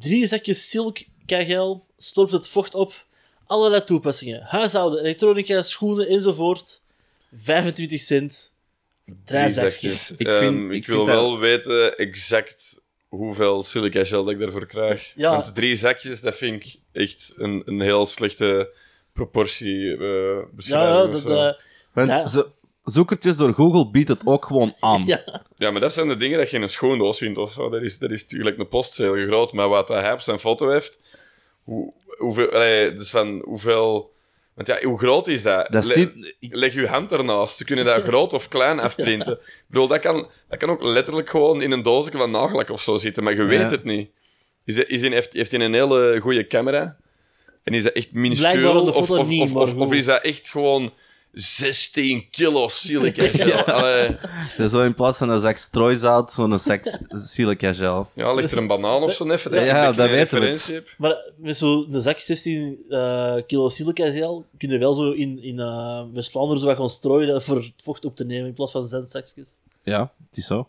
Drie 0.00 0.26
zakjes 0.26 0.70
silica 0.70 1.04
gel, 1.44 1.86
slorpt 1.96 2.32
het 2.32 2.48
vocht 2.48 2.74
op. 2.74 3.06
Allerlei 3.46 3.84
toepassingen. 3.84 4.42
Huishouden, 4.42 5.00
elektronica, 5.00 5.62
schoenen 5.62 6.08
enzovoort. 6.08 6.82
25 7.32 8.00
cent. 8.00 8.54
Drie 9.04 9.16
Drie 9.24 9.50
zakjes. 9.50 9.74
zakjes. 9.74 10.10
Ik 10.16 10.26
Ehm, 10.26 10.38
vind- 10.38 10.70
ik 10.70 10.76
ik 10.76 10.86
wil 10.86 10.96
vind 10.96 11.06
dat- 11.08 11.16
wel 11.16 11.38
weten 11.38 11.96
exact 11.96 12.80
hoeveel 13.08 13.62
silica 13.62 14.04
gel 14.04 14.24
dat 14.24 14.32
ik 14.32 14.40
daarvoor 14.40 14.66
krijg. 14.66 15.12
Ja. 15.14 15.30
Want 15.30 15.54
drie 15.54 15.76
zakjes, 15.76 16.20
dat 16.20 16.36
vind 16.36 16.64
ik 16.64 16.76
echt 16.92 17.32
een, 17.36 17.62
een 17.64 17.80
heel 17.80 18.06
slechte 18.06 18.72
proportie 19.12 19.96
eh 19.96 19.98
Ja, 19.98 20.44
beschrijving. 20.52 21.04
ja, 21.04 21.10
dat, 21.10 21.20
zo. 21.20 21.52
Want 21.92 22.08
Ja. 22.08 22.26
zo- 22.26 22.52
zoekertjes 22.84 23.36
door 23.36 23.54
Google 23.54 23.90
biedt 23.90 24.08
het 24.08 24.20
ook 24.26 24.44
gewoon 24.44 24.74
aan. 24.80 25.02
ja. 25.12 25.22
Ja, 25.56 25.70
maar 25.70 25.80
dat 25.80 25.92
zijn 25.92 26.08
de 26.08 26.16
dingen 26.16 26.38
dat 26.38 26.50
je 26.50 26.56
in 26.56 26.62
een 26.62 26.68
schoondoos 26.68 27.18
vindt 27.18 27.38
of 27.38 27.52
zo. 27.52 27.68
Dat 27.68 27.82
is, 27.82 27.98
dat 27.98 28.10
is 28.10 28.22
natuurlijk 28.22 28.58
een 28.58 28.68
postzegel 28.68 29.26
groot, 29.26 29.52
maar 29.52 29.68
wat 29.68 29.88
hij 29.88 30.12
op 30.12 30.20
zijn 30.20 30.38
foto 30.38 30.70
heeft, 30.70 31.02
hoe, 31.62 31.92
hoeveel, 32.18 32.50
allee, 32.50 32.92
dus 32.92 33.10
van 33.10 33.42
hoeveel... 33.44 34.12
Want 34.54 34.68
ja, 34.68 34.88
hoe 34.88 34.98
groot 34.98 35.26
is 35.26 35.42
dat? 35.42 35.66
Dat 35.72 35.84
Le- 35.84 36.12
Leg 36.40 36.74
je 36.74 36.86
hand 36.86 37.12
ernaast. 37.12 37.56
Ze 37.56 37.64
kunnen 37.64 37.84
dat 37.84 38.02
groot 38.02 38.32
of 38.32 38.48
klein 38.48 38.80
afprinten. 38.88 39.32
Ik 39.32 39.64
bedoel, 39.68 39.86
dat 39.86 40.00
kan, 40.00 40.28
dat 40.48 40.58
kan 40.58 40.70
ook 40.70 40.82
letterlijk 40.82 41.28
gewoon 41.30 41.62
in 41.62 41.70
een 41.70 41.82
doosje 41.82 42.10
van 42.12 42.30
nagellak 42.30 42.70
of 42.70 42.82
zo 42.82 42.96
zitten, 42.96 43.24
maar 43.24 43.34
je 43.34 43.42
weet 43.42 43.60
Ja. 43.60 43.68
het 43.70 43.84
niet. 43.84 44.10
Is 44.64 44.76
hij, 44.76 44.84
is 44.84 45.02
heeft, 45.02 45.32
heeft 45.32 45.50
hij 45.50 45.60
een 45.60 45.74
hele 45.74 46.18
goede 46.20 46.46
camera? 46.46 46.96
En 47.62 47.74
is 47.74 47.82
dat 47.82 47.92
echt 47.92 48.12
minuscuul? 48.12 48.82
Of, 48.82 49.10
of, 49.10 49.74
of 49.74 49.92
is 49.92 50.04
dat 50.04 50.22
echt 50.22 50.48
gewoon 50.48 50.92
16 51.32 52.30
kilo 52.30 52.68
silica 52.68 53.22
gel? 53.32 53.64
Allee. 53.64 54.16
dus 54.56 54.70
zo 54.70 54.82
in 54.82 54.94
plaats 54.94 55.18
van 55.18 55.30
een 55.30 55.38
zak 55.38 55.56
strooizout, 55.56 56.32
zo'n 56.32 56.58
zak 56.58 56.98
silica 57.08 57.72
gel. 57.72 58.08
Ja, 58.14 58.34
ligt 58.34 58.52
er 58.52 58.58
een 58.58 58.66
banaan 58.66 59.02
of 59.02 59.12
zo 59.12 59.30
even? 59.30 59.64
Ja, 59.64 59.86
beetje 59.86 60.02
dat 60.02 60.10
weten 60.10 60.40
we? 60.40 60.82
Maar 60.98 61.16
met 61.36 61.56
zo'n 61.56 61.86
zak 61.90 62.18
16 62.18 62.84
eh, 62.88 63.36
kilo 63.46 63.68
silica 63.68 64.10
gel 64.10 64.46
kun 64.58 64.70
je 64.70 64.78
wel 64.78 64.94
zo 64.94 65.10
in, 65.10 65.42
in 65.42 65.58
eh, 65.58 66.02
West-Vlaanderen 66.12 66.60
zo 66.60 66.66
wat 66.66 66.76
gaan 66.76 66.90
strooien 66.90 67.42
voor 67.42 67.56
het 67.56 67.72
vocht 67.82 68.04
op 68.04 68.16
te 68.16 68.24
nemen 68.24 68.46
in 68.46 68.52
plaats 68.52 68.72
van 68.72 68.88
zendzakjes. 68.88 69.60
Ja, 69.82 70.12
het 70.28 70.36
is 70.36 70.46
zo. 70.46 70.68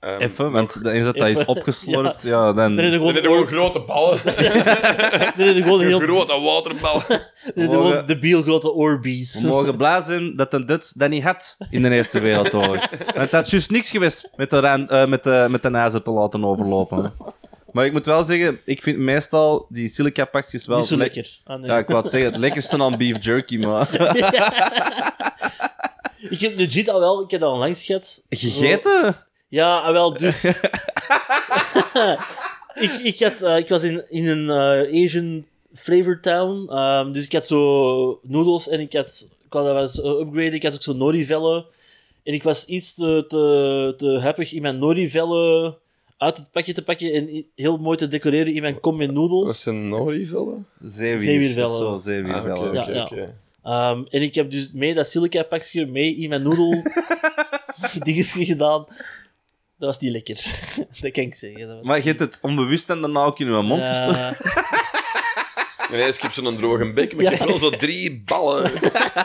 Ehm, 0.00 0.20
Even, 0.20 0.52
want 0.52 0.82
dan 0.84 0.92
is 0.92 1.04
dat, 1.04 1.16
dat 1.16 1.28
is 1.28 1.44
opgeslorpt. 1.54 2.22
Ja, 2.22 2.52
dan... 2.52 2.76
Dan 2.76 2.84
Dan 2.84 2.92
gewoon, 2.92 3.14
je 3.14 3.20
gewoon 3.20 3.46
grote 3.46 3.80
ballen. 3.80 4.20
dan 4.24 4.34
heb 5.46 5.54
je 5.56 5.62
gewoon 5.62 5.80
heel 5.80 5.98
grote 5.98 6.40
waterballen. 6.40 7.04
dan 7.54 7.64
gewoon 7.64 7.82
Mogen- 7.82 8.06
debiel 8.06 8.42
grote 8.42 8.72
Orbeez. 8.72 9.40
We 9.42 9.48
mogen 9.48 9.76
blij 9.76 10.00
zijn 10.02 10.36
dat 10.36 10.50
de 10.50 10.64
Duits 10.64 10.92
dat 10.92 11.10
niet 11.10 11.22
had 11.22 11.56
in 11.70 11.82
de 11.82 11.90
Eerste 11.90 12.20
Wereldoorlog. 12.20 12.88
Want 12.90 13.14
het 13.14 13.30
had 13.30 13.50
juist 13.50 13.70
niks 13.70 13.90
geweest 13.90 14.30
met 14.36 14.50
de, 14.50 14.56
eh, 14.56 15.06
met 15.06 15.22
de, 15.24 15.46
met 15.50 15.62
de 15.62 15.70
ijzer 15.70 16.02
te 16.02 16.10
laten 16.10 16.44
overlopen. 16.44 17.12
Maar 17.72 17.84
ik 17.86 17.92
moet 17.92 18.06
wel 18.06 18.24
zeggen, 18.24 18.58
ik 18.64 18.82
vind 18.82 18.98
meestal 18.98 19.66
die 19.68 19.88
silica 19.88 20.24
pakjes 20.24 20.66
wel... 20.66 20.76
Niet 20.78 20.86
zo 20.86 20.96
le- 20.96 21.02
lekker. 21.02 21.38
Ah, 21.44 21.58
nee. 21.60 21.70
Ja, 21.70 21.78
ik 21.78 21.86
wou 21.86 22.00
het 22.00 22.10
zeggen, 22.10 22.30
het 22.30 22.40
lekkerste 22.40 22.82
aan 22.82 22.96
beef 22.96 23.24
jerky, 23.24 23.56
maar... 23.58 23.88
Ik 26.30 26.40
heb 26.40 26.56
legit 26.56 26.88
al 26.88 27.00
wel, 27.00 27.22
ik 27.22 27.30
heb 27.30 27.40
dat 27.40 27.50
al 27.50 27.58
langs 27.58 27.84
gehad. 27.84 28.22
Gegeten? 28.30 29.16
Ja, 29.48 29.78
ah, 29.78 29.92
wel, 29.92 30.16
dus. 30.16 30.44
ik, 32.84 32.92
ik, 33.02 33.18
had, 33.20 33.42
eh, 33.42 33.56
ik 33.56 33.68
was 33.68 33.82
in, 33.82 34.10
in 34.10 34.26
een 34.28 34.50
eh, 34.50 35.04
Asian 35.04 35.44
flavor 35.74 36.20
town. 36.20 36.68
ehm, 36.70 37.12
dus 37.12 37.24
ik 37.24 37.32
had 37.32 37.46
zo 37.46 38.20
noedels 38.22 38.68
en 38.68 38.80
ik 38.80 38.92
had. 38.92 39.28
Ik 39.46 39.52
had 39.52 39.64
dat 39.64 39.80
eens 39.80 40.00
eh, 40.00 40.10
upgraden. 40.20 40.52
Ik 40.52 40.62
had 40.62 40.74
ook 40.74 40.82
zo 40.82 40.92
nori-vellen. 40.92 41.64
En 42.22 42.34
ik 42.34 42.42
was 42.42 42.64
iets 42.64 42.94
te, 42.94 43.24
te, 43.28 43.94
te 43.96 44.18
happig 44.18 44.52
in 44.52 44.62
mijn 44.62 44.76
nori-vellen 44.76 45.76
uit 46.18 46.36
het 46.36 46.50
pakje 46.52 46.72
te 46.72 46.82
pakken 46.82 47.12
en 47.12 47.44
heel 47.54 47.76
mooi 47.78 47.96
te 47.96 48.06
decoreren 48.06 48.54
in 48.54 48.62
mijn 48.62 48.80
kom 48.80 48.96
met 48.96 49.06
Wat 49.06 49.14
noedels. 49.16 49.62
zijn 49.62 49.88
nori-vellen? 49.88 50.66
Zeewier. 50.80 51.18
Zeewiervellen. 51.18 51.76
Zo, 51.78 51.92
Ah, 51.92 51.98
zeewiervellen. 51.98 52.72
Ja, 52.72 52.82
oké, 52.82 52.92
ja. 52.92 53.02
oké. 53.04 53.34
Ehm, 53.62 54.02
en 54.10 54.22
ik 54.22 54.34
heb 54.34 54.50
dus 54.50 54.72
mee 54.72 54.94
dat 54.94 55.08
silica 55.08 55.42
pakje 55.42 55.86
mee 55.86 56.16
in 56.16 56.28
mijn 56.28 56.42
noedel 56.42 56.82
dingetjes 58.04 58.46
gedaan. 58.46 58.86
Dat 59.78 59.88
was 59.88 59.98
niet 59.98 60.12
lekker. 60.12 60.34
dat 61.00 61.10
kan 61.12 61.22
ik 61.24 61.34
zeggen. 61.34 61.66
Dat 61.66 61.76
was 61.76 61.86
Maar 61.86 61.96
je 61.96 62.02
hebt 62.02 62.20
het 62.20 62.38
onbewust 62.42 62.90
en 62.90 63.00
daarna 63.00 63.24
ook 63.24 63.38
in 63.40 63.46
je 63.46 63.62
mond 63.62 63.84
gestoken. 63.84 64.18
Ja. 64.18 64.36
Nee, 65.90 66.08
ik 66.08 66.20
heb 66.22 66.30
zo'n 66.32 66.56
droge 66.56 66.92
bek, 66.92 67.14
maar 67.16 67.32
ik 67.32 67.38
heb 67.38 67.48
wel 67.48 67.58
zo 67.58 67.70
drie 67.70 68.22
ballen. 68.24 68.70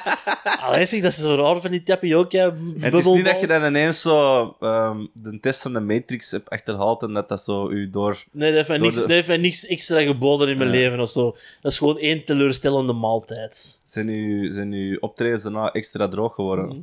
Allee, 0.62 0.86
zeg, 0.86 1.02
dat 1.02 1.12
is 1.12 1.18
zo 1.18 1.36
raar 1.36 1.62
van 1.62 1.72
die 1.72 1.84
tapioca 1.84 2.54
Het 2.80 2.94
is 2.94 3.06
niet 3.06 3.26
dat 3.26 3.40
je 3.40 3.48
dan 3.48 3.66
ineens 3.66 4.02
zo 4.02 4.56
ehm, 4.60 5.06
de 5.14 5.40
test 5.40 5.62
van 5.62 5.74
de 5.74 5.80
Matrix 5.80 6.32
hebt 6.32 6.50
achterhaald 6.50 7.02
en 7.02 7.14
dat 7.14 7.30
dat 7.30 7.42
zo 7.44 7.70
u 7.70 7.90
door... 7.90 8.24
Nee, 8.32 8.48
dat 8.48 8.56
heeft, 8.56 8.68
mij 8.68 8.78
Door 8.78 8.86
niks, 8.88 8.96
de- 9.00 9.02
dat 9.08 9.12
heeft 9.12 9.28
mij 9.28 9.38
niks 9.38 9.66
extra 9.66 10.02
geboden 10.02 10.48
in 10.50 10.58
mijn 10.58 10.70
Ja. 10.70 10.76
leven 10.76 11.00
of 11.00 11.10
zo. 11.10 11.36
Dat 11.62 11.72
is 11.72 11.78
gewoon 11.78 11.98
één 11.98 12.26
teleurstellende 12.26 12.94
maaltijd. 12.94 13.80
Zijn 13.84 14.08
uw, 14.08 14.52
zijn 14.52 14.72
uw 14.72 14.98
optredens 15.00 15.44
daarna 15.44 15.72
extra 15.72 16.08
droog 16.08 16.36
geworden? 16.36 16.82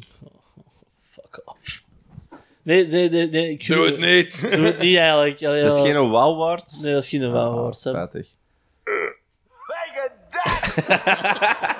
Fuck 1.10 1.42
off. 1.44 1.79
Nee, 2.62 2.86
nee, 2.86 3.08
nee. 3.08 3.28
nee 3.28 3.50
ik 3.50 3.66
Doe 3.66 3.86
het 3.86 3.98
niet. 3.98 4.40
Doe 4.56 4.64
het 4.64 4.78
niet 4.78 4.96
eigenlijk. 4.96 5.38
Dat 5.40 5.54
is 5.76 5.80
geen 5.80 6.08
wow 6.08 6.38
waard. 6.38 6.78
Nee, 6.82 6.92
dat 6.92 7.02
is 7.02 7.08
geen 7.08 7.32
wauw 7.32 7.52
woord. 7.52 7.76
Sam. 7.76 7.92
Spijtig. 7.92 8.28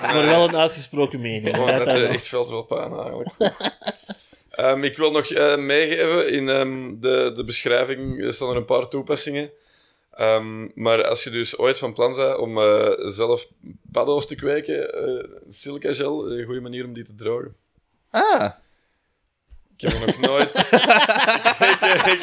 Maar 0.01 0.25
wel 0.25 0.49
een 0.49 0.57
uitgesproken 0.57 1.21
mening. 1.21 1.59
Oh, 1.59 1.67
Ja, 1.69 1.77
dat 1.77 1.87
dat 1.87 1.95
is 1.95 2.01
wel. 2.01 2.11
echt 2.11 2.29
veel 2.29 2.45
te 2.45 2.51
veel 2.51 2.63
pijn 2.63 2.93
eigenlijk. 2.93 3.31
Ehm, 4.51 4.85
ik 4.85 4.97
wil 4.97 5.11
nog 5.11 5.27
eh, 5.31 5.57
meegeven, 5.57 6.29
in 6.33 6.49
ehm, 6.49 6.95
de, 7.01 7.31
de 7.35 7.45
beschrijving 7.45 8.33
staan 8.33 8.51
er 8.51 8.57
een 8.57 8.65
paar 8.65 8.89
toepassingen. 8.89 9.51
Ehm, 10.15 10.69
maar 10.75 11.05
als 11.05 11.25
je 11.25 11.31
dus 11.31 11.59
ooit 11.59 11.79
van 11.79 11.93
plan 11.93 12.17
bent 12.17 12.39
om 12.39 12.59
eh, 12.59 12.91
zelf 12.99 13.47
paddo's 13.93 14.27
te 14.27 14.35
kweken, 14.35 14.95
eh 14.95 15.25
silica 15.49 15.93
gel, 15.93 16.31
een 16.31 16.45
goede 16.45 16.61
manier 16.61 16.85
om 16.85 16.93
die 16.93 17.05
te 17.05 17.15
drogen. 17.15 17.57
Ah, 18.11 18.51
Ik 19.81 19.89
heb 19.89 20.01
er 20.01 20.07
nog 20.07 20.19
nooit... 20.21 20.55
ik, 20.57 20.63
ik, 21.81 22.13
ik, 22.13 22.23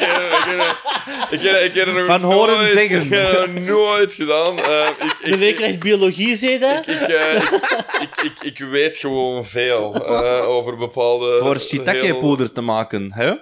ik, 1.30 1.42
ik, 1.42 1.62
ik 1.62 1.74
heb 1.74 1.86
er 1.86 1.92
nog 1.92 2.06
Van 2.06 2.22
horen 2.22 2.56
nooit, 2.56 2.72
zeggen. 2.72 3.02
Ik 3.02 3.10
heb 3.10 3.32
er 3.32 3.50
nog 3.50 3.64
nooit 3.64 4.14
gedaan. 4.14 4.58
Eh, 4.58 4.88
ik, 5.00 5.16
ik, 5.22 5.30
De 5.30 5.38
week 5.38 5.56
krijgt 5.56 5.78
biologie, 5.78 6.36
zei 6.36 6.58
dat? 6.58 6.86
ik, 6.88 7.00
eh, 7.00 7.34
ik, 7.34 7.50
ik, 8.00 8.10
ik, 8.22 8.42
ik 8.42 8.58
weet 8.58 8.96
gewoon 8.96 9.44
veel 9.44 9.94
eh, 9.94 10.48
over 10.48 10.76
bepaalde... 10.76 11.38
voor 11.38 11.54
heel- 11.54 11.58
shiitake-poeder 11.66 12.52
te 12.52 12.60
maken, 12.60 13.12
hè? 13.12 13.34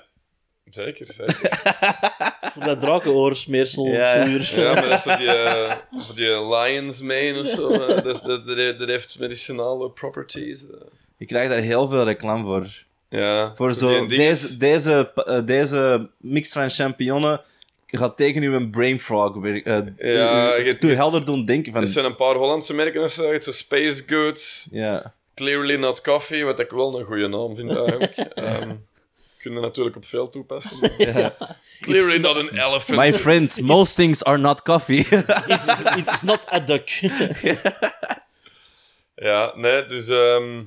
Zeker, 0.70 1.06
zeker. 1.12 1.60
Voor 2.54 2.64
dat 2.64 2.80
drakenoorsmeersel. 2.80 3.86
Ja, 3.86 4.14
ja. 4.14 4.24
puur. 4.24 4.52
Ja, 4.60 4.72
maar 4.72 4.88
dat 4.88 4.92
is 4.92 5.02
voor 5.02 5.16
die, 5.16 5.28
voor 6.02 6.14
die 6.14 6.46
lion's 6.54 7.00
mane 7.00 7.40
of 7.40 7.46
zo. 7.46 7.68
dat, 7.86 8.04
is- 8.06 8.20
dat, 8.20 8.46
dat, 8.46 8.78
dat 8.78 8.88
heeft 8.88 9.18
medicinale 9.18 9.90
properties. 9.90 10.62
eh. 10.66 10.76
Ik 11.18 11.26
krijg 11.26 11.48
daar 11.48 11.58
heel 11.58 11.88
veel 11.88 12.04
reclame 12.04 12.44
voor. 12.44 12.66
Ja, 13.08 13.52
Voor 13.56 13.72
zo, 13.74 14.06
deze, 14.06 14.56
deze, 14.56 15.12
eh, 15.14 15.40
deze 15.44 16.08
mix 16.20 16.52
van 16.52 16.70
champignonnen 16.70 17.40
gaat 17.86 18.16
tegen 18.16 18.42
uw 18.42 18.70
brain 18.70 19.00
frog 19.00 19.34
werken. 19.36 19.94
eh, 19.98 20.14
Ja, 20.14 20.54
je- 20.54 20.86
helder 20.86 21.24
doen 21.24 21.44
denken 21.44 21.72
van... 21.72 21.80
Er 21.82 21.88
zijn 21.88 22.04
een 22.04 22.16
paar 22.16 22.34
Hollandse 22.34 22.74
merken 22.74 23.02
of 23.02 23.10
zo. 23.10 23.40
Zo 23.40 23.52
Space 23.52 24.02
Goods, 24.06 24.68
Ja. 24.70 25.14
Clearly 25.34 25.74
Not 25.76 26.00
Coffee, 26.00 26.44
wat 26.44 26.60
ik 26.60 26.70
wel 26.70 26.98
een 26.98 27.04
goede 27.04 27.28
naam 27.28 27.56
vind 27.56 27.76
eigenlijk. 27.76 28.12
Ehm 28.34 28.70
kun 29.38 29.54
je 29.54 29.60
natuurlijk 29.60 29.96
op 29.96 30.04
veel 30.04 30.28
toepassen. 30.28 30.78
maar- 30.80 31.32
Clearly 31.80 32.16
Not 32.16 32.36
an 32.36 32.48
Elephant. 32.48 32.98
My 32.98 33.12
friend, 33.12 33.60
most 33.60 33.94
things 33.94 34.24
are 34.24 34.36
not 34.38 34.62
coffee. 34.62 34.98
It's, 35.54 35.78
it's 35.96 36.22
not 36.22 36.46
a 36.52 36.60
duck. 36.60 36.88
Ja, 39.14 39.52
nee, 39.56 39.84
dus... 39.84 40.08
ehm, 40.08 40.62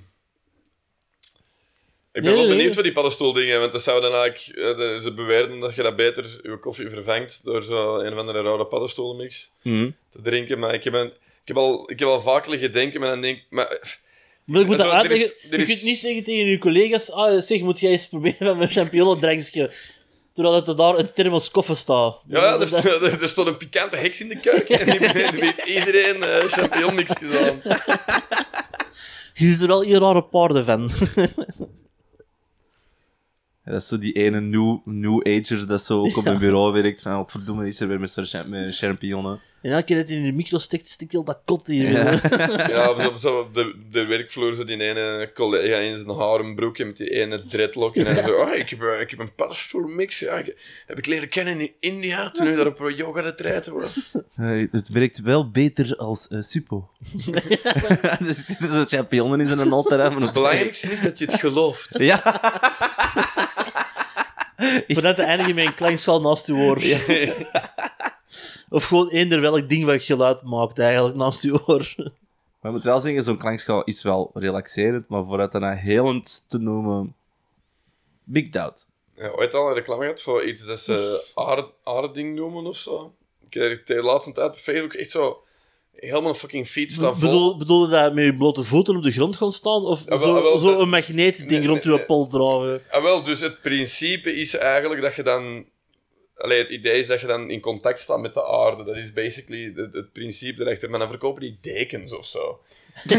ik 2.19 2.25
ben 2.25 2.33
Nee, 2.33 2.39
wel 2.41 2.49
benieuwd 2.49 2.65
nee. 2.65 2.73
voor 2.73 2.83
die 2.83 2.91
paddenstoeldingen, 2.91 3.59
want 3.59 3.71
dat 3.71 3.81
zou 3.81 4.01
dan 4.01 4.13
eigenlijk... 4.13 4.57
eh, 4.79 4.97
ze 4.97 5.13
beweerden 5.13 5.59
dat 5.59 5.75
je 5.75 5.81
dat 5.83 5.95
beter 5.95 6.39
je 6.43 6.57
koffie 6.59 6.89
vervangt 6.89 7.43
door 7.43 7.63
zo 7.63 7.97
een 7.97 8.13
of 8.13 8.19
andere 8.19 8.41
rare 8.41 8.65
paddenstoelenmix 8.65 9.51
Mhm. 9.63 9.89
te 10.11 10.21
drinken. 10.21 10.59
Maar 10.59 10.73
ik 10.73 10.83
heb, 10.83 10.93
een, 10.93 11.07
ik 11.07 11.47
heb, 11.47 11.57
al, 11.57 11.91
ik 11.91 11.99
heb 11.99 12.07
al 12.07 12.21
vaak 12.21 12.47
liggen 12.47 12.71
denken, 12.71 12.99
maar 12.99 13.09
dan 13.09 13.21
denk. 13.21 13.41
Maar, 13.49 13.97
Maar 14.45 14.61
ik 14.61 14.67
moet 14.67 14.77
dat 14.77 14.85
Er 14.85 14.93
is- 14.93 14.99
uitleggen. 14.99 15.33
er 15.51 15.59
Je 15.59 15.65
kunt 15.65 15.83
niet 15.83 15.97
zeggen 15.99 16.23
tegen 16.23 16.45
je 16.49 16.57
collega's: 16.57 17.11
ah, 17.11 17.39
zeg, 17.41 17.61
moet 17.61 17.79
jij 17.79 17.91
eens 17.91 18.07
proberen 18.07 18.47
van 18.47 18.57
mijn 18.57 18.69
champignondrankje. 18.69 19.71
Terwijl 20.33 20.65
er 20.67 20.75
daar 20.75 20.97
een 20.97 21.13
thermos 21.13 21.51
koffie 21.51 21.75
staat. 21.75 22.21
ja, 22.27 22.53
er, 22.53 22.59
Dat- 22.59 22.67
st- 22.67 22.85
er, 23.21 23.29
stond 23.29 23.47
een 23.47 23.57
pikante 23.57 23.95
heks 23.95 24.21
in 24.21 24.27
de 24.27 24.39
keuken 24.39 24.79
en 24.79 24.85
die, 24.99 25.39
weet 25.39 25.63
iedereen 25.65 26.23
eh 26.23 26.43
champignonmixjes 26.45 27.35
aan. 27.35 27.61
Je 29.33 29.45
ziet 29.45 29.61
er 29.61 29.67
wel 29.67 29.81
heel 29.81 29.99
rare 29.99 30.23
paarden 30.23 30.65
van. 30.65 30.89
Dat 33.69 33.81
is 33.81 33.87
zo 33.87 33.97
die 33.97 34.13
ene 34.13 34.41
new, 34.41 34.77
new 34.85 35.27
ager 35.27 35.67
dat 35.67 35.81
zo 35.83 35.99
ook 35.99 36.17
op 36.17 36.25
een 36.25 36.37
bureau 36.37 36.73
werkt. 36.73 37.01
Van, 37.01 37.15
wat 37.15 37.31
verdomme 37.31 37.67
is 37.67 37.79
er 37.79 37.87
weer 37.87 37.99
met, 37.99 38.75
champignonnen. 38.75 39.39
En 39.61 39.71
elke 39.71 39.83
keer 39.85 39.97
dat 39.97 40.07
hij 40.07 40.17
in 40.17 40.23
de 40.23 40.33
micro 40.33 40.57
stikt, 40.57 40.87
stikt 40.87 41.11
heel 41.11 41.23
dat 41.23 41.41
kot 41.45 41.67
hier. 41.67 41.89
Ja. 41.91 42.19
Ja, 42.69 42.89
op, 42.89 43.05
op, 43.05 43.15
zo 43.17 43.39
op 43.39 43.53
de, 43.53 43.75
de 43.91 44.05
werkvloer 44.05 44.55
zo 44.55 44.63
die 44.63 44.81
ene 44.81 45.31
collega 45.33 45.77
in 45.77 45.97
zijn 45.97 46.09
harenbroek 46.09 46.77
en 46.77 46.87
met 46.87 46.97
die 46.97 47.09
ene 47.09 47.43
dreadlock 47.43 47.95
en 47.95 48.23
zo, 48.23 48.33
oh, 48.33 48.53
ik 48.53 48.69
heb, 48.69 48.81
eh, 48.81 49.01
ik 49.01 49.09
heb 49.09 49.19
een 49.19 49.35
paddenstoelmix, 49.35 50.19
ja, 50.19 50.33
ik- 50.33 50.83
heb 50.87 50.97
ik 50.97 51.05
leren 51.05 51.29
kennen 51.29 51.59
in 51.59 51.71
India, 51.79 52.29
toen 52.31 52.47
ik 52.47 52.55
daar 52.55 52.67
op 52.67 52.91
yoga 52.95 53.21
retreat 53.21 53.67
was. 53.67 53.97
Eh, 54.39 54.67
het 54.71 54.89
werkt 54.89 55.21
wel 55.21 55.49
beter 55.51 55.95
als 55.95 56.27
eh, 56.27 56.41
suppo. 56.41 56.89
dus 58.19 58.45
zo'n 58.59 58.85
champignonnen 58.85 59.41
is 59.41 59.51
in 59.51 59.59
een 59.59 59.71
hebben. 59.71 60.21
Het 60.21 60.33
belangrijkste 60.33 60.91
is 60.91 61.01
dat 61.01 61.17
je 61.19 61.25
het 61.25 61.39
gelooft. 61.39 61.97
Ja. 61.99 62.21
Voor 64.87 65.01
dat 65.01 65.15
te 65.15 65.21
eindigen 65.23 65.55
met 65.55 65.65
een 65.65 65.75
klankschaal 65.75 66.21
naast 66.21 66.47
je 66.47 66.53
oor. 66.53 66.77
Of 68.69 68.85
gewoon 68.85 69.09
eender 69.09 69.41
welk 69.41 69.69
ding 69.69 69.85
wat 69.85 70.03
geluid 70.03 70.43
maakt 70.43 70.79
eigenlijk 70.79 71.15
naast 71.15 71.41
je 71.43 71.67
oor. 71.67 71.93
Maar 71.97 72.71
je 72.71 72.77
moet 72.77 72.83
wel 72.83 72.99
zeggen, 72.99 73.23
zo'n 73.23 73.37
klankschaal 73.37 73.83
is 73.83 74.03
wel 74.03 74.31
relaxerend, 74.33 75.07
maar 75.07 75.25
voor 75.25 75.39
het 75.39 75.51
dan 75.51 75.71
helend 75.71 76.45
te 76.49 76.57
noemen... 76.57 77.15
Big 78.23 78.49
doubt. 78.49 78.87
Ja, 79.15 79.29
ooit 79.29 79.53
al 79.53 79.67
een 79.67 79.73
reclame 79.73 80.01
gehad 80.01 80.21
voor 80.21 80.45
iets 80.45 80.65
dat 80.65 80.79
ze 80.79 81.29
aard- 81.35 81.71
aardding 81.83 82.35
noemen 82.35 82.65
of 82.65 82.77
zo. 82.77 83.13
Ik 83.49 83.53
heb 83.53 83.85
de 83.85 84.01
laatste 84.01 84.31
tijd 84.31 84.51
op 84.51 84.57
Facebook 84.57 84.93
echt 84.93 85.09
zo 85.09 85.43
helemaal 85.99 86.29
een 86.29 86.35
fucking 86.35 86.67
feed 86.67 86.91
staan 86.91 87.17
vol. 87.17 87.29
Bedoel, 87.29 87.57
bedoel 87.57 87.85
je 87.85 87.91
dat 87.91 88.13
met 88.13 88.25
je 88.25 88.35
blote 88.35 88.63
voeten 88.63 88.95
op 88.95 89.03
de 89.03 89.11
grond 89.11 89.35
gaan 89.35 89.51
staan? 89.51 89.85
Of 89.85 90.03
wel, 90.05 90.17
zo, 90.17 90.33
wel, 90.33 90.57
zo 90.57 90.71
dat- 90.71 90.81
een 90.81 90.89
magneetding 90.89 91.49
Nee, 91.49 91.67
rond 91.67 91.83
je 91.83 91.89
nee. 91.89 92.05
pols 92.05 92.29
dragen? 92.29 92.81
Ah, 92.89 93.03
wel, 93.03 93.23
dus 93.23 93.39
het 93.39 93.61
principe 93.61 94.35
is 94.35 94.57
eigenlijk 94.57 95.01
dat 95.01 95.15
je 95.15 95.23
dan... 95.23 95.65
Allee, 96.37 96.57
het 96.57 96.69
idee 96.69 96.97
is 96.97 97.07
dat 97.07 97.21
je 97.21 97.27
dan 97.27 97.49
in 97.49 97.59
contact 97.61 97.99
staat 97.99 98.19
met 98.19 98.33
de 98.33 98.45
aarde. 98.47 98.83
Dat 98.83 98.95
is 98.95 99.13
basically 99.13 99.73
het, 99.75 99.93
het 99.93 100.13
principe 100.13 100.61
erachter. 100.61 100.89
Maar 100.89 100.99
dan 100.99 101.09
verkopen 101.09 101.41
die 101.41 101.57
dekens 101.61 102.15
of 102.15 102.25
zo. 102.25 102.59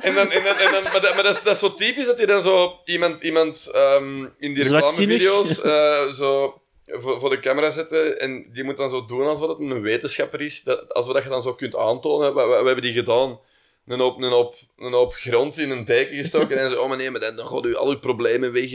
en 0.00 0.14
dan, 0.14 0.30
en 0.30 0.42
dan, 0.44 0.56
en 0.56 0.70
dan, 0.72 0.82
maar 0.82 1.00
dat, 1.00 1.14
maar 1.14 1.22
dat, 1.22 1.34
is, 1.34 1.42
dat 1.42 1.52
is 1.54 1.58
zo 1.58 1.74
typisch 1.74 2.06
dat 2.06 2.18
je 2.18 2.26
dan 2.26 2.42
zo 2.42 2.80
iemand, 2.84 3.22
iemand 3.22 3.70
ehm, 3.74 4.24
in 4.38 4.54
die 4.54 4.62
reclamevideo's 4.62 5.60
eh, 5.62 6.08
zo 6.12 6.60
voor, 6.86 7.20
voor 7.20 7.30
de 7.30 7.40
camera 7.40 7.70
zetten 7.70 8.20
en 8.20 8.46
die 8.52 8.64
moet 8.64 8.76
dan 8.76 8.90
zo 8.90 9.04
doen 9.04 9.26
alsof 9.26 9.48
het 9.48 9.58
een 9.58 9.80
wetenschapper 9.80 10.40
is. 10.40 10.62
Dat, 10.62 10.94
alsof 10.94 11.12
dat 11.12 11.22
je 11.22 11.28
dan 11.28 11.42
zo 11.42 11.54
kunt 11.54 11.76
aantonen. 11.76 12.34
We, 12.34 12.40
we, 12.40 12.48
we 12.48 12.66
hebben 12.66 12.82
die 12.82 12.92
gedaan. 12.92 13.38
Een 13.86 14.00
hoop, 14.00 14.22
een, 14.22 14.32
hoop, 14.32 14.54
een 14.76 15.10
grond 15.10 15.58
in 15.58 15.70
een 15.70 15.84
deken 15.84 16.16
gestoken 16.16 16.58
en 16.58 16.70
zo, 16.70 16.76
oh 16.76 16.88
maar 16.88 16.96
nee, 16.96 17.10
maar 17.10 17.20
dan, 17.20 17.36
dan 17.36 17.46
gaat 17.46 17.64
u 17.64 17.76
al 17.76 17.88
uw 17.88 17.98
problemen 17.98 18.52
weg. 18.52 18.70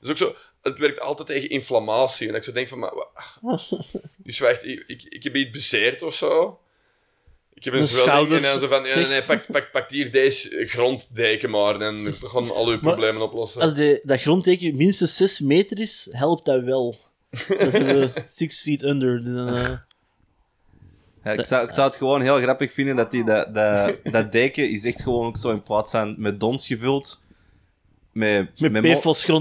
Dus 0.00 0.10
ook 0.10 0.16
zo, 0.16 0.34
het 0.62 0.78
werkt 0.78 1.00
altijd 1.00 1.28
tegen 1.28 1.48
inflammatie. 1.48 2.28
En 2.28 2.34
ik 2.34 2.44
zo 2.44 2.52
denk 2.52 2.68
van, 2.68 2.78
maar, 2.78 2.92
dus 4.16 4.38
wacht, 4.44 4.64
ik, 4.64 4.84
ik, 4.86 5.02
ik 5.08 5.22
heb 5.22 5.36
iets 5.36 5.50
bezeerd 5.50 6.02
of 6.02 6.14
zo. 6.14 6.58
Ik 7.54 7.64
heb 7.64 7.74
een, 7.74 7.84
zwelling 7.84 8.44
en 8.44 8.58
zo 8.58 8.66
van, 8.66 8.82
nee, 8.82 9.06
nee, 9.06 9.22
pak, 9.22 9.46
pak, 9.52 9.70
pak 9.70 9.90
hier 9.90 10.10
deze 10.10 10.66
gronddeken 10.66 11.50
maar 11.50 11.80
en 11.80 12.04
dan 12.04 12.14
gaan 12.14 12.50
al 12.50 12.68
uw 12.68 12.78
problemen 12.78 13.22
oplossen. 13.22 13.60
Als 13.60 13.74
de, 13.74 14.00
dat 14.02 14.20
grondteken 14.20 14.76
minstens 14.76 15.16
6 15.16 15.40
meter 15.40 15.80
is, 15.80 16.08
helpt 16.10 16.44
dat 16.44 16.62
wel. 16.62 17.07
Dat 17.30 17.74
is 17.74 17.78
uh, 17.94 18.06
six 18.24 18.62
feet 18.62 18.82
under. 18.82 19.24
Dan, 19.24 19.48
eh, 19.56 19.68
Ja, 21.24 21.30
ik, 21.30 21.46
zou, 21.46 21.64
ik 21.64 21.70
zou 21.70 21.88
het 21.88 21.96
gewoon 21.96 22.20
heel 22.20 22.38
grappig 22.38 22.72
vinden 22.72 22.96
dat 22.96 23.10
die, 23.10 23.24
dat, 23.24 23.54
dat, 23.54 23.96
dat 24.02 24.32
deken 24.32 24.70
is 24.70 24.84
echt 24.84 25.02
gewoon 25.02 25.26
ook 25.26 25.36
zo 25.38 25.50
in 25.50 25.62
plaats 25.62 25.90
van 25.90 26.14
met 26.18 26.40
dons 26.40 26.66
gevuld. 26.66 27.20
Met, 28.12 28.60
met 28.60 28.72
met, 28.72 28.82
mo-. 28.82 28.88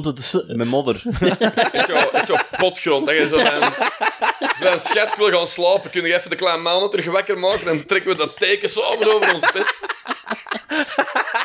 Het 0.09 0.17
is- 0.19 0.43
met 0.47 0.67
modder. 0.67 1.03
Echt 1.71 1.89
zo, 1.89 1.95
zo 2.25 2.35
potgrond. 2.57 3.05
Dat 3.05 3.15
je 3.15 3.27
zo 3.27 3.37
van, 3.37 4.79
schat, 4.79 5.15
wil 5.17 5.31
gaan 5.31 5.47
slapen. 5.47 5.89
Kun 5.89 6.03
je 6.05 6.13
even 6.15 6.29
de 6.29 6.35
kleine 6.35 6.61
mannen 6.61 6.89
terug 6.89 7.05
wakker 7.05 7.39
maken? 7.39 7.65
Dan 7.65 7.85
trekken 7.85 8.11
we 8.11 8.17
dat 8.17 8.39
teken 8.39 8.69
samen 8.69 9.13
over 9.13 9.33
ons 9.33 9.51
bed. 9.51 9.75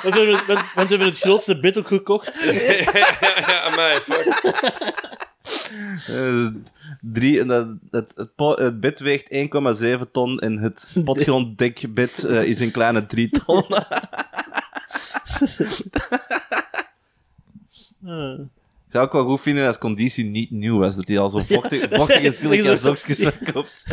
want, 0.03 0.15
we 0.15 0.21
hebben, 0.21 0.35
het- 0.37 0.47
want, 0.47 0.61
want 0.75 0.89
we 0.89 0.95
hebben 0.97 1.07
het 1.07 1.19
grootste 1.19 1.61
bed 1.61 1.79
ook 1.79 1.89
gekocht. 1.89 2.43
ja, 3.47 3.61
amai, 3.63 3.99
fuck. 4.01 4.41
Eh, 6.07 6.47
drie, 7.01 7.41
en 7.41 7.49
dat, 7.49 7.67
het, 7.91 8.13
het, 8.17 8.35
po- 8.35 8.57
het 8.57 8.81
bed 8.81 8.99
weegt 8.99 9.29
1,7 10.05 10.11
ton 10.13 10.39
en 10.39 10.59
het 10.59 10.91
potgronddekbed 11.05 12.25
eh, 12.25 12.43
is 12.45 12.61
een 12.61 12.71
kleine 12.71 13.07
3 13.07 13.29
ton. 13.31 13.65
Ik 18.87 18.99
zou 18.99 19.07
ook 19.07 19.13
wel 19.13 19.25
goed 19.25 19.41
vinden 19.41 19.67
als 19.67 19.79
conditie 19.79 20.25
niet 20.25 20.51
nieuw 20.51 20.79
was, 20.79 20.97
dat 20.97 21.09
hij 21.09 21.19
al 21.19 21.29
zo 21.29 21.39
vochtig, 21.39 21.87
vochtige 21.91 22.31
zo- 22.63 22.77
sokjes 22.77 23.19
verkoopt. 23.19 23.87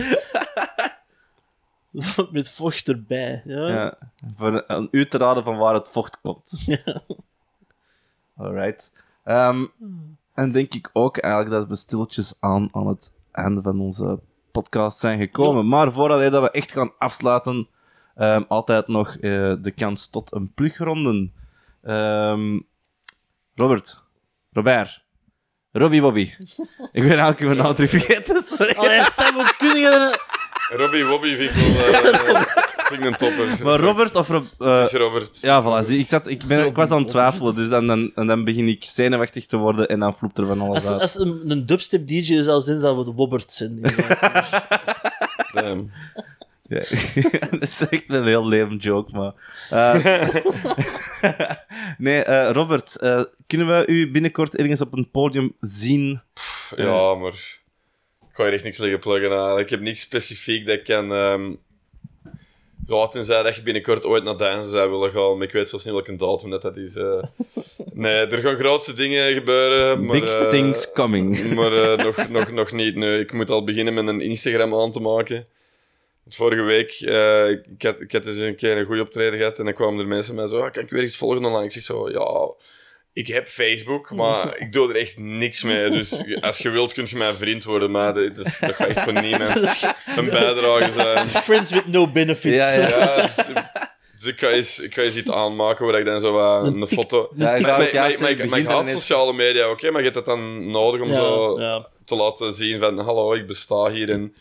met 2.32 2.50
vocht 2.50 2.88
erbij. 2.88 3.42
Ja. 3.46 3.68
Ja, 3.68 3.98
voor 4.36 4.64
een 4.68 4.88
u 4.92 5.08
te 5.08 5.18
raden 5.18 5.44
van 5.44 5.58
waar 5.58 5.74
het 5.74 5.90
vocht 5.90 6.20
komt. 6.22 6.58
Alright. 8.38 8.92
Ehm, 9.24 9.66
en 10.40 10.52
denk 10.52 10.74
ik 10.74 10.90
ook 10.94 11.18
eigenlijk 11.18 11.54
dat 11.56 11.68
we 11.68 11.76
stiltjes 11.76 12.38
aan 12.40 12.70
aan 12.72 12.88
het 12.88 13.14
einde 13.32 13.62
van 13.62 13.80
onze 13.80 14.20
podcast 14.52 14.98
zijn 15.00 15.20
gekomen. 15.20 15.68
Maar 15.68 15.92
voordat 15.92 16.32
dat 16.32 16.42
we 16.42 16.52
echt 16.52 16.72
gaan 16.72 16.92
afsluiten, 16.98 17.68
ehm, 18.16 18.44
altijd 18.48 18.88
nog 18.88 19.16
eh, 19.16 19.54
de 19.62 19.72
kans 19.76 20.10
tot 20.10 20.34
een 20.34 20.54
plugronde. 20.54 21.30
Ehm, 21.84 22.60
Robert, 23.56 24.04
Robert, 24.52 25.06
Robbie 25.72 26.02
Bobby. 26.02 26.32
ik 26.98 27.02
ben 27.08 27.18
eigenlijk 27.20 27.40
uw 27.40 27.54
naam 27.54 27.74
terug 27.76 27.90
vergeten, 27.90 28.44
sorry. 28.44 28.74
Allee, 28.76 29.04
Sam, 29.04 29.34
hoe 29.34 29.54
kun 29.58 29.80
je 29.80 29.90
dat- 29.90 30.78
Robbie 30.80 31.06
Wobby 31.06 31.36
vind 31.36 31.50
ik 31.50 31.56
wel 31.56 32.36
eh, 32.36 32.42
vind 32.92 33.06
een 33.06 33.16
topper. 33.16 33.58
Maar 33.66 33.80
Robert 33.80 34.16
of 34.16 34.28
Rob... 34.30 34.46
eh, 34.60 34.78
Het 34.78 34.86
is 34.88 34.94
Robert. 35.00 35.40
Ja, 35.42 35.64
voilà. 35.64 35.86
zie, 35.86 36.00
ik, 36.00 36.06
zat, 36.08 36.28
ik, 36.28 36.44
ben, 36.44 36.66
ik 36.66 36.76
was 36.76 36.90
aan 36.90 37.00
het 37.02 37.08
twijfelen, 37.08 37.56
dus 37.56 37.70
dan, 37.70 37.88
dan, 37.88 38.12
en 38.16 38.28
dan 38.28 38.44
begin 38.44 38.68
ik 38.68 38.84
zenuwachtig 38.84 39.46
te 39.46 39.58
worden 39.58 39.88
en 39.90 40.00
dan 40.00 40.16
vloept 40.18 40.38
er 40.38 40.48
van 40.48 40.62
alles 40.62 40.76
Als, 40.84 40.92
uit. 40.92 41.02
als 41.02 41.20
een, 41.20 41.42
een 41.48 41.66
dubstep 41.66 42.08
DJ 42.08 42.42
zou 42.42 42.62
zijn, 42.62 42.80
zou 42.80 42.98
het 42.98 43.08
Wobbert 43.16 43.52
zijn. 43.52 43.80
Damn. 45.54 45.92
Ja. 46.68 46.80
dat 47.52 47.62
is 47.62 47.88
echt 47.90 48.04
een 48.08 48.28
heel 48.28 48.50
lame 48.50 48.76
joke, 48.78 49.12
maar... 49.18 49.34
eh, 49.70 50.28
nee, 51.98 52.24
eh, 52.24 52.52
Robert, 52.52 52.96
eh, 52.96 53.24
kunnen 53.48 53.68
we 53.68 53.88
u 53.88 54.12
binnenkort 54.12 54.56
ergens 54.56 54.82
op 54.82 54.94
een 54.94 55.10
podium 55.12 55.56
zien? 55.60 56.22
Ja, 56.76 57.14
maar 57.14 57.32
ik 58.22 58.36
ga 58.36 58.44
hier 58.44 58.54
echt 58.54 58.64
niks 58.64 58.78
liggen 58.78 59.00
pluggen. 59.00 59.30
eigenlijk. 59.32 59.64
Ik 59.64 59.70
heb 59.70 59.82
niks 59.82 60.00
specifiek 60.00 60.66
dat 60.66 60.76
ik 60.76 60.84
kan. 60.84 61.14
ehm 61.14 61.52
ja, 62.90 63.08
tenzij 63.08 63.44
dat 63.44 63.56
je 63.56 63.62
binnenkort 63.62 64.06
ooit 64.06 64.24
naar 64.24 64.38
dansen 64.38 64.72
zou 64.72 64.90
willen 64.90 65.12
gaan, 65.12 65.38
maar 65.38 65.48
ik 65.48 65.54
weet 65.54 65.70
zelfs 65.70 65.86
niet 65.86 65.94
welke 65.94 66.16
datum 66.16 66.50
dat, 66.50 66.62
dat 66.62 66.78
is. 66.78 66.96
eh. 66.96 67.24
Nee, 67.94 68.26
er 68.26 68.38
gaan 68.38 68.56
grootste 68.56 68.94
dingen 68.94 69.34
gebeuren. 69.34 70.06
Maar, 70.06 70.20
Big 70.20 70.36
eh, 70.36 70.50
things 70.50 70.92
coming. 70.92 71.44
Maar 71.56 71.82
eh, 71.84 72.04
nog, 72.06 72.30
nog, 72.30 72.52
nog 72.52 72.72
niet. 72.72 72.96
Nee, 72.96 73.20
ik 73.20 73.34
moet 73.34 73.50
al 73.50 73.64
beginnen 73.64 73.94
met 73.94 74.08
een 74.08 74.22
Instagram 74.22 74.76
aan 74.76 74.92
te 74.92 75.00
maken. 75.00 75.48
Vorige 76.30 76.62
week, 76.62 76.92
ik, 76.92 77.82
had, 77.82 78.00
ik 78.00 78.12
had 78.12 78.26
eens 78.26 78.38
een 78.38 78.56
keer 78.56 78.78
een 78.78 78.86
goede 78.86 79.02
optreden 79.02 79.40
gehad 79.40 79.60
en 79.60 79.66
dan 79.66 79.74
kwamen 79.74 80.00
er 80.00 80.08
mensen 80.08 80.36
mij 80.36 80.48
zo, 80.48 80.58
ah, 80.58 80.72
kan 80.72 80.84
ik 80.84 80.90
weer 80.90 81.04
iets 81.04 81.18
volgen 81.18 81.46
online? 81.46 81.64
Ik 81.64 81.72
zeg 81.72 81.84
zo, 81.84 82.10
ja, 82.10 82.52
ik 83.20 83.28
heb 83.28 83.48
Facebook, 83.48 84.12
maar 84.12 84.56
ik 84.64 84.72
doe 84.72 84.90
er 84.90 84.96
echt 84.96 85.18
niks 85.18 85.64
mee. 85.64 85.90
Dus 85.90 86.24
als 86.42 86.58
je 86.58 86.70
wilt, 86.70 86.94
kun 86.94 87.06
je 87.10 87.18
mijn 87.18 87.36
vriend 87.36 87.64
worden, 87.64 87.92
maar 87.92 88.14
dat, 88.14 88.38
is- 88.38 88.60
dat 88.60 88.76
gaat 88.76 88.88
echt 88.88 89.02
voor 89.02 89.22
niemand 89.22 89.56
een 90.18 90.24
bijdrage 90.30 90.92
zijn. 91.02 91.28
Friends 91.28 91.72
with 91.72 91.88
no 91.88 92.08
benefits. 92.08 92.56
Ja, 92.56 92.72
ja. 92.72 92.88
Ja, 92.88 93.16
dus, 93.22 93.36
dus 94.16 94.26
ik, 94.26 94.40
ga 94.40 94.50
eens, 94.50 94.80
ik 94.80 94.94
ga 94.94 95.02
eens 95.02 95.16
iets 95.16 95.32
aanmaken 95.32 95.86
waar 95.86 96.00
ik 96.00 96.06
dan 96.06 96.20
zo 96.20 96.32
wat 96.32 96.66
een, 96.66 96.88
foto... 96.88 97.30
Ja, 97.36 97.56
ik 97.56 97.62
Maar, 97.62 97.82
ik- 98.60 98.66
haat 98.68 98.90
sociale 98.90 99.34
media, 99.34 99.70
oké, 99.70 99.90
maar 99.92 100.04
je 100.04 100.10
hebt 100.12 100.26
dat 100.26 100.38
dan 100.38 100.72
nodig 100.72 101.02
om 101.02 101.08
Ja, 101.08 101.14
zo 101.14 101.60
ja. 101.62 101.88
te 102.06 102.16
laten 102.16 102.54
zien 102.54 102.80
van, 102.80 103.00
hallo, 103.00 103.34
ik 103.34 103.48
besta 103.48 103.90
hier 103.92 104.10
en 104.10 104.34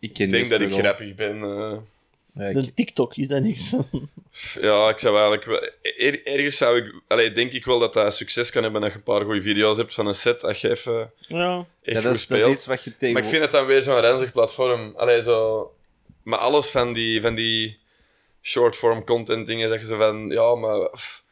Ik 0.00 0.12
ken 0.12 0.24
ik 0.24 0.30
denk 0.30 0.48
dat 0.48 0.60
ik 0.60 0.72
grappig 0.74 1.14
ben. 1.14 1.42
eh. 1.42 1.72
Ja, 2.36 2.44
ik- 2.46 2.56
Een 2.56 2.74
TikTok 2.74 3.16
is 3.16 3.28
dat 3.28 3.42
niks 3.42 3.68
van. 3.68 4.08
ja, 4.60 4.88
ik 4.88 4.98
zou 4.98 5.14
eigenlijk... 5.14 5.44
wel- 5.44 5.70
er- 6.08 6.26
ergens 6.26 6.56
zou 6.56 6.78
ik... 6.78 6.94
Allee, 7.08 7.32
denk 7.32 7.52
ik 7.52 7.64
wel 7.64 7.78
dat 7.78 7.92
dat 7.92 8.14
succes 8.14 8.50
kan 8.50 8.62
hebben 8.62 8.82
als 8.82 8.92
je 8.92 8.98
een 8.98 9.04
paar 9.04 9.24
goede 9.24 9.42
video's 9.42 9.76
hebt 9.76 9.94
van 9.94 10.06
een 10.06 10.14
set, 10.14 10.44
als 10.44 10.60
je 10.60 10.70
even 10.70 11.12
Ja. 11.28 11.58
echt 11.58 11.66
ja, 11.82 11.92
dat, 11.92 12.02
goed 12.02 12.04
is, 12.04 12.04
dat 12.04 12.14
is 12.14 12.20
speelt. 12.20 12.52
iets 12.52 12.66
wat 12.66 12.84
je 12.84 12.96
tegen... 12.96 13.12
Maar 13.14 13.22
ik 13.22 13.28
vind 13.28 13.42
het 13.42 13.50
dan 13.50 13.66
weer 13.66 13.82
zo'n 13.82 14.00
ranzig 14.00 14.32
platform. 14.32 14.92
Allee, 14.96 15.22
zo... 15.22 15.70
Maar 16.22 16.38
alles 16.38 16.68
van 16.68 16.92
die, 16.92 17.20
van 17.20 17.34
die 17.34 17.78
short-form 18.42 19.04
content 19.04 19.46
dingen, 19.46 19.68
zeg 19.70 19.80
je 19.80 19.86
zo 19.86 19.96
van... 19.98 20.28
Ja, 20.28 20.54
maar... 20.54 20.90
pff, 20.90 21.24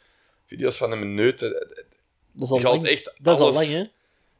video's 0.47 0.77
van 0.77 0.93
een 0.93 0.99
minuut... 0.99 1.43
eh, 1.43 1.51
Dat 2.33 2.43
is 2.43 2.51
al 2.51 2.61
lang. 2.61 2.87
echt 2.87 3.13
Dat 3.19 3.35
is 3.35 3.41
al 3.41 3.47
alles- 3.53 3.57
lang, 3.57 3.69
hè? 3.79 3.85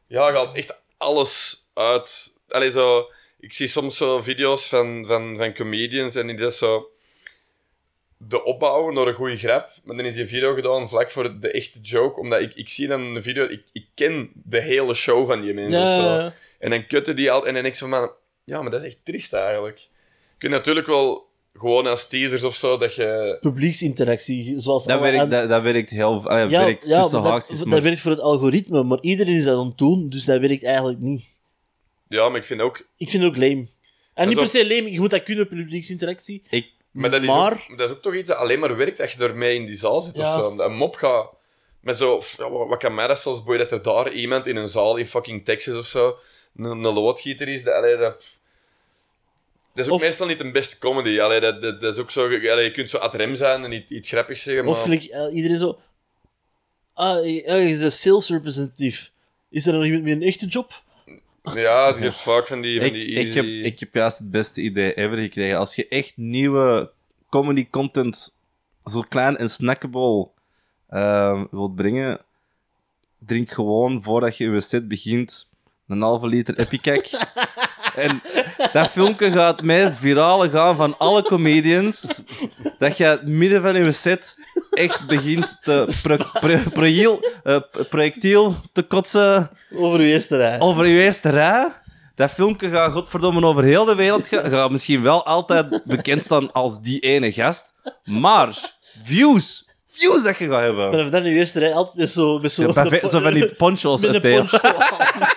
Ja, 0.07 0.27
je 0.27 0.35
haalt 0.35 0.53
echt 0.53 0.79
alles 0.97 1.63
uit. 1.73 2.37
Allee, 2.47 2.71
zo, 2.71 3.09
ik 3.45 3.53
zie 3.53 3.67
soms 3.67 3.97
zo 3.97 4.21
video's 4.21 4.67
van, 4.67 5.05
van, 5.05 5.37
van 5.37 5.53
comedians 5.53 6.15
en 6.15 6.27
die 6.27 6.35
dat 6.35 6.53
zo 6.53 6.89
de 8.17 8.43
opbouw 8.43 8.91
naar 8.91 9.07
een 9.07 9.13
goede 9.13 9.37
grap, 9.37 9.69
maar 9.83 9.95
dan 9.95 10.05
is 10.05 10.15
die 10.15 10.25
video 10.25 10.53
gedaan 10.53 10.89
vlak 10.89 11.09
voor 11.11 11.39
de 11.39 11.51
echte 11.51 11.79
joke, 11.81 12.19
omdat 12.19 12.41
ik, 12.41 12.53
ik 12.53 12.69
zie 12.69 12.87
dan 12.87 13.13
de 13.13 13.21
video, 13.21 13.43
ik, 13.43 13.63
ik 13.71 13.85
ken 13.93 14.29
de 14.33 14.61
hele 14.61 14.93
show 14.93 15.27
van 15.27 15.41
die 15.41 15.53
mensen 15.53 15.81
of 15.81 15.89
zo. 15.89 16.01
Ja, 16.01 16.33
En 16.59 16.69
dan 16.69 16.87
kutten 16.87 17.15
die 17.15 17.31
altijd 17.31 17.47
en 17.47 17.53
dan 17.53 17.63
denk 17.63 17.75
ik 17.75 17.89
van, 17.89 18.11
ja, 18.43 18.61
maar 18.61 18.71
dat 18.71 18.81
is 18.81 18.87
echt 18.87 18.99
triest 19.03 19.33
eigenlijk. 19.33 19.79
Je 19.79 20.37
kunt 20.37 20.51
natuurlijk 20.51 20.87
wel 20.87 21.27
gewoon 21.53 21.87
als 21.87 22.07
teasers 22.07 22.43
of 22.43 22.55
zo, 22.55 22.77
dat 22.77 22.95
je... 22.95 23.37
publieksinteractie. 23.41 24.59
Zoals 24.59 24.85
Dat 24.85 24.99
werkt, 24.99 25.31
dat, 25.31 25.49
dat 25.49 25.61
werkt 25.61 25.89
heel... 25.89 26.27
allee, 26.29 26.43
dat 26.43 26.51
ja, 26.51 26.63
werkt 26.65 26.87
ja, 26.87 27.01
tussen 27.01 27.21
haakjes, 27.21 27.57
dat, 27.57 27.67
maar- 27.67 27.75
dat 27.75 27.83
werkt 27.83 28.01
voor 28.01 28.11
het 28.11 28.19
algoritme, 28.19 28.83
maar 28.83 29.01
iedereen 29.01 29.35
is 29.35 29.43
dat 29.43 29.57
aan 29.57 29.67
het 29.67 29.77
doen, 29.77 30.09
dus 30.09 30.25
dat 30.25 30.39
werkt 30.39 30.63
eigenlijk 30.63 30.99
niet. 30.99 31.34
Ja, 32.07 32.29
maar 32.29 32.39
ik 32.39 32.45
vind 32.45 32.61
ook... 32.61 32.87
Ik 32.97 33.09
vind 33.09 33.23
het 33.23 33.31
ook 33.31 33.37
lame. 33.37 33.67
En 34.13 34.27
niet 34.27 34.37
per 34.37 34.47
se 34.47 34.67
lame, 34.67 34.91
je 34.91 34.99
moet 34.99 35.09
dat 35.09 35.23
kunnen, 35.23 35.47
publieksinteractie. 35.47 36.43
Ik, 36.49 36.67
Maar 36.91 37.09
dat 37.11 37.21
is, 37.21 37.27
Maar- 37.27 37.51
ook, 37.69 37.77
dat 37.77 37.89
is 37.89 37.95
ook 37.95 38.01
toch 38.01 38.15
iets 38.15 38.27
dat 38.27 38.37
alleen 38.37 38.59
maar 38.59 38.77
werkt 38.77 38.99
als 38.99 39.11
je 39.13 39.23
ermee 39.23 39.55
in 39.55 39.65
die 39.65 39.75
zaal 39.75 40.01
zit 40.01 40.15
Ja. 40.15 40.33
of 40.33 40.39
zo. 40.39 40.59
Een 40.63 40.75
mop 40.75 40.95
gaat 40.95 41.29
met 41.81 41.97
zo, 41.97 42.21
ja, 42.37 42.49
wat, 42.49 42.79
kan 42.79 42.95
mij 42.95 43.07
dat 43.07 43.19
zelfs 43.19 43.43
boeien 43.43 43.59
dat 43.61 43.71
er 43.71 43.81
daar 43.81 44.11
iemand 44.11 44.47
in 44.47 44.55
een 44.55 44.67
zaal 44.67 44.97
in 44.97 45.07
fucking 45.07 45.45
Texas 45.45 45.75
of 45.75 45.85
zo 45.85 46.17
een, 46.55 46.65
een 46.65 46.81
loodgieter 46.93 47.47
is? 47.47 47.63
Dat, 47.63 47.73
allee, 47.73 47.97
dat, 47.97 48.37
dat 49.73 49.85
is 49.85 49.87
ook 49.87 49.93
Of- 49.97 50.01
meestal 50.01 50.27
niet 50.27 50.39
een 50.41 50.51
beste 50.51 50.77
comedy. 50.79 51.19
Allee, 51.19 51.39
dat, 51.39 51.61
dat, 51.61 51.81
dat 51.81 51.93
is 51.93 51.99
ook 51.99 52.11
zo, 52.11 52.23
allee, 52.25 52.63
je 52.63 52.71
kunt 52.71 52.89
zo 52.89 52.97
ad 52.97 53.13
rem 53.13 53.35
zijn 53.35 53.63
en 53.63 53.71
iets, 53.71 53.91
iets 53.91 54.09
grappigs 54.09 54.43
zeggen, 54.43 54.63
maar... 54.65 54.73
Of 54.73 54.81
gelijk, 54.81 55.03
eh, 55.03 55.33
iedereen 55.35 55.59
zo... 55.59 55.79
Ah, 56.93 57.13
hij 57.21 57.41
hij 57.45 57.65
is 57.69 57.81
een 57.81 57.91
sales 57.91 58.29
representative. 58.29 59.09
Is 59.49 59.67
er 59.67 59.73
nog 59.73 59.85
iemand 59.85 60.03
met 60.03 60.13
een 60.15 60.21
echte 60.23 60.45
job? 60.47 60.83
Ja, 61.53 61.87
je 61.87 62.01
hebt 62.01 62.21
vaak 62.21 62.47
van 62.47 62.61
die, 62.61 62.79
van 62.79 62.87
Ik, 62.87 62.93
die 62.93 63.07
ik, 63.07 63.17
easy... 63.17 63.35
heb, 63.35 63.45
ik 63.45 63.79
heb 63.79 63.93
juist 63.93 64.17
het 64.17 64.31
beste 64.31 64.61
idee 64.61 64.93
ever 64.93 65.17
gekregen. 65.17 65.57
Als 65.57 65.75
je 65.75 65.87
echt 65.87 66.17
nieuwe 66.17 66.91
comedy 67.29 67.69
content 67.69 68.39
zo 68.85 69.01
klein 69.09 69.37
en 69.37 69.49
snackable 69.49 70.29
ehm, 70.89 71.45
wilt 71.51 71.75
brengen, 71.75 72.21
drink 73.19 73.51
gewoon 73.51 74.03
voordat 74.03 74.37
je 74.37 74.51
je 74.51 74.59
set 74.59 74.87
begint 74.87 75.51
een 75.87 76.01
halve 76.01 76.27
liter 76.27 76.59
Epicac. 76.59 77.05
en 77.95 78.21
dat 78.73 78.89
filmpje 78.89 79.31
gaat 79.31 79.55
het 79.55 79.65
meest 79.65 79.97
virale 79.99 80.49
gaan 80.49 80.75
van 80.75 80.97
alle 80.97 81.21
comedians. 81.21 82.05
Dat 82.79 82.97
je 82.97 83.03
het 83.05 83.27
midden 83.27 83.61
van 83.61 83.83
je 83.83 83.91
set 83.91 84.35
echt 84.71 85.07
begint 85.07 85.57
te 85.61 85.97
pro, 86.03 86.17
pro- 86.39 86.69
projiel- 86.73 87.25
eh, 87.43 87.57
projectiel 87.89 88.55
te 88.73 88.81
kotsen 88.81 89.49
Over 89.75 89.99
uw 89.99 90.05
eerste 90.05 90.37
rij. 90.37 90.59
over 90.59 90.85
je 90.85 91.01
eerste 91.01 91.29
rij. 91.29 91.67
Dat 92.15 92.31
filmpje 92.31 92.69
gaat 92.69 92.91
godverdomme 92.91 93.45
over 93.47 93.63
heel 93.63 93.85
de 93.85 93.95
wereld 93.95 94.27
gaan. 94.27 94.49
Gaat 94.51 94.71
misschien 94.71 95.01
wel 95.01 95.25
altijd 95.25 95.81
bekend 95.85 96.23
staan 96.23 96.51
als 96.51 96.81
die 96.81 96.99
ene 96.99 97.31
gast. 97.31 97.73
Maar 98.03 98.49
views. 99.03 99.63
Views 99.91 100.23
dat 100.23 100.37
je 100.37 100.47
gaat 100.49 100.61
hebben. 100.61 100.91
Vanaf 100.91 101.09
dan 101.09 101.25
in 101.25 101.31
uw 101.31 101.37
eerste 101.37 101.59
rij 101.59 101.73
altijd 101.73 101.95
met 101.97 102.11
zo... 102.11 102.39
Met 102.39 102.51
zo, 102.51 102.61
Ja, 102.67 102.73
bij 102.73 102.85
ve- 102.99 103.07
zo 103.09 103.19
van 103.19 103.33
die 103.33 103.53
ponchos 103.55 104.01
Met 104.01 104.13
uit 104.13 104.23
een 104.23 104.31
deel. 104.31 104.39
poncho 104.39 104.59
aan. 104.67 105.27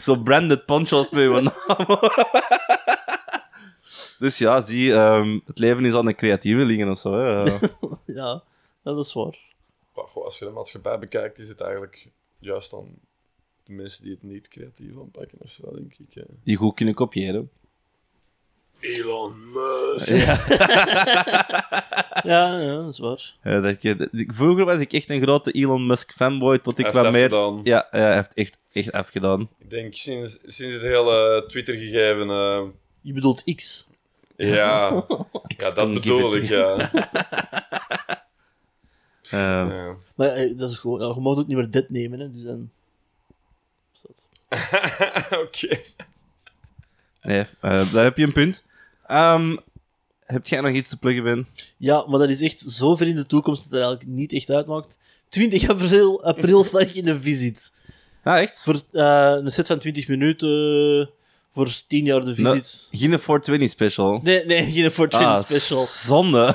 Zo 0.00 0.14
branded 0.22 0.64
ponchos 0.66 1.10
met 1.10 1.22
je 1.22 1.28
naam. 1.40 1.98
Dus 4.18 4.38
ja, 4.38 4.60
zie, 4.60 4.92
ehm, 4.94 5.38
het 5.46 5.58
leven 5.58 5.84
is 5.84 5.94
aan 5.94 6.06
de 6.06 6.14
creatievelingen 6.14 6.88
of 6.88 6.98
zo. 6.98 7.12
Hè. 7.18 7.56
Ja, 8.14 8.42
dat 8.82 9.04
is 9.04 9.12
waar. 9.12 9.38
Maar 9.94 10.04
goh, 10.06 10.24
als 10.24 10.38
je 10.38 10.44
de 10.44 10.50
maatschappij 10.50 10.98
bekijkt, 10.98 11.38
is 11.38 11.48
het 11.48 11.60
eigenlijk 11.60 12.10
juist 12.38 12.74
aan 12.74 12.94
de 13.64 13.72
mensen 13.72 14.02
die 14.02 14.12
het 14.12 14.22
niet 14.22 14.48
creatief 14.48 14.96
aanpakken 14.98 15.38
of 15.40 15.50
zo, 15.50 15.74
denk 15.74 15.94
ik. 15.94 16.14
hè. 16.14 16.22
Die 16.42 16.56
goed 16.56 16.74
kunnen 16.74 16.94
kopiëren. 16.94 17.50
Elon 18.84 19.34
Musk. 19.52 20.08
Ja, 22.24 22.58
ja, 22.60 22.74
dat 22.76 22.88
is 22.90 22.98
waar. 22.98 23.34
Eh, 23.42 23.62
dat 23.62 23.82
je, 23.82 23.96
dat- 23.96 24.08
ik- 24.12 24.32
vroeger 24.34 24.64
was 24.64 24.80
ik 24.80 24.92
echt 24.92 25.10
een 25.10 25.22
grote 25.22 25.50
Elon 25.52 25.86
Musk 25.86 26.12
fanboy, 26.12 26.58
tot 26.58 26.78
ik 26.78 26.84
Hij 26.84 26.94
wat 26.94 27.02
heeft 27.02 27.14
meer... 27.16 27.24
afgedaan. 27.24 27.60
Ja, 27.64 27.88
ja, 27.90 27.98
hij 27.98 28.14
heeft 28.14 28.34
echt, 28.34 28.56
echt 28.72 28.92
afgedaan. 28.92 29.48
Ik 29.58 29.70
denk 29.70 29.94
sinds, 29.94 30.38
sinds 30.44 30.74
het 30.74 30.82
hele 30.82 31.44
Twitter-gegeven. 31.48 32.30
eh, 32.30 32.62
Je 33.00 33.12
bedoelt 33.12 33.54
X. 33.54 33.88
ja, 34.36 35.04
ja, 35.56 35.70
dat 35.74 35.92
bedoel 35.92 36.36
ik, 36.36 36.48
ja. 36.48 36.90
Eh, 39.30 39.40
ja. 39.70 39.94
Maar 40.16 40.28
eh, 40.28 40.58
dat 40.58 40.70
is 40.70 40.78
gewoon... 40.78 41.14
je 41.14 41.20
mag 41.20 41.36
ook 41.38 41.46
niet 41.46 41.56
meer 41.56 41.70
dit 41.70 41.90
nemen, 41.90 42.20
hè. 42.20 42.32
Dus 42.32 42.42
dan... 42.42 42.70
Oké. 45.42 45.78
Nee, 47.22 47.46
daar 47.60 48.04
heb 48.04 48.16
je 48.16 48.24
een 48.24 48.32
punt. 48.32 48.64
Ehm, 49.06 49.56
heb 50.24 50.46
jij 50.46 50.60
nog 50.60 50.72
iets 50.72 50.88
te 50.88 50.96
pluggen, 50.96 51.24
Ben? 51.24 51.46
Ja, 51.76 52.04
maar 52.08 52.18
dat 52.18 52.28
is 52.28 52.40
echt 52.40 52.60
zo 52.60 52.96
ver 52.96 53.06
in 53.06 53.16
de 53.16 53.26
toekomst 53.26 53.62
dat 53.62 53.72
het 53.72 53.80
eigenlijk 53.80 54.10
niet 54.18 54.32
echt 54.32 54.50
uitmaakt. 54.50 54.98
20 55.28 55.68
april, 55.70 56.22
april 56.24 56.64
sta 56.64 56.78
ik 56.78 56.94
in 56.94 57.04
de 57.04 57.20
visit. 57.20 57.72
Ah, 58.24 58.40
echt? 58.40 58.62
Voor 58.62 58.80
eh, 58.92 59.36
een 59.42 59.52
set 59.52 59.66
van 59.66 59.78
20 59.78 60.08
minuten 60.08 61.10
voor 61.52 61.68
10 61.86 62.04
jaar 62.04 62.24
de 62.24 62.34
Nou, 62.36 62.56
visit. 62.60 62.88
Geen 62.90 63.18
420 63.18 63.70
special. 63.70 64.20
Nee, 64.22 64.44
nee, 64.44 64.62
geen 64.62 64.92
420 64.92 65.20
Ah, 65.20 65.40
special. 65.42 65.84
Zonde. 65.84 66.54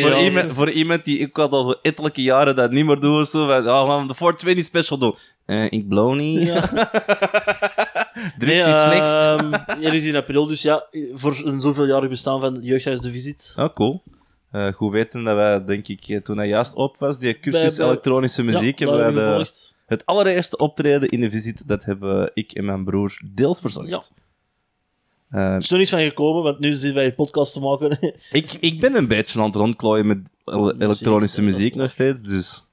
Voor, 0.00 0.18
iemand, 0.22 0.52
voor 0.52 0.70
iemand 0.70 1.04
die 1.04 1.18
ik 1.18 1.36
had 1.36 1.52
al 1.52 1.64
zo 1.64 1.74
ettelijke 1.82 2.22
jaren 2.22 2.56
dat 2.56 2.70
niet 2.70 2.84
meer 2.84 3.00
doe, 3.00 3.26
zo 3.26 3.46
van, 3.46 3.68
oh, 3.68 3.82
we 3.84 3.90
gaan 3.90 4.08
de 4.08 4.14
420 4.14 4.64
special 4.64 4.98
doen. 4.98 5.16
Eh, 5.50 5.70
ik 5.70 5.88
blow 5.88 6.14
niet. 6.14 6.46
Ja. 6.46 6.60
Drugs 8.38 8.46
Nee, 8.46 8.58
is 8.58 8.82
slecht. 8.82 9.26
ehm, 9.26 9.52
er 9.84 9.94
is 9.94 10.04
in 10.04 10.16
april, 10.16 10.46
dus 10.46 10.62
ja, 10.62 10.84
voor 11.12 11.40
een 11.44 11.60
zoveeljarig 11.60 12.08
bestaan 12.08 12.40
van 12.40 12.54
het 12.54 12.64
Jeugdhuis 12.64 13.00
de 13.00 13.10
Visit. 13.12 13.54
Oh, 13.58 13.74
cool. 13.74 14.02
Eh, 14.50 14.66
goed 14.72 14.92
weten 14.92 15.24
dat 15.24 15.34
wij, 15.36 15.64
denk 15.64 15.88
ik, 15.88 16.08
eh, 16.08 16.20
toen 16.20 16.36
hij 16.36 16.48
juist 16.48 16.74
op 16.74 16.96
was, 16.98 17.18
die 17.18 17.40
cursus 17.40 17.62
Bij- 17.62 17.76
bij- 17.76 17.86
elektronische 17.86 18.42
muziek, 18.42 18.78
ja, 18.78 18.86
hebben 18.92 19.14
wij 19.14 19.40
ik 19.40 19.46
de, 19.46 19.72
het 19.86 20.06
allereerste 20.06 20.56
optreden 20.56 21.08
in 21.08 21.20
de 21.20 21.30
visit, 21.30 21.68
dat 21.68 21.84
hebben 21.84 22.30
ik 22.34 22.52
en 22.52 22.64
mijn 22.64 22.84
broer 22.84 23.18
deels 23.34 23.60
verzorgd. 23.60 23.88
Ja. 23.88 24.02
Er 25.38 25.58
is 25.58 25.68
nog 25.70 25.78
niets 25.78 25.90
van 25.90 26.00
gekomen, 26.02 26.42
want 26.42 26.58
nu 26.58 26.70
zitten 26.72 26.94
wij 26.94 27.04
een 27.04 27.14
podcast 27.14 27.52
te 27.52 27.60
maken. 27.60 27.98
ik, 28.32 28.56
ik 28.60 28.80
ben 28.80 28.94
een 28.96 29.08
beetje 29.08 29.38
aan 29.40 29.46
het 29.46 29.54
rondklooien 29.54 30.06
met 30.06 30.18
ele- 30.44 30.74
elektronische 30.78 31.42
muziek 31.42 31.74
nog 31.74 31.90
steeds, 31.90 32.20
dus 32.22 32.64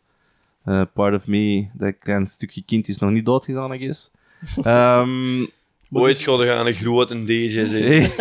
eh, 0.67 0.81
part 0.93 1.15
of 1.15 1.27
me, 1.27 1.67
dat 1.73 1.97
klein 1.99 2.25
stukje 2.25 2.63
kind, 2.65 2.87
is 2.87 2.97
nog 2.97 3.11
niet 3.11 3.25
doodgegaan, 3.25 3.73
I 3.73 3.79
guess. 3.79 4.11
Ehm, 4.63 5.45
Ooit 5.91 6.17
ga 6.17 6.43
je 6.43 6.51
aan 6.51 6.67
een 6.67 6.73
grote 6.73 7.23
DJ 7.23 7.65
zijn. 7.65 8.01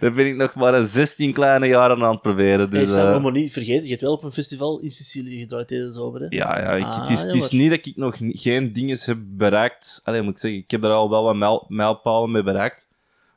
Daar 0.00 0.12
ben 0.12 0.26
ik 0.26 0.36
nog 0.36 0.54
maar 0.54 0.74
een 0.74 0.86
16 0.86 1.32
kleine 1.32 1.66
jaren 1.66 2.02
aan 2.02 2.10
het 2.10 2.22
proberen. 2.22 2.70
Dus, 2.70 2.94
hey, 2.94 3.02
Sam, 3.02 3.14
eh, 3.14 3.22
maar 3.22 3.32
niet 3.32 3.52
vergeten, 3.52 3.82
je 3.82 3.88
hebt 3.88 4.00
wel 4.00 4.12
op 4.12 4.24
een 4.24 4.30
festival 4.32 4.78
in 4.78 4.90
Sicilië 4.90 5.38
gedraaid 5.40 5.68
deze 5.68 5.90
zomer, 5.90 6.20
hè? 6.20 6.26
ja, 6.28 6.60
ja 6.60 6.72
ik, 6.72 6.84
Ah, 6.84 7.00
het, 7.00 7.10
is, 7.10 7.22
het 7.22 7.34
is 7.34 7.50
niet 7.50 7.70
dat 7.70 7.86
ik 7.86 7.96
nog 7.96 8.16
geen 8.20 8.72
dingen 8.72 8.98
heb 9.00 9.18
bereikt. 9.20 10.00
Allee, 10.04 10.22
moet 10.22 10.32
ik 10.32 10.38
zeggen, 10.38 10.60
ik 10.60 10.70
heb 10.70 10.82
daar 10.82 10.90
al 10.90 11.10
wel 11.10 11.22
wat 11.22 11.36
mijl, 11.36 11.64
mijlpalen 11.68 12.30
mee 12.30 12.42
bereikt. 12.42 12.88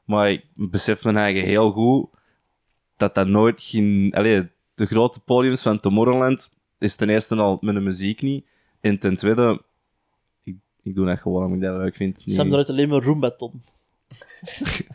Maar 0.05 0.31
ik 0.31 0.45
besef 0.53 1.03
mijn 1.03 1.17
eigen 1.17 1.43
heel 1.43 1.71
goed 1.71 2.07
dat 2.97 3.15
dat 3.15 3.27
nooit 3.27 3.61
geen... 3.61 4.11
Allee, 4.15 4.47
de 4.75 4.85
grote 4.85 5.19
podiums 5.19 5.61
van 5.61 5.79
Tomorrowland 5.79 6.49
is 6.79 6.95
ten 6.95 7.09
eerste 7.09 7.35
al 7.35 7.57
met 7.61 7.73
de 7.75 7.81
muziek 7.81 8.21
niet. 8.21 8.45
En 8.81 8.99
ten 8.99 9.15
tweede, 9.15 9.61
ik, 10.43 10.55
ik 10.83 10.95
doe 10.95 11.05
dat 11.05 11.19
gewoon 11.19 11.43
omdat 11.45 11.57
ik 11.57 11.61
dat 11.75 11.77
leuk 11.77 11.95
vind. 11.95 12.23
Sam 12.25 12.49
draait 12.49 12.69
alleen 12.69 12.89
maar 12.89 13.03
Roombaton. 13.03 13.61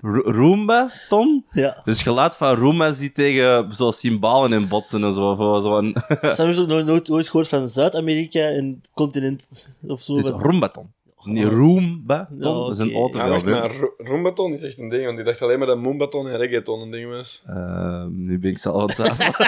Ro- 0.00 0.30
Roomba, 0.30 0.90
Tom? 1.08 1.44
Ja. 1.50 1.80
Dus 1.84 2.02
geluid 2.02 2.36
van 2.36 2.54
Roombas 2.54 2.98
die 2.98 3.12
tegen 3.12 3.74
zo 3.74 3.90
cymbalen 3.90 4.52
en 4.52 4.68
botsen 4.68 5.04
en 5.04 5.12
zo. 5.12 5.34
Zo, 5.34 5.60
zo 5.60 5.78
een, 5.78 5.96
Sam 6.22 6.48
is 6.48 6.58
ook 6.58 6.68
nooit, 6.68 7.06
nooit, 7.08 7.28
gehoord 7.28 7.48
van 7.48 7.68
Zuid-Amerika 7.68 8.40
en 8.40 8.80
continent 8.94 9.76
of 9.86 10.02
zo. 10.02 10.16
Het 10.16 10.24
is 10.24 10.30
Roombaton. 10.30 10.92
Oh, 11.26 11.42
Roombaton. 11.42 12.36
Ja, 12.38 12.42
Dat 12.42 12.70
is 12.70 12.78
een 12.78 12.94
auto. 12.94 13.18
Ja, 13.18 13.38
maar 13.38 13.76
Ro- 13.76 13.94
Roombaton 13.98 14.52
is 14.52 14.62
echt 14.62 14.78
een 14.78 14.88
ding, 14.88 15.04
want 15.06 15.18
ik 15.18 15.24
dacht 15.24 15.42
alleen 15.42 15.58
maar 15.58 15.66
dat 15.66 15.78
Moombaton 15.78 16.28
en 16.28 16.36
Reggaeton 16.36 16.80
een 16.80 16.90
ding 16.90 17.10
was. 17.10 17.42
Eh, 17.46 18.04
nu 18.06 18.38
ben 18.38 18.50
ik 18.50 18.58
zelf 18.58 18.80
aan 18.82 18.96
tafel. 19.06 19.44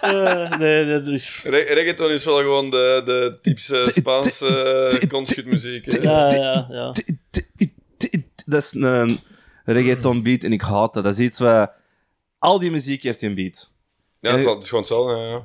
Eh, 0.00 0.58
nee, 0.58 0.84
nee, 0.84 1.00
dus... 1.00 1.42
Re- 1.42 1.72
reggaeton 1.74 2.10
is 2.10 2.24
wel 2.24 2.36
gewoon 2.36 2.70
de, 2.70 3.02
de 3.04 3.38
typische 3.42 3.86
Spaanse 3.90 4.90
uh, 5.02 5.08
conschutmuziek. 5.08 5.92
hè. 5.92 5.98
Ja, 5.98 6.34
ja, 6.34 6.66
ja. 6.70 6.92
Dat 8.46 8.62
is 8.62 8.72
een 8.74 9.18
reggaeton 9.64 10.22
beat 10.22 10.42
en 10.42 10.52
ik 10.52 10.60
haat 10.60 10.94
dat. 10.94 11.04
Dat 11.04 11.12
is 11.12 11.18
iets 11.18 11.38
waar... 11.38 11.72
Al 12.38 12.58
die 12.58 12.70
muziek 12.70 13.02
heeft 13.02 13.22
een 13.22 13.34
beat. 13.34 13.72
Ja, 14.20 14.30
dat 14.30 14.40
is, 14.40 14.46
is 14.46 14.68
gewoon 14.68 14.80
hetzelfde. 14.84 15.16
Ja. 15.16 15.44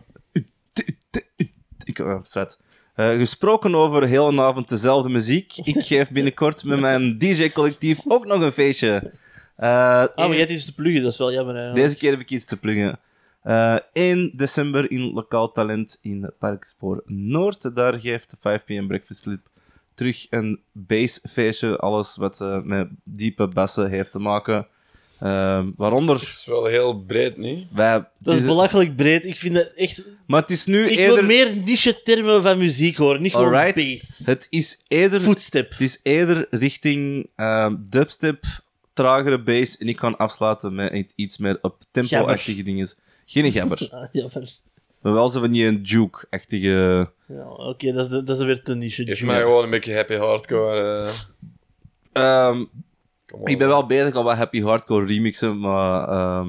Ik, 1.83 1.99
oh, 1.99 2.19
zwet. 2.23 2.59
Eh, 3.01 3.17
gesproken 3.17 3.75
over 3.75 4.07
heel 4.07 4.27
een 4.27 4.39
avond 4.39 4.69
dezelfde 4.69 5.09
muziek. 5.09 5.53
Ik 5.57 5.83
geef 5.91 6.09
binnenkort 6.09 6.63
met 6.63 6.79
mijn 6.79 7.17
DJ-collectief 7.17 7.99
ook 8.07 8.25
nog 8.25 8.41
een 8.41 8.51
feestje. 8.51 9.11
Eh, 9.55 9.67
Ah, 9.69 10.15
maar 10.15 10.29
jij 10.29 10.37
hebt 10.37 10.51
iets 10.51 10.65
te 10.65 10.75
pluggen, 10.75 11.01
dat 11.01 11.11
is 11.11 11.17
wel 11.17 11.31
jammer. 11.33 11.55
eigenlijk. 11.55 11.85
Deze 11.85 11.97
keer 11.99 12.11
heb 12.11 12.19
ik 12.19 12.29
iets 12.31 12.45
te 12.45 12.57
pluggen. 12.57 12.99
Eh 13.43 13.75
1 13.93 14.31
december 14.35 14.91
in 14.91 15.13
Lokaal 15.13 15.51
Talent 15.51 15.99
in 16.01 16.31
Parkspoor 16.39 17.01
Noord. 17.05 17.75
Daar 17.75 17.99
geeft 17.99 18.29
de 18.29 18.37
5 18.39 18.63
PM 18.65 18.87
Breakfast 18.87 19.21
Club 19.21 19.39
terug 19.93 20.27
een 20.29 20.59
bassfeestje. 20.71 21.77
Alles 21.77 22.15
wat 22.17 22.39
met 22.63 22.87
diepe 23.03 23.47
bassen 23.47 23.89
heeft 23.89 24.11
te 24.11 24.19
maken. 24.19 24.67
Ehm, 25.21 25.65
Dat 25.65 25.73
waaronder 25.77 26.15
is 26.15 26.43
wel 26.45 26.65
heel 26.65 27.03
breed, 27.03 27.37
niet? 27.37 27.67
wij... 27.73 28.05
Dat 28.19 28.33
is 28.33 28.39
is- 28.39 28.45
belachelijk 28.45 28.95
breed. 28.95 29.25
Ik 29.25 29.37
vind 29.37 29.53
het 29.55 29.73
echt... 29.75 30.05
maar 30.27 30.41
het 30.41 30.49
is 30.49 30.65
nu 30.65 30.89
Ik 30.89 30.97
eerder... 30.97 31.15
wil 31.15 31.25
meer 31.25 31.55
niche-termen 31.57 32.41
van 32.41 32.57
muziek 32.57 32.95
horen, 32.97 33.21
niet 33.21 33.31
gewoon 33.31 33.53
Alright. 33.53 33.75
bass. 33.75 34.25
Het 34.25 34.47
is 34.49 34.85
eerder... 34.87 35.19
Footstep. 35.19 35.69
Het 35.71 35.81
is 35.81 35.99
eerder 36.03 36.47
richting 36.49 37.29
ehm, 37.35 37.75
dubstep, 37.89 38.43
tragere 38.93 39.41
bass. 39.41 39.77
En 39.77 39.87
ik 39.87 39.95
kan 39.95 40.17
afsluiten 40.17 40.75
met 40.75 41.13
iets- 41.15 41.37
meer 41.37 41.57
op 41.61 41.83
tempo-achtige 41.91 42.63
dingen. 42.63 42.89
Geen 43.25 43.51
gabber. 43.51 43.87
Ah, 43.91 44.07
jammer. 44.11 44.49
maar 45.01 45.13
wel 45.13 45.29
zo 45.29 45.39
van 45.39 45.51
die 45.51 45.65
een 45.65 45.79
juke-achtige... 45.81 47.09
Ja, 47.27 47.49
Oké, 47.49 47.91
dat, 47.91 48.11
is 48.11 48.21
dat 48.23 48.29
is 48.39 48.45
weer 48.45 48.61
te 48.61 48.75
niche. 48.75 49.05
Geef 49.05 49.23
mij 49.23 49.41
gewoon 49.41 49.63
een 49.63 49.69
beetje 49.69 49.93
happy 49.95 50.13
hardcore. 50.15 51.09
on. 52.13 52.69
Ik 53.43 53.57
ben 53.57 53.67
wel 53.67 53.85
bezig 53.85 54.15
aan 54.15 54.23
wat 54.23 54.35
happy 54.37 54.61
hardcore 54.61 55.05
remixen, 55.05 55.59
maar 55.59 56.07
ehm, 56.07 56.47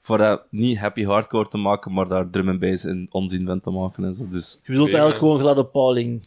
voor 0.00 0.18
dat 0.18 0.42
niet 0.50 0.78
happy 0.78 1.04
hardcore 1.04 1.48
te 1.48 1.56
maken, 1.58 1.92
maar 1.92 2.08
daar 2.08 2.30
drum 2.30 2.48
and 2.48 2.60
bass 2.60 2.84
in 2.84 3.08
onzin 3.10 3.46
van 3.46 3.60
te 3.60 3.70
maken 3.70 4.04
en 4.04 4.14
zo. 4.14 4.28
Dus 4.28 4.60
Je 4.64 4.70
bedoelt 4.72 4.90
Ja. 4.90 4.98
eigenlijk 4.98 5.24
gewoon 5.24 5.38
gladde 5.40 5.64
Pauling. 5.66 6.26